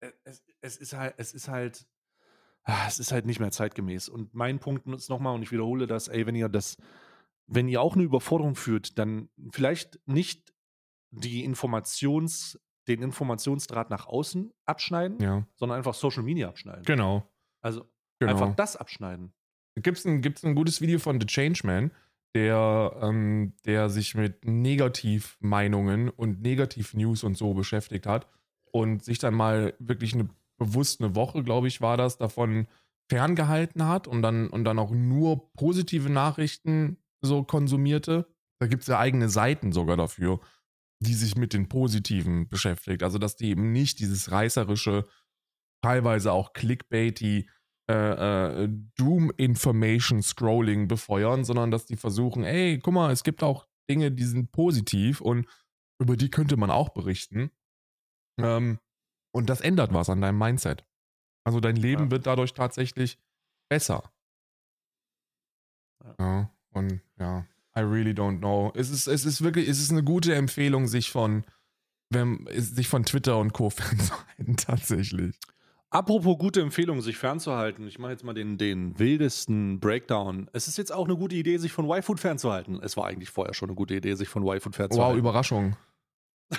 äh, 0.01 0.11
es, 0.25 0.45
es 0.61 0.77
ist 0.77 0.93
halt, 0.93 1.15
es 1.17 1.33
ist 1.33 1.49
halt, 1.49 1.87
ah, 2.65 2.85
es 2.87 2.99
ist 2.99 3.11
halt 3.11 3.25
nicht 3.25 3.41
mehr 3.41 3.53
zeitgemäß. 3.53 4.11
Und 4.11 4.35
mein 4.35 4.59
Punkt 4.59 4.87
ist 4.89 5.09
nochmal, 5.09 5.35
und 5.35 5.43
ich 5.43 5.51
wiederhole 5.51 5.87
das, 5.87 6.09
ey, 6.09 6.27
wenn 6.27 6.35
ihr 6.35 6.51
das, 6.51 6.77
wenn 7.47 7.69
ihr 7.69 7.81
auch 7.81 7.95
eine 7.95 8.05
Überforderung 8.05 8.55
führt, 8.55 8.99
dann 8.99 9.31
vielleicht 9.51 9.99
nicht 10.05 10.54
die 11.21 11.45
Informations, 11.45 12.59
den 12.89 13.03
Informationsdraht 13.03 13.91
nach 13.91 14.07
außen 14.07 14.53
abschneiden, 14.67 15.19
Ja. 15.21 15.47
sondern 15.55 15.79
einfach 15.79 15.95
Social 15.95 16.23
Media 16.23 16.49
abschneiden. 16.49 16.85
Genau. 16.85 17.29
Also 17.63 17.89
genau. 18.19 18.33
einfach 18.33 18.55
das 18.55 18.77
abschneiden. 18.77 19.33
Gibt's 19.77 20.05
ein, 20.05 20.21
gibt's 20.23 20.45
ein 20.45 20.55
gutes 20.55 20.81
Video 20.81 20.99
von 20.99 21.21
The 21.21 21.27
Changeman, 21.27 21.91
der, 22.35 22.97
ähm, 23.01 23.55
der 23.65 23.89
sich 23.89 24.15
mit 24.15 24.45
Negativmeinungen 24.45 26.11
und 26.11 26.43
Negativ-News 26.43 27.25
und 27.25 27.37
so 27.37 27.55
beschäftigt 27.55 28.07
hat 28.07 28.27
und 28.73 29.05
sich 29.05 29.19
dann 29.19 29.35
mal 29.35 29.75
wirklich 29.79 30.15
eine 30.15 30.29
bewusst 30.57 31.01
eine 31.01 31.15
Woche, 31.17 31.43
glaube 31.43 31.69
ich, 31.69 31.81
war 31.81 31.97
das, 31.97 32.17
davon 32.17 32.69
ferngehalten 33.09 33.87
hat 33.87 34.07
und 34.07 34.23
dann, 34.23 34.49
und 34.49 34.65
dann 34.65 34.79
auch 34.79 34.91
nur 34.91 35.53
positive 35.55 36.09
Nachrichten 36.11 36.99
so 37.21 37.43
konsumierte. 37.43 38.27
Da 38.61 38.67
gibt 38.67 38.83
es 38.83 38.89
ja 38.89 38.99
eigene 38.99 39.29
Seiten 39.29 39.73
sogar 39.73 39.97
dafür, 39.97 40.41
die 41.01 41.15
sich 41.15 41.37
mit 41.37 41.53
den 41.53 41.69
Positiven 41.69 42.49
beschäftigt. 42.49 43.03
Also, 43.03 43.19
dass 43.19 43.37
die 43.37 43.51
eben 43.51 43.73
nicht 43.73 43.99
dieses 44.01 44.31
reißerische, 44.31 45.07
teilweise 45.83 46.33
auch 46.33 46.53
clickbaity 46.55 47.49
äh, 47.91 48.65
äh, 48.65 48.69
Doom 48.97 49.31
Information 49.37 50.23
Scrolling 50.23 50.89
befeuern, 50.89 51.45
sondern 51.45 51.71
dass 51.71 51.87
die 51.87 51.97
versuchen, 51.97 52.45
ey, 52.45 52.79
guck 52.79 52.95
mal, 52.95 53.13
es 53.13 53.25
gibt 53.25 53.43
auch 53.43 53.67
Dinge, 53.91 54.11
die 54.13 54.25
sind 54.25 54.53
positiv 54.53 55.21
und 55.21 55.47
über 56.01 56.17
die 56.17 56.31
könnte 56.31 56.57
man 56.57 56.71
auch 56.71 56.91
berichten. 56.91 57.51
Ähm, 58.41 58.79
und 59.35 59.51
das 59.51 59.61
ändert 59.61 59.93
was 59.93 60.11
an 60.11 60.21
deinem 60.23 60.39
Mindset. 60.39 60.87
Also 61.47 61.61
dein 61.61 61.77
Leben 61.77 62.05
Ja. 62.05 62.11
wird 62.13 62.27
dadurch 62.27 62.55
tatsächlich 62.55 63.19
besser. 63.71 64.13
Ja. 66.03 66.15
Ja, 66.19 66.51
und 66.71 67.01
ja, 67.19 67.47
I 67.77 67.81
really 67.81 68.13
don't 68.13 68.39
know. 68.39 68.73
Es 68.75 68.91
ist, 68.91 69.07
es 69.09 69.25
ist 69.25 69.43
wirklich, 69.43 69.69
es 69.69 69.81
ist 69.81 69.91
eine 69.91 70.03
gute 70.05 70.35
Empfehlung, 70.35 70.87
sich 70.87 71.11
von, 71.11 71.45
wenn, 72.11 72.47
sich 72.57 72.89
von 72.89 73.05
Twitter 73.05 73.39
und 73.39 73.53
Co. 73.53 73.71
fernzuhalten, 73.71 74.57
tatsächlich. 74.57 75.37
Apropos 75.91 76.39
gute 76.39 76.61
Empfehlung, 76.61 77.01
sich 77.03 77.17
fernzuhalten. 77.17 77.87
Ich 77.87 77.99
mache 78.01 78.11
jetzt 78.13 78.25
mal 78.25 78.35
den, 78.35 78.59
den 78.59 78.99
wildesten 78.99 79.79
Breakdown. 79.79 80.49
Es 80.53 80.67
ist 80.67 80.77
jetzt 80.77 80.93
auch 80.93 81.05
eine 81.05 81.17
gute 81.17 81.37
Idee, 81.37 81.57
sich 81.59 81.71
von 81.73 81.89
Y-Food 81.89 82.19
fernzuhalten. 82.19 82.81
Es 82.83 82.97
war 82.97 83.07
eigentlich 83.07 83.31
vorher 83.31 83.55
schon 83.55 83.69
eine 83.69 83.77
gute 83.77 83.95
Idee, 83.95 84.15
sich 84.15 84.29
von 84.29 84.43
Y-Food 84.43 84.73
Wow, 84.73 84.77
fernzuhalten. 84.77 85.19
Überraschung. 85.19 85.77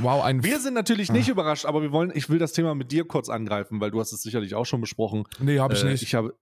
Wow, 0.00 0.22
ein 0.24 0.42
Wir 0.42 0.60
sind 0.60 0.74
natürlich 0.74 1.10
nicht 1.12 1.28
Ah. 1.28 1.32
überrascht, 1.32 1.64
aber 1.64 1.82
wir 1.82 1.92
wollen, 1.92 2.12
ich 2.14 2.28
will 2.28 2.38
das 2.38 2.52
Thema 2.52 2.74
mit 2.74 2.92
dir 2.92 3.04
kurz 3.06 3.28
angreifen, 3.28 3.80
weil 3.80 3.90
du 3.90 4.00
hast 4.00 4.12
es 4.12 4.22
sicherlich 4.22 4.54
auch 4.54 4.66
schon 4.66 4.80
besprochen. 4.80 5.24
Nee, 5.38 5.58
habe 5.58 5.74
ich 5.74 5.82
Äh, 5.84 5.90
nicht. 5.90 6.02
Ich 6.02 6.14
habe, 6.14 6.34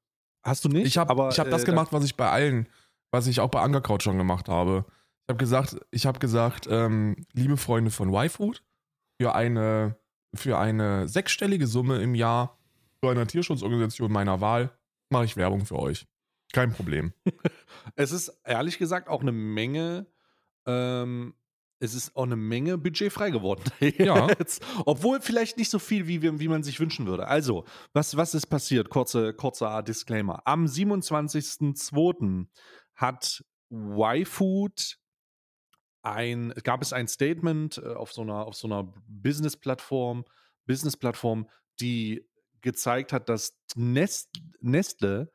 hast 0.45 0.65
du 0.65 0.69
nicht? 0.69 0.87
Ich 0.87 0.99
habe 0.99 1.29
ich 1.33 1.39
hab 1.39 1.51
das 1.51 1.63
äh, 1.63 1.67
gemacht, 1.67 1.93
was 1.93 2.05
ich 2.05 2.15
bei 2.17 2.31
allen, 2.31 2.69
was 3.11 3.27
ich 3.27 3.41
auch 3.41 3.51
bei 3.51 3.61
Angerkraut 3.61 4.03
schon 4.03 4.19
gemacht 4.19 4.49
habe. 4.49 4.85
Ich 5.27 5.31
habe 5.31 5.39
gesagt, 5.39 5.77
ich 5.91 6.07
habe 6.07 6.19
gesagt, 6.19 6.67
ähm, 6.71 7.17
liebe 7.33 7.57
Freunde 7.57 7.91
von 7.91 8.13
Y-Food, 8.13 8.63
für 9.21 9.35
eine, 9.35 9.97
für 10.35 10.59
eine 10.59 11.09
sechsstellige 11.09 11.67
Summe 11.67 11.99
im 11.99 12.15
Jahr 12.15 12.59
zu 13.01 13.09
einer 13.09 13.27
Tierschutzorganisation 13.27 14.11
meiner 14.11 14.41
Wahl 14.41 14.77
mache 15.11 15.25
ich 15.25 15.37
Werbung 15.37 15.65
für 15.65 15.79
euch. 15.79 16.07
Kein 16.53 16.73
Problem. 16.73 17.13
Es 17.95 18.13
ist 18.13 18.41
ehrlich 18.45 18.79
gesagt 18.79 19.09
auch 19.09 19.23
eine 19.23 19.33
Menge, 19.33 20.07
ähm, 20.67 21.35
es 21.81 21.95
ist 21.95 22.15
auch 22.17 22.25
eine 22.25 22.37
Menge 22.37 22.77
Budget 22.77 23.13
frei 23.13 23.31
geworden. 23.31 23.63
Ja. 23.99 24.29
Obwohl 24.85 25.21
vielleicht 25.21 25.57
nicht 25.57 25.71
so 25.71 25.79
viel, 25.79 26.07
wie, 26.07 26.23
wir, 26.23 26.39
wie 26.39 26.49
man 26.49 26.63
sich 26.63 26.81
wünschen 26.81 27.07
würde. 27.07 27.27
Also, 27.27 27.65
was, 27.93 28.17
was 28.17 28.35
ist 28.35 28.47
passiert? 28.47 28.91
Kurze, 28.91 29.33
kurzer 29.33 29.83
Disclaimer. 29.83 30.43
Am 30.45 30.67
27.02. 30.67 32.47
hat 32.99 33.43
Y-Food 33.71 34.99
ein, 36.03 36.53
gab 36.63 36.83
es 36.83 36.93
ein 36.93 37.09
Statement 37.09 37.79
äh, 37.79 37.95
auf 37.95 38.13
so 38.13 38.21
einer, 38.23 38.47
auf 38.47 38.55
so 38.55 38.69
einer 38.69 38.93
Business-Plattform, 39.07 40.25
Business-Plattform, 40.67 41.49
die 41.81 42.25
gezeigt 42.61 43.13
hat, 43.13 43.29
dass 43.29 43.57
Nest, 43.77 44.31
Nestle 44.61 45.31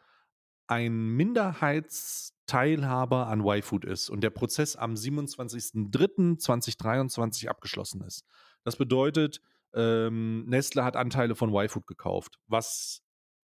ein 0.67 1.15
Minderheitsteilhaber 1.15 3.27
an 3.27 3.45
Y-Food 3.45 3.85
ist 3.85 4.09
und 4.09 4.19
der 4.21 4.29
Prozess 4.29 4.75
am 4.75 4.95
27.03.2023 4.95 7.47
abgeschlossen 7.47 8.01
ist. 8.01 8.25
Das 8.63 8.75
bedeutet, 8.75 9.39
ähm, 9.73 10.43
Nestle 10.45 10.83
hat 10.83 10.97
Anteile 10.97 11.35
von 11.35 11.53
Y-Food 11.53 11.87
gekauft. 11.87 12.39
Was 12.47 13.02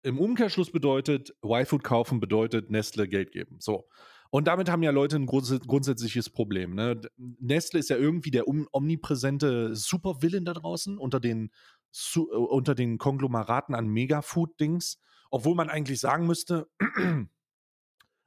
im 0.03 0.19
Umkehrschluss 0.19 0.71
bedeutet, 0.71 1.35
Y-Food 1.43 1.83
kaufen 1.83 2.19
bedeutet 2.19 2.69
Nestle 2.69 3.07
Geld 3.07 3.31
geben. 3.31 3.57
So. 3.59 3.87
Und 4.31 4.47
damit 4.47 4.69
haben 4.69 4.83
ja 4.83 4.91
Leute 4.91 5.15
ein 5.15 5.25
grunds 5.25 5.59
grundsätzliches 5.65 6.29
Problem. 6.29 6.75
Ne? 6.75 7.01
Nestle 7.17 7.79
ist 7.79 7.89
ja 7.89 7.97
irgendwie 7.97 8.31
der 8.31 8.47
omnipräsente 8.47 9.75
Supervillain 9.75 10.45
da 10.45 10.53
draußen 10.53 10.97
unter 10.97 11.19
den, 11.19 11.51
su 11.91 12.29
äh, 12.31 12.35
unter 12.35 12.75
den 12.75 12.97
Konglomeraten 12.97 13.73
an 13.73 13.87
Megafood-Dings. 13.87 14.99
Obwohl 15.31 15.55
man 15.55 15.69
eigentlich 15.69 15.99
sagen 15.99 16.27
müsste, 16.27 16.67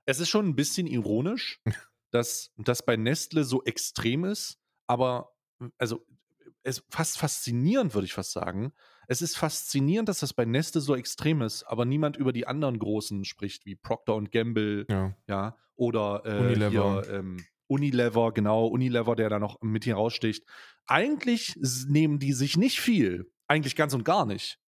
es 0.06 0.20
ist 0.20 0.28
schon 0.28 0.46
ein 0.46 0.56
bisschen 0.56 0.86
ironisch, 0.86 1.62
dass 2.10 2.52
das 2.56 2.84
bei 2.84 2.96
Nestle 2.96 3.44
so 3.44 3.62
extrem 3.64 4.24
ist, 4.24 4.58
aber 4.86 5.32
also 5.78 6.04
es 6.64 6.84
fast 6.90 7.18
faszinierend, 7.18 7.94
würde 7.94 8.06
ich 8.06 8.12
fast 8.12 8.32
sagen. 8.32 8.72
Es 9.08 9.22
ist 9.22 9.36
faszinierend, 9.36 10.08
dass 10.08 10.20
das 10.20 10.32
bei 10.32 10.44
Nestle 10.44 10.80
so 10.80 10.94
extrem 10.94 11.42
ist, 11.42 11.64
aber 11.64 11.84
niemand 11.84 12.16
über 12.16 12.32
die 12.32 12.46
anderen 12.46 12.78
Großen 12.78 13.24
spricht, 13.24 13.66
wie 13.66 13.74
Procter 13.74 14.14
und 14.14 14.30
Gamble, 14.30 14.86
Ja. 14.88 15.16
ja, 15.26 15.56
oder 15.76 16.22
äh, 16.24 16.38
Unilever. 16.38 17.02
Hier, 17.04 17.14
ähm, 17.14 17.36
Unilever, 17.66 18.32
genau, 18.32 18.66
Unilever, 18.66 19.16
der 19.16 19.30
da 19.30 19.38
noch 19.38 19.60
mit 19.62 19.84
hier 19.84 19.94
raussticht. 19.94 20.44
Eigentlich 20.86 21.56
nehmen 21.88 22.18
die 22.18 22.34
sich 22.34 22.56
nicht 22.56 22.80
viel, 22.80 23.30
eigentlich 23.48 23.76
ganz 23.76 23.94
und 23.94 24.04
gar 24.04 24.26
nicht, 24.26 24.58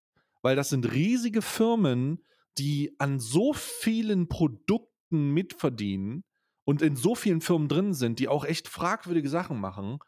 weil 0.43 0.57
das 0.57 0.71
sind 0.71 0.91
riesige 0.91 1.43
Firmen, 1.43 2.25
die 2.57 2.95
an 2.99 3.19
so 3.21 3.53
vielen 3.53 4.29
Produkten 4.29 5.33
mitverdienen 5.33 6.25
und 6.65 6.83
in 6.83 6.97
so 6.97 7.15
vielen 7.15 7.41
Firmen 7.41 7.69
drin 7.69 7.93
sind, 7.93 8.19
die 8.19 8.29
auch 8.29 8.45
echt 8.45 8.69
fragwürdige 8.69 9.29
Sachen 9.29 9.61
machen. 9.61 9.99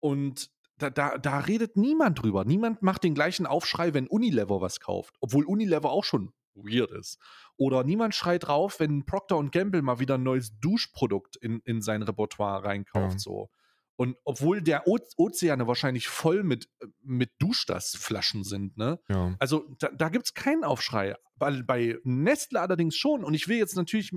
Und 0.00 0.50
da, 0.90 0.90
da, 0.90 1.18
da 1.18 1.38
redet 1.40 1.76
niemand 1.76 2.22
drüber. 2.22 2.44
Niemand 2.44 2.82
macht 2.82 3.04
den 3.04 3.14
gleichen 3.14 3.46
Aufschrei, 3.46 3.94
wenn 3.94 4.06
Unilever 4.06 4.60
was 4.60 4.80
kauft, 4.80 5.14
obwohl 5.20 5.44
Unilever 5.44 5.90
auch 5.90 6.04
schon 6.04 6.32
weird 6.54 6.90
ist. 6.92 7.18
Oder 7.56 7.84
niemand 7.84 8.14
schreit 8.14 8.46
drauf, 8.46 8.80
wenn 8.80 9.04
Procter 9.04 9.42
Gamble 9.50 9.82
mal 9.82 9.98
wieder 9.98 10.14
ein 10.14 10.22
neues 10.22 10.58
Duschprodukt 10.60 11.36
in, 11.36 11.60
in 11.64 11.82
sein 11.82 12.02
Repertoire 12.02 12.64
reinkauft. 12.64 13.14
Ja. 13.14 13.18
So. 13.18 13.50
Und 13.96 14.16
obwohl 14.24 14.60
der 14.60 14.88
o 14.88 14.98
Ozeane 15.16 15.66
wahrscheinlich 15.66 16.08
voll 16.08 16.42
mit, 16.42 16.68
mit 17.02 17.30
Duschdas-Flaschen 17.38 18.42
sind, 18.42 18.76
ne? 18.76 18.98
ja. 19.08 19.34
Also 19.38 19.66
da, 19.78 19.88
da 19.88 20.08
gibt 20.08 20.26
es 20.26 20.34
keinen 20.34 20.64
Aufschrei. 20.64 21.14
Bei, 21.36 21.62
bei 21.62 21.98
Nestle 22.02 22.60
allerdings 22.60 22.96
schon. 22.96 23.24
Und 23.24 23.34
ich 23.34 23.46
will 23.46 23.58
jetzt 23.58 23.76
natürlich 23.76 24.12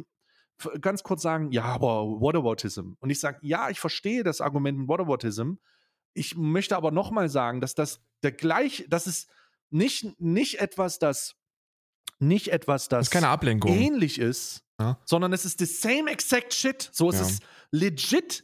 ganz 0.81 1.03
kurz 1.03 1.21
sagen, 1.21 1.51
ja, 1.51 1.63
aber 1.63 2.19
Whataboutism. 2.19 2.93
Und 2.99 3.09
ich 3.11 3.19
sage, 3.19 3.39
ja, 3.41 3.69
ich 3.69 3.79
verstehe 3.79 4.23
das 4.23 4.41
Argument 4.41 4.79
mit 4.79 4.87
Whataboutism. 4.87 5.53
Ich 6.17 6.35
möchte 6.35 6.75
aber 6.75 6.91
nochmal 6.91 7.29
sagen, 7.29 7.61
dass 7.61 7.75
das 7.75 7.99
der 8.23 8.31
gleich, 8.31 8.85
das 8.89 9.05
ist 9.07 9.29
nicht, 9.69 10.19
nicht 10.19 10.59
etwas, 10.59 10.99
das 10.99 11.35
nicht 12.19 12.47
etwas, 12.49 12.87
das 12.89 12.99
Das 12.99 13.07
ist 13.07 13.11
keine 13.11 13.27
Ablenkung. 13.29 13.71
ähnlich 13.71 14.17
ist, 14.19 14.63
Ja. 14.79 14.99
sondern 15.05 15.33
es 15.33 15.45
ist 15.45 15.59
the 15.59 15.65
same 15.65 16.09
exact 16.09 16.53
shit. 16.53 16.89
So 16.91 17.09
es 17.09 17.19
Ja. 17.19 17.25
ist 17.27 17.43
legit 17.71 18.43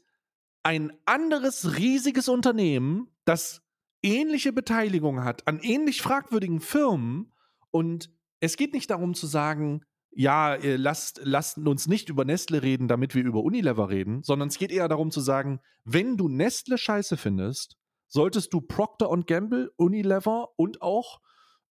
ein 0.63 0.93
anderes 1.05 1.77
riesiges 1.77 2.29
Unternehmen, 2.29 3.09
das 3.25 3.61
ähnliche 4.03 4.53
Beteiligung 4.53 5.23
hat 5.23 5.47
an 5.47 5.59
ähnlich 5.59 6.01
fragwürdigen 6.01 6.59
Firmen 6.61 7.33
und 7.71 8.09
es 8.41 8.57
geht 8.57 8.73
nicht 8.73 8.89
darum 8.89 9.13
zu 9.15 9.25
sagen, 9.27 9.83
ja, 10.15 10.55
ihr 10.55 10.77
lasst, 10.77 11.21
lasst 11.23 11.57
uns 11.57 11.87
nicht 11.87 12.09
über 12.09 12.25
Nestle 12.25 12.61
reden, 12.61 12.87
damit 12.87 13.15
wir 13.15 13.23
über 13.23 13.43
Unilever 13.43 13.89
reden, 13.89 14.23
sondern 14.23 14.49
es 14.49 14.57
geht 14.57 14.71
eher 14.71 14.87
darum 14.87 15.11
zu 15.11 15.21
sagen, 15.21 15.59
wenn 15.83 16.17
du 16.17 16.29
Nestle 16.29 16.77
scheiße 16.77 17.17
findest, 17.17 17.77
solltest 18.07 18.53
du 18.53 18.61
Procter 18.61 19.09
Gamble, 19.25 19.71
Unilever 19.75 20.49
und 20.55 20.81
auch 20.81 21.19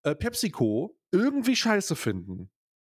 äh, 0.03 0.14
PepsiCo 0.14 0.99
irgendwie 1.12 1.57
scheiße 1.57 1.95
finden. 1.95 2.51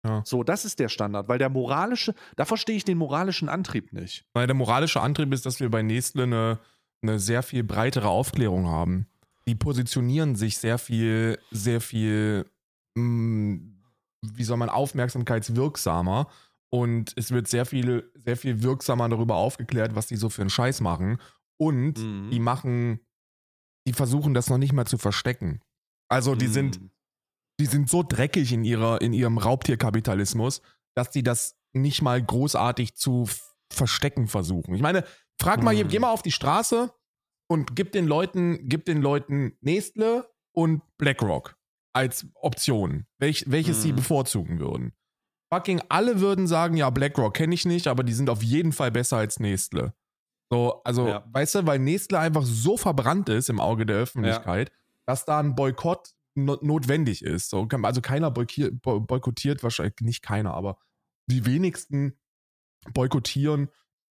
Ja. 0.05 0.22
So, 0.24 0.42
das 0.42 0.64
ist 0.64 0.78
der 0.78 0.88
Standard, 0.88 1.28
weil 1.28 1.38
der 1.38 1.49
moralische, 1.49 2.14
da 2.36 2.44
verstehe 2.44 2.76
ich 2.76 2.84
den 2.84 2.99
moralischen 2.99 3.49
Antrieb 3.49 3.92
nicht. 3.92 4.24
Weil 4.32 4.47
der 4.47 4.55
moralische 4.55 5.01
Antrieb 5.01 5.32
ist, 5.32 5.47
dass 5.47 5.61
wir 5.61 5.70
bei 5.70 5.82
Nestle 5.82 6.24
eine, 6.24 6.59
eine 7.03 7.18
sehr 7.18 7.42
viel 7.42 7.64
breitere 7.64 8.09
Aufklärung 8.09 8.66
haben. 8.66 9.07
Die 9.49 9.55
positionieren 9.55 10.34
sich 10.34 10.59
sehr 10.59 10.78
viel, 10.78 11.38
sehr 11.51 11.80
viel, 11.80 12.47
mh, 12.94 13.76
wie 14.35 14.45
soll 14.45 14.57
man, 14.57 14.68
aufmerksamkeitswirksamer. 14.68 16.29
Und 16.70 17.12
es 17.16 17.31
wird 17.31 17.49
sehr 17.49 17.64
viel, 17.66 18.11
sehr 18.24 18.37
viel 18.37 18.62
wirksamer 18.62 19.09
darüber 19.09 19.37
aufgeklärt, 19.37 19.95
was 19.95 20.07
die 20.09 20.16
so 20.16 20.29
für 20.29 20.43
einen 20.43 20.51
Scheiß 20.51 20.81
machen. 20.81 21.18
Und 21.59 21.99
Mhm. 21.99 22.31
die 22.31 22.41
machen, 22.41 23.01
die 23.87 23.93
versuchen 23.93 24.35
das 24.35 24.51
noch 24.51 24.59
nicht 24.59 24.72
mal 24.72 24.87
zu 24.87 24.99
verstecken. 24.99 25.61
Also 26.09 26.35
die 26.35 26.49
sind, 26.49 26.81
Mm. 26.81 26.91
die 27.61 27.66
sind 27.66 27.89
so 27.89 28.03
dreckig 28.03 28.53
in, 28.53 28.64
ihrer, 28.64 29.01
in 29.01 29.12
ihrem 29.12 29.39
Raubtierkapitalismus, 29.39 30.61
dass 30.95 31.11
die 31.11 31.22
das 31.22 31.57
nicht 31.72 32.03
mal 32.03 32.22
großartig 32.22 32.95
zu 32.97 33.29
verstecken 33.72 34.27
versuchen. 34.29 34.74
Ich 34.74 34.83
meine, 34.83 35.05
frag 35.41 35.62
mal, 35.62 35.77
Hm. 35.77 35.89
geh 35.89 35.99
mal 35.99 36.11
auf 36.12 36.22
die 36.22 36.33
Straße 36.33 36.93
und 37.49 37.74
gib 37.77 37.93
den 37.93 38.07
Leuten, 38.07 38.68
gib 38.68 38.85
den 38.85 39.01
Leuten 39.03 39.57
Nestle 39.61 40.29
und 40.53 40.83
BlackRock 40.99 41.55
als 41.97 42.26
Option, 42.34 43.07
welch, 43.18 43.44
welches 43.49 43.82
sie 43.82 43.88
Hm. 43.90 43.97
bevorzugen 43.97 44.59
würden. 44.61 44.92
Fucking 45.53 45.80
alle 45.88 46.20
würden 46.20 46.47
sagen, 46.47 46.76
ja, 46.76 46.90
BlackRock 46.90 47.34
kenne 47.34 47.55
ich 47.55 47.64
nicht, 47.64 47.86
aber 47.88 48.05
die 48.05 48.12
sind 48.12 48.28
auf 48.30 48.42
jeden 48.42 48.72
Fall 48.72 48.90
besser 48.90 49.16
als 49.16 49.40
Nestle. 49.40 49.94
So, 50.53 50.82
also, 50.84 51.09
Ja. 51.09 51.24
weißt 51.32 51.55
du, 51.57 51.66
weil 51.66 51.78
Nestle 51.78 52.18
einfach 52.18 52.42
so 52.44 52.76
verbrannt 52.76 53.28
ist 53.28 53.49
im 53.49 53.59
Auge 53.61 53.86
der 53.86 53.97
Öffentlichkeit, 53.97 54.70
dass 55.07 55.24
da 55.24 55.40
ein 55.40 55.55
Boykott 55.55 56.11
no 56.34 56.59
notwendig 56.61 57.22
ist. 57.24 57.49
So, 57.51 57.66
kann- 57.66 57.84
also 57.84 58.01
keiner 58.03 58.30
boykottiert, 58.30 59.62
wahrscheinlich 59.62 59.94
nicht 60.03 60.22
keiner, 60.22 60.53
aber 60.55 60.78
die 61.30 61.47
wenigsten 61.47 62.18
boykottieren 62.92 63.68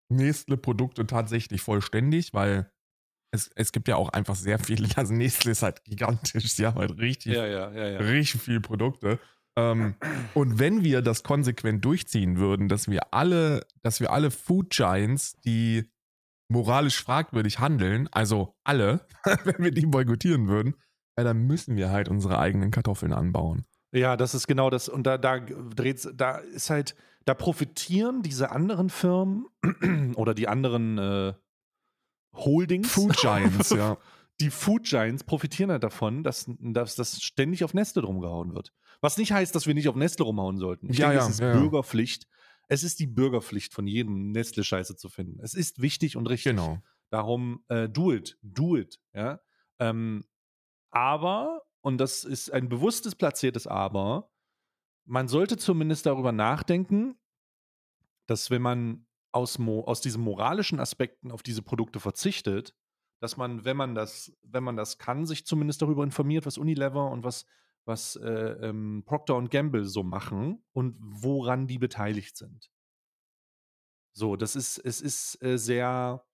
Nestle-Produkte 0.09 1.05
tatsächlich 1.07 1.61
vollständig, 1.61 2.33
weil 2.33 2.71
es, 3.36 3.49
es 3.55 3.71
gibt 3.71 3.88
ja 3.88 3.95
auch 3.95 4.09
einfach 4.09 4.36
sehr 4.36 4.59
viele, 4.59 4.88
also 4.95 5.13
Nestle 5.13 5.51
ist 5.51 5.61
halt 5.61 5.83
gigantisch, 5.83 6.51
sie 6.53 6.65
haben 6.65 6.79
halt 6.79 6.97
richtig, 6.97 7.33
Ja, 7.33 7.45
ja, 7.45 7.71
ja, 7.71 7.88
ja. 7.89 7.99
richtig 7.99 8.41
viele 8.41 8.61
Produkte. 8.61 9.19
Ähm, 9.57 9.95
und 10.33 10.59
wenn 10.59 10.83
wir 10.83 11.01
das 11.01 11.23
konsequent 11.23 11.86
durchziehen 11.86 12.38
würden, 12.38 12.67
dass 12.67 12.89
wir 12.89 13.13
alle, 13.13 13.65
dass 13.83 13.99
wir 13.99 14.11
alle 14.11 14.31
Food 14.31 14.71
Giants, 14.71 15.39
die 15.41 15.89
moralisch 16.49 17.01
fragwürdig 17.01 17.59
handeln, 17.59 18.09
also 18.11 18.55
alle, 18.63 19.07
wenn 19.43 19.63
wir 19.63 19.71
die 19.71 19.86
boykottieren 19.86 20.47
würden, 20.47 20.75
ja, 21.17 21.23
dann 21.23 21.47
müssen 21.47 21.77
wir 21.77 21.91
halt 21.91 22.09
unsere 22.09 22.39
eigenen 22.39 22.71
Kartoffeln 22.71 23.13
anbauen. 23.13 23.65
Ja, 23.93 24.17
das 24.17 24.36
ist 24.36 24.47
genau 24.47 24.69
das. 24.69 24.89
Und 24.89 25.07
da, 25.07 25.17
da 25.17 25.39
dreht's, 25.39 26.09
da 26.13 26.38
ist 26.38 26.69
halt, 26.69 26.95
da 27.23 27.33
profitieren 27.33 28.21
diese 28.21 28.51
anderen 28.51 28.89
Firmen 28.89 29.45
oder 30.15 30.33
die 30.33 30.49
anderen 30.49 30.97
äh, 30.97 31.33
Holdings. 32.36 32.91
Food 32.91 33.17
Giants, 33.17 33.69
ja. 33.71 33.97
Die 34.41 34.49
Food 34.49 34.83
Giants 34.83 35.23
profitieren 35.23 35.71
halt 35.71 35.83
davon, 35.83 36.21
dass, 36.21 36.45
dass 36.59 36.95
das 36.95 37.21
ständig 37.21 37.63
auf 37.63 37.73
Nestle 37.73 38.03
rumgehauen 38.03 38.53
wird. 38.53 38.73
Was 38.99 39.17
nicht 39.17 39.31
heißt, 39.31 39.55
dass 39.55 39.65
wir 39.65 39.73
nicht 39.73 39.88
auf 39.88 39.95
Nestle 39.95 40.25
rumhauen 40.25 40.57
sollten. 40.57 40.89
Ich 40.89 40.97
Ja, 40.97 41.07
denke, 41.07 41.21
ja, 41.21 41.27
es 41.27 41.33
ist 41.36 41.39
ja. 41.39 41.53
Bürgerpflicht. 41.53 42.27
Es 42.67 42.83
ist 42.83 42.99
die 42.99 43.07
Bürgerpflicht 43.07 43.73
von 43.73 43.88
jedem 43.88 44.31
Nestle 44.31 44.63
Scheiße 44.65 44.97
zu 44.97 45.07
finden. 45.07 45.39
Es 45.41 45.53
ist 45.53 45.81
wichtig 45.81 46.17
und 46.17 46.27
richtig. 46.27 46.51
Genau. 46.51 46.79
Darum, 47.11 47.63
äh, 47.69 47.88
do 47.88 48.11
it, 48.11 48.38
do 48.41 48.75
it. 48.75 48.99
Ja? 49.13 49.39
Ähm, 49.79 50.25
aber, 50.91 51.61
und 51.81 51.97
das 51.97 52.25
ist 52.25 52.51
ein 52.51 52.67
bewusstes 52.67 53.15
platziertes 53.15 53.67
Aber, 53.67 54.29
man 55.05 55.27
sollte 55.29 55.55
zumindest 55.55 56.05
darüber 56.07 56.31
nachdenken, 56.33 57.15
dass 58.25 58.49
wenn 58.49 58.61
man 58.61 59.04
aus, 59.36 59.59
mo 59.59 59.81
aus 59.81 60.01
diesen 60.01 60.23
moralischen 60.23 60.79
Aspekten 60.79 61.31
auf 61.31 61.43
diese 61.43 61.61
Produkte 61.61 61.99
verzichtet, 61.99 62.73
dass 63.19 63.38
man, 63.38 63.65
wenn 63.65 63.77
man 63.77 63.93
das, 63.93 64.31
wenn 64.43 64.63
man 64.63 64.77
das 64.77 64.97
kann, 64.97 65.25
sich 65.25 65.45
zumindest 65.45 65.81
darüber 65.81 66.03
informiert, 66.03 66.45
was 66.45 66.57
Unilever 66.57 67.11
und 67.11 67.23
was, 67.23 67.45
was 67.83 68.15
äh, 68.15 68.29
ähm, 68.29 69.03
Procter 69.05 69.36
und 69.36 69.51
Gamble 69.51 69.86
so 69.86 70.03
machen 70.03 70.63
und 70.71 70.95
woran 70.99 71.67
die 71.67 71.77
beteiligt 71.77 72.38
sind. 72.38 72.71
So, 74.13 74.38
das 74.38 74.55
ist, 74.55 74.77
es 74.77 75.01
ist 75.01 75.43
äh, 75.43 75.57
sehr, 75.57 76.25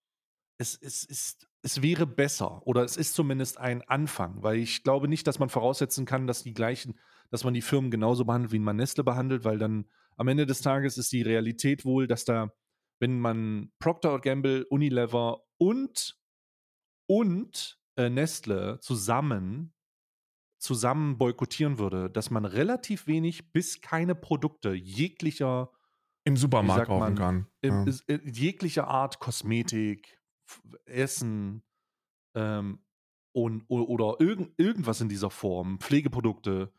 es, 0.59 0.77
es 0.79 1.03
ist, 1.03 1.49
es 1.63 1.81
wäre 1.81 2.05
besser 2.05 2.65
oder 2.67 2.83
es 2.83 2.97
ist 2.97 3.15
zumindest 3.15 3.57
ein 3.57 3.81
Anfang, 3.81 4.43
weil 4.43 4.57
ich 4.57 4.83
glaube 4.83 5.07
nicht, 5.07 5.25
dass 5.25 5.39
man 5.39 5.49
voraussetzen 5.49 6.05
kann, 6.05 6.27
dass 6.27 6.43
die 6.43 6.53
gleichen, 6.53 6.99
dass 7.31 7.43
man 7.43 7.55
die 7.55 7.63
Firmen 7.63 7.89
genauso 7.89 8.25
behandelt, 8.25 8.51
wie 8.51 8.59
man 8.59 8.75
Nestle 8.75 9.03
behandelt, 9.03 9.43
weil 9.43 9.57
dann 9.57 9.87
am 10.17 10.27
Ende 10.27 10.45
des 10.45 10.61
Tages 10.61 10.99
ist 10.99 11.11
die 11.11 11.23
Realität 11.23 11.83
wohl, 11.83 12.05
dass 12.05 12.25
da, 12.25 12.53
wenn 13.01 13.19
man 13.19 13.73
Procter 13.79 14.19
Gamble, 14.19 14.65
Unilever 14.69 15.41
und 15.57 16.17
und 17.07 17.81
äh, 17.97 18.09
Nestle 18.09 18.79
zusammen 18.79 19.73
zusammen 20.61 21.17
boykottieren 21.17 21.79
würde, 21.79 22.09
dass 22.09 22.29
man 22.29 22.45
relativ 22.45 23.07
wenig 23.07 23.51
bis 23.51 23.81
keine 23.81 24.13
Produkte 24.13 24.73
jeglicher 24.73 25.71
Im 26.23 26.37
Supermarkt 26.37 26.85
kaufen 26.85 27.15
kann. 27.15 27.47
in, 27.61 27.87
Ja. 27.87 28.15
in 28.15 28.33
jeglicher 28.33 28.87
Art 28.87 29.19
Kosmetik, 29.19 30.21
Essen, 30.85 31.63
ähm, 32.35 32.85
und, 33.33 33.63
oder 33.69 34.17
irgend, 34.19 34.51
irgendwas 34.59 35.01
in 35.01 35.09
dieser 35.09 35.31
Form, 35.31 35.79
Pflegeprodukte, 35.79 36.71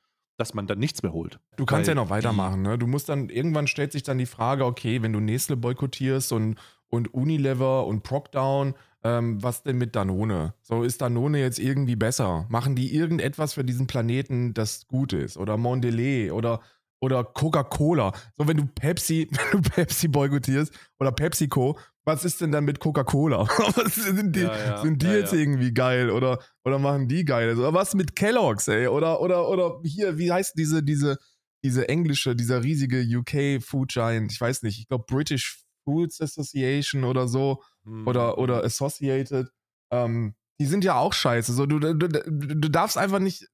dass 0.43 0.55
man 0.55 0.67
dann 0.67 0.81
nichts 0.81 1.05
mehr 1.05 1.13
holt. 1.13 1.39
Du 1.57 1.65
kannst 1.65 1.87
ja 1.87 1.95
noch 1.95 2.11
weitermachen, 2.11 2.63
ne? 2.63 2.77
Du 2.77 2.89
musst 2.89 3.09
dann, 3.09 3.29
irgendwann 3.29 3.69
stellt 3.69 3.93
sich 3.93 4.03
dann 4.03 4.19
die 4.19 4.27
Frage, 4.27 4.65
okay, 4.65 5.01
wenn 5.01 5.13
du 5.13 5.21
Nestle 5.21 5.57
boykottierst 5.57 6.33
und, 6.33 6.57
und 6.89 7.15
Unilever 7.15 7.87
und 7.87 8.03
Procdown, 8.03 8.75
ähm, 9.05 9.41
was 9.41 9.63
denn 9.63 9.79
mit 9.79 9.95
Danone? 9.95 10.55
So, 10.61 10.83
ist 10.83 11.01
Danone 11.01 11.39
jetzt 11.39 11.61
irgendwie 11.61 11.95
besser? 11.95 12.47
Machen 12.49 12.75
die 12.75 12.93
irgendetwas 12.93 13.55
für 13.55 13.63
diesen 13.63 13.87
Planeten, 13.87 14.53
das 14.53 14.89
gut 14.89 15.13
ist? 15.13 15.37
Oder 15.37 15.57
Mondelez 15.57 16.33
oder, 16.33 16.61
oder 17.03 17.25
Coca-Cola? 17.25 18.13
So, 18.37 18.47
wenn 18.49 18.57
du 18.57 18.67
Pepsi, 18.67 19.29
wenn 19.53 19.63
du 19.63 19.69
Pepsi 19.71 20.09
boykottierst 20.09 20.73
oder 20.99 21.13
PepsiCo, 21.13 21.79
was 22.05 22.25
ist 22.25 22.41
denn 22.41 22.51
dann 22.53 22.65
mit 22.65 22.81
Coca-Cola? 22.81 23.47
Sind 23.87 24.35
die, 24.35 24.41
Ja, 24.41 24.57
ja, 24.57 24.83
sind 24.83 25.03
die 25.03 25.07
ja, 25.07 25.13
jetzt 25.19 25.33
irgendwie 25.33 25.73
geil 25.73 26.11
oder, 26.11 26.39
oder 26.65 26.79
machen 26.79 27.07
die 27.09 27.25
geil? 27.25 27.57
Oder 27.59 27.75
was 27.75 27.95
mit 27.95 28.17
Kellogg's, 28.17 28.67
ey? 28.69 28.89
Oder, 28.89 29.21
oder, 29.21 29.49
oder 29.49 29.81
hier, 29.85 30.19
wie 30.19 30.33
heißt 30.33 30.55
diese, 30.57 30.83
diese, 30.83 31.19
diese 31.65 31.89
englische, 31.89 32.35
dieser 32.35 32.63
riesige 32.65 33.03
UK 33.03 33.63
Food 33.63 33.91
Giant, 33.93 34.33
ich 34.33 34.41
weiß 34.41 34.63
nicht, 34.63 34.81
ich 34.81 34.89
glaube 34.89 35.05
British 35.07 35.63
Foods 35.85 36.21
Association 36.21 37.05
oder 37.05 37.29
so 37.29 37.63
Hm. 37.85 38.07
oder, 38.07 38.39
oder 38.39 38.63
Associated, 38.65 39.51
ähm, 39.93 40.35
die 40.61 40.67
sind 40.67 40.85
ja 40.85 40.95
auch 40.97 41.13
scheiße. 41.13 41.53
So, 41.53 41.67
du, 41.67 41.81
du, 41.81 41.95
du 42.09 42.69
darfst 42.69 42.97
einfach 42.97 43.19
nicht, 43.19 43.49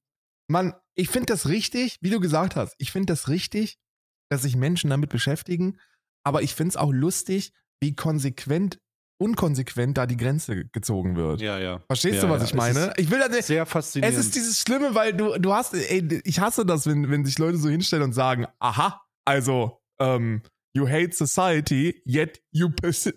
Mann, 0.49 0.73
ich 0.95 1.09
finde 1.09 1.27
das 1.27 1.47
richtig, 1.47 1.97
wie 2.01 2.09
du 2.09 2.19
gesagt 2.19 2.55
hast, 2.55 2.75
ich 2.79 2.91
finde 2.91 3.13
das 3.13 3.29
richtig, 3.29 3.77
dass 4.29 4.41
sich 4.41 4.55
Menschen 4.55 4.89
damit 4.89 5.09
beschäftigen, 5.09 5.77
aber 6.23 6.41
ich 6.41 6.55
finde 6.55 6.69
es 6.69 6.77
auch 6.77 6.91
lustig, 6.91 7.53
wie 7.79 7.95
konsequent, 7.95 8.79
unkonsequent 9.19 9.97
da 9.97 10.07
die 10.07 10.17
Grenze 10.17 10.65
gezogen 10.65 11.15
wird. 11.15 11.41
Ja, 11.41 11.59
ja. 11.59 11.81
Verstehst 11.87 12.15
ja, 12.15 12.21
du, 12.23 12.29
was 12.29 12.41
ja. 12.41 12.47
ich 12.47 12.53
meine? 12.55 12.93
Es 12.97 13.03
Ich 13.03 13.11
will 13.11 13.19
das 13.19 13.29
ist 13.37 13.47
sehr 13.47 13.65
faszinierend. 13.65 14.17
es 14.17 14.25
ist 14.25 14.35
dieses 14.35 14.59
Schlimme, 14.59 14.95
weil 14.95 15.13
du, 15.13 15.37
du 15.37 15.53
hast, 15.53 15.75
ey, 15.75 16.21
ich 16.23 16.39
hasse 16.39 16.65
das, 16.65 16.87
wenn, 16.87 17.09
wenn 17.09 17.25
sich 17.25 17.37
Leute 17.37 17.57
so 17.57 17.69
hinstellen 17.69 18.03
und 18.03 18.13
sagen, 18.13 18.47
aha, 18.59 19.01
also, 19.25 19.81
ähm, 19.99 20.41
you 20.73 20.87
hate 20.87 21.13
society, 21.13 22.01
yet 22.05 22.41
you, 22.51 22.69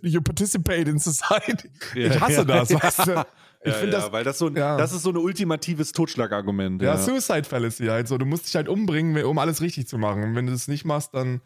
you 0.03 0.21
participate 0.21 0.89
in 0.89 0.99
society. 0.99 1.71
Ja, 1.95 2.09
ich 2.09 2.21
hasse 2.21 2.45
das, 2.45 2.71
weißt 2.75 3.07
du? 3.07 3.27
Ich 3.65 3.73
ja, 3.73 3.79
finde 3.79 3.97
ja, 3.97 4.03
das, 4.03 4.13
weil 4.13 4.25
das 4.25 4.39
so 4.39 4.49
ein, 4.49 4.57
ja. 4.57 4.77
das 4.77 4.93
ist 4.93 5.03
so 5.03 5.11
ein 5.11 5.17
ultimatives 5.17 5.93
Totschlagargument. 5.93 6.83
ja, 6.83 6.95
Ja, 6.95 6.99
Suicide 6.99 7.45
Fallacy 7.45 7.87
halt 7.87 8.09
so. 8.09 8.19
Du 8.19 8.27
musst 8.27 8.47
dich 8.47 8.57
halt 8.57 8.69
umbringen, 8.69 9.25
um 9.25 9.39
alles 9.39 9.61
richtig 9.61 9.87
zu 9.87 9.99
machen. 9.99 10.25
Und 10.25 10.35
wenn 10.35 10.47
du 10.47 10.53
das 10.53 10.67
nicht 10.67 10.85
machst, 10.85 11.15
dann, 11.15 11.37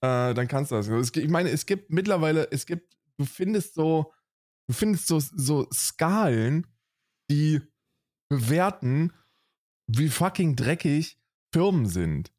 äh, 0.00 0.32
dann 0.32 0.48
kannst 0.48 0.70
du 0.70 0.76
das. 0.76 0.88
Ich 1.14 1.28
meine, 1.28 1.50
es 1.50 1.66
gibt 1.66 1.90
mittlerweile, 1.90 2.50
es 2.50 2.64
gibt, 2.64 2.96
du 3.18 3.26
findest 3.26 3.74
so, 3.74 4.12
du 4.68 4.74
findest 4.74 5.06
so, 5.06 5.20
so 5.20 5.68
Skalen, 5.70 6.66
die 7.30 7.60
bewerten, 8.30 9.12
wie 9.86 10.08
fucking 10.08 10.56
dreckig 10.56 11.18
Firmen 11.52 11.86
sind. 11.86 12.32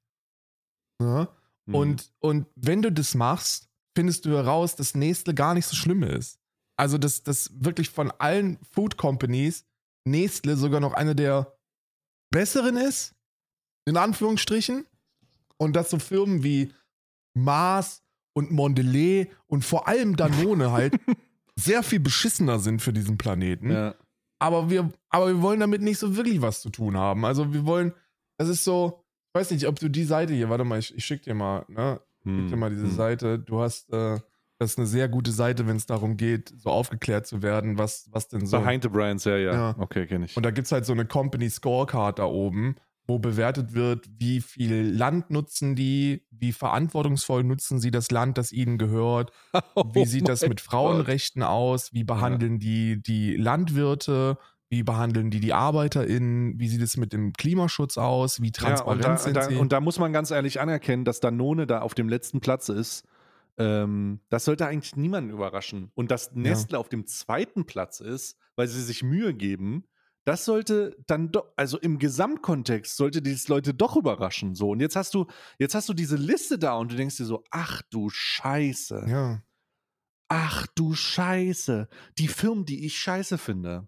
Ja? 1.02 1.30
Mhm. 1.68 1.76
Und, 1.76 2.14
und 2.20 2.48
wenn 2.56 2.82
du 2.82 2.92
das 2.92 3.14
machst, 3.14 3.70
findest 3.96 4.26
du 4.26 4.32
heraus, 4.32 4.76
dass 4.76 4.96
Nestle 4.96 5.34
gar 5.34 5.54
nicht 5.54 5.66
so 5.66 5.76
schlimm 5.76 6.04
ist. 6.04 6.40
Also, 6.78 6.98
dass 6.98 7.24
das 7.24 7.52
wirklich 7.54 7.90
von 7.90 8.12
allen 8.12 8.60
Food 8.72 8.98
Companies 8.98 9.66
Nestle 10.06 10.56
sogar 10.56 10.80
noch 10.80 10.94
eine 10.94 11.16
der 11.16 11.58
besseren 12.32 12.78
ist, 12.78 13.16
in 13.86 13.98
Anführungsstrichen. 13.98 14.86
Und 15.58 15.76
dass 15.76 15.90
so 15.90 15.98
Firmen 16.00 16.44
wie 16.44 16.72
Mars 17.34 18.04
und 18.34 18.52
Mondelez 18.52 19.28
und 19.48 19.66
vor 19.66 19.88
allem 19.88 20.16
Danone 20.16 20.72
halt 20.72 20.96
sehr 21.56 21.82
viel 21.82 22.00
beschissener 22.00 22.60
sind 22.60 22.82
für 22.84 22.94
diesen 22.94 23.18
Planeten 23.18 23.72
ja. 23.72 23.96
aber 24.38 24.70
wir, 24.70 24.92
aber 25.10 25.28
wir 25.28 25.42
wollen 25.42 25.60
damit 25.60 25.82
nicht 25.82 25.98
so 25.98 26.16
wirklich 26.16 26.40
was 26.42 26.62
zu 26.62 26.70
tun 26.70 26.96
haben. 26.96 27.26
Also 27.26 27.52
wir 27.54 27.66
wollen, 27.66 27.94
das 28.38 28.50
ist 28.50 28.64
so, 28.64 29.04
ich 29.34 29.40
weiß 29.40 29.50
nicht, 29.52 29.66
ob 29.68 29.80
du 29.80 29.90
die 29.90 30.04
Seite 30.04 30.34
hier, 30.36 30.50
warte 30.50 30.64
mal, 30.64 30.78
ich, 30.78 30.96
ich 30.96 31.04
schick 31.04 31.24
dir 31.24 31.34
mal, 31.34 31.66
ne? 31.68 32.00
Ich 32.24 32.32
schick 32.32 32.48
dir 32.50 32.56
mal 32.58 32.70
diese 32.70 32.84
Hm. 32.84 32.96
Seite. 32.96 33.40
Du 33.40 33.62
hast, 33.62 33.92
äh, 33.92 34.20
das 34.60 34.72
ist 34.72 34.78
eine 34.78 34.88
sehr 34.88 35.08
gute 35.08 35.32
Seite, 35.32 35.68
wenn 35.68 35.76
es 35.78 35.86
darum 35.86 36.18
geht, 36.18 36.54
so 36.58 36.70
aufgeklärt 36.70 37.28
zu 37.28 37.42
werden, 37.42 37.78
was, 37.78 38.08
was 38.12 38.28
denn 38.28 38.46
so. 38.46 38.60
Behind 38.60 38.84
the 38.84 38.90
Brands, 38.90 39.24
ja, 39.26 39.38
ja. 39.38 39.54
Ja. 39.54 39.76
Okay, 39.78 40.08
kenne 40.08 40.26
ich. 40.26 40.36
Und 40.36 40.44
da 40.44 40.52
gibt 40.52 40.66
es 40.66 40.72
halt 40.72 40.86
so 40.86 40.94
eine 40.94 41.06
Company 41.06 41.50
Scorecard 41.50 42.20
da 42.20 42.26
oben, 42.26 42.76
wo 43.08 43.20
bewertet 43.20 43.74
wird, 43.74 44.08
wie 44.18 44.42
viel 44.42 44.92
Land 44.92 45.30
nutzen 45.30 45.76
die, 45.76 46.26
wie 46.32 46.52
verantwortungsvoll 46.52 47.44
nutzen 47.44 47.80
sie 47.80 47.92
das 47.92 48.12
Land, 48.12 48.38
das 48.38 48.52
ihnen 48.52 48.78
gehört, 48.78 49.32
wie 49.94 50.06
sieht 50.06 50.28
das 50.28 50.44
Oh 50.44 50.50
mit 50.50 50.60
Frauenrechten 50.60 51.44
aus? 51.44 51.94
Wie 51.94 52.04
behandeln 52.04 52.60
die 52.60 53.02
die 53.02 53.36
Landwirte? 53.36 54.38
Wie 54.70 54.84
behandeln 54.84 55.32
die 55.32 55.40
die 55.40 55.54
ArbeiterInnen? 55.54 56.60
Wie 56.60 56.68
sieht 56.68 56.82
es 56.82 56.98
mit 56.98 57.14
dem 57.14 57.32
Klimaschutz 57.32 57.98
aus? 57.98 58.42
Wie 58.42 58.48
Ja, 58.48 58.52
transparent 58.52 59.06
und, 59.06 59.12
da, 59.14 59.18
sind 59.18 59.38
da, 59.38 59.44
sie? 59.44 59.56
und 59.56 59.72
da 59.72 59.80
muss 59.80 59.98
man 59.98 60.12
ganz 60.12 60.30
ehrlich 60.32 60.60
anerkennen, 60.60 61.06
dass 61.06 61.22
Danone 61.22 61.68
da 61.68 61.80
auf 61.80 61.94
dem 61.94 62.10
letzten 62.10 62.42
Platz 62.42 62.68
ist. 62.68 63.06
Ähm, 63.58 64.22
das 64.30 64.46
sollte 64.46 64.68
eigentlich 64.68 64.96
niemanden 64.96 65.32
überraschen. 65.32 65.92
Und 65.96 66.12
dass 66.12 66.34
Nestle 66.34 66.78
auf 66.78 66.90
dem 66.90 67.08
zweiten 67.08 67.66
Platz 67.66 68.00
ist, 68.00 68.38
weil 68.56 68.68
sie 68.68 68.84
sich 68.84 69.04
Mühe 69.04 69.34
geben, 69.34 69.86
das 70.26 70.44
sollte 70.44 70.98
dann 71.08 71.32
doch, 71.32 71.54
also 71.56 71.80
im 71.80 72.00
Gesamtkontext 72.00 72.98
sollte 72.98 73.22
dieses 73.22 73.48
Leute 73.48 73.74
doch 73.74 73.96
überraschen. 73.96 74.56
So, 74.56 74.72
und 74.72 74.82
jetzt 74.82 74.98
hast 74.98 75.14
du, 75.14 75.26
jetzt 75.58 75.74
hast 75.74 75.88
du 75.88 75.94
diese 75.94 76.18
Liste 76.18 76.60
da 76.60 76.76
und 76.76 76.92
du 76.92 76.98
denkst 76.98 77.16
dir 77.16 77.26
so, 77.26 77.46
ach 77.50 77.82
du 77.90 78.10
Scheiße. 78.10 79.06
ja. 79.08 79.42
Ach 80.30 80.68
du 80.76 80.94
Scheiße. 80.94 81.88
Die 82.18 82.28
Firmen, 82.28 82.66
die 82.66 82.86
ich 82.86 82.98
scheiße 82.98 83.38
finde, 83.38 83.88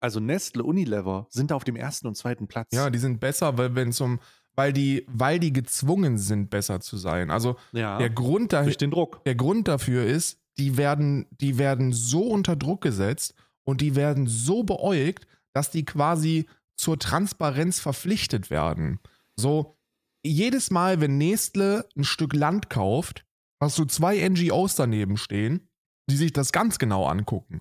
also 0.00 0.20
Nestle, 0.20 0.62
Unilever, 0.62 1.26
sind 1.30 1.50
da 1.50 1.54
auf 1.54 1.64
dem 1.64 1.76
ersten 1.76 2.06
und 2.06 2.14
zweiten 2.14 2.46
Platz. 2.46 2.68
ja, 2.72 2.90
die 2.90 2.98
sind 2.98 3.20
besser, 3.20 3.56
weil 3.56 3.74
wenn 3.74 3.92
zum, 3.92 4.20
weil 4.58 4.72
die, 4.72 5.06
weil 5.06 5.38
die 5.38 5.52
gezwungen 5.52 6.18
sind, 6.18 6.50
besser 6.50 6.80
zu 6.80 6.96
sein. 6.96 7.30
Also 7.30 7.54
ja 7.70 7.96
der 7.96 8.10
Grund 8.10 8.52
Druck. 8.90 9.22
Der 9.24 9.36
Grund 9.36 9.68
dafür 9.68 10.04
ist, 10.04 10.40
die 10.58 10.76
werden, 10.76 11.26
die 11.30 11.58
werden 11.58 11.92
so 11.92 12.26
unter 12.26 12.56
Druck 12.56 12.80
gesetzt 12.80 13.34
und 13.62 13.80
die 13.80 13.94
werden 13.94 14.26
so 14.26 14.64
beäugt, 14.64 15.28
dass 15.52 15.70
die 15.70 15.84
quasi 15.84 16.46
zur 16.74 16.98
Transparenz 16.98 17.78
verpflichtet 17.78 18.50
werden. 18.50 18.98
So, 19.36 19.76
jedes 20.24 20.72
Mal, 20.72 21.00
wenn 21.00 21.18
Nestle 21.18 21.88
ein 21.96 22.02
Stück 22.02 22.34
Land 22.34 22.68
kauft, 22.68 23.24
hast 23.60 23.78
du 23.78 23.84
zwei 23.84 24.28
NGOs 24.28 24.74
daneben 24.74 25.18
stehen, 25.18 25.68
die 26.10 26.16
sich 26.16 26.32
das 26.32 26.50
ganz 26.50 26.80
genau 26.80 27.06
angucken. 27.06 27.60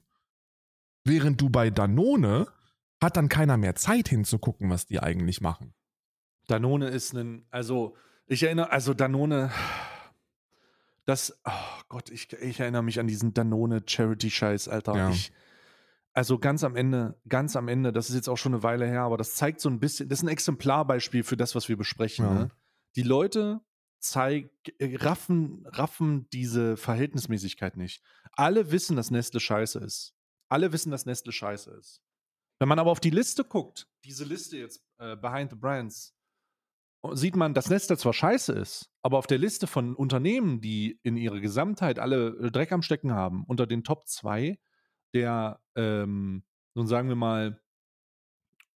Während 1.05 1.39
du 1.41 1.51
bei 1.51 1.69
Danone 1.69 2.47
hat 2.99 3.17
dann 3.17 3.29
keiner 3.29 3.57
mehr 3.57 3.75
Zeit 3.75 4.09
hinzugucken, 4.09 4.71
was 4.71 4.87
die 4.87 4.99
eigentlich 4.99 5.41
machen. 5.41 5.75
Danone 6.47 6.89
ist 6.89 7.13
ein, 7.13 7.45
also 7.51 7.95
ich 8.25 8.43
erinnere, 8.43 8.71
also 8.71 8.93
Danone, 8.93 9.51
das, 11.05 11.39
oh 11.45 11.81
Gott, 11.87 12.09
ich, 12.09 12.33
ich 12.33 12.59
erinnere 12.59 12.83
mich 12.83 12.99
an 12.99 13.07
diesen 13.07 13.33
Danone 13.33 13.83
Charity-Scheiß, 13.85 14.67
Alter. 14.67 14.95
Ja. 14.95 15.09
Ich, 15.09 15.31
also 16.13 16.39
ganz 16.39 16.63
am 16.63 16.75
Ende, 16.75 17.19
ganz 17.29 17.55
am 17.55 17.67
Ende, 17.67 17.93
das 17.93 18.09
ist 18.09 18.15
jetzt 18.15 18.27
auch 18.27 18.37
schon 18.37 18.53
eine 18.53 18.63
Weile 18.63 18.85
her, 18.87 19.01
aber 19.01 19.17
das 19.17 19.35
zeigt 19.35 19.61
so 19.61 19.69
ein 19.69 19.79
bisschen, 19.79 20.09
das 20.09 20.19
ist 20.19 20.23
ein 20.23 20.29
Exemplarbeispiel 20.29 21.23
für 21.23 21.37
das, 21.37 21.53
was 21.53 21.69
wir 21.69 21.77
besprechen. 21.77 22.25
Ja. 22.25 22.33
Ne? 22.33 22.51
Die 22.95 23.03
Leute 23.03 23.61
zeig, 23.99 24.49
äh, 24.79 24.95
raffen, 24.97 25.65
raffen 25.67 26.27
diese 26.33 26.75
Verhältnismäßigkeit 26.75 27.77
nicht. 27.77 28.01
Alle 28.33 28.71
wissen, 28.71 28.95
dass 28.95 29.11
Nestle 29.11 29.39
scheiße 29.39 29.79
ist. 29.79 30.13
Alle 30.49 30.71
wissen, 30.71 30.91
dass 30.91 31.05
Nestle 31.05 31.31
scheiße 31.31 31.71
ist. 31.71 32.01
Wenn 32.59 32.67
man 32.67 32.79
aber 32.79 32.91
auf 32.91 32.99
die 32.99 33.11
Liste 33.11 33.43
guckt, 33.43 33.87
diese 34.03 34.25
Liste 34.25 34.57
jetzt, 34.57 34.81
äh, 34.97 35.15
Behind 35.15 35.51
the 35.51 35.55
Brands, 35.55 36.16
sieht 37.13 37.35
man, 37.35 37.53
dass 37.53 37.69
Nestle 37.69 37.97
zwar 37.97 38.13
scheiße 38.13 38.53
ist, 38.53 38.89
aber 39.01 39.17
auf 39.17 39.27
der 39.27 39.37
Liste 39.37 39.67
von 39.67 39.95
Unternehmen, 39.95 40.61
die 40.61 40.99
in 41.03 41.15
ihrer 41.15 41.39
Gesamtheit 41.39 41.99
alle 41.99 42.29
äh, 42.39 42.51
Dreck 42.51 42.71
am 42.71 42.81
Stecken 42.81 43.13
haben, 43.13 43.43
unter 43.47 43.67
den 43.67 43.83
Top 43.83 44.07
2 44.07 44.57
der, 45.13 45.59
ähm, 45.75 46.43
nun 46.75 46.87
sagen 46.87 47.09
wir 47.09 47.15
mal, 47.15 47.61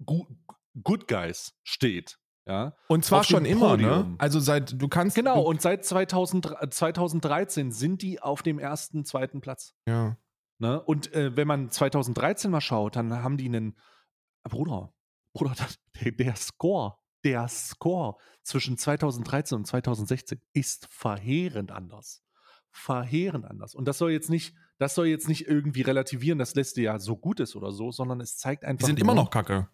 Good 0.05 1.07
Guys 1.07 1.53
steht. 1.63 2.19
Ja? 2.47 2.75
Und 2.87 3.05
zwar 3.05 3.23
schon 3.23 3.45
immer, 3.45 3.77
ne? 3.77 4.15
Also 4.17 4.39
seit, 4.39 4.81
du 4.81 4.87
kannst. 4.87 5.15
Genau, 5.15 5.41
und 5.41 5.61
seit 5.61 5.85
2000, 5.85 6.73
2013 6.73 7.71
sind 7.71 8.01
die 8.01 8.19
auf 8.19 8.41
dem 8.41 8.57
ersten, 8.57 9.05
zweiten 9.05 9.41
Platz. 9.41 9.75
Ja. 9.87 10.17
Ne? 10.57 10.81
Und 10.81 11.13
äh, 11.13 11.35
wenn 11.35 11.47
man 11.47 11.69
2013 11.69 12.49
mal 12.49 12.61
schaut, 12.61 12.95
dann 12.95 13.23
haben 13.23 13.37
die 13.37 13.45
einen 13.45 13.77
Bruder, 14.43 14.93
Bruder, 15.33 15.53
der, 16.01 16.11
der 16.11 16.35
Score, 16.35 16.97
der 17.23 17.47
Score 17.47 18.17
zwischen 18.43 18.77
2013 18.77 19.57
und 19.57 19.65
2016 19.65 20.41
ist 20.53 20.87
verheerend 20.91 21.71
anders. 21.71 22.23
Verheerend 22.71 23.45
anders. 23.45 23.75
Und 23.75 23.85
das 23.85 23.97
soll 23.97 24.11
jetzt 24.11 24.29
nicht, 24.29 24.55
das 24.77 24.95
soll 24.95 25.07
jetzt 25.07 25.27
nicht 25.27 25.47
irgendwie 25.47 25.81
relativieren, 25.81 26.39
dass 26.39 26.55
Leste 26.55 26.81
ja 26.81 26.99
so 26.99 27.17
gut 27.17 27.39
ist 27.39 27.55
oder 27.55 27.71
so, 27.71 27.91
sondern 27.91 28.21
es 28.21 28.37
zeigt 28.37 28.63
einfach, 28.63 28.79
Die 28.79 28.85
sind 28.85 28.99
immer 28.99 29.13
noch 29.13 29.29
kacke. 29.29 29.69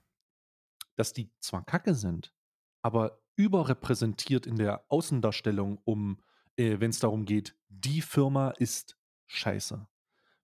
dass 0.96 1.14
die 1.14 1.32
zwar 1.40 1.64
kacke 1.64 1.94
sind, 1.94 2.34
aber 2.82 3.22
überrepräsentiert 3.36 4.48
in 4.48 4.56
der 4.56 4.84
Außendarstellung, 4.90 5.80
um, 5.86 6.22
äh, 6.56 6.80
wenn 6.80 6.90
es 6.90 7.00
darum 7.00 7.26
geht, 7.26 7.56
die 7.70 8.02
Firma 8.02 8.50
ist 8.50 8.98
scheiße. 9.28 9.88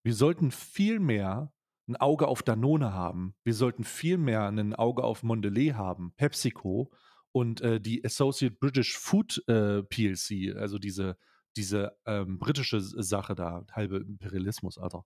Wir 0.03 0.13
sollten 0.13 0.51
viel 0.51 0.99
mehr 0.99 1.51
ein 1.87 1.95
Auge 1.97 2.27
auf 2.27 2.43
Danone 2.43 2.93
haben. 2.93 3.35
Wir 3.43 3.53
sollten 3.53 3.83
viel 3.83 4.17
mehr 4.17 4.47
ein 4.47 4.73
Auge 4.73 5.03
auf 5.03 5.23
Mondelez 5.23 5.73
haben, 5.73 6.13
PepsiCo 6.15 6.91
und 7.31 7.61
äh, 7.61 7.81
die 7.81 8.03
Associate 8.05 8.55
British 8.55 8.97
Food 8.97 9.43
äh, 9.47 9.83
PLC, 9.83 10.55
also 10.55 10.77
diese, 10.77 11.17
diese 11.55 11.97
ähm, 12.05 12.39
britische 12.39 12.79
Sache 12.79 13.35
da, 13.35 13.65
halbe 13.71 13.97
Imperialismus, 13.97 14.77
Alter. 14.77 15.05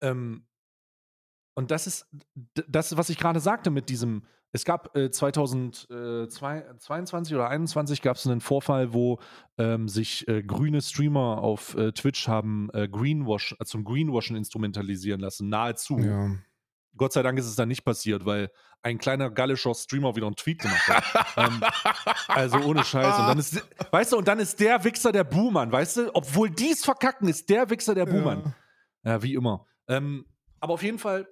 Ähm, 0.00 0.46
und 1.54 1.70
das 1.70 1.86
ist 1.86 2.06
das, 2.68 2.96
was 2.96 3.08
ich 3.08 3.18
gerade 3.18 3.40
sagte 3.40 3.70
mit 3.70 3.88
diesem, 3.88 4.26
es 4.56 4.64
gab 4.64 4.96
äh, 4.96 5.10
2022 5.10 7.34
oder 7.34 7.44
2021 7.44 8.02
gab 8.02 8.16
es 8.16 8.26
einen 8.26 8.40
Vorfall, 8.40 8.92
wo 8.92 9.20
ähm, 9.58 9.88
sich 9.88 10.26
äh, 10.28 10.42
grüne 10.42 10.80
Streamer 10.80 11.42
auf 11.42 11.76
äh, 11.76 11.92
Twitch 11.92 12.26
haben 12.26 12.70
äh, 12.72 12.88
Greenwash, 12.88 13.54
äh, 13.60 13.64
zum 13.64 13.84
Greenwashen 13.84 14.34
instrumentalisieren 14.34 15.20
lassen, 15.20 15.48
nahezu. 15.48 15.98
Ja. 15.98 16.30
Gott 16.96 17.12
sei 17.12 17.22
Dank 17.22 17.38
ist 17.38 17.46
es 17.46 17.56
dann 17.56 17.68
nicht 17.68 17.84
passiert, 17.84 18.24
weil 18.24 18.50
ein 18.82 18.96
kleiner 18.96 19.30
gallischer 19.30 19.74
Streamer 19.74 20.16
wieder 20.16 20.26
einen 20.26 20.36
Tweet 20.36 20.60
gemacht 20.60 20.88
hat. 20.88 21.04
ähm, 21.36 21.62
also 22.28 22.56
ohne 22.58 22.82
Scheiß. 22.82 23.18
Und 23.18 23.26
dann 23.26 23.38
ist, 23.38 23.62
weißt 23.90 24.12
du, 24.12 24.16
und 24.16 24.26
dann 24.26 24.38
ist 24.38 24.58
der 24.58 24.82
Wichser 24.84 25.12
der 25.12 25.24
Buhmann, 25.24 25.70
weißt 25.70 25.96
du? 25.98 26.14
Obwohl 26.14 26.48
dies 26.48 26.82
verkacken, 26.82 27.28
ist 27.28 27.50
der 27.50 27.68
Wichser 27.68 27.94
der 27.94 28.06
Buhmann. 28.06 28.54
Ja, 29.04 29.12
ja 29.12 29.22
wie 29.22 29.34
immer. 29.34 29.66
Ähm, 29.88 30.24
aber 30.60 30.74
auf 30.74 30.82
jeden 30.82 30.98
Fall, 30.98 31.28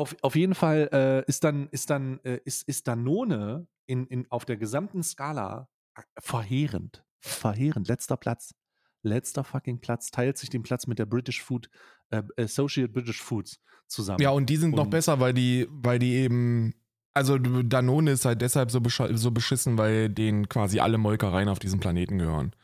auf, 0.00 0.16
auf 0.22 0.34
jeden 0.34 0.54
Fall 0.54 0.88
äh, 0.92 1.28
ist 1.28 1.44
dann, 1.44 1.68
ist 1.70 1.90
dann, 1.90 2.18
äh, 2.24 2.40
ist, 2.44 2.66
ist 2.68 2.88
Danone 2.88 3.66
in, 3.86 4.06
in, 4.06 4.26
auf 4.30 4.44
der 4.44 4.56
gesamten 4.56 5.02
Skala 5.02 5.68
äh, 5.96 6.02
verheerend. 6.18 7.04
Verheerend. 7.20 7.88
Letzter 7.88 8.16
Platz. 8.16 8.54
Letzter 9.02 9.44
fucking 9.44 9.80
Platz. 9.80 10.10
Teilt 10.10 10.38
sich 10.38 10.50
den 10.50 10.62
Platz 10.62 10.86
mit 10.86 10.98
der 10.98 11.06
British 11.06 11.42
Food, 11.42 11.68
äh, 12.10 12.22
Associate 12.36 12.88
British 12.90 13.20
Foods 13.22 13.60
zusammen. 13.86 14.20
Ja, 14.22 14.30
und 14.30 14.48
die 14.50 14.56
sind 14.56 14.74
noch 14.74 14.84
Und- 14.84 14.90
besser, 14.90 15.20
weil 15.20 15.34
die, 15.34 15.66
weil 15.70 15.98
die 15.98 16.14
eben, 16.14 16.74
also 17.14 17.38
Danone 17.38 18.12
ist 18.12 18.24
halt 18.24 18.40
deshalb 18.42 18.70
so, 18.70 18.78
besche- 18.78 19.16
so 19.16 19.30
beschissen, 19.30 19.76
weil 19.78 20.08
denen 20.08 20.48
quasi 20.48 20.80
alle 20.80 20.98
Molkereien 20.98 21.48
auf 21.48 21.58
diesem 21.58 21.80
Planeten 21.80 22.18
gehören. 22.18 22.54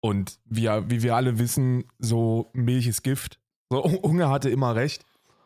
Und 0.00 0.38
wir, 0.44 0.84
wie 0.90 1.02
wir 1.02 1.16
alle 1.16 1.38
wissen, 1.38 1.84
so 1.98 2.50
Milch 2.52 2.86
ist 2.86 3.02
Gift. 3.02 3.40
So, 3.70 3.82
Unge 3.84 4.28
hatte 4.28 4.50
immer 4.50 4.74
recht. 4.76 5.04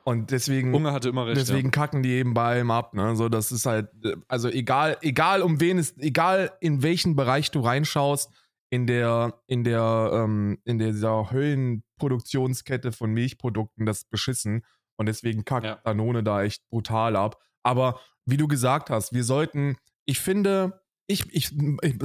Und 0.08 0.30
deswegen, 0.30 0.74
Unge 0.74 0.92
hatte 0.92 1.10
immer 1.10 1.26
recht. 1.26 1.36
deswegen 1.36 1.70
kacken 1.70 2.02
die 2.02 2.12
eben 2.12 2.32
bei 2.32 2.54
allem 2.54 2.70
ab. 2.70 2.94
Ne? 2.94 3.14
So, 3.14 3.28
das 3.28 3.52
ist 3.52 3.66
halt, 3.66 3.90
also 4.26 4.48
egal, 4.48 4.96
egal 5.02 5.42
um 5.42 5.60
wen 5.60 5.76
es, 5.76 5.98
egal 5.98 6.50
in 6.60 6.82
welchen 6.82 7.14
Bereich 7.14 7.50
du 7.50 7.60
reinschaust, 7.60 8.32
in 8.70 8.86
der, 8.86 9.38
in 9.48 9.64
der, 9.64 10.10
ähm, 10.14 10.62
in 10.64 10.78
dieser 10.78 11.30
Höllenproduktionskette 11.30 12.90
von 12.92 13.12
Milchprodukten, 13.12 13.84
das 13.84 13.98
ist 13.98 14.10
beschissen. 14.10 14.64
Und 14.96 15.06
deswegen 15.06 15.44
kackt 15.44 15.66
Ja. 15.66 15.78
Danone 15.84 16.22
da 16.22 16.42
echt 16.42 16.66
brutal 16.70 17.14
ab. 17.14 17.38
Aber 17.62 18.00
wie 18.24 18.38
du 18.38 18.48
gesagt 18.48 18.88
hast, 18.88 19.12
wir 19.12 19.24
sollten, 19.24 19.76
ich 20.06 20.20
finde, 20.20 20.80
ich, 21.06 21.30
ich, 21.34 21.52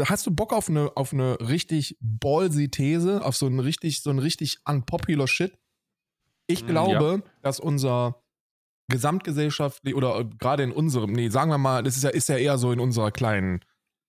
hast 0.10 0.28
du 0.28 0.32
Bock 0.32 0.52
auf 0.52 0.68
eine, 0.68 0.92
auf 0.98 1.14
eine 1.14 1.38
richtig 1.40 1.98
ballsy 2.02 2.70
These, 2.70 3.24
auf 3.24 3.38
so 3.38 3.48
ein 3.48 3.62
richtig, 3.62 4.02
so 4.02 4.10
ein 4.10 4.20
richtig 4.20 4.58
unpopular 4.66 5.28
Shit? 5.30 5.58
Ich 6.54 6.64
Mm, 6.64 6.68
glaube, 6.68 7.24
dass 7.42 7.60
unser 7.60 8.22
gesamtgesellschaftlich 8.90 9.96
oder 9.96 10.20
äh, 10.20 10.26
gerade 10.40 10.64
in 10.64 10.72
unserem, 10.72 11.12
nee, 11.14 11.30
sagen 11.30 11.50
wir 11.52 11.58
mal, 11.58 11.84
das 11.84 11.98
ist 11.98 12.04
ja, 12.04 12.10
ist 12.10 12.30
ja 12.30 12.38
eher 12.38 12.58
so 12.58 12.72
in 12.72 12.80
unserer 12.80 13.12
kleinen 13.12 13.62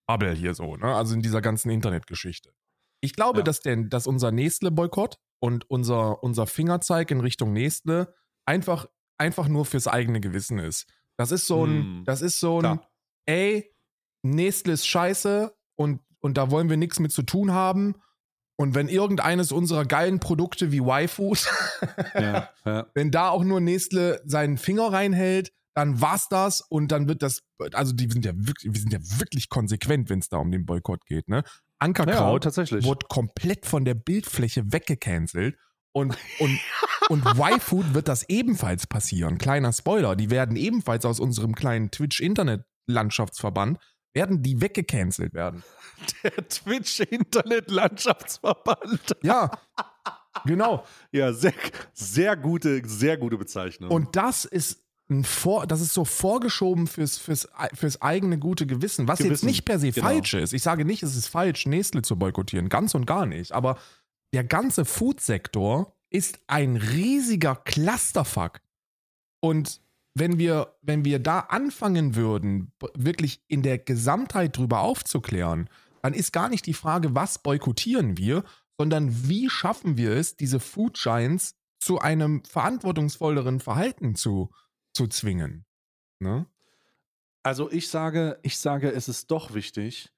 Bubble 0.07 0.33
hier 0.35 0.55
so, 0.55 0.77
ne? 0.77 0.95
Also 0.95 1.15
in 1.15 1.23
dieser 1.23 1.41
ganzen 1.41 1.71
Internetgeschichte. 1.71 2.53
Ich 3.01 3.15
glaube, 3.15 3.39
Ja. 3.41 3.45
dass, 3.45 3.61
denn, 3.61 3.89
dass 3.89 4.07
unser 4.07 4.31
Nestle-Boykott 4.33 5.19
und 5.41 5.69
unser, 5.71 6.23
unser 6.23 6.47
Fingerzeig 6.47 7.11
in 7.11 7.21
Richtung 7.21 7.53
Nestle 7.53 8.15
einfach, 8.47 8.87
einfach 9.19 9.49
nur 9.49 9.65
fürs 9.65 9.87
eigene 9.89 10.21
Gewissen 10.21 10.59
ist. 10.59 10.87
Das 11.17 11.31
ist 11.33 11.47
so 11.47 11.65
ein, 11.65 12.01
Mm. 12.01 12.05
das 12.05 12.21
ist 12.23 12.41
so 12.41 12.57
ein, 12.57 12.61
Klar. 12.63 12.91
ey, 13.27 13.73
Nestle 14.23 14.73
ist 14.73 14.87
scheiße 14.87 15.55
und, 15.77 16.01
und 16.21 16.37
da 16.39 16.51
wollen 16.51 16.69
wir 16.71 16.77
nichts 16.77 16.99
mit 16.99 17.13
zu 17.13 17.23
tun 17.23 17.53
haben. 17.53 17.95
Und 18.57 18.75
wenn 18.75 18.89
irgendeines 18.89 19.51
unserer 19.53 19.85
geilen 19.85 20.21
Produkte 20.21 20.71
wie 20.71 20.81
Waifus, 20.81 21.49
Ja, 22.15 22.51
ja. 22.65 22.87
wenn 22.95 23.11
da 23.11 23.29
auch 23.31 23.43
nur 23.45 23.61
Nestle 23.61 24.23
seinen 24.25 24.59
Finger 24.59 24.93
reinhält, 24.93 25.53
dann 25.75 26.01
war's 26.01 26.29
das 26.29 26.61
und 26.61 26.93
dann 26.93 27.09
wird 27.09 27.23
das, 27.23 27.41
also 27.73 27.93
die 27.93 28.09
sind 28.09 28.25
ja 28.25 28.33
wirklich, 28.37 28.73
wir 28.73 28.81
sind 28.81 28.93
ja 28.93 29.01
wirklich 29.19 29.49
konsequent, 29.49 30.09
wenn 30.09 30.21
es 30.21 30.29
da 30.29 30.37
um 30.37 30.53
den 30.53 30.67
Boykott 30.67 31.05
geht, 31.05 31.29
ne? 31.29 31.39
ja, 31.39 31.53
Ankerkraut 31.81 32.45
tatsächlich. 32.45 32.85
wurde 32.85 33.07
komplett 33.09 33.67
von 33.67 33.85
der 33.85 33.95
Bildfläche 33.95 34.73
weggecancelt 34.73 35.57
und, 35.93 36.17
und, 36.39 36.61
und 37.09 37.27
Y-Food 37.39 37.93
wird 37.95 38.07
das 38.09 38.29
ebenfalls 38.29 38.87
passieren. 38.87 39.39
Kleiner 39.39 39.73
Spoiler, 39.73 40.15
die 40.17 40.31
werden 40.31 40.57
ebenfalls 40.57 41.05
aus 41.05 41.19
unserem 41.19 41.55
kleinen 41.57 41.91
Twitch-Internet-Landschaftsverband, 41.91 43.79
werden 44.15 44.43
die 44.43 44.61
weggecancelt 44.61 45.33
werden. 45.35 45.63
Der 46.23 46.49
Twitch-Internet-Landschaftsverband. 46.49 49.17
Ja, 49.23 49.51
genau. 50.45 50.85
Ja, 51.13 51.33
sehr, 51.33 51.55
sehr 51.93 52.37
gute, 52.37 52.83
sehr 52.87 53.17
gute 53.17 53.37
Bezeichnung. 53.37 53.91
Und 53.91 54.15
das 54.17 54.45
ist 54.45 54.83
ein 55.11 55.25
Vor, 55.25 55.67
das 55.67 55.83
ist 55.83 55.93
so 55.93 56.07
vorgeschoben 56.07 56.87
fürs, 56.87 57.19
fürs, 57.19 57.47
fürs 57.75 58.01
eigene 58.01 58.39
gute 58.39 58.67
Gewissen, 58.67 59.07
was 59.07 59.19
jetzt 59.19 59.29
Gewissen, 59.29 59.45
nicht 59.47 59.67
per 59.67 59.79
se 59.79 59.93
genau. 59.93 60.07
falsch 60.07 60.33
ist. 60.35 60.55
Ich 60.55 60.63
sage 60.63 60.87
nicht, 60.87 61.03
es 61.03 61.15
ist 61.15 61.27
falsch, 61.27 61.67
Nestle 61.67 62.01
zu 62.03 62.17
boykottieren, 62.17 62.71
ganz 62.71 62.95
und 62.95 63.07
gar 63.07 63.27
nicht. 63.27 63.53
Aber 63.53 63.77
der 64.33 64.45
ganze 64.45 64.87
Food-Sektor 64.87 65.95
ist 66.09 66.39
ein 66.47 66.77
riesiger 66.77 67.57
Clusterfuck. 67.57 68.61
Und 69.41 69.83
wenn 70.15 70.39
wir, 70.39 70.77
wenn 70.81 71.05
wir 71.05 71.19
da 71.19 71.41
anfangen 71.41 72.15
würden, 72.15 72.73
wirklich 72.95 73.43
in 73.49 73.63
der 73.63 73.79
Gesamtheit 73.79 74.57
drüber 74.57 74.81
aufzuklären, 74.81 75.69
dann 76.03 76.15
ist 76.15 76.33
gar 76.33 76.49
nicht 76.49 76.67
die 76.67 76.75
Frage, 76.75 77.15
was 77.15 77.43
boykottieren 77.43 78.17
wir, 78.17 78.45
sondern 78.79 79.29
wie 79.29 79.51
schaffen 79.51 79.97
wir 79.97 80.13
es, 80.13 80.37
diese 80.37 80.61
Food 80.61 80.99
Giants 81.01 81.57
zu 81.81 81.99
einem 81.99 82.45
verantwortungsvolleren 82.45 83.61
Verhalten 83.61 84.15
zu, 84.15 84.51
zu 84.93 85.07
zwingen. 85.07 85.65
Ne? 86.21 86.47
Also 87.43 87.71
ich 87.71 87.89
sage, 87.89 88.39
ich 88.43 88.59
sage, 88.59 88.93
es 88.93 89.09
ist 89.09 89.31
doch 89.31 89.55
wichtig, 89.55 90.13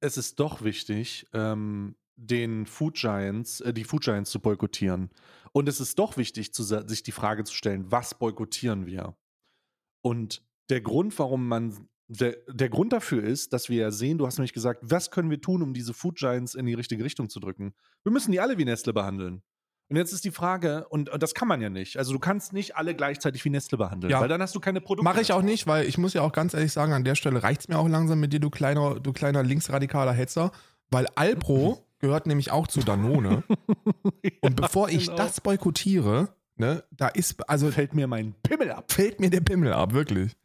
es 0.00 0.16
ist 0.16 0.40
doch 0.40 0.62
wichtig, 0.62 1.26
ähm, 1.32 1.96
den 2.16 2.66
Food 2.66 2.94
Giants, 2.94 3.60
äh, 3.60 3.72
die 3.72 3.84
Food 3.84 4.04
Giants 4.04 4.30
zu 4.30 4.40
boykottieren. 4.40 5.10
Und 5.52 5.68
es 5.68 5.80
ist 5.80 5.98
doch 5.98 6.16
wichtig, 6.16 6.52
zu, 6.52 6.62
sich 6.62 7.02
die 7.02 7.12
Frage 7.12 7.44
zu 7.44 7.54
stellen, 7.54 7.90
was 7.90 8.14
boykottieren 8.14 8.86
wir? 8.86 9.16
Und 10.04 10.42
der 10.68 10.82
Grund, 10.82 11.18
warum 11.18 11.48
man, 11.48 11.88
der, 12.08 12.36
der 12.46 12.68
Grund 12.68 12.92
dafür 12.92 13.22
ist, 13.24 13.54
dass 13.54 13.70
wir 13.70 13.78
ja 13.78 13.90
sehen, 13.90 14.18
du 14.18 14.26
hast 14.26 14.36
nämlich 14.36 14.52
gesagt, 14.52 14.80
was 14.82 15.10
können 15.10 15.30
wir 15.30 15.40
tun, 15.40 15.62
um 15.62 15.72
diese 15.72 15.94
Food 15.94 16.16
Giants 16.16 16.54
in 16.54 16.66
die 16.66 16.74
richtige 16.74 17.02
Richtung 17.04 17.30
zu 17.30 17.40
drücken? 17.40 17.72
Wir 18.02 18.12
müssen 18.12 18.30
die 18.30 18.38
alle 18.38 18.58
wie 18.58 18.66
Nestle 18.66 18.92
behandeln. 18.92 19.42
Und 19.88 19.96
jetzt 19.96 20.12
ist 20.12 20.24
die 20.24 20.30
Frage, 20.30 20.86
und, 20.88 21.08
und 21.08 21.22
das 21.22 21.32
kann 21.34 21.48
man 21.48 21.62
ja 21.62 21.70
nicht. 21.70 21.96
Also 21.96 22.12
du 22.12 22.18
kannst 22.18 22.52
nicht 22.52 22.76
alle 22.76 22.94
gleichzeitig 22.94 23.42
wie 23.46 23.50
Nestle 23.50 23.78
behandeln, 23.78 24.10
Ja. 24.10 24.20
weil 24.20 24.28
dann 24.28 24.42
hast 24.42 24.54
du 24.54 24.60
keine 24.60 24.82
Produkte. 24.82 25.04
Mache 25.04 25.22
ich 25.22 25.32
auch 25.32 25.42
nicht, 25.42 25.66
weil 25.66 25.86
ich 25.86 25.96
muss 25.96 26.12
ja 26.12 26.20
auch 26.20 26.32
ganz 26.32 26.52
ehrlich 26.52 26.72
sagen, 26.72 26.92
an 26.92 27.04
der 27.04 27.14
Stelle 27.14 27.42
reicht 27.42 27.62
es 27.62 27.68
mir 27.68 27.78
auch 27.78 27.88
langsam 27.88 28.20
mit 28.20 28.32
dir, 28.34 28.40
du 28.40 28.50
kleiner, 28.50 29.00
du 29.00 29.12
kleiner 29.14 29.42
linksradikaler 29.42 30.12
Hetzer, 30.12 30.52
weil 30.90 31.06
Alpro 31.14 31.86
gehört 31.98 32.26
nämlich 32.26 32.50
auch 32.50 32.66
zu 32.66 32.80
Danone. 32.80 33.42
Und 34.42 34.56
bevor 34.56 34.90
ich 34.90 35.06
genau. 35.06 35.16
das 35.16 35.40
boykottiere, 35.40 36.34
ne, 36.56 36.84
da 36.90 37.08
ist, 37.08 37.48
also 37.48 37.70
fällt 37.70 37.94
mir 37.94 38.06
mein 38.06 38.34
Pimmel 38.42 38.70
ab. 38.70 38.90
fällt 38.92 39.20
mir 39.20 39.30
der 39.30 39.40
Pimmel 39.40 39.72
ab, 39.72 39.92
wirklich. 39.92 40.36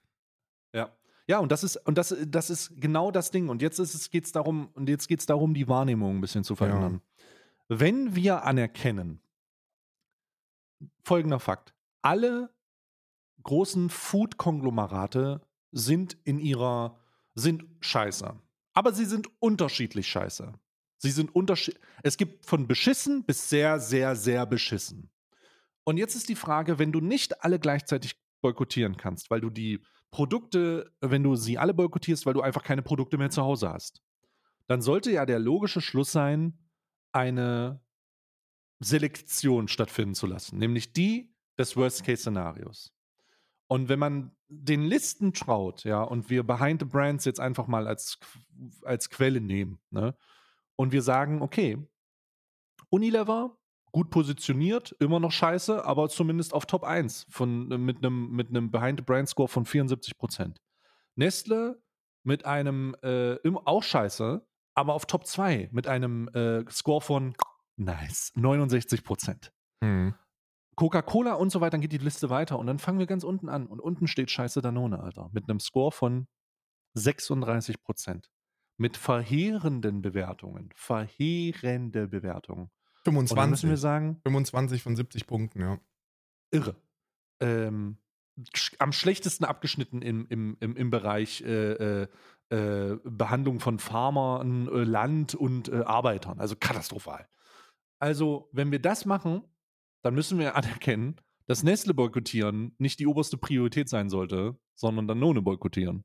Ja. 0.74 0.91
Ja, 1.28 1.39
und 1.39 1.51
das 1.51 1.64
ist, 1.64 1.76
und 1.86 1.97
das, 1.97 2.16
das 2.26 2.49
ist 2.49 2.82
genau 2.82 3.12
das 3.12 3.30
Ding. 3.32 3.49
Und 3.49 3.62
jetzt 3.62 3.78
ist 3.80 3.93
es, 3.93 4.10
geht's 4.10 4.32
darum, 4.32 4.70
und 4.74 4.89
jetzt 4.89 5.07
geht 5.07 5.20
es 5.20 5.26
darum, 5.26 5.53
die 5.53 5.68
Wahrnehmung 5.68 6.18
ein 6.18 6.22
bisschen 6.22 6.43
zu 6.43 6.55
verändern. 6.55 7.01
Wenn 7.68 8.16
wir 8.16 8.43
anerkennen, 8.45 9.22
folgender 11.03 11.39
Fakt: 11.39 11.76
Alle 12.01 12.49
großen 13.43 13.89
Food-Konglomerate 13.89 15.41
sind 15.72 16.18
in 16.24 16.39
ihrer, 16.39 16.99
sind 17.36 17.64
scheiße. 17.80 18.36
Aber 18.74 18.93
sie 18.93 19.05
sind 19.05 19.30
unterschiedlich 19.39 20.07
scheiße. 20.07 20.53
Sie 20.97 21.12
sind 21.12 21.34
unterschiedlich. 21.34 21.84
Es 22.03 22.18
gibt 22.18 22.45
von 22.45 22.68
beschissen 22.68 23.24
bis 23.24 23.49
sehr, 23.49 23.80
sehr, 23.80 24.16
sehr 24.16 24.45
beschissen. 24.45 25.09
Und 25.89 25.97
jetzt 25.97 26.13
ist 26.13 26.29
die 26.29 26.35
Frage, 26.35 26.77
wenn 26.77 26.91
du 26.91 27.01
nicht 27.01 27.43
alle 27.43 27.57
gleichzeitig 27.57 28.21
boykottieren 28.43 28.95
kannst, 28.95 29.31
weil 29.31 29.41
du 29.41 29.49
die 29.49 29.83
Produkte, 30.11 30.93
wenn 31.01 31.23
du 31.23 31.35
sie 31.35 31.57
alle 31.57 31.73
boykottierst, 31.73 32.27
weil 32.27 32.35
du 32.35 32.41
einfach 32.41 32.61
keine 32.61 32.83
Produkte 32.83 33.17
mehr 33.17 33.31
zu 33.31 33.41
Hause 33.41 33.71
hast, 33.71 34.03
dann 34.67 34.83
sollte 34.83 35.09
ja 35.09 35.25
der 35.25 35.39
logische 35.39 35.81
Schluss 35.81 36.11
sein, 36.11 36.59
eine 37.11 37.81
Selektion 38.79 39.67
stattfinden 39.67 40.13
zu 40.13 40.27
lassen, 40.27 40.59
nämlich 40.59 40.93
die 40.93 41.33
des 41.57 41.75
Worst-Case-Szenarios. 41.75 42.93
Und 43.65 43.89
wenn 43.89 43.97
man 43.97 44.37
den 44.47 44.83
Listen 44.83 45.33
traut, 45.33 45.85
ja, 45.85 46.03
und 46.03 46.29
wir 46.29 46.43
Behind 46.43 46.81
the 46.81 46.85
Brands 46.85 47.25
jetzt 47.25 47.39
einfach 47.39 47.65
mal 47.65 47.87
als, 47.87 48.19
als 48.83 49.09
Quelle 49.09 49.41
nehmen, 49.41 49.79
ne, 49.89 50.15
und 50.75 50.91
wir 50.91 51.01
sagen, 51.01 51.41
okay, 51.41 51.83
Unilever, 52.91 53.59
gut 53.91 54.09
positioniert, 54.09 54.95
immer 54.99 55.19
noch 55.19 55.31
scheiße, 55.31 55.85
aber 55.85 56.09
zumindest 56.09 56.53
auf 56.53 56.65
Top 56.65 56.83
1 56.83 57.27
von, 57.29 57.71
äh, 57.71 57.77
mit 57.77 57.97
einem 57.97 58.31
mit 58.31 58.49
einem 58.49 58.71
Behind-the-Brand-Score 58.71 59.47
von 59.47 59.65
74%. 59.65 60.57
Nestle 61.15 61.81
mit 62.23 62.45
einem, 62.45 62.95
äh, 63.01 63.37
auch 63.65 63.83
scheiße, 63.83 64.45
aber 64.75 64.93
auf 64.93 65.05
Top 65.05 65.25
2 65.25 65.69
mit 65.71 65.87
einem 65.87 66.27
äh, 66.29 66.63
Score 66.69 67.01
von 67.01 67.33
nice, 67.77 68.31
69%. 68.35 69.51
Hm. 69.83 70.13
Coca-Cola 70.75 71.33
und 71.33 71.51
so 71.51 71.59
weiter, 71.59 71.71
dann 71.71 71.81
geht 71.81 71.91
die 71.91 71.97
Liste 71.97 72.29
weiter 72.29 72.57
und 72.57 72.67
dann 72.67 72.79
fangen 72.79 72.99
wir 72.99 73.07
ganz 73.07 73.23
unten 73.23 73.49
an 73.49 73.67
und 73.67 73.81
unten 73.81 74.07
steht 74.07 74.31
Scheiße 74.31 74.61
Danone, 74.61 75.01
Alter, 75.01 75.29
mit 75.33 75.49
einem 75.49 75.59
Score 75.59 75.91
von 75.91 76.27
36 76.93 77.81
Prozent. 77.83 78.29
Mit 78.77 78.95
verheerenden 78.95 80.01
Bewertungen. 80.01 80.69
Verheerende 80.73 82.07
Bewertungen. 82.07 82.71
Und 83.05 83.15
dann 83.15 83.27
25. 83.27 83.49
müssen 83.51 83.69
wir 83.69 83.77
sagen, 83.77 84.19
25 84.23 84.83
von 84.83 84.95
70 84.95 85.27
Punkten, 85.27 85.61
ja. 85.61 85.79
irre. 86.51 86.75
Ähm, 87.41 87.97
am 88.77 88.91
schlechtesten 88.91 89.45
abgeschnitten 89.45 90.01
im, 90.01 90.25
im, 90.27 90.57
im, 90.59 90.75
im 90.75 90.89
Bereich 90.89 91.41
äh, 91.41 92.03
äh, 92.03 92.07
äh, 92.49 92.97
Behandlung 93.03 93.59
von 93.59 93.79
Farmern, 93.79 94.67
äh, 94.67 94.83
Land 94.83 95.35
und 95.35 95.69
äh, 95.69 95.81
Arbeitern. 95.81 96.39
Also 96.39 96.55
katastrophal. 96.55 97.27
Also, 97.99 98.49
wenn 98.53 98.71
wir 98.71 98.79
das 98.79 99.05
machen, 99.05 99.43
dann 100.03 100.15
müssen 100.15 100.39
wir 100.39 100.55
anerkennen, 100.55 101.19
dass 101.45 101.63
Nestle 101.63 101.93
boykottieren 101.93 102.75
nicht 102.77 102.99
die 102.99 103.07
oberste 103.07 103.37
Priorität 103.37 103.89
sein 103.89 104.09
sollte, 104.09 104.57
sondern 104.75 105.07
Danone 105.07 105.41
boykottieren. 105.41 106.03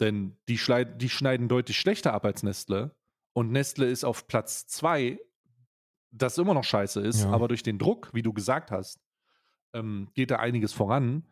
Denn 0.00 0.38
die, 0.48 0.58
die 0.96 1.08
schneiden 1.08 1.48
deutlich 1.48 1.78
schlechter 1.78 2.14
ab 2.14 2.24
als 2.24 2.42
Nestle. 2.42 2.96
Und 3.32 3.52
Nestle 3.52 3.86
ist 3.86 4.04
auf 4.04 4.26
Platz 4.26 4.66
2, 4.68 5.18
das 6.10 6.38
immer 6.38 6.54
noch 6.54 6.64
scheiße 6.64 7.00
ist, 7.00 7.22
Ja. 7.22 7.30
aber 7.30 7.48
durch 7.48 7.62
den 7.62 7.78
Druck, 7.78 8.10
wie 8.12 8.22
du 8.22 8.32
gesagt 8.32 8.70
hast, 8.70 8.98
ähm, 9.72 10.08
geht 10.14 10.30
da 10.30 10.36
einiges 10.36 10.72
voran. 10.72 11.24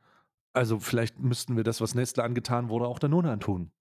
Also 0.53 0.79
vielleicht 0.79 1.19
müssten 1.19 1.57
wir 1.57 1.65
das, 1.65 1.81
was 1.81 1.95
Nestle 1.95 2.23
angetan 2.23 2.69
wurde, 2.69 2.87
auch 2.87 2.99
Danone 2.99 3.31
antun. 3.33 3.73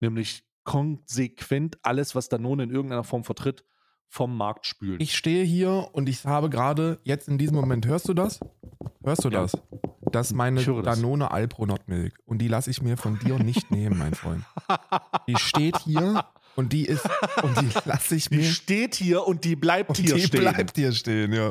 Nämlich 0.00 0.44
konsequent 0.64 1.78
alles, 1.82 2.14
was 2.14 2.28
Danone 2.28 2.64
in 2.64 2.70
irgendeiner 2.70 3.04
Form 3.04 3.24
vertritt, 3.24 3.64
vom 4.08 4.36
Markt 4.36 4.66
spülen. 4.66 5.00
Ich 5.00 5.16
stehe 5.16 5.42
hier 5.44 5.88
und 5.92 6.08
ich 6.08 6.24
habe 6.26 6.50
gerade, 6.50 7.00
jetzt 7.04 7.28
in 7.28 7.38
diesem 7.38 7.56
Moment, 7.56 7.86
hörst 7.86 8.08
du 8.08 8.14
das? 8.14 8.40
Hörst 9.02 9.24
du 9.24 9.30
Ja. 9.30 9.42
das? 9.42 9.52
Das 10.12 10.26
ist 10.28 10.36
meine 10.36 10.62
das. 10.62 10.84
Danone 10.84 11.30
Alpro 11.30 11.64
Not 11.64 11.88
Milk. 11.88 12.18
Und 12.26 12.38
die 12.38 12.48
lasse 12.48 12.70
ich 12.70 12.82
mir 12.82 12.98
von 12.98 13.18
dir 13.20 13.38
nicht 13.38 13.70
nehmen, 13.70 13.98
mein 13.98 14.12
Freund. 14.12 14.44
Die 15.26 15.36
steht 15.36 15.78
hier 15.78 16.26
und 16.56 16.72
die 16.72 16.84
ist, 16.86 17.08
und 17.42 17.60
die 17.60 17.68
lasse 17.84 18.14
ich 18.16 18.28
die 18.28 18.36
mir. 18.38 18.44
steht 18.44 18.94
hier 18.94 19.26
und 19.26 19.44
die 19.44 19.56
bleibt 19.56 19.90
Und 19.90 19.98
hier 19.98 20.14
die 20.14 20.22
stehen. 20.22 20.40
bleibt 20.40 20.76
hier 20.76 20.92
stehen, 20.92 21.32
ja. 21.32 21.50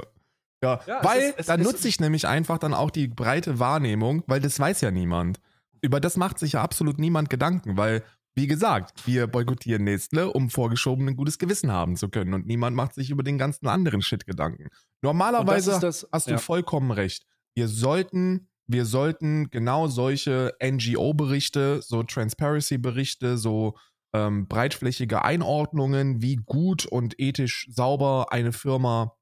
Ja, 0.63 0.79
Ja, 0.85 0.99
es 0.99 1.05
weil 1.05 1.21
ist- 1.21 1.35
es 1.39 1.45
dann 1.47 1.59
ist- 1.61 1.65
nutze 1.67 1.87
ich 1.87 1.99
nämlich 1.99 2.27
einfach 2.27 2.57
dann 2.59 2.73
auch 2.73 2.91
die 2.91 3.07
breite 3.07 3.57
Wahrnehmung, 3.59 4.23
weil 4.27 4.39
das 4.39 4.59
weiß 4.59 4.81
ja 4.81 4.91
niemand. 4.91 5.39
Über 5.81 5.99
das 5.99 6.17
macht 6.17 6.37
sich 6.37 6.53
ja 6.53 6.61
absolut 6.61 6.99
niemand 6.99 7.31
Gedanken, 7.31 7.77
weil, 7.77 8.03
wie 8.35 8.45
gesagt, 8.45 9.07
wir 9.07 9.25
boykottieren 9.25 9.83
Nestle, 9.83 10.31
um 10.31 10.51
vorgeschoben 10.51 11.07
ein 11.09 11.15
gutes 11.15 11.39
Gewissen 11.39 11.71
haben 11.71 11.95
zu 11.95 12.09
können 12.09 12.35
und 12.35 12.45
niemand 12.45 12.75
macht 12.75 12.93
sich 12.93 13.09
über 13.09 13.23
den 13.23 13.39
ganzen 13.39 13.67
anderen 13.67 14.03
Shit 14.03 14.27
Gedanken. 14.27 14.67
Normalerweise 15.01 15.71
das 15.71 15.79
das- 16.01 16.07
hast 16.11 16.27
du 16.27 16.31
ja. 16.33 16.37
vollkommen 16.37 16.91
recht. 16.91 17.25
Wir 17.55 17.67
sollten, 17.67 18.47
wir 18.67 18.85
sollten 18.85 19.49
genau 19.49 19.87
solche 19.87 20.53
NGO-Berichte, 20.63 21.81
so 21.81 22.03
Transparency-Berichte, 22.03 23.37
so 23.39 23.75
ähm, 24.13 24.47
breitflächige 24.47 25.23
Einordnungen, 25.23 26.21
wie 26.21 26.35
gut 26.35 26.85
und 26.85 27.19
ethisch 27.19 27.67
sauber 27.71 28.31
eine 28.31 28.51
Firma 28.51 29.17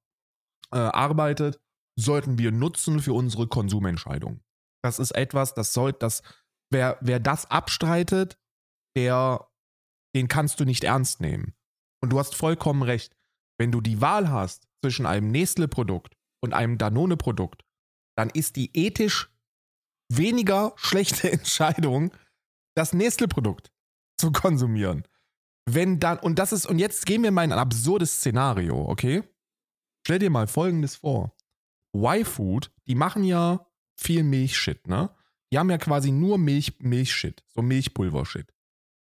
äh, 0.72 0.78
arbeitet, 0.78 1.60
sollten 2.00 2.38
wir 2.38 2.52
nutzen 2.52 3.00
für 3.00 3.14
unsere 3.14 3.48
Konsumentscheidung. 3.48 4.42
Das 4.84 5.00
ist 5.00 5.12
etwas, 5.12 5.54
das 5.54 5.74
soll, 5.74 5.94
das, 5.94 6.24
wer, 6.72 6.98
wer 7.02 7.20
das 7.20 7.50
abstreitet, 7.52 8.38
der, 8.96 9.48
den 10.16 10.28
kannst 10.28 10.60
du 10.60 10.66
nicht 10.66 10.84
ernst 10.84 11.22
nehmen. 11.22 11.54
Und 12.02 12.12
du 12.12 12.20
hast 12.20 12.36
vollkommen 12.36 12.82
recht. 12.82 13.16
Wenn 13.60 13.72
du 13.72 13.82
die 13.82 14.02
Wahl 14.02 14.30
hast 14.30 14.68
zwischen 14.82 15.06
einem 15.06 15.32
Nestle-Produkt 15.32 16.16
und 16.42 16.54
einem 16.54 16.78
Danone-Produkt, 16.78 17.66
dann 18.18 18.30
ist 18.30 18.56
die 18.56 18.72
ethisch 18.74 19.30
weniger 20.12 20.74
schlechte 20.78 21.32
Entscheidung, 21.32 22.14
das 22.76 22.94
Nestle-Produkt 22.94 23.72
zu 24.20 24.32
konsumieren. 24.34 25.04
Wenn 25.66 26.00
dann, 26.00 26.20
und 26.20 26.40
das 26.40 26.52
ist, 26.52 26.66
und 26.66 26.80
jetzt 26.80 27.06
gehen 27.06 27.24
wir 27.24 27.32
mal 27.32 27.44
in 27.44 27.52
ein 27.52 27.60
absurdes 27.60 28.18
Szenario, 28.18 28.90
okay? 28.90 29.24
Stell 30.06 30.20
dir 30.20 30.30
mal 30.30 30.48
folgendes 30.48 30.96
vor. 30.96 31.36
Y-Food, 31.96 32.72
die 32.88 32.96
machen 32.96 33.24
ja 33.24 33.68
viel 33.96 34.24
Milchshit, 34.24 34.88
ne? 34.88 35.10
Die 35.52 35.58
haben 35.58 35.70
ja 35.70 35.78
quasi 35.78 36.12
nur 36.12 36.38
Milch, 36.38 36.80
Milchshit, 36.80 37.44
so 37.48 37.62
Milchpulver-Shit. 37.62 38.54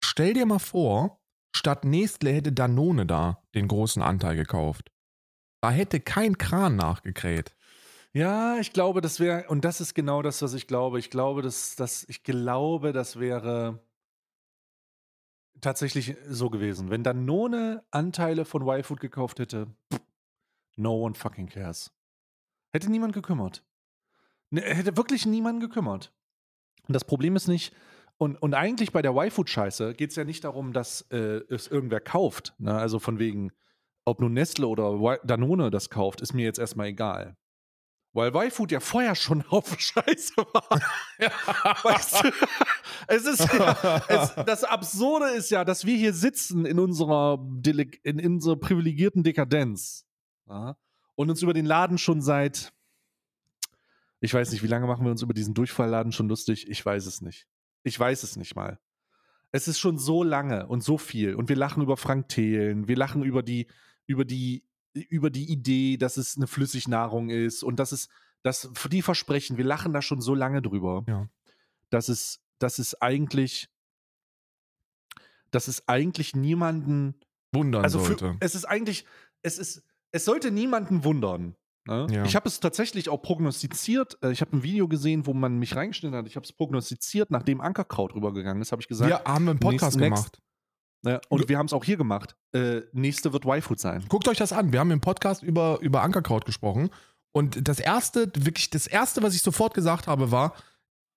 Stell 0.04 0.34
dir 0.34 0.46
mal 0.46 0.60
vor, 0.60 1.22
statt 1.56 1.84
Nestle 1.84 2.32
hätte 2.32 2.54
Danone 2.54 3.06
da 3.06 3.44
den 3.54 3.68
großen 3.68 4.02
Anteil 4.02 4.36
gekauft. 4.36 4.92
Da 5.62 5.72
hätte 5.72 6.00
kein 6.00 6.38
Kran 6.38 6.76
nachgekräht. 6.76 7.56
Ja, 8.14 8.58
ich 8.58 8.74
glaube, 8.74 9.02
das 9.02 9.20
wäre, 9.20 9.48
und 9.48 9.64
das 9.64 9.80
ist 9.80 9.94
genau 9.94 10.22
das, 10.22 10.42
was 10.42 10.54
ich 10.54 10.68
glaube. 10.68 11.00
Ich 11.00 11.10
glaube, 11.10 11.42
dass, 11.42 11.76
dass 11.76 12.04
ich 12.10 12.24
glaube, 12.24 12.92
das 12.92 13.20
wäre 13.20 13.86
tatsächlich 15.62 16.16
so 16.28 16.50
gewesen. 16.50 16.90
Wenn 16.90 17.04
Danone 17.04 17.84
Anteile 17.92 18.46
von 18.46 18.68
Y-Food 18.68 19.00
gekauft 19.00 19.40
hätte, 19.40 19.68
no 20.76 20.96
one 20.96 21.16
fucking 21.16 21.48
cares. 21.48 21.92
Hätte 22.74 22.90
niemand 22.90 23.14
gekümmert. 23.14 23.64
Ne, 24.50 24.62
hätte 24.62 24.98
wirklich 24.98 25.26
niemand 25.26 25.62
gekümmert. 25.62 26.14
Und 26.88 26.94
das 26.94 27.06
Problem 27.06 27.36
ist 27.36 27.48
nicht, 27.48 27.74
und, 28.18 28.36
und 28.42 28.54
eigentlich 28.54 28.92
bei 28.92 29.02
der 29.02 29.16
Y-Food-Scheiße 29.16 29.94
geht 29.96 30.12
es 30.12 30.16
ja 30.16 30.24
nicht 30.24 30.44
darum, 30.44 30.74
dass 30.74 31.02
äh, 31.10 31.42
es 31.50 31.68
irgendwer 31.68 32.02
kauft. 32.02 32.54
Ne? 32.60 32.72
Also 32.72 33.00
von 33.00 33.18
wegen, 33.18 33.52
ob 34.06 34.22
nun 34.22 34.34
Nestle 34.34 34.68
oder 34.68 35.20
Danone 35.24 35.72
das 35.72 35.90
kauft, 35.90 36.22
ist 36.22 36.34
mir 36.34 36.46
jetzt 36.46 36.60
erstmal 36.60 36.88
egal. 36.88 37.36
Weil 38.14 38.36
Y-Food 38.36 38.72
ja 38.72 38.80
vorher 38.80 39.16
schon 39.16 39.42
auf 39.50 39.80
Scheiße 39.80 40.36
war. 40.38 40.82
Weißt 41.84 42.24
du? 42.24 42.32
Es 43.08 43.26
ist 43.26 43.54
ja, 43.54 44.04
es, 44.08 44.36
das 44.46 44.64
Absurde 44.64 45.30
ist 45.30 45.50
ja, 45.50 45.64
dass 45.64 45.86
wir 45.86 45.96
hier 45.96 46.14
sitzen 46.14 46.66
in 46.66 46.80
unserer, 46.80 47.40
in, 48.04 48.20
in 48.20 48.34
unserer 48.34 48.58
privilegierten 48.58 49.24
Dekadenz 49.24 50.06
ja, 50.48 50.76
und 51.16 51.30
uns 51.30 51.42
über 51.42 51.54
den 51.54 51.66
Laden 51.66 51.98
schon 51.98 52.22
seit, 52.22 52.74
ich 54.20 54.34
weiß 54.34 54.52
nicht, 54.52 54.64
wie 54.64 54.68
lange 54.68 54.88
machen 54.88 55.06
wir 55.06 55.12
uns 55.12 55.22
über 55.22 55.34
diesen 55.34 55.54
Durchfallladen 55.54 56.12
schon 56.12 56.28
lustig? 56.28 56.70
Ich 56.70 56.86
weiß 56.86 57.06
es 57.06 57.22
nicht. 57.22 57.48
Ich 57.84 58.00
weiß 58.00 58.24
es 58.24 58.36
nicht 58.36 58.56
mal. 58.56 58.80
Es 59.52 59.68
ist 59.68 59.80
schon 59.80 59.98
so 59.98 60.24
lange 60.24 60.68
und 60.68 60.84
so 60.84 60.98
viel 60.98 61.36
und 61.36 61.50
wir 61.50 61.56
lachen 61.56 61.82
über 61.82 61.98
Frank 61.98 62.30
Thelen, 62.30 62.88
wir 62.88 62.96
lachen 62.96 63.24
über 63.24 63.42
die, 63.42 63.68
über 64.06 64.26
die, 64.26 64.64
über 64.94 65.30
die 65.30 65.52
Idee, 65.52 65.98
dass 65.98 66.18
es 66.18 66.36
eine 66.38 66.48
Flüssignahrung 66.48 67.30
ist 67.30 67.64
und 67.64 67.78
dass 67.80 67.92
es, 67.92 68.10
dass 68.44 68.70
für 68.74 68.90
die 68.90 69.02
Versprechen, 69.02 69.58
wir 69.58 69.66
lachen 69.66 69.94
da 69.94 70.02
schon 70.02 70.22
so 70.22 70.36
lange 70.36 70.62
drüber, 70.62 71.04
Ja. 71.08 71.30
dass 71.90 72.10
es, 72.10 72.42
dass 72.60 72.80
es 72.80 73.00
eigentlich, 73.02 73.70
dass 75.52 75.68
es 75.68 75.88
eigentlich 75.88 76.36
niemanden, 76.36 77.20
Wundern 77.54 77.84
also 77.84 78.00
für, 78.00 78.18
sollte. 78.18 78.38
es 78.40 78.56
ist 78.56 78.66
eigentlich, 78.66 79.06
es 79.42 79.58
ist, 79.58 79.84
es 80.12 80.26
sollte 80.26 80.52
niemanden 80.52 81.04
wundern. 81.04 81.56
Ne? 81.86 82.08
Ja. 82.12 82.24
Ich 82.26 82.36
habe 82.36 82.48
es 82.48 82.60
tatsächlich 82.60 83.10
auch 83.10 83.22
prognostiziert. 83.22 84.18
Äh, 84.22 84.32
Ich 84.32 84.42
habe 84.42 84.56
ein 84.56 84.64
Video 84.64 84.88
gesehen, 84.88 85.26
wo 85.26 85.34
man 85.34 85.58
mich 85.58 85.76
reingeschnitten 85.76 86.16
hat. 86.18 86.28
Ich 86.28 86.36
habe 86.36 86.46
es 86.46 86.54
prognostiziert, 86.54 87.32
nachdem 87.32 87.60
Ankerkraut 87.60 88.14
rübergegangen 88.14 88.62
ist, 88.62 88.72
habe 88.72 88.82
ich 88.82 88.88
gesagt. 88.88 89.10
Wir 89.10 89.24
haben 89.24 89.50
einen 89.50 89.60
Podcast 89.60 89.98
next- 89.98 90.16
gemacht. 90.16 90.42
Und 91.30 91.50
wir 91.50 91.58
haben 91.58 91.66
es 91.66 91.74
auch 91.74 91.84
hier 91.84 91.98
gemacht. 91.98 92.36
Äh, 92.54 92.82
nächste 92.94 93.34
wird 93.34 93.46
Y-Food 93.46 93.80
sein. 93.80 94.06
Guckt 94.08 94.28
euch 94.28 94.38
das 94.38 94.54
an. 94.54 94.72
Wir 94.72 94.80
haben 94.80 94.92
im 94.92 95.02
Podcast 95.02 95.42
über, 95.42 95.80
über 95.82 96.04
Ankerkraut 96.04 96.46
gesprochen. 96.46 96.90
Und 97.32 97.68
das 97.68 97.80
erste, 97.80 98.32
wirklich 98.36 98.70
das 98.70 98.88
erste, 98.88 99.24
was 99.24 99.34
ich 99.34 99.42
sofort 99.42 99.74
gesagt 99.74 100.08
habe, 100.08 100.32
war, 100.32 100.54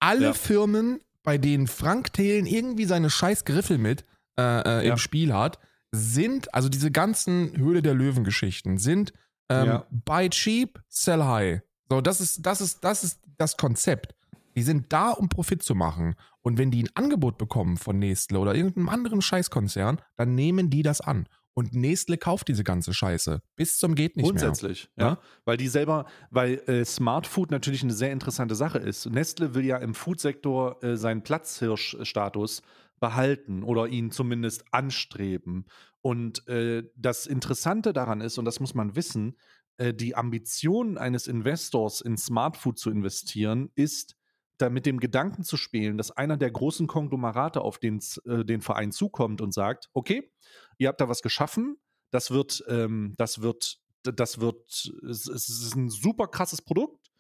alle 0.01 0.27
Ja. 0.27 0.33
Firmen, 0.33 1.01
bei 1.23 1.39
denen 1.39 1.67
Frank 1.67 2.13
Thelen 2.13 2.47
irgendwie 2.47 2.85
seine 2.85 3.11
scheiß 3.11 3.45
Griffel 3.45 3.79
mit 3.79 4.05
äh, 4.39 4.43
äh, 4.43 4.87
Ja. 4.87 4.93
im 4.93 4.99
Spiel 4.99 5.33
hat, 5.35 5.59
sind, 5.93 6.53
also 6.55 6.69
diese 6.69 6.91
ganzen 6.91 7.57
Höhle 7.57 7.83
der 7.83 7.95
Löwen-Geschichten, 7.95 8.79
sind 8.79 9.13
ähm, 9.51 9.67
Ja. 9.67 9.87
buy 9.91 10.31
cheap, 10.31 10.81
sell 10.89 11.23
high. 11.25 11.61
So, 11.91 12.01
das 12.01 12.21
ist, 12.21 12.45
das 12.47 12.61
ist, 12.61 12.83
das 12.83 13.05
ist 13.05 13.21
das 13.37 13.57
Konzept. 13.57 14.14
Die 14.57 14.63
sind 14.63 14.93
da, 14.93 15.11
um 15.11 15.29
Profit 15.29 15.63
zu 15.63 15.75
machen. 15.75 16.15
Und 16.41 16.59
wenn 16.59 16.71
die 16.71 16.83
ein 16.85 16.91
Angebot 16.95 17.39
bekommen 17.39 17.77
von 17.77 17.99
Nestle 17.99 18.39
oder 18.39 18.55
irgendeinem 18.55 18.89
anderen 18.89 19.23
Scheißkonzern, 19.23 20.01
dann 20.17 20.35
nehmen 20.35 20.71
die 20.71 20.83
das 20.83 21.01
an. 21.01 21.27
Und 21.55 21.73
Nestle 21.73 22.19
kauft 22.19 22.49
diese 22.49 22.65
ganze 22.65 22.93
Scheiße. 22.93 23.41
Bis 23.55 23.79
zum 23.79 23.95
geht 23.95 24.17
nicht 24.17 24.25
mehr. 24.25 24.33
Grundsätzlich, 24.33 24.91
ja. 24.97 25.11
Ja. 25.11 25.19
Weil 25.45 25.57
die 25.57 25.69
selber, 25.69 26.07
weil 26.31 26.61
äh, 26.67 26.85
Smart 26.85 27.29
Food 27.29 27.53
natürlich 27.53 27.85
eine 27.85 27.93
sehr 27.93 28.11
interessante 28.11 28.57
Sache 28.57 28.79
ist. 28.79 29.07
Nestle 29.07 29.55
will 29.55 29.65
ja 29.65 29.77
im 29.77 29.95
Foodsektor 29.95 30.83
äh, 30.83 30.97
seinen 30.97 31.23
Platzhirschstatus 31.23 32.63
behalten 32.99 33.63
oder 33.63 33.87
ihn 33.87 34.11
zumindest 34.11 34.65
anstreben. 34.73 35.67
Und 36.01 36.47
äh, 36.49 36.83
das 36.97 37.27
Interessante 37.27 37.93
daran 37.93 38.21
ist, 38.21 38.37
und 38.39 38.45
das 38.45 38.59
muss 38.59 38.75
man 38.75 38.97
wissen, 38.97 39.37
äh, 39.77 39.95
die 39.95 40.17
Ambition 40.17 40.99
eines 40.99 41.29
Investors 41.29 42.01
in 42.01 42.17
Smart 42.17 42.57
Food 42.57 42.79
zu 42.79 42.91
investieren, 42.91 43.71
ist, 43.75 44.17
da 44.59 44.71
mit 44.71 44.87
dem 44.87 45.01
Gedanken 45.01 45.43
zu 45.43 45.57
spielen, 45.57 45.99
dass 45.99 46.11
einer 46.11 46.37
der 46.37 46.51
großen 46.51 46.87
Konglomerate 46.87 47.61
auf 47.61 47.79
den, 47.79 48.01
äh, 48.27 48.45
den 48.45 48.61
Verein 48.61 48.93
zukommt 48.93 49.41
und 49.41 49.53
sagt, 49.53 49.91
okay, 49.93 50.31
ihr 50.79 50.89
habt 50.89 51.01
da 51.01 51.09
was 51.09 51.23
geschaffen, 51.23 51.77
das 52.11 52.31
wird, 52.31 52.65
ähm, 52.69 53.15
das 53.19 53.41
wird, 53.43 53.79
das 54.03 54.39
wird, 54.41 54.93
es, 55.09 55.27
es 55.27 55.49
ist 55.49 55.75
ein 55.75 55.89
super 55.91 56.29
krasses 56.29 56.63
Produkt. 56.63 57.11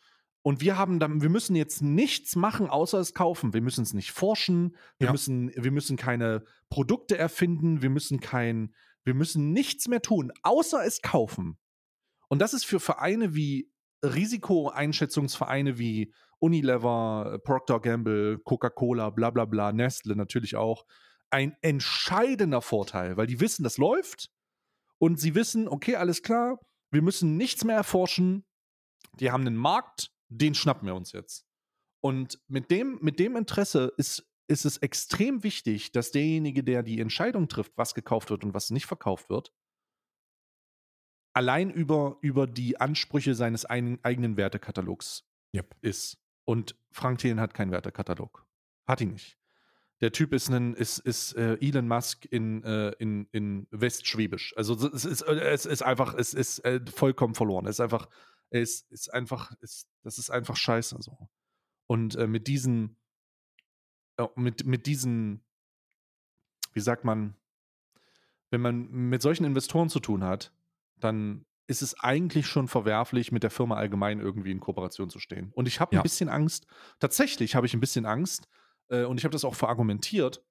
Und 0.42 0.60
wir 0.60 0.76
haben 0.76 1.00
dann, 1.00 1.22
wir 1.22 1.30
müssen 1.30 1.56
jetzt 1.56 1.80
nichts 1.80 2.36
machen, 2.36 2.68
außer 2.68 2.98
es 2.98 3.14
kaufen. 3.14 3.54
Wir 3.54 3.62
müssen 3.62 3.82
es 3.82 3.94
nicht 3.94 4.12
forschen, 4.12 4.76
wir 4.98 5.06
Ja. 5.06 5.12
müssen, 5.12 5.50
wir 5.56 5.70
müssen 5.70 5.96
keine 5.96 6.44
Produkte 6.68 7.16
erfinden, 7.16 7.80
wir 7.80 7.88
müssen 7.88 8.20
kein, 8.20 8.74
wir 9.04 9.14
müssen 9.14 9.52
nichts 9.52 9.88
mehr 9.88 10.02
tun, 10.02 10.30
außer 10.42 10.84
es 10.84 11.00
kaufen. 11.00 11.56
Und 12.28 12.40
das 12.40 12.52
ist 12.52 12.66
für 12.66 12.78
Vereine 12.78 13.34
wie 13.34 13.70
Risikoeinschätzungsvereine 14.04 15.78
wie 15.78 16.12
Unilever, 16.38 17.38
Procter 17.44 17.80
Gamble, 17.80 18.38
Coca-Cola, 18.38 19.10
bla 19.10 19.30
bla 19.30 19.44
bla, 19.44 19.72
Nestle 19.72 20.16
natürlich 20.16 20.56
auch, 20.56 20.84
ein 21.30 21.56
entscheidender 21.62 22.62
Vorteil, 22.62 23.16
weil 23.16 23.26
die 23.26 23.40
wissen, 23.40 23.64
das 23.64 23.78
läuft 23.78 24.30
und 24.98 25.18
sie 25.18 25.34
wissen, 25.34 25.68
okay, 25.68 25.96
alles 25.96 26.22
klar, 26.22 26.58
wir 26.90 27.02
müssen 27.02 27.36
nichts 27.36 27.64
mehr 27.64 27.76
erforschen, 27.76 28.44
die 29.18 29.30
haben 29.30 29.46
einen 29.46 29.56
Markt, 29.56 30.10
den 30.28 30.54
schnappen 30.54 30.86
wir 30.86 30.94
uns 30.94 31.12
jetzt. 31.12 31.44
Und 32.00 32.38
mit 32.48 32.70
dem, 32.70 32.98
mit 33.00 33.18
dem 33.18 33.36
Interesse 33.36 33.92
ist, 33.96 34.26
ist 34.46 34.64
es 34.64 34.76
extrem 34.78 35.42
wichtig, 35.42 35.92
dass 35.92 36.10
derjenige, 36.10 36.62
der 36.62 36.82
die 36.82 37.00
Entscheidung 37.00 37.48
trifft, 37.48 37.72
was 37.76 37.94
gekauft 37.94 38.30
wird 38.30 38.44
und 38.44 38.54
was 38.54 38.70
nicht 38.70 38.86
verkauft 38.86 39.30
wird, 39.30 39.50
allein 41.34 41.70
über, 41.70 42.18
über 42.22 42.46
die 42.46 42.80
Ansprüche 42.80 43.34
seines 43.34 43.64
ein, 43.64 43.98
eigenen 44.02 44.36
Wertekatalogs 44.36 45.24
Yep. 45.54 45.76
ist. 45.82 46.18
Und 46.44 46.76
Frank 46.90 47.18
Thelen 47.18 47.40
hat 47.40 47.54
keinen 47.54 47.70
Wertekatalog. 47.70 48.46
Hat 48.86 49.00
ihn 49.00 49.12
nicht. 49.12 49.38
Der 50.00 50.12
Typ 50.12 50.32
ist, 50.32 50.48
ein, 50.48 50.74
ist, 50.74 50.98
ist 50.98 51.34
äh, 51.34 51.54
Elon 51.60 51.88
Musk 51.88 52.26
in, 52.26 52.62
äh, 52.64 52.90
in, 52.98 53.28
in 53.32 53.66
Westschwäbisch. 53.70 54.54
Also 54.56 54.74
es 54.88 55.04
ist, 55.04 55.22
äh, 55.22 55.52
es 55.52 55.66
ist 55.66 55.82
einfach, 55.82 56.14
es 56.14 56.34
ist 56.34 56.58
äh, 56.64 56.80
vollkommen 56.94 57.34
verloren. 57.34 57.66
Es 57.66 57.76
ist 57.76 57.80
einfach, 57.80 58.08
es 58.50 58.82
ist 58.90 59.12
einfach, 59.14 59.52
es, 59.60 59.86
das 60.02 60.18
ist 60.18 60.30
einfach 60.30 60.56
scheiße 60.56 60.96
so. 61.00 61.28
Und 61.86 62.16
äh, 62.16 62.26
mit 62.26 62.48
diesen, 62.48 62.96
äh, 64.18 64.26
mit, 64.34 64.66
mit 64.66 64.86
diesen, 64.86 65.44
wie 66.72 66.80
sagt 66.80 67.04
man, 67.04 67.36
wenn 68.50 68.60
man 68.60 68.90
mit 68.90 69.22
solchen 69.22 69.44
Investoren 69.44 69.88
zu 69.88 70.00
tun 70.00 70.24
hat, 70.24 70.52
dann 71.04 71.44
ist 71.66 71.80
es 71.82 71.98
eigentlich 72.00 72.46
schon 72.46 72.68
verwerflich, 72.68 73.32
mit 73.32 73.42
der 73.42 73.50
Firma 73.50 73.76
allgemein 73.76 74.20
irgendwie 74.20 74.50
in 74.50 74.60
Kooperation 74.60 75.08
zu 75.08 75.18
stehen. 75.18 75.50
Und 75.54 75.66
ich 75.66 75.80
habe 75.80 75.94
Ja. 75.94 76.00
ein 76.00 76.02
bisschen 76.02 76.28
Angst, 76.28 76.66
tatsächlich 76.98 77.54
habe 77.54 77.66
ich 77.66 77.74
ein 77.74 77.80
bisschen 77.80 78.04
Angst, 78.06 78.48
äh, 78.88 79.04
und 79.04 79.18
ich 79.18 79.24
habe 79.24 79.32
das 79.32 79.44
auch 79.44 79.54
verargumentiert, 79.54 80.44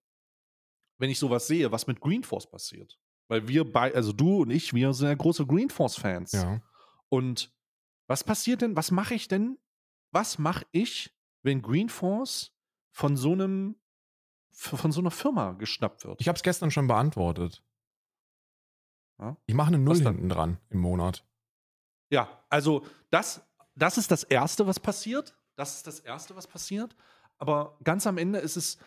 wenn 0.98 1.10
ich 1.10 1.20
sowas 1.20 1.46
sehe, 1.48 1.72
was 1.72 1.86
mit 1.88 2.00
Greenforce 2.00 2.50
passiert. 2.50 3.00
Weil 3.28 3.48
wir 3.48 3.70
bei, 3.72 3.94
also 3.94 4.12
du 4.12 4.42
und 4.42 4.50
ich, 4.50 4.74
wir 4.74 4.94
sind 4.94 5.08
ja 5.08 5.14
große 5.14 5.46
Greenforce-Fans. 5.46 6.32
Ja. 6.34 6.62
Und 7.10 7.54
was 8.08 8.24
passiert 8.24 8.62
denn, 8.62 8.76
was 8.76 8.92
mache 8.92 9.14
ich 9.14 9.28
denn, 9.28 9.58
was 10.12 10.38
mache 10.40 10.66
ich, 10.72 11.16
wenn 11.42 11.62
Greenforce 11.62 12.52
von 12.92 13.16
so 13.18 13.32
einem, 13.34 13.76
von 14.52 14.92
so 14.92 15.00
einer 15.00 15.12
Firma 15.12 15.54
geschnappt 15.54 16.06
wird? 16.06 16.20
Ich 16.22 16.28
habe 16.28 16.36
es 16.38 16.44
gestern 16.44 16.70
schon 16.72 16.88
beantwortet. 16.88 17.64
Ja? 19.24 19.38
Ich 19.46 19.56
mache 19.56 19.70
eine 19.70 19.80
Null 19.80 19.98
hinten 19.98 20.28
dran 20.28 20.58
im 20.70 20.80
Monat. 20.80 21.26
Ja, 22.10 22.28
also 22.50 22.86
das, 23.10 23.42
das 23.76 23.98
ist 23.98 24.12
das 24.12 24.24
Erste, 24.24 24.68
was 24.68 24.80
passiert. 24.80 25.36
Das 25.56 25.78
ist 25.78 25.88
das 25.88 26.00
Erste, 26.00 26.36
was 26.36 26.48
passiert. 26.48 26.96
Aber 27.38 27.78
ganz 27.84 28.06
am 28.06 28.18
Ende 28.18 28.40
ist 28.40 28.58
es, 28.58 28.78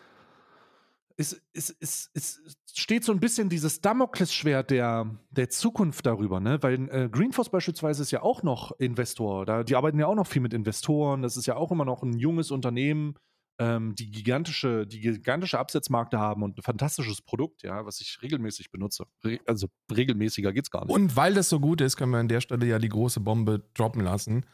es, 1.16 1.40
es, 1.54 1.74
es, 1.80 2.10
es 2.12 2.40
steht 2.74 3.02
so 3.02 3.12
ein 3.12 3.20
bisschen 3.20 3.48
dieses 3.48 3.80
Damoklesschwert 3.80 4.70
der, 4.70 5.10
der 5.30 5.48
Zukunft 5.48 6.04
darüber, 6.04 6.40
ne? 6.40 6.62
Weil 6.62 6.88
äh, 6.90 7.08
Greenforce 7.08 7.48
beispielsweise 7.48 8.02
ist 8.02 8.10
ja 8.10 8.22
auch 8.22 8.42
noch 8.42 8.72
Investor. 8.78 9.46
Da, 9.46 9.64
die 9.64 9.74
arbeiten 9.74 9.98
ja 9.98 10.06
auch 10.06 10.14
noch 10.14 10.26
viel 10.26 10.42
mit 10.42 10.52
Investoren. 10.52 11.22
Das 11.22 11.38
ist 11.38 11.46
ja 11.46 11.56
auch 11.56 11.72
immer 11.72 11.86
noch 11.86 12.02
ein 12.02 12.18
junges 12.18 12.50
Unternehmen, 12.50 13.14
ähm, 13.58 13.94
die 13.94 14.10
gigantische, 14.10 14.86
die 14.86 15.00
gigantische 15.00 15.58
Absatzmärkte 15.58 16.18
haben 16.18 16.42
und 16.42 16.58
ein 16.58 16.62
fantastisches 16.62 17.22
Produkt, 17.22 17.62
ja, 17.62 17.86
was 17.86 18.00
ich 18.00 18.20
regelmäßig 18.22 18.70
benutze. 18.70 19.06
Re 19.24 19.40
also 19.46 19.68
regelmäßiger 19.94 20.52
geht's 20.52 20.70
gar 20.70 20.84
nicht. 20.84 20.94
Und 20.94 21.16
weil 21.16 21.34
das 21.34 21.48
so 21.48 21.60
gut 21.60 21.80
ist, 21.80 21.96
können 21.96 22.12
wir 22.12 22.18
an 22.18 22.28
der 22.28 22.40
Stelle 22.40 22.66
ja 22.66 22.78
die 22.78 22.88
große 22.88 23.20
Bombe 23.20 23.64
droppen 23.74 24.02
lassen. 24.02 24.44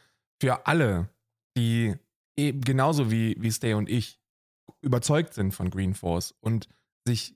Für 0.41 0.67
alle, 0.67 1.09
die 1.57 1.95
eben 2.37 2.61
genauso 2.61 3.11
wie, 3.11 3.35
wie 3.39 3.51
Stay 3.51 3.73
und 3.73 3.89
ich 3.89 4.19
überzeugt 4.81 5.33
sind 5.33 5.53
von 5.53 5.69
Green 5.69 5.93
Force 5.93 6.33
und 6.39 6.69
sich 7.05 7.35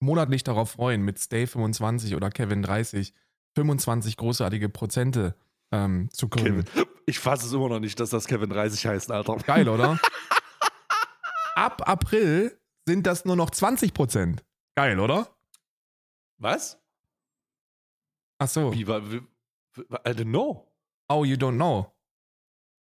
monatlich 0.00 0.44
darauf 0.44 0.72
freuen, 0.72 1.02
mit 1.02 1.18
Stay 1.18 1.46
25 1.46 2.14
oder 2.14 2.30
Kevin 2.30 2.62
30 2.62 3.14
25 3.56 4.18
großartige 4.18 4.68
Prozente 4.68 5.34
ähm, 5.72 6.10
zu 6.12 6.28
kriegen. 6.28 6.64
Kevin. 6.64 6.86
Ich 7.06 7.18
fasse 7.18 7.46
es 7.46 7.52
immer 7.52 7.68
noch 7.68 7.80
nicht, 7.80 7.98
dass 7.98 8.10
das 8.10 8.26
Kevin 8.26 8.50
30 8.50 8.86
heißt, 8.86 9.10
Alter. 9.10 9.36
Geil, 9.36 9.68
oder? 9.68 9.98
Ab 11.56 11.88
April 11.88 12.60
sind 12.86 13.06
das 13.06 13.24
nur 13.24 13.34
noch 13.36 13.50
20 13.50 13.94
Prozent. 13.94 14.44
Geil, 14.76 15.00
oder? 15.00 15.26
Was? 16.38 16.78
Ach 18.38 18.48
so. 18.48 18.72
Wie 18.72 18.86
war. 18.86 19.10
wie- 19.10 19.22
I 19.78 20.10
don't 20.10 20.24
know. 20.30 20.70
Oh, 21.08 21.24
you 21.24 21.36
don't 21.36 21.54
know. 21.56 21.92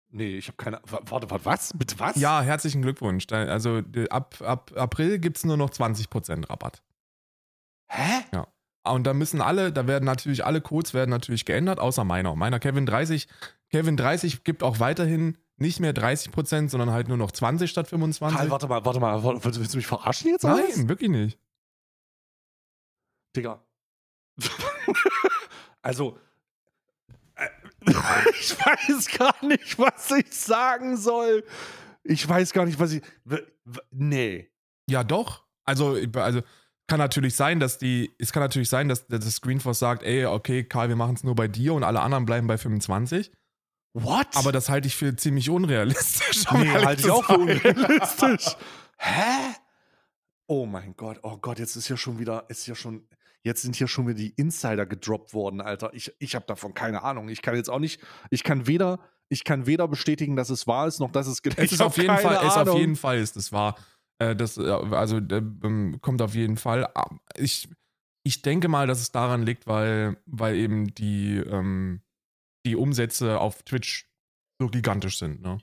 Nee, 0.09 0.37
ich 0.39 0.49
habe 0.49 0.57
keine. 0.57 0.81
wa- 0.85 1.01
Warte, 1.05 1.31
warte, 1.31 1.45
was? 1.45 1.75
Mit 1.75 1.99
was? 1.99 2.17
Ja, 2.17 2.41
herzlichen 2.43 2.83
Glückwunsch. 2.83 3.27
Also 3.31 3.83
ab, 4.11 4.41
ab 4.43 4.73
April 4.77 5.19
gibt 5.19 5.39
es 5.39 5.45
nur 5.45 5.57
noch 5.57 5.71
20% 5.71 6.49
Rabatt. 6.49 6.83
Hä? 7.89 8.25
Ah, 8.85 8.93
Und 8.93 9.05
da 9.05 9.13
müssen 9.15 9.41
alle, 9.43 9.73
da 9.73 9.87
werden 9.87 10.05
natürlich 10.07 10.45
alle 10.47 10.61
Codes 10.63 10.95
werden 10.95 11.11
natürlich 11.11 11.45
geändert, 11.45 11.79
außer 11.79 12.05
meiner. 12.05 12.35
Meiner 12.37 12.59
Kevin 12.59 12.87
30. 12.87 13.29
Kevin 13.71 13.97
30 13.97 14.45
gibt 14.45 14.63
auch 14.63 14.81
weiterhin 14.81 15.39
nicht 15.57 15.81
mehr 15.81 15.95
30%, 15.95 16.69
sondern 16.69 16.91
halt 16.91 17.09
nur 17.09 17.17
noch 17.17 17.31
20 17.31 17.71
statt 17.71 17.89
25. 17.89 18.37
Karl, 18.39 18.51
warte 18.51 18.67
mal, 18.69 18.85
warte 18.85 19.01
mal. 19.01 19.23
warte, 19.23 19.45
Willst 19.45 19.73
du 19.75 19.77
mich 19.77 19.87
verarschen 19.87 20.31
jetzt? 20.31 20.45
Nein, 20.45 20.89
wirklich 20.89 21.11
nicht. 21.11 21.39
Digga. 23.37 23.63
also. 25.83 26.19
äh, 27.37 27.49
Ich 28.41 28.59
weiß 28.59 29.19
gar 29.19 29.45
nicht, 29.45 29.79
was 29.79 30.11
ich 30.11 30.33
sagen 30.33 30.97
soll. 30.97 31.45
Ich 32.05 32.29
weiß 32.29 32.53
gar 32.53 32.67
nicht, 32.67 32.79
was 32.81 32.93
ich. 32.93 33.03
Nee. 33.91 34.51
Ja, 34.89 35.05
doch. 35.05 35.45
Also, 35.65 35.97
also 36.15 36.43
kann 36.89 36.99
natürlich 36.99 37.37
sein, 37.37 37.61
dass 37.61 37.79
die, 37.79 38.11
es 38.19 38.33
kann 38.33 38.43
natürlich 38.43 38.69
sein, 38.69 38.89
dass 38.89 39.07
das 39.07 39.25
Screenforce 39.37 39.79
sagt, 39.79 40.03
ey, 40.03 40.27
okay, 40.27 40.65
Karl, 40.65 40.89
wir 40.89 40.97
machen 40.97 41.15
es 41.15 41.25
nur 41.25 41.35
bei 41.37 41.47
dir 41.49 41.75
und 41.75 41.85
alle 41.85 42.01
anderen 42.01 42.27
bleiben 42.27 42.47
bei 42.49 42.59
25. 42.59 43.31
What? 43.95 44.29
Aber 44.35 44.53
das 44.53 44.69
halte 44.69 44.89
ich 44.89 44.97
für 44.97 45.15
ziemlich 45.17 45.51
unrealistisch. 45.51 46.45
Nee, 46.53 46.71
halte 46.71 47.03
ich 47.03 47.11
auch 47.11 47.25
für 47.25 47.39
unrealistisch. 47.39 48.57
Hä? 48.97 49.55
Oh 50.47 50.67
mein 50.67 50.95
Gott, 50.97 51.19
oh 51.23 51.37
Gott, 51.39 51.59
jetzt 51.59 51.77
ist 51.77 51.89
ja 51.89 51.97
schon 51.97 52.19
wieder, 52.19 52.45
ist 52.49 52.67
ja 52.67 52.75
schon, 52.75 53.07
jetzt 53.43 53.63
sind 53.63 53.77
hier 53.77 53.89
schon 53.89 54.07
wieder 54.07 54.17
die 54.19 54.31
Insider 54.31 54.87
gedroppt 54.87 55.35
worden, 55.35 55.61
Alter. 55.61 55.91
Ich, 55.95 56.13
ich 56.19 56.35
habe 56.35 56.47
davon 56.47 56.75
keine 56.75 57.03
Ahnung. 57.03 57.29
Ich 57.29 57.43
kann 57.43 57.55
jetzt 57.55 57.69
auch 57.71 57.79
nicht, 57.79 58.01
ich 58.31 58.45
kann 58.45 58.67
weder, 58.67 58.99
ich 59.29 59.45
kann 59.45 59.67
weder 59.67 59.89
bestätigen, 59.89 60.37
dass 60.37 60.51
es 60.51 60.67
wahr 60.67 60.87
ist, 60.89 61.01
noch 61.01 61.11
dass 61.11 61.27
es 61.27 61.41
Es 61.57 61.73
ist 61.73 61.81
auf 61.83 61.97
jeden 61.97 62.17
Fall, 62.19 62.41
es 62.47 62.57
auf 62.57 62.79
jeden 62.79 62.97
Fall 62.97 63.19
ist 63.19 63.37
es 63.37 63.53
wahr. 63.53 63.77
Äh, 64.19 64.37
das, 64.37 64.59
äh, 64.59 64.71
also 64.71 65.19
äh, 65.19 65.43
ähm, 65.65 65.99
kommt 66.01 66.23
auf 66.23 66.35
jeden 66.35 66.57
Fall. 66.57 66.87
Ah, 66.95 67.11
Ich, 67.37 67.69
ich 68.25 68.43
denke 68.43 68.69
mal, 68.69 68.87
dass 68.87 69.01
es 69.01 69.11
daran 69.11 69.43
liegt, 69.43 69.67
weil, 69.67 70.17
weil 70.27 70.57
eben 70.57 70.95
die, 70.95 71.37
ähm, 71.39 72.03
die 72.67 72.77
Umsätze 72.77 73.39
auf 73.41 73.63
Twitch 73.63 74.09
so 74.61 74.69
gigantisch 74.69 75.19
sind. 75.19 75.43
Ne? 75.43 75.59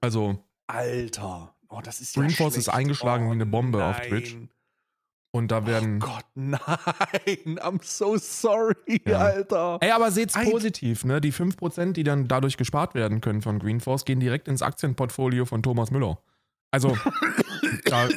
Also, 0.00 0.42
Alter. 0.66 1.54
Oh, 1.68 1.80
das 1.82 2.00
ist 2.00 2.14
ja 2.16 2.22
Greenforce 2.22 2.56
ist 2.56 2.68
eingeschlagen 2.68 3.26
oh, 3.26 3.30
wie 3.30 3.34
eine 3.34 3.46
Bombe 3.46 3.84
auf 3.84 3.98
nein. 3.98 4.08
Twitch. 4.08 4.36
und 5.32 5.50
da 5.50 5.66
werden. 5.66 6.00
Oh 6.02 6.06
Gott, 6.06 6.24
nein. 6.34 6.58
I'm 7.58 7.80
so 7.82 8.16
sorry, 8.18 9.00
Ja. 9.04 9.18
Alter. 9.18 9.78
Ey, 9.80 9.90
aber 9.90 10.10
seht's 10.10 10.34
Ein- 10.34 10.50
positiv, 10.50 11.04
ne? 11.04 11.20
Die 11.20 11.32
5%, 11.32 11.92
die 11.92 12.04
dann 12.04 12.28
dadurch 12.28 12.56
gespart 12.56 12.94
werden 12.94 13.20
können 13.20 13.42
von 13.42 13.58
Greenforce, 13.58 14.04
gehen 14.04 14.20
direkt 14.20 14.48
ins 14.48 14.62
Aktienportfolio 14.62 15.44
von 15.44 15.62
Thomas 15.62 15.90
Müller. 15.90 16.18
Also, 16.70 16.96
da, 17.84 18.08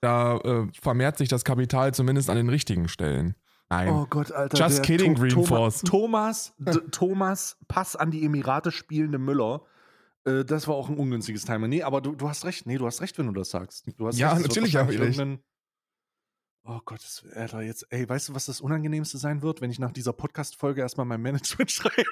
da 0.00 0.36
äh, 0.38 0.66
vermehrt 0.80 1.18
sich 1.18 1.28
das 1.28 1.44
Kapital 1.44 1.92
zumindest 1.94 2.30
an 2.30 2.36
den 2.36 2.48
richtigen 2.48 2.88
Stellen. 2.88 3.34
Nein. 3.70 3.88
Oh 3.90 4.06
Gott, 4.08 4.32
Alter. 4.32 4.56
Just 4.56 4.82
kidding, 4.82 5.14
To- 5.14 5.20
Green 5.20 5.32
Thoma- 5.34 5.46
Force. 5.46 5.80
Thomas, 5.82 6.54
Thomas, 6.90 7.56
Pass 7.68 7.96
an 7.96 8.10
die 8.10 8.24
Emirate 8.24 8.72
spielende 8.72 9.18
Müller. 9.18 9.62
Äh, 10.24 10.44
das 10.44 10.66
war 10.68 10.74
auch 10.74 10.88
ein 10.88 10.96
ungünstiges 10.96 11.44
Timer. 11.44 11.68
Nee, 11.68 11.82
aber 11.82 12.00
du, 12.00 12.14
du 12.14 12.28
hast 12.28 12.44
recht. 12.46 12.64
Nee, 12.66 12.78
du 12.78 12.86
hast 12.86 13.00
recht, 13.02 13.18
wenn 13.18 13.26
du 13.26 13.32
das 13.32 13.50
sagst. 13.50 13.84
Du 13.98 14.06
hast 14.06 14.18
Ja, 14.18 14.32
recht, 14.32 14.46
natürlich 14.48 14.76
hab 14.76 14.90
ich 14.90 14.98
recht. 14.98 15.20
Oh 16.64 16.80
Gott, 16.84 16.98
das, 17.02 17.24
Alter, 17.34 17.62
jetzt, 17.62 17.86
ey, 17.90 18.06
weißt 18.08 18.28
du, 18.30 18.34
was 18.34 18.46
das 18.46 18.60
Unangenehmste 18.60 19.16
sein 19.18 19.40
wird, 19.42 19.60
wenn 19.60 19.70
ich 19.70 19.78
nach 19.78 19.92
dieser 19.92 20.12
Podcast-Folge 20.12 20.80
erstmal 20.82 21.06
mein 21.06 21.20
Management 21.22 21.70
schreibe? 21.70 22.04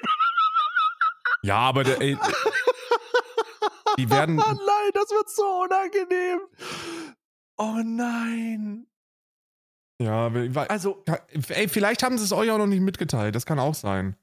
Ja, 1.43 1.57
aber 1.57 1.83
der, 1.83 2.01
ey, 2.01 2.17
die 3.97 4.09
werden. 4.09 4.39
Oh 4.39 4.43
nein, 4.47 4.91
das 4.93 5.09
wird 5.11 5.29
so 5.29 5.43
unangenehm. 5.63 6.39
Oh 7.57 7.81
nein. 7.83 8.87
Ja, 10.01 10.33
weil, 10.33 10.55
Also, 10.67 11.03
ey, 11.49 11.67
vielleicht 11.67 12.03
haben 12.03 12.17
sie 12.17 12.23
es 12.23 12.31
euch 12.31 12.51
auch 12.51 12.57
noch 12.57 12.67
nicht 12.67 12.81
mitgeteilt. 12.81 13.35
Das 13.35 13.45
kann 13.45 13.59
auch 13.59 13.73
sein. 13.75 14.15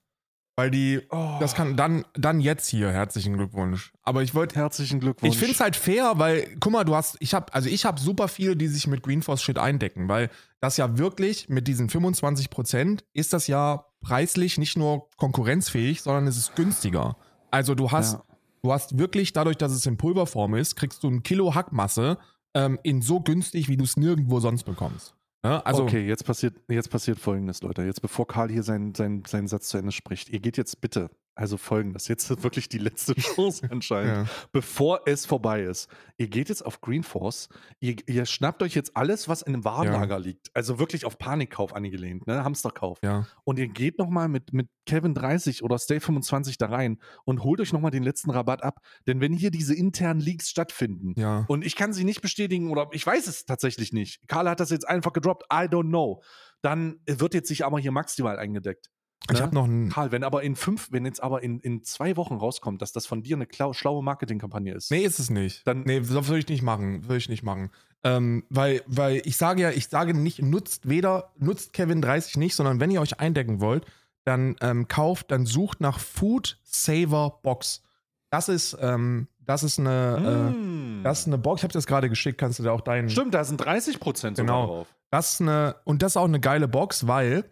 Weil 0.57 0.70
die. 0.70 1.01
oh, 1.11 1.37
Das 1.41 1.57
kann 1.57 1.77
dann, 1.77 2.05
dann 2.14 2.39
jetzt 2.41 2.68
hier. 2.68 2.93
Herzlichen 2.93 3.37
Glückwunsch. 3.37 3.93
Aber 4.05 4.22
ich 4.22 4.37
wollte. 4.37 4.55
herzlichen 4.55 5.01
Glückwunsch. 5.01 5.33
Ich 5.35 5.39
finde 5.39 5.53
es 5.55 5.59
halt 5.61 5.75
fair, 5.75 6.12
weil, 6.16 6.47
guck 6.61 6.72
mal, 6.72 6.85
du 6.85 6.95
hast, 6.95 7.16
ich 7.18 7.35
habe, 7.35 7.53
also 7.53 7.68
ich 7.68 7.85
habe 7.85 7.99
super 8.01 8.29
viele, 8.29 8.57
die 8.57 8.68
sich 8.68 8.87
mit 8.87 9.03
Greenforce 9.03 9.43
Shit 9.43 9.59
eindecken, 9.59 10.09
weil 10.09 10.31
das 10.61 10.77
ja 10.77 10.97
wirklich 10.97 11.49
mit 11.49 11.66
diesen 11.66 11.89
25 11.91 12.51
Prozent 12.51 13.05
ist 13.12 13.33
das 13.33 13.49
ja 13.49 13.85
preislich 14.01 14.57
nicht 14.59 14.77
nur 14.79 15.09
konkurrenzfähig, 15.16 16.03
sondern 16.03 16.29
es 16.29 16.37
ist 16.37 16.55
günstiger. 16.55 17.16
Also 17.51 17.75
du 17.75 17.91
hast, 17.91 18.12
Ja. 18.12 18.22
du 18.62 18.72
hast 18.72 18.97
wirklich 18.97 19.33
dadurch, 19.33 19.57
dass 19.57 19.72
es 19.72 19.85
in 19.87 19.97
Pulverform 19.97 20.55
ist, 20.55 20.77
kriegst 20.77 21.03
du 21.03 21.09
ein 21.09 21.25
Kilo 21.25 21.57
Hackmasse 21.57 22.16
ähm, 22.55 22.79
in 22.85 23.03
so 23.03 23.20
günstig, 23.20 23.68
wie 23.68 23.77
du 23.77 23.83
es 23.83 23.97
nirgendwo 23.97 24.39
sonst 24.39 24.62
bekommst. 24.62 25.14
Ne? 25.45 25.64
Also 25.64 25.82
okay, 25.82 26.07
jetzt 26.07 26.24
passiert, 26.24 26.57
jetzt 26.68 26.90
passiert 26.90 27.18
folgendes, 27.18 27.61
Leute. 27.62 27.82
Jetzt, 27.82 28.01
bevor 28.01 28.26
Karl 28.26 28.51
hier 28.51 28.62
seinen, 28.62 28.95
seinen, 28.95 29.24
seinen 29.26 29.47
Satz 29.47 29.68
zu 29.68 29.76
Ende 29.76 29.92
spricht, 29.92 30.30
ihr 30.30 30.40
geht 30.40 30.57
jetzt 30.57 30.80
bitte, 30.80 31.11
also 31.35 31.57
folgendes, 31.57 32.09
jetzt 32.09 32.30
ist 32.30 32.43
wirklich 32.45 32.68
die 32.68 32.78
letzte 32.78 33.14
Chance 33.20 33.66
anscheinend, 33.70 34.28
ja. 34.28 34.35
bevor 34.53 35.01
es 35.07 35.26
vorbei 35.26 35.62
ist. 35.62 35.89
Ihr 36.16 36.28
geht 36.28 36.49
jetzt 36.49 36.64
auf 36.64 36.80
Greenforce, 36.80 37.49
ihr, 37.80 37.97
ihr 38.07 38.24
schnappt 38.26 38.62
euch 38.62 38.74
jetzt 38.74 38.97
alles, 38.97 39.28
was 39.28 39.43
in 39.43 39.55
einem 39.55 39.64
Warenlager 39.64 40.18
liegt, 40.20 40.51
also 40.55 40.78
wirklich 40.78 41.05
auf 41.05 41.18
Panikkauf 41.18 41.74
angelehnt, 41.74 42.26
ne? 42.26 42.45
Hamsterkauf. 42.45 42.99
ja. 43.03 43.26
Und 43.45 43.59
ihr 43.59 43.68
geht 43.68 43.99
nochmal 43.99 44.28
mit, 44.28 44.53
mit 44.53 44.68
Kevin 44.87 45.14
30 45.14 45.62
oder 45.62 45.78
Stay 45.78 45.99
25 46.01 46.59
da 46.59 46.66
rein 46.66 46.99
und 47.24 47.43
holt 47.43 47.61
euch 47.61 47.72
nochmal 47.72 47.91
den 47.91 48.03
letzten 48.03 48.30
Rabatt 48.30 48.62
ab. 48.62 48.80
Denn 49.07 49.20
wenn 49.20 49.32
hier 49.32 49.51
diese 49.51 49.74
internen 49.74 50.20
Leaks 50.20 50.49
stattfinden, 50.51 51.14
Ja. 51.18 51.45
und 51.49 51.64
ich 51.64 51.74
kann 51.76 51.93
sie 51.93 52.05
nicht 52.05 52.20
bestätigen 52.20 52.70
oder 52.70 52.89
ich 52.93 53.05
weiß 53.07 53.26
es 53.26 53.45
tatsächlich 53.45 53.93
nicht. 53.93 54.20
Karl 54.28 54.49
hat 54.49 54.61
das 54.61 54.70
jetzt 54.70 54.87
einfach 54.89 55.12
gedroppt. 55.12 55.45
I 55.53 55.66
don't 55.66 55.89
know. 55.89 56.22
Dann 56.62 57.01
wird 57.07 57.35
jetzt 57.35 57.49
sich 57.49 57.64
aber 57.64 57.78
hier 57.78 57.93
maximal 57.93 58.39
eingedeckt. 58.39 58.91
Ich 59.31 59.39
ne? 59.39 59.43
habe 59.43 59.55
noch 59.55 59.64
ein. 59.66 59.89
Karl, 59.89 60.12
wenn 60.12 60.22
aber 60.25 60.43
in 60.43 60.55
fünf, 60.57 60.93
wenn 60.93 61.05
jetzt 61.07 61.22
aber 61.22 61.43
in, 61.43 61.59
in 61.61 61.83
zwei 61.83 62.16
Wochen 62.16 62.35
rauskommt, 62.35 62.83
dass 62.83 62.93
das 62.93 63.07
von 63.07 63.22
dir 63.22 63.37
eine 63.37 63.47
klau, 63.47 63.72
schlaue 63.72 64.03
Marketingkampagne 64.03 64.75
ist. 64.75 64.91
Nee, 64.91 65.03
ist 65.05 65.18
es 65.18 65.31
nicht. 65.31 65.66
Dann- 65.66 65.83
nee, 65.85 66.01
das 66.01 66.11
würde 66.29 66.39
ich 66.39 66.49
nicht 66.49 66.62
machen. 66.62 67.05
Würde 67.05 67.16
ich 67.18 67.29
nicht 67.29 67.43
machen. 67.43 67.70
Ähm, 68.03 68.45
weil, 68.51 68.83
weil 68.87 69.22
ich 69.25 69.37
sage 69.39 69.62
ja, 69.62 69.70
ich 69.70 69.89
sage 69.89 70.12
nicht, 70.12 70.43
nutzt 70.43 70.89
weder, 70.89 71.33
nutzt 71.39 71.72
Kevin 71.72 72.03
30 72.03 72.37
nicht, 72.37 72.55
sondern 72.55 72.81
wenn 72.81 72.91
ihr 72.91 73.01
euch 73.01 73.18
eindecken 73.18 73.61
wollt, 73.61 73.87
dann 74.25 74.57
ähm, 74.61 74.89
kauft, 74.89 75.31
dann 75.31 75.47
sucht 75.47 75.81
nach 75.81 75.99
Food 75.99 76.59
Saver 76.62 77.41
Box. 77.43 77.83
Das 78.31 78.49
ist, 78.51 78.77
ähm, 78.81 79.29
das 79.39 79.62
ist 79.62 79.79
eine, 79.79 80.51
Mm. 80.55 81.01
äh, 81.01 81.03
das 81.03 81.20
ist 81.20 81.27
eine 81.29 81.39
Box. 81.39 81.61
Ich 81.61 81.64
habe 81.64 81.72
das 81.72 81.87
gerade 81.87 82.09
geschickt, 82.11 82.37
kannst 82.39 82.59
du 82.59 82.62
da 82.62 82.72
auch 82.72 82.81
deinen. 82.83 83.09
Stimmt, 83.09 83.33
da 83.33 83.45
sind 83.45 83.59
30 83.59 84.01
Prozent 84.01 84.37
Genau. 84.37 84.66
drauf. 84.66 84.95
Das 85.11 85.35
ist 85.35 85.41
eine, 85.41 85.77
und 85.85 86.03
das 86.03 86.12
ist 86.12 86.16
auch 86.16 86.25
eine 86.25 86.41
geile 86.41 86.68
Box, 86.68 87.07
weil 87.07 87.45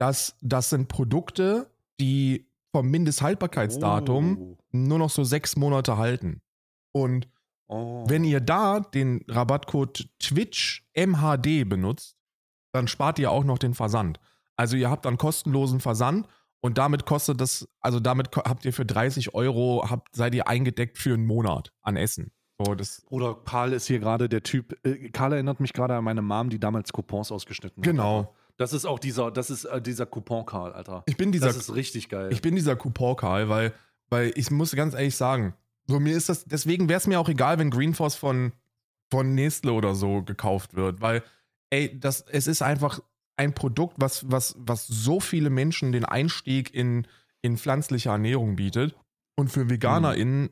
das, 0.00 0.36
das 0.40 0.70
sind 0.70 0.88
Produkte, 0.88 1.70
die 2.00 2.46
vom 2.72 2.90
Mindesthaltbarkeitsdatum 2.90 4.38
Oh. 4.40 4.56
nur 4.72 4.98
noch 4.98 5.10
so 5.10 5.24
sechs 5.24 5.56
Monate 5.56 5.96
halten. 5.96 6.40
Und 6.92 7.28
Oh. 7.68 8.04
wenn 8.08 8.24
ihr 8.24 8.40
da 8.40 8.80
den 8.80 9.24
Rabattcode 9.28 10.08
Twitch 10.18 10.84
MHD 10.94 11.68
benutzt, 11.68 12.16
dann 12.72 12.88
spart 12.88 13.18
ihr 13.20 13.30
auch 13.30 13.44
noch 13.44 13.58
den 13.58 13.74
Versand. 13.74 14.18
Also 14.56 14.76
ihr 14.76 14.90
habt 14.90 15.04
dann 15.04 15.18
kostenlosen 15.18 15.78
Versand 15.80 16.26
und 16.60 16.78
damit 16.78 17.06
kostet 17.06 17.40
das, 17.40 17.68
also 17.80 18.00
damit 18.00 18.34
habt 18.36 18.64
ihr 18.64 18.72
für 18.72 18.84
30 18.84 19.34
Euro, 19.34 19.86
habt, 19.88 20.14
seid 20.16 20.34
ihr 20.34 20.48
eingedeckt 20.48 20.98
für 20.98 21.14
einen 21.14 21.26
Monat 21.26 21.72
an 21.82 21.96
Essen. 21.96 22.32
So, 22.58 22.74
das, 22.74 23.02
Bruder, 23.06 23.36
Karl 23.44 23.72
ist 23.72 23.86
hier 23.86 24.00
gerade 24.00 24.28
der 24.28 24.42
Typ. 24.42 24.76
Äh, 24.84 25.08
Karl 25.10 25.32
erinnert 25.34 25.60
mich 25.60 25.72
gerade 25.72 25.94
an 25.94 26.04
meine 26.04 26.22
Mom, 26.22 26.50
die 26.50 26.58
damals 26.58 26.92
Coupons 26.92 27.30
ausgeschnitten 27.32 27.82
hat. 27.82 27.84
genau. 27.84 28.34
Das 28.60 28.74
ist 28.74 28.84
auch 28.84 28.98
dieser, 28.98 29.30
das 29.30 29.48
ist 29.48 29.64
äh, 29.64 29.80
dieser 29.80 30.04
Coupon-Karl, 30.04 30.74
Alter. 30.74 31.02
Ich 31.06 31.16
bin 31.16 31.32
dieser, 31.32 31.46
Das 31.46 31.56
ist 31.56 31.74
richtig 31.74 32.10
geil. 32.10 32.30
ich 32.30 32.42
bin 32.42 32.54
dieser 32.54 32.76
Coupon-Karl, 32.76 33.48
weil, 33.48 33.72
weil 34.10 34.32
ich 34.36 34.50
muss 34.50 34.72
ganz 34.72 34.92
ehrlich 34.92 35.16
sagen, 35.16 35.54
so 35.86 35.98
mir 35.98 36.14
ist 36.14 36.28
das, 36.28 36.44
deswegen 36.44 36.86
wäre 36.90 36.98
es 36.98 37.06
mir 37.06 37.18
auch 37.18 37.30
egal, 37.30 37.58
wenn 37.58 37.70
Greenforce 37.70 38.16
von, 38.16 38.52
von 39.10 39.34
Nestle 39.34 39.72
oder 39.72 39.94
so 39.94 40.22
gekauft 40.22 40.74
wird, 40.74 41.00
weil, 41.00 41.22
ey, 41.70 41.98
das, 41.98 42.20
es 42.20 42.46
ist 42.46 42.60
einfach 42.60 43.00
ein 43.38 43.54
Produkt, 43.54 43.94
was, 43.96 44.30
was, 44.30 44.54
was 44.58 44.86
so 44.86 45.20
viele 45.20 45.48
Menschen 45.48 45.92
den 45.92 46.04
Einstieg 46.04 46.74
in, 46.74 47.06
in 47.40 47.56
pflanzliche 47.56 48.10
Ernährung 48.10 48.56
bietet 48.56 48.94
und 49.38 49.48
für 49.48 49.70
VeganerInnen 49.70 50.50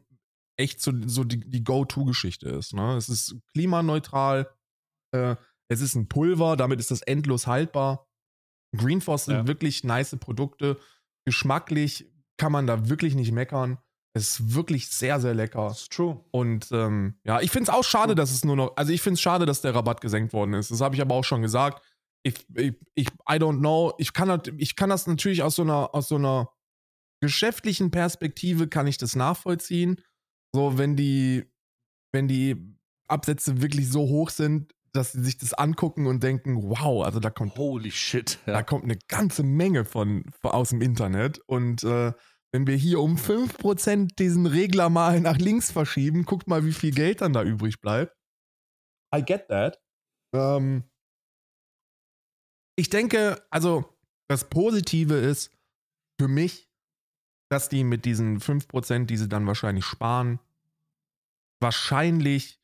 echt 0.56 0.80
so, 0.80 0.92
so 1.04 1.24
die, 1.24 1.40
die 1.40 1.62
Go-To-Geschichte 1.62 2.48
ist. 2.48 2.72
Ne? 2.72 2.96
Es 2.96 3.10
ist 3.10 3.36
klimaneutral, 3.52 4.48
äh, 5.12 5.36
es 5.70 5.80
ist 5.80 5.94
ein 5.94 6.08
Pulver, 6.08 6.56
damit 6.56 6.80
ist 6.80 6.90
das 6.90 7.02
endlos 7.02 7.46
haltbar. 7.46 8.06
Greenforce 8.76 9.26
sind 9.26 9.34
Ja. 9.34 9.46
wirklich 9.46 9.84
nice 9.84 10.16
Produkte. 10.18 10.78
Geschmacklich 11.26 12.10
kann 12.38 12.52
man 12.52 12.66
da 12.66 12.88
wirklich 12.88 13.14
nicht 13.14 13.32
meckern. 13.32 13.78
Es 14.14 14.40
ist 14.40 14.54
wirklich 14.54 14.88
sehr, 14.88 15.20
sehr 15.20 15.34
lecker. 15.34 15.68
Das 15.68 15.82
ist 15.82 15.92
true. 15.92 16.24
Und 16.30 16.68
ähm, 16.72 17.18
ja, 17.24 17.40
ich 17.40 17.50
finde 17.50 17.70
es 17.70 17.76
auch 17.76 17.84
schade, 17.84 18.14
dass 18.14 18.30
es 18.30 18.44
nur 18.44 18.56
noch, 18.56 18.76
also 18.76 18.92
ich 18.92 19.02
finde 19.02 19.14
es 19.14 19.20
schade, 19.20 19.46
dass 19.46 19.60
der 19.60 19.74
Rabatt 19.74 20.00
gesenkt 20.00 20.32
worden 20.32 20.54
ist. 20.54 20.70
Das 20.70 20.80
habe 20.80 20.94
ich 20.94 21.00
aber 21.02 21.14
auch 21.14 21.24
schon 21.24 21.42
gesagt. 21.42 21.82
Ich, 22.24 22.46
ich, 22.54 22.74
ich, 22.94 23.08
I 23.30 23.34
don't 23.36 23.58
know. 23.58 23.92
Ich 23.98 24.12
kann, 24.12 24.28
das- 24.28 24.54
ich 24.56 24.74
kann 24.76 24.90
das 24.90 25.06
natürlich 25.06 25.42
aus 25.42 25.56
so 25.56 25.62
einer, 25.62 25.94
aus 25.94 26.08
so 26.08 26.16
einer 26.16 26.50
geschäftlichen 27.22 27.90
Perspektive 27.90 28.68
kann 28.68 28.86
ich 28.86 28.98
das 28.98 29.16
nachvollziehen. 29.16 30.00
So, 30.54 30.78
wenn 30.78 30.96
die, 30.96 31.44
wenn 32.12 32.28
die 32.28 32.76
Absätze 33.08 33.60
wirklich 33.60 33.90
so 33.90 34.00
hoch 34.02 34.30
sind, 34.30 34.74
dass 34.92 35.12
sie 35.12 35.22
sich 35.22 35.38
das 35.38 35.54
angucken 35.54 36.06
und 36.06 36.22
denken, 36.22 36.62
wow, 36.62 37.04
also 37.04 37.20
da 37.20 37.30
kommt 37.30 37.56
Holy 37.56 37.90
shit. 37.90 38.38
da 38.46 38.62
kommt 38.62 38.84
eine 38.84 38.98
ganze 39.08 39.42
Menge 39.42 39.84
von, 39.84 40.24
von 40.40 40.50
aus 40.50 40.70
dem 40.70 40.80
Internet. 40.80 41.40
Und 41.46 41.82
äh, 41.84 42.12
wenn 42.52 42.66
wir 42.66 42.76
hier 42.76 43.00
um 43.00 43.16
5% 43.16 44.16
diesen 44.16 44.46
Regler 44.46 44.88
mal 44.88 45.20
nach 45.20 45.38
links 45.38 45.70
verschieben, 45.70 46.24
guckt 46.24 46.48
mal, 46.48 46.64
wie 46.64 46.72
viel 46.72 46.92
Geld 46.92 47.20
dann 47.20 47.32
da 47.32 47.42
übrig 47.42 47.80
bleibt. 47.80 48.16
I 49.14 49.22
get 49.22 49.48
that. 49.48 49.80
Ähm, 50.34 50.84
ich 52.76 52.90
denke, 52.90 53.42
also 53.50 53.98
das 54.28 54.48
Positive 54.48 55.14
ist 55.14 55.52
für 56.20 56.28
mich, 56.28 56.70
dass 57.50 57.68
die 57.68 57.84
mit 57.84 58.04
diesen 58.04 58.40
5%, 58.40 59.06
die 59.06 59.16
sie 59.16 59.28
dann 59.28 59.46
wahrscheinlich 59.46 59.84
sparen, 59.84 60.38
wahrscheinlich, 61.60 62.60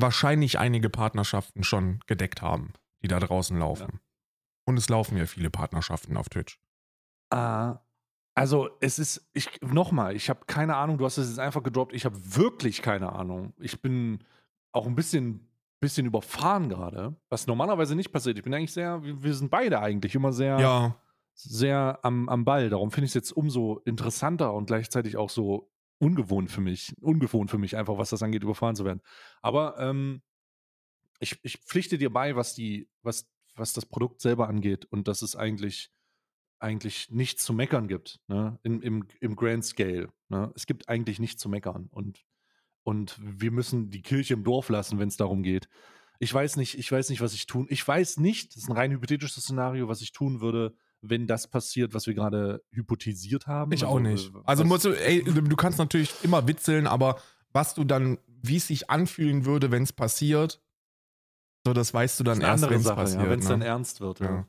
wahrscheinlich 0.00 0.58
einige 0.58 0.90
Partnerschaften 0.90 1.64
schon 1.64 2.00
gedeckt 2.06 2.42
haben, 2.42 2.72
die 3.02 3.08
da 3.08 3.20
draußen 3.20 3.58
laufen. 3.58 4.00
Und 4.66 4.76
es 4.76 4.88
laufen 4.88 5.16
ja 5.16 5.26
viele 5.26 5.50
Partnerschaften 5.50 6.16
auf 6.16 6.28
Twitch. 6.28 6.60
Ah, 7.30 7.80
also 8.34 8.70
es 8.80 8.98
ist, 8.98 9.28
ich 9.32 9.60
nochmal, 9.62 10.14
ich 10.16 10.30
habe 10.30 10.40
keine 10.46 10.76
Ahnung, 10.76 10.98
du 10.98 11.04
hast 11.04 11.18
es 11.18 11.28
jetzt 11.28 11.38
einfach 11.38 11.62
gedroppt, 11.62 11.92
ich 11.92 12.04
habe 12.04 12.16
wirklich 12.36 12.82
keine 12.82 13.12
Ahnung. 13.12 13.52
Ich 13.58 13.80
bin 13.82 14.24
auch 14.72 14.86
ein 14.86 14.94
bisschen, 14.94 15.48
bisschen 15.80 16.06
überfahren 16.06 16.68
gerade, 16.68 17.16
was 17.28 17.46
normalerweise 17.46 17.96
nicht 17.96 18.12
passiert. 18.12 18.38
Ich 18.38 18.44
bin 18.44 18.54
eigentlich 18.54 18.72
sehr, 18.72 19.02
wir, 19.02 19.22
wir 19.22 19.34
sind 19.34 19.50
beide 19.50 19.80
eigentlich 19.80 20.14
immer 20.14 20.32
sehr, 20.32 20.58
Ja, 20.60 20.96
sehr 21.34 21.98
am, 22.02 22.28
am 22.28 22.44
Ball. 22.44 22.70
Darum 22.70 22.90
finde 22.90 23.06
ich 23.06 23.10
es 23.10 23.14
jetzt 23.14 23.32
umso 23.32 23.78
interessanter 23.84 24.52
und 24.52 24.66
gleichzeitig 24.66 25.16
auch 25.16 25.30
so 25.30 25.69
ungewohnt 26.00 26.50
für 26.50 26.62
mich, 26.62 26.94
ungewohnt 27.00 27.50
für 27.50 27.58
mich 27.58 27.76
einfach, 27.76 27.98
was 27.98 28.10
das 28.10 28.22
angeht, 28.22 28.42
überfahren 28.42 28.74
zu 28.74 28.84
werden. 28.84 29.02
Aber 29.42 29.78
ähm, 29.78 30.22
ich, 31.20 31.38
ich 31.42 31.58
pflichte 31.58 31.98
dir 31.98 32.10
bei, 32.10 32.34
was 32.34 32.54
die, 32.54 32.88
was, 33.02 33.28
was 33.54 33.74
das 33.74 33.86
Produkt 33.86 34.20
selber 34.20 34.48
angeht 34.48 34.86
und 34.86 35.06
dass 35.06 35.22
es 35.22 35.36
eigentlich, 35.36 35.92
eigentlich 36.58 37.10
nichts 37.10 37.44
zu 37.44 37.52
meckern 37.52 37.86
gibt, 37.86 38.18
ne? 38.28 38.58
Im, 38.62 38.80
im, 38.80 39.06
im 39.20 39.36
Grand 39.36 39.64
Scale. 39.64 40.08
Ne? 40.28 40.50
Es 40.56 40.66
gibt 40.66 40.88
eigentlich 40.88 41.20
nichts 41.20 41.40
zu 41.40 41.48
meckern 41.48 41.88
und, 41.90 42.24
und 42.82 43.18
wir 43.20 43.50
müssen 43.50 43.90
die 43.90 44.02
Kirche 44.02 44.34
im 44.34 44.44
Dorf 44.44 44.70
lassen, 44.70 44.98
wenn 44.98 45.08
es 45.08 45.18
darum 45.18 45.42
geht. 45.42 45.68
Ich 46.18 46.32
weiß 46.32 46.56
nicht, 46.56 46.78
ich 46.78 46.90
weiß 46.90 47.10
nicht, 47.10 47.20
was 47.20 47.34
ich 47.34 47.46
tun. 47.46 47.66
Ich 47.70 47.86
weiß 47.86 48.18
nicht, 48.18 48.54
das 48.54 48.64
ist 48.64 48.68
ein 48.70 48.76
rein 48.76 48.92
hypothetisches 48.92 49.42
Szenario, 49.44 49.88
was 49.88 50.00
ich 50.00 50.12
tun 50.12 50.40
würde, 50.40 50.74
wenn 51.02 51.26
das 51.26 51.48
passiert, 51.48 51.94
was 51.94 52.06
wir 52.06 52.14
gerade 52.14 52.62
hypothetisiert 52.72 53.46
haben. 53.46 53.72
ich 53.72 53.84
auch 53.84 54.00
nicht. 54.00 54.34
äh, 54.34 54.38
Also 54.44 54.64
musst 54.64 54.84
du, 54.84 54.90
ey, 54.92 55.22
du 55.22 55.56
kannst 55.56 55.78
natürlich 55.78 56.12
immer 56.22 56.46
witzeln, 56.46 56.86
aber 56.86 57.20
was 57.52 57.74
du 57.74 57.84
dann, 57.84 58.18
wie 58.26 58.56
es 58.56 58.66
sich 58.66 58.90
anfühlen 58.90 59.44
würde, 59.44 59.70
wenn 59.70 59.82
es 59.82 59.92
passiert, 59.92 60.62
so 61.66 61.72
das 61.72 61.92
weißt 61.92 62.18
du 62.20 62.24
dann 62.24 62.40
erst, 62.40 62.68
wenn 62.68 62.80
es 62.80 62.84
passiert. 62.86 63.22
ja, 63.22 63.30
wenn 63.30 63.38
es 63.38 63.44
ne? 63.46 63.50
dann 63.50 63.62
ernst 63.62 64.00
wird. 64.00 64.20
Ja. 64.20 64.26
Ja. 64.26 64.46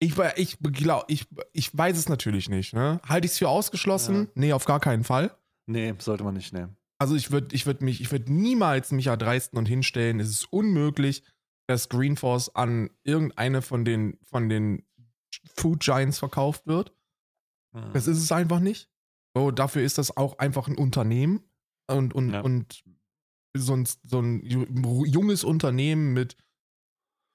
Ich, 0.00 0.16
ich, 0.36 0.58
glaub, 0.60 1.04
ich, 1.08 1.26
ich 1.52 1.76
weiß 1.76 1.98
es 1.98 2.08
natürlich 2.08 2.48
nicht. 2.48 2.72
Ne? 2.72 3.00
Halte 3.06 3.26
ich 3.26 3.32
es 3.32 3.38
für 3.38 3.48
ausgeschlossen? 3.48 4.16
Ja. 4.16 4.30
Nee, 4.34 4.52
auf 4.52 4.64
gar 4.64 4.78
keinen 4.80 5.02
Fall. 5.04 5.36
Nee, 5.66 5.92
sollte 5.98 6.24
man 6.24 6.34
nicht 6.34 6.52
nehmen. 6.52 6.76
Also 6.98 7.14
ich 7.14 7.30
würde 7.30 7.54
ich 7.54 7.66
würd 7.66 7.82
mich, 7.82 8.00
ich 8.00 8.10
würde 8.10 8.32
niemals 8.32 8.92
mich 8.92 9.08
erdreisten 9.08 9.58
und 9.58 9.66
hinstellen. 9.66 10.20
Es 10.20 10.30
ist 10.30 10.52
unmöglich, 10.52 11.22
dass 11.66 11.88
Green 11.88 12.16
Force 12.16 12.54
an 12.54 12.90
irgendeine 13.04 13.60
von 13.60 13.84
den, 13.84 14.18
von 14.22 14.48
den 14.48 14.84
Food 15.56 15.80
Giants 15.80 16.18
verkauft 16.18 16.66
wird. 16.66 16.94
Mhm. 17.72 17.92
Das 17.92 18.06
ist 18.06 18.18
es 18.18 18.32
einfach 18.32 18.60
nicht. 18.60 18.90
So, 19.34 19.50
dafür 19.50 19.82
ist 19.82 19.98
das 19.98 20.16
auch 20.16 20.38
einfach 20.38 20.68
ein 20.68 20.76
Unternehmen 20.78 21.42
und, 21.86 22.14
und, 22.14 22.32
Ja. 22.32 22.40
und 22.40 22.82
so 23.56 23.74
ein, 23.74 23.88
so 24.04 24.20
ein 24.20 24.42
ju- 24.42 25.06
junges 25.06 25.44
Unternehmen 25.44 26.12
mit 26.12 26.36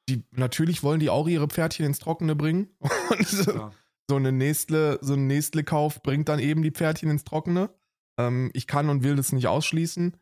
die 0.09 0.21
natürlich 0.31 0.83
wollen 0.83 0.99
die 0.99 1.09
auch 1.09 1.29
ihre 1.29 1.47
Pferdchen 1.47 1.85
ins 1.85 1.97
Trockene 1.99 2.35
bringen. 2.35 2.67
Und 3.17 3.25
so, 3.25 3.51
Ja. 3.53 3.71
so 4.09 4.17
eine 4.17 4.33
Nestle, 4.33 4.99
so 5.01 5.13
ein 5.13 5.27
Nestle-Kauf 5.27 6.03
bringt 6.03 6.27
dann 6.27 6.39
eben 6.39 6.61
die 6.61 6.71
Pferdchen 6.71 7.09
ins 7.09 7.23
Trockene. 7.23 7.73
Ähm, 8.19 8.51
ich 8.53 8.67
kann 8.67 8.89
und 8.89 9.03
will 9.03 9.15
das 9.15 9.31
nicht 9.31 9.47
ausschließen. 9.47 10.17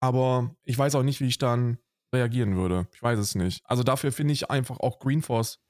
Aber 0.00 0.54
ich 0.64 0.76
weiß 0.76 0.96
auch 0.96 1.02
nicht, 1.02 1.20
wie 1.20 1.26
ich 1.28 1.38
dann 1.38 1.78
reagieren 2.14 2.56
würde. 2.56 2.86
Ich 2.92 3.02
weiß 3.02 3.18
es 3.18 3.34
nicht. 3.34 3.62
Also 3.64 3.82
dafür 3.84 4.12
finde 4.12 4.34
ich 4.34 4.50
einfach 4.50 4.78
auch 4.80 4.98
Green 4.98 5.22
Force 5.22 5.60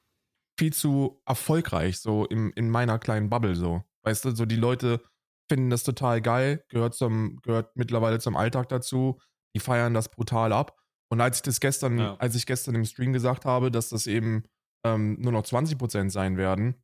viel 0.58 0.72
zu 0.72 1.20
erfolgreich, 1.26 1.98
so 1.98 2.26
im, 2.26 2.52
in 2.54 2.70
meiner 2.70 2.98
kleinen 2.98 3.28
Bubble 3.30 3.54
so. 3.56 3.82
Weißt 4.04 4.24
du, 4.24 4.34
so 4.34 4.46
die 4.46 4.56
Leute 4.56 5.02
finden 5.50 5.70
das 5.70 5.82
total 5.82 6.20
geil, 6.22 6.64
gehört 6.68 6.94
zum, 6.94 7.40
gehört 7.42 7.76
mittlerweile 7.76 8.18
zum 8.18 8.36
Alltag 8.36 8.68
dazu, 8.68 9.20
die 9.54 9.60
feiern 9.60 9.94
das 9.94 10.08
brutal 10.08 10.52
ab. 10.52 10.78
Und 11.10 11.20
als 11.20 11.38
ich 11.38 11.42
das 11.42 11.60
gestern, 11.60 11.98
Ja. 11.98 12.16
als 12.16 12.34
ich 12.34 12.46
gestern 12.46 12.74
im 12.74 12.84
Stream 12.84 13.12
gesagt 13.12 13.44
habe, 13.44 13.70
dass 13.70 13.90
das 13.90 14.06
eben 14.06 14.44
ähm, 14.86 15.20
nur 15.20 15.32
noch 15.32 15.42
20% 15.44 16.10
sein 16.10 16.36
werden, 16.36 16.82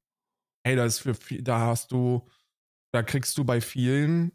ey, 0.64 0.76
da 0.76 0.84
ist 0.84 0.98
für 0.98 1.14
viel, 1.14 1.42
da 1.42 1.60
hast 1.60 1.90
du, 1.92 2.28
da 2.92 3.02
kriegst 3.02 3.36
du 3.38 3.44
bei 3.44 3.60
vielen 3.60 4.32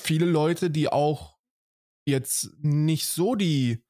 viele 0.00 0.26
Leute, 0.26 0.70
die 0.70 0.88
auch 0.88 1.38
jetzt 2.06 2.50
nicht 2.60 3.06
so 3.08 3.34
die 3.34 3.84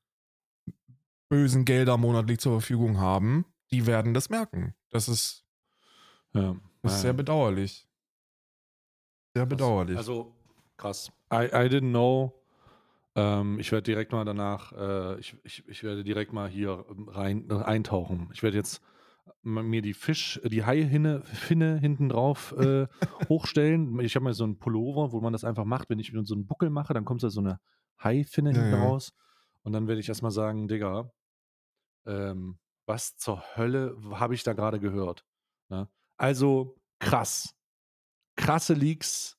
bösen 1.30 1.64
Gelder 1.64 1.96
monatlich 1.96 2.38
zur 2.38 2.52
Verfügung 2.60 2.98
haben, 2.98 3.44
die 3.74 3.86
werden 3.86 4.14
das 4.14 4.30
merken. 4.30 4.74
Das 4.90 5.08
ist, 5.08 5.44
Ja. 6.32 6.54
das 6.82 6.94
ist 6.96 7.00
sehr 7.02 7.12
bedauerlich. 7.12 7.88
Sehr 9.34 9.46
bedauerlich. 9.46 9.96
Also 9.96 10.32
krass. 10.76 11.10
I, 11.32 11.46
I 11.46 11.68
didn't 11.68 11.90
know. 11.90 12.32
Ähm, 13.16 13.58
ich 13.58 13.72
werde 13.72 13.82
direkt 13.82 14.12
mal 14.12 14.24
danach, 14.24 14.72
äh, 14.72 15.18
ich, 15.18 15.36
ich, 15.44 15.68
ich 15.68 15.82
werde 15.82 16.04
direkt 16.04 16.32
mal 16.32 16.48
hier 16.48 16.84
ähm, 16.90 17.08
rein 17.08 17.50
äh, 17.50 17.54
eintauchen. 17.54 18.28
Ich 18.32 18.42
werde 18.42 18.56
jetzt 18.56 18.80
mir 19.42 19.82
die 19.82 19.94
Fisch, 19.94 20.40
die 20.44 20.64
Haihinne, 20.64 21.22
Finne 21.22 21.78
hinten 21.78 22.08
drauf 22.08 22.52
äh, 22.58 22.86
hochstellen. 23.28 23.98
Ich 24.00 24.14
habe 24.16 24.24
mir 24.24 24.34
so 24.34 24.44
einen 24.44 24.58
Pullover, 24.58 25.12
wo 25.12 25.20
man 25.20 25.32
das 25.32 25.44
einfach 25.44 25.64
macht. 25.64 25.90
Wenn 25.90 25.98
ich 25.98 26.12
mir 26.12 26.24
so 26.24 26.34
einen 26.34 26.46
Buckel 26.46 26.70
mache, 26.70 26.94
dann 26.94 27.04
kommt 27.04 27.22
da 27.22 27.30
so 27.30 27.40
eine 27.40 27.58
Haifinne 27.98 28.50
Ja, 28.52 28.56
hinten 28.60 28.76
ja. 28.76 28.84
raus. 28.84 29.12
Und 29.62 29.72
dann 29.72 29.86
werde 29.88 30.00
ich 30.00 30.08
erstmal 30.08 30.30
sagen, 30.32 30.68
Digga, 30.68 31.10
ähm, 32.06 32.58
was 32.86 33.16
zur 33.16 33.42
Hölle 33.56 33.96
habe 34.12 34.34
ich 34.34 34.42
da 34.42 34.52
gerade 34.52 34.80
gehört? 34.80 35.24
Ne? 35.68 35.88
Also 36.16 36.80
krass. 36.98 37.54
Krasse 38.36 38.74
Leaks. 38.74 39.38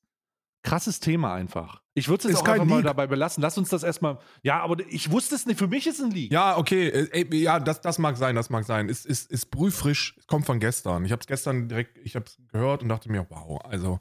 Krasses 0.64 1.00
Thema 1.00 1.34
einfach. 1.36 1.84
Ich 1.94 2.08
würde 2.08 2.28
es 2.28 2.34
jetzt 2.34 2.42
auch 2.42 2.48
einfach 2.48 2.66
mal 2.66 2.82
dabei 2.82 3.06
belassen. 3.06 3.42
Lass 3.42 3.56
uns 3.58 3.70
das 3.70 3.84
erstmal. 3.84 4.18
Ja, 4.42 4.62
aber 4.64 4.84
ich 4.88 5.12
wusste 5.12 5.36
es 5.36 5.46
nicht. 5.46 5.60
Für 5.60 5.68
mich 5.68 5.86
ist 5.86 6.00
es 6.00 6.06
ein 6.06 6.12
Leak. 6.12 6.32
ja, 6.32 6.58
okay, 6.58 6.88
äh, 6.90 7.22
ey, 7.22 7.36
ja, 7.38 7.60
das, 7.60 7.82
das 7.82 8.00
mag 8.00 8.18
sein, 8.18 8.36
das 8.36 8.50
mag 8.50 8.66
sein. 8.66 8.90
Ist, 8.90 9.06
ist, 9.06 9.30
ist 9.32 9.46
brühfrisch, 9.52 10.20
kommt 10.26 10.48
von 10.48 10.60
gestern. 10.60 11.06
Ich 11.06 11.12
habe 11.12 11.20
es 11.20 11.28
gestern 11.28 11.70
direkt, 11.70 12.00
ich 12.00 12.16
habe 12.16 12.26
es 12.26 12.40
gehört 12.48 12.82
und 12.82 12.90
dachte 12.90 13.12
mir, 13.12 13.28
wow, 13.30 13.64
also 13.64 14.00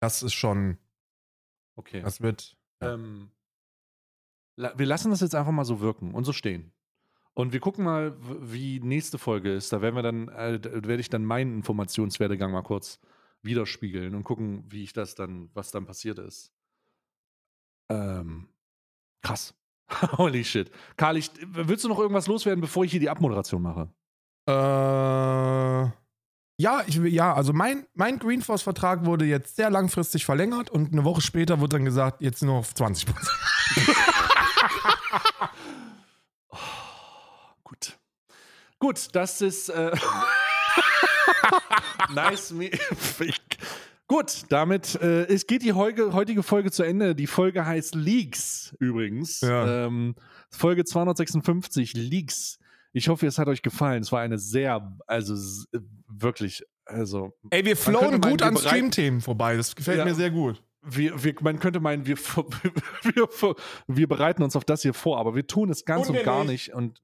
das 0.00 0.22
ist 0.22 0.34
schon, 0.34 0.76
Okay. 1.76 2.02
das 2.02 2.20
wird, 2.20 2.56
ja. 2.82 2.94
Ähm, 2.94 3.30
wir 4.56 4.86
lassen 4.86 5.10
das 5.10 5.20
jetzt 5.20 5.34
einfach 5.34 5.52
mal 5.52 5.64
so 5.64 5.80
wirken 5.80 6.12
und 6.14 6.24
so 6.24 6.32
stehen. 6.32 6.72
Und 7.38 7.52
wir 7.52 7.60
gucken 7.60 7.84
mal, 7.84 8.16
wie 8.20 8.80
nächste 8.80 9.16
Folge 9.16 9.54
ist. 9.54 9.72
Da 9.72 9.80
werden 9.80 9.94
wir 9.94 10.02
dann, 10.02 10.26
äh, 10.28 10.58
werde 10.60 11.00
ich 11.00 11.08
dann 11.08 11.24
meinen 11.24 11.54
Informationswerdegang 11.58 12.50
mal 12.50 12.62
kurz 12.62 12.98
widerspiegeln 13.42 14.16
und 14.16 14.24
gucken, 14.24 14.64
wie 14.66 14.82
ich 14.82 14.92
das 14.92 15.14
dann, 15.14 15.48
was 15.54 15.70
dann 15.70 15.86
passiert 15.86 16.18
ist. 16.18 16.50
Ähm, 17.90 18.48
krass. 19.22 19.54
Holy 20.18 20.42
shit. 20.42 20.72
Karl, 20.96 21.16
ich, 21.16 21.30
willst 21.46 21.84
du 21.84 21.88
noch 21.88 22.00
irgendwas 22.00 22.26
loswerden, 22.26 22.60
bevor 22.60 22.84
ich 22.84 22.90
hier 22.90 22.98
die 22.98 23.08
Abmoderation 23.08 23.62
mache? 23.62 23.88
Äh, 24.48 25.92
ja, 26.60 26.82
ich, 26.88 26.96
ja, 26.96 27.34
also 27.34 27.52
mein, 27.52 27.86
mein 27.94 28.18
Green 28.18 28.42
Force 28.42 28.62
Vertrag 28.62 29.06
wurde 29.06 29.26
jetzt 29.26 29.54
sehr 29.54 29.70
langfristig 29.70 30.24
verlängert 30.24 30.70
und 30.70 30.92
eine 30.92 31.04
Woche 31.04 31.20
später 31.20 31.60
wird 31.60 31.72
dann 31.72 31.84
gesagt, 31.84 32.20
jetzt 32.20 32.42
nur 32.42 32.56
auf 32.56 32.74
20 32.74 33.06
Gut. 33.06 33.16
Gut, 38.78 39.08
das 39.12 39.40
ist 39.40 39.70
äh, 39.70 39.90
nice. 42.14 42.52
me- 42.52 42.70
Gut, 44.06 44.44
damit 44.48 44.94
äh, 45.02 45.24
es 45.26 45.46
geht 45.46 45.62
die 45.62 45.74
heutige 45.74 46.42
Folge 46.42 46.70
zu 46.70 46.82
Ende. 46.82 47.14
Die 47.14 47.26
Folge 47.26 47.66
heißt 47.66 47.94
Leaks 47.94 48.74
übrigens. 48.78 49.42
Ja. 49.42 49.86
Ähm, 49.86 50.14
Folge 50.50 50.84
256 50.84 51.92
Leaks. 51.94 52.58
Ich 52.92 53.08
hoffe, 53.08 53.26
es 53.26 53.38
hat 53.38 53.48
euch 53.48 53.60
gefallen. 53.60 54.02
Es 54.02 54.10
war 54.10 54.20
eine 54.20 54.38
sehr, 54.38 54.96
also 55.06 55.34
wirklich, 56.06 56.64
also 56.86 57.36
Ey, 57.50 57.66
wir 57.66 57.76
flowen 57.76 58.18
gut 58.20 58.40
an 58.40 58.56
Stream-Themen 58.56 59.20
vorbei. 59.20 59.56
Das 59.58 59.76
gefällt 59.76 59.98
Ja. 59.98 60.04
mir 60.06 60.14
sehr 60.14 60.30
gut. 60.30 60.62
wir, 60.82 61.22
wir, 61.22 61.34
man 61.42 61.58
könnte 61.58 61.80
meinen, 61.80 62.06
wir, 62.06 62.16
wir, 62.16 63.28
wir 63.88 64.08
bereiten 64.08 64.42
uns 64.42 64.56
auf 64.56 64.64
das 64.64 64.80
hier 64.80 64.94
vor, 64.94 65.18
aber 65.18 65.34
wir 65.34 65.46
tun 65.46 65.68
es 65.68 65.84
ganz 65.84 66.08
und 66.08 66.14
wir 66.14 66.22
gar 66.24 66.44
nicht. 66.44 66.68
nicht. 66.68 66.74
Und, 66.74 67.02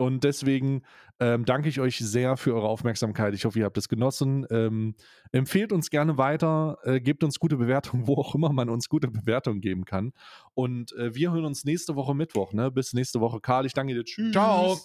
und 0.00 0.24
deswegen 0.24 0.82
ähm, 1.20 1.44
danke 1.44 1.68
ich 1.68 1.78
euch 1.78 1.98
sehr 1.98 2.38
für 2.38 2.54
eure 2.54 2.68
Aufmerksamkeit. 2.68 3.34
Ich 3.34 3.44
hoffe, 3.44 3.58
ihr 3.58 3.66
habt 3.66 3.76
es 3.76 3.86
genossen. 3.86 4.46
Ähm, 4.50 4.94
empfehlt 5.30 5.72
uns 5.72 5.90
gerne 5.90 6.16
weiter, 6.16 6.78
äh, 6.84 7.00
gebt 7.00 7.22
uns 7.22 7.38
gute 7.38 7.58
Bewertungen, 7.58 8.06
wo 8.06 8.14
auch 8.14 8.34
immer 8.34 8.50
man 8.50 8.70
uns 8.70 8.88
gute 8.88 9.08
Bewertungen 9.08 9.60
geben 9.60 9.84
kann. 9.84 10.12
Und 10.54 10.92
äh, 10.92 11.14
wir 11.14 11.32
hören 11.32 11.44
uns 11.44 11.64
nächste 11.64 11.96
Woche 11.96 12.14
Mittwoch. 12.14 12.54
Ne? 12.54 12.70
Bis 12.70 12.94
nächste 12.94 13.20
Woche. 13.20 13.40
Karl, 13.40 13.66
ich 13.66 13.74
danke 13.74 13.92
dir. 13.92 14.04
Tschüss. 14.04 14.32
Ciao. 14.32 14.78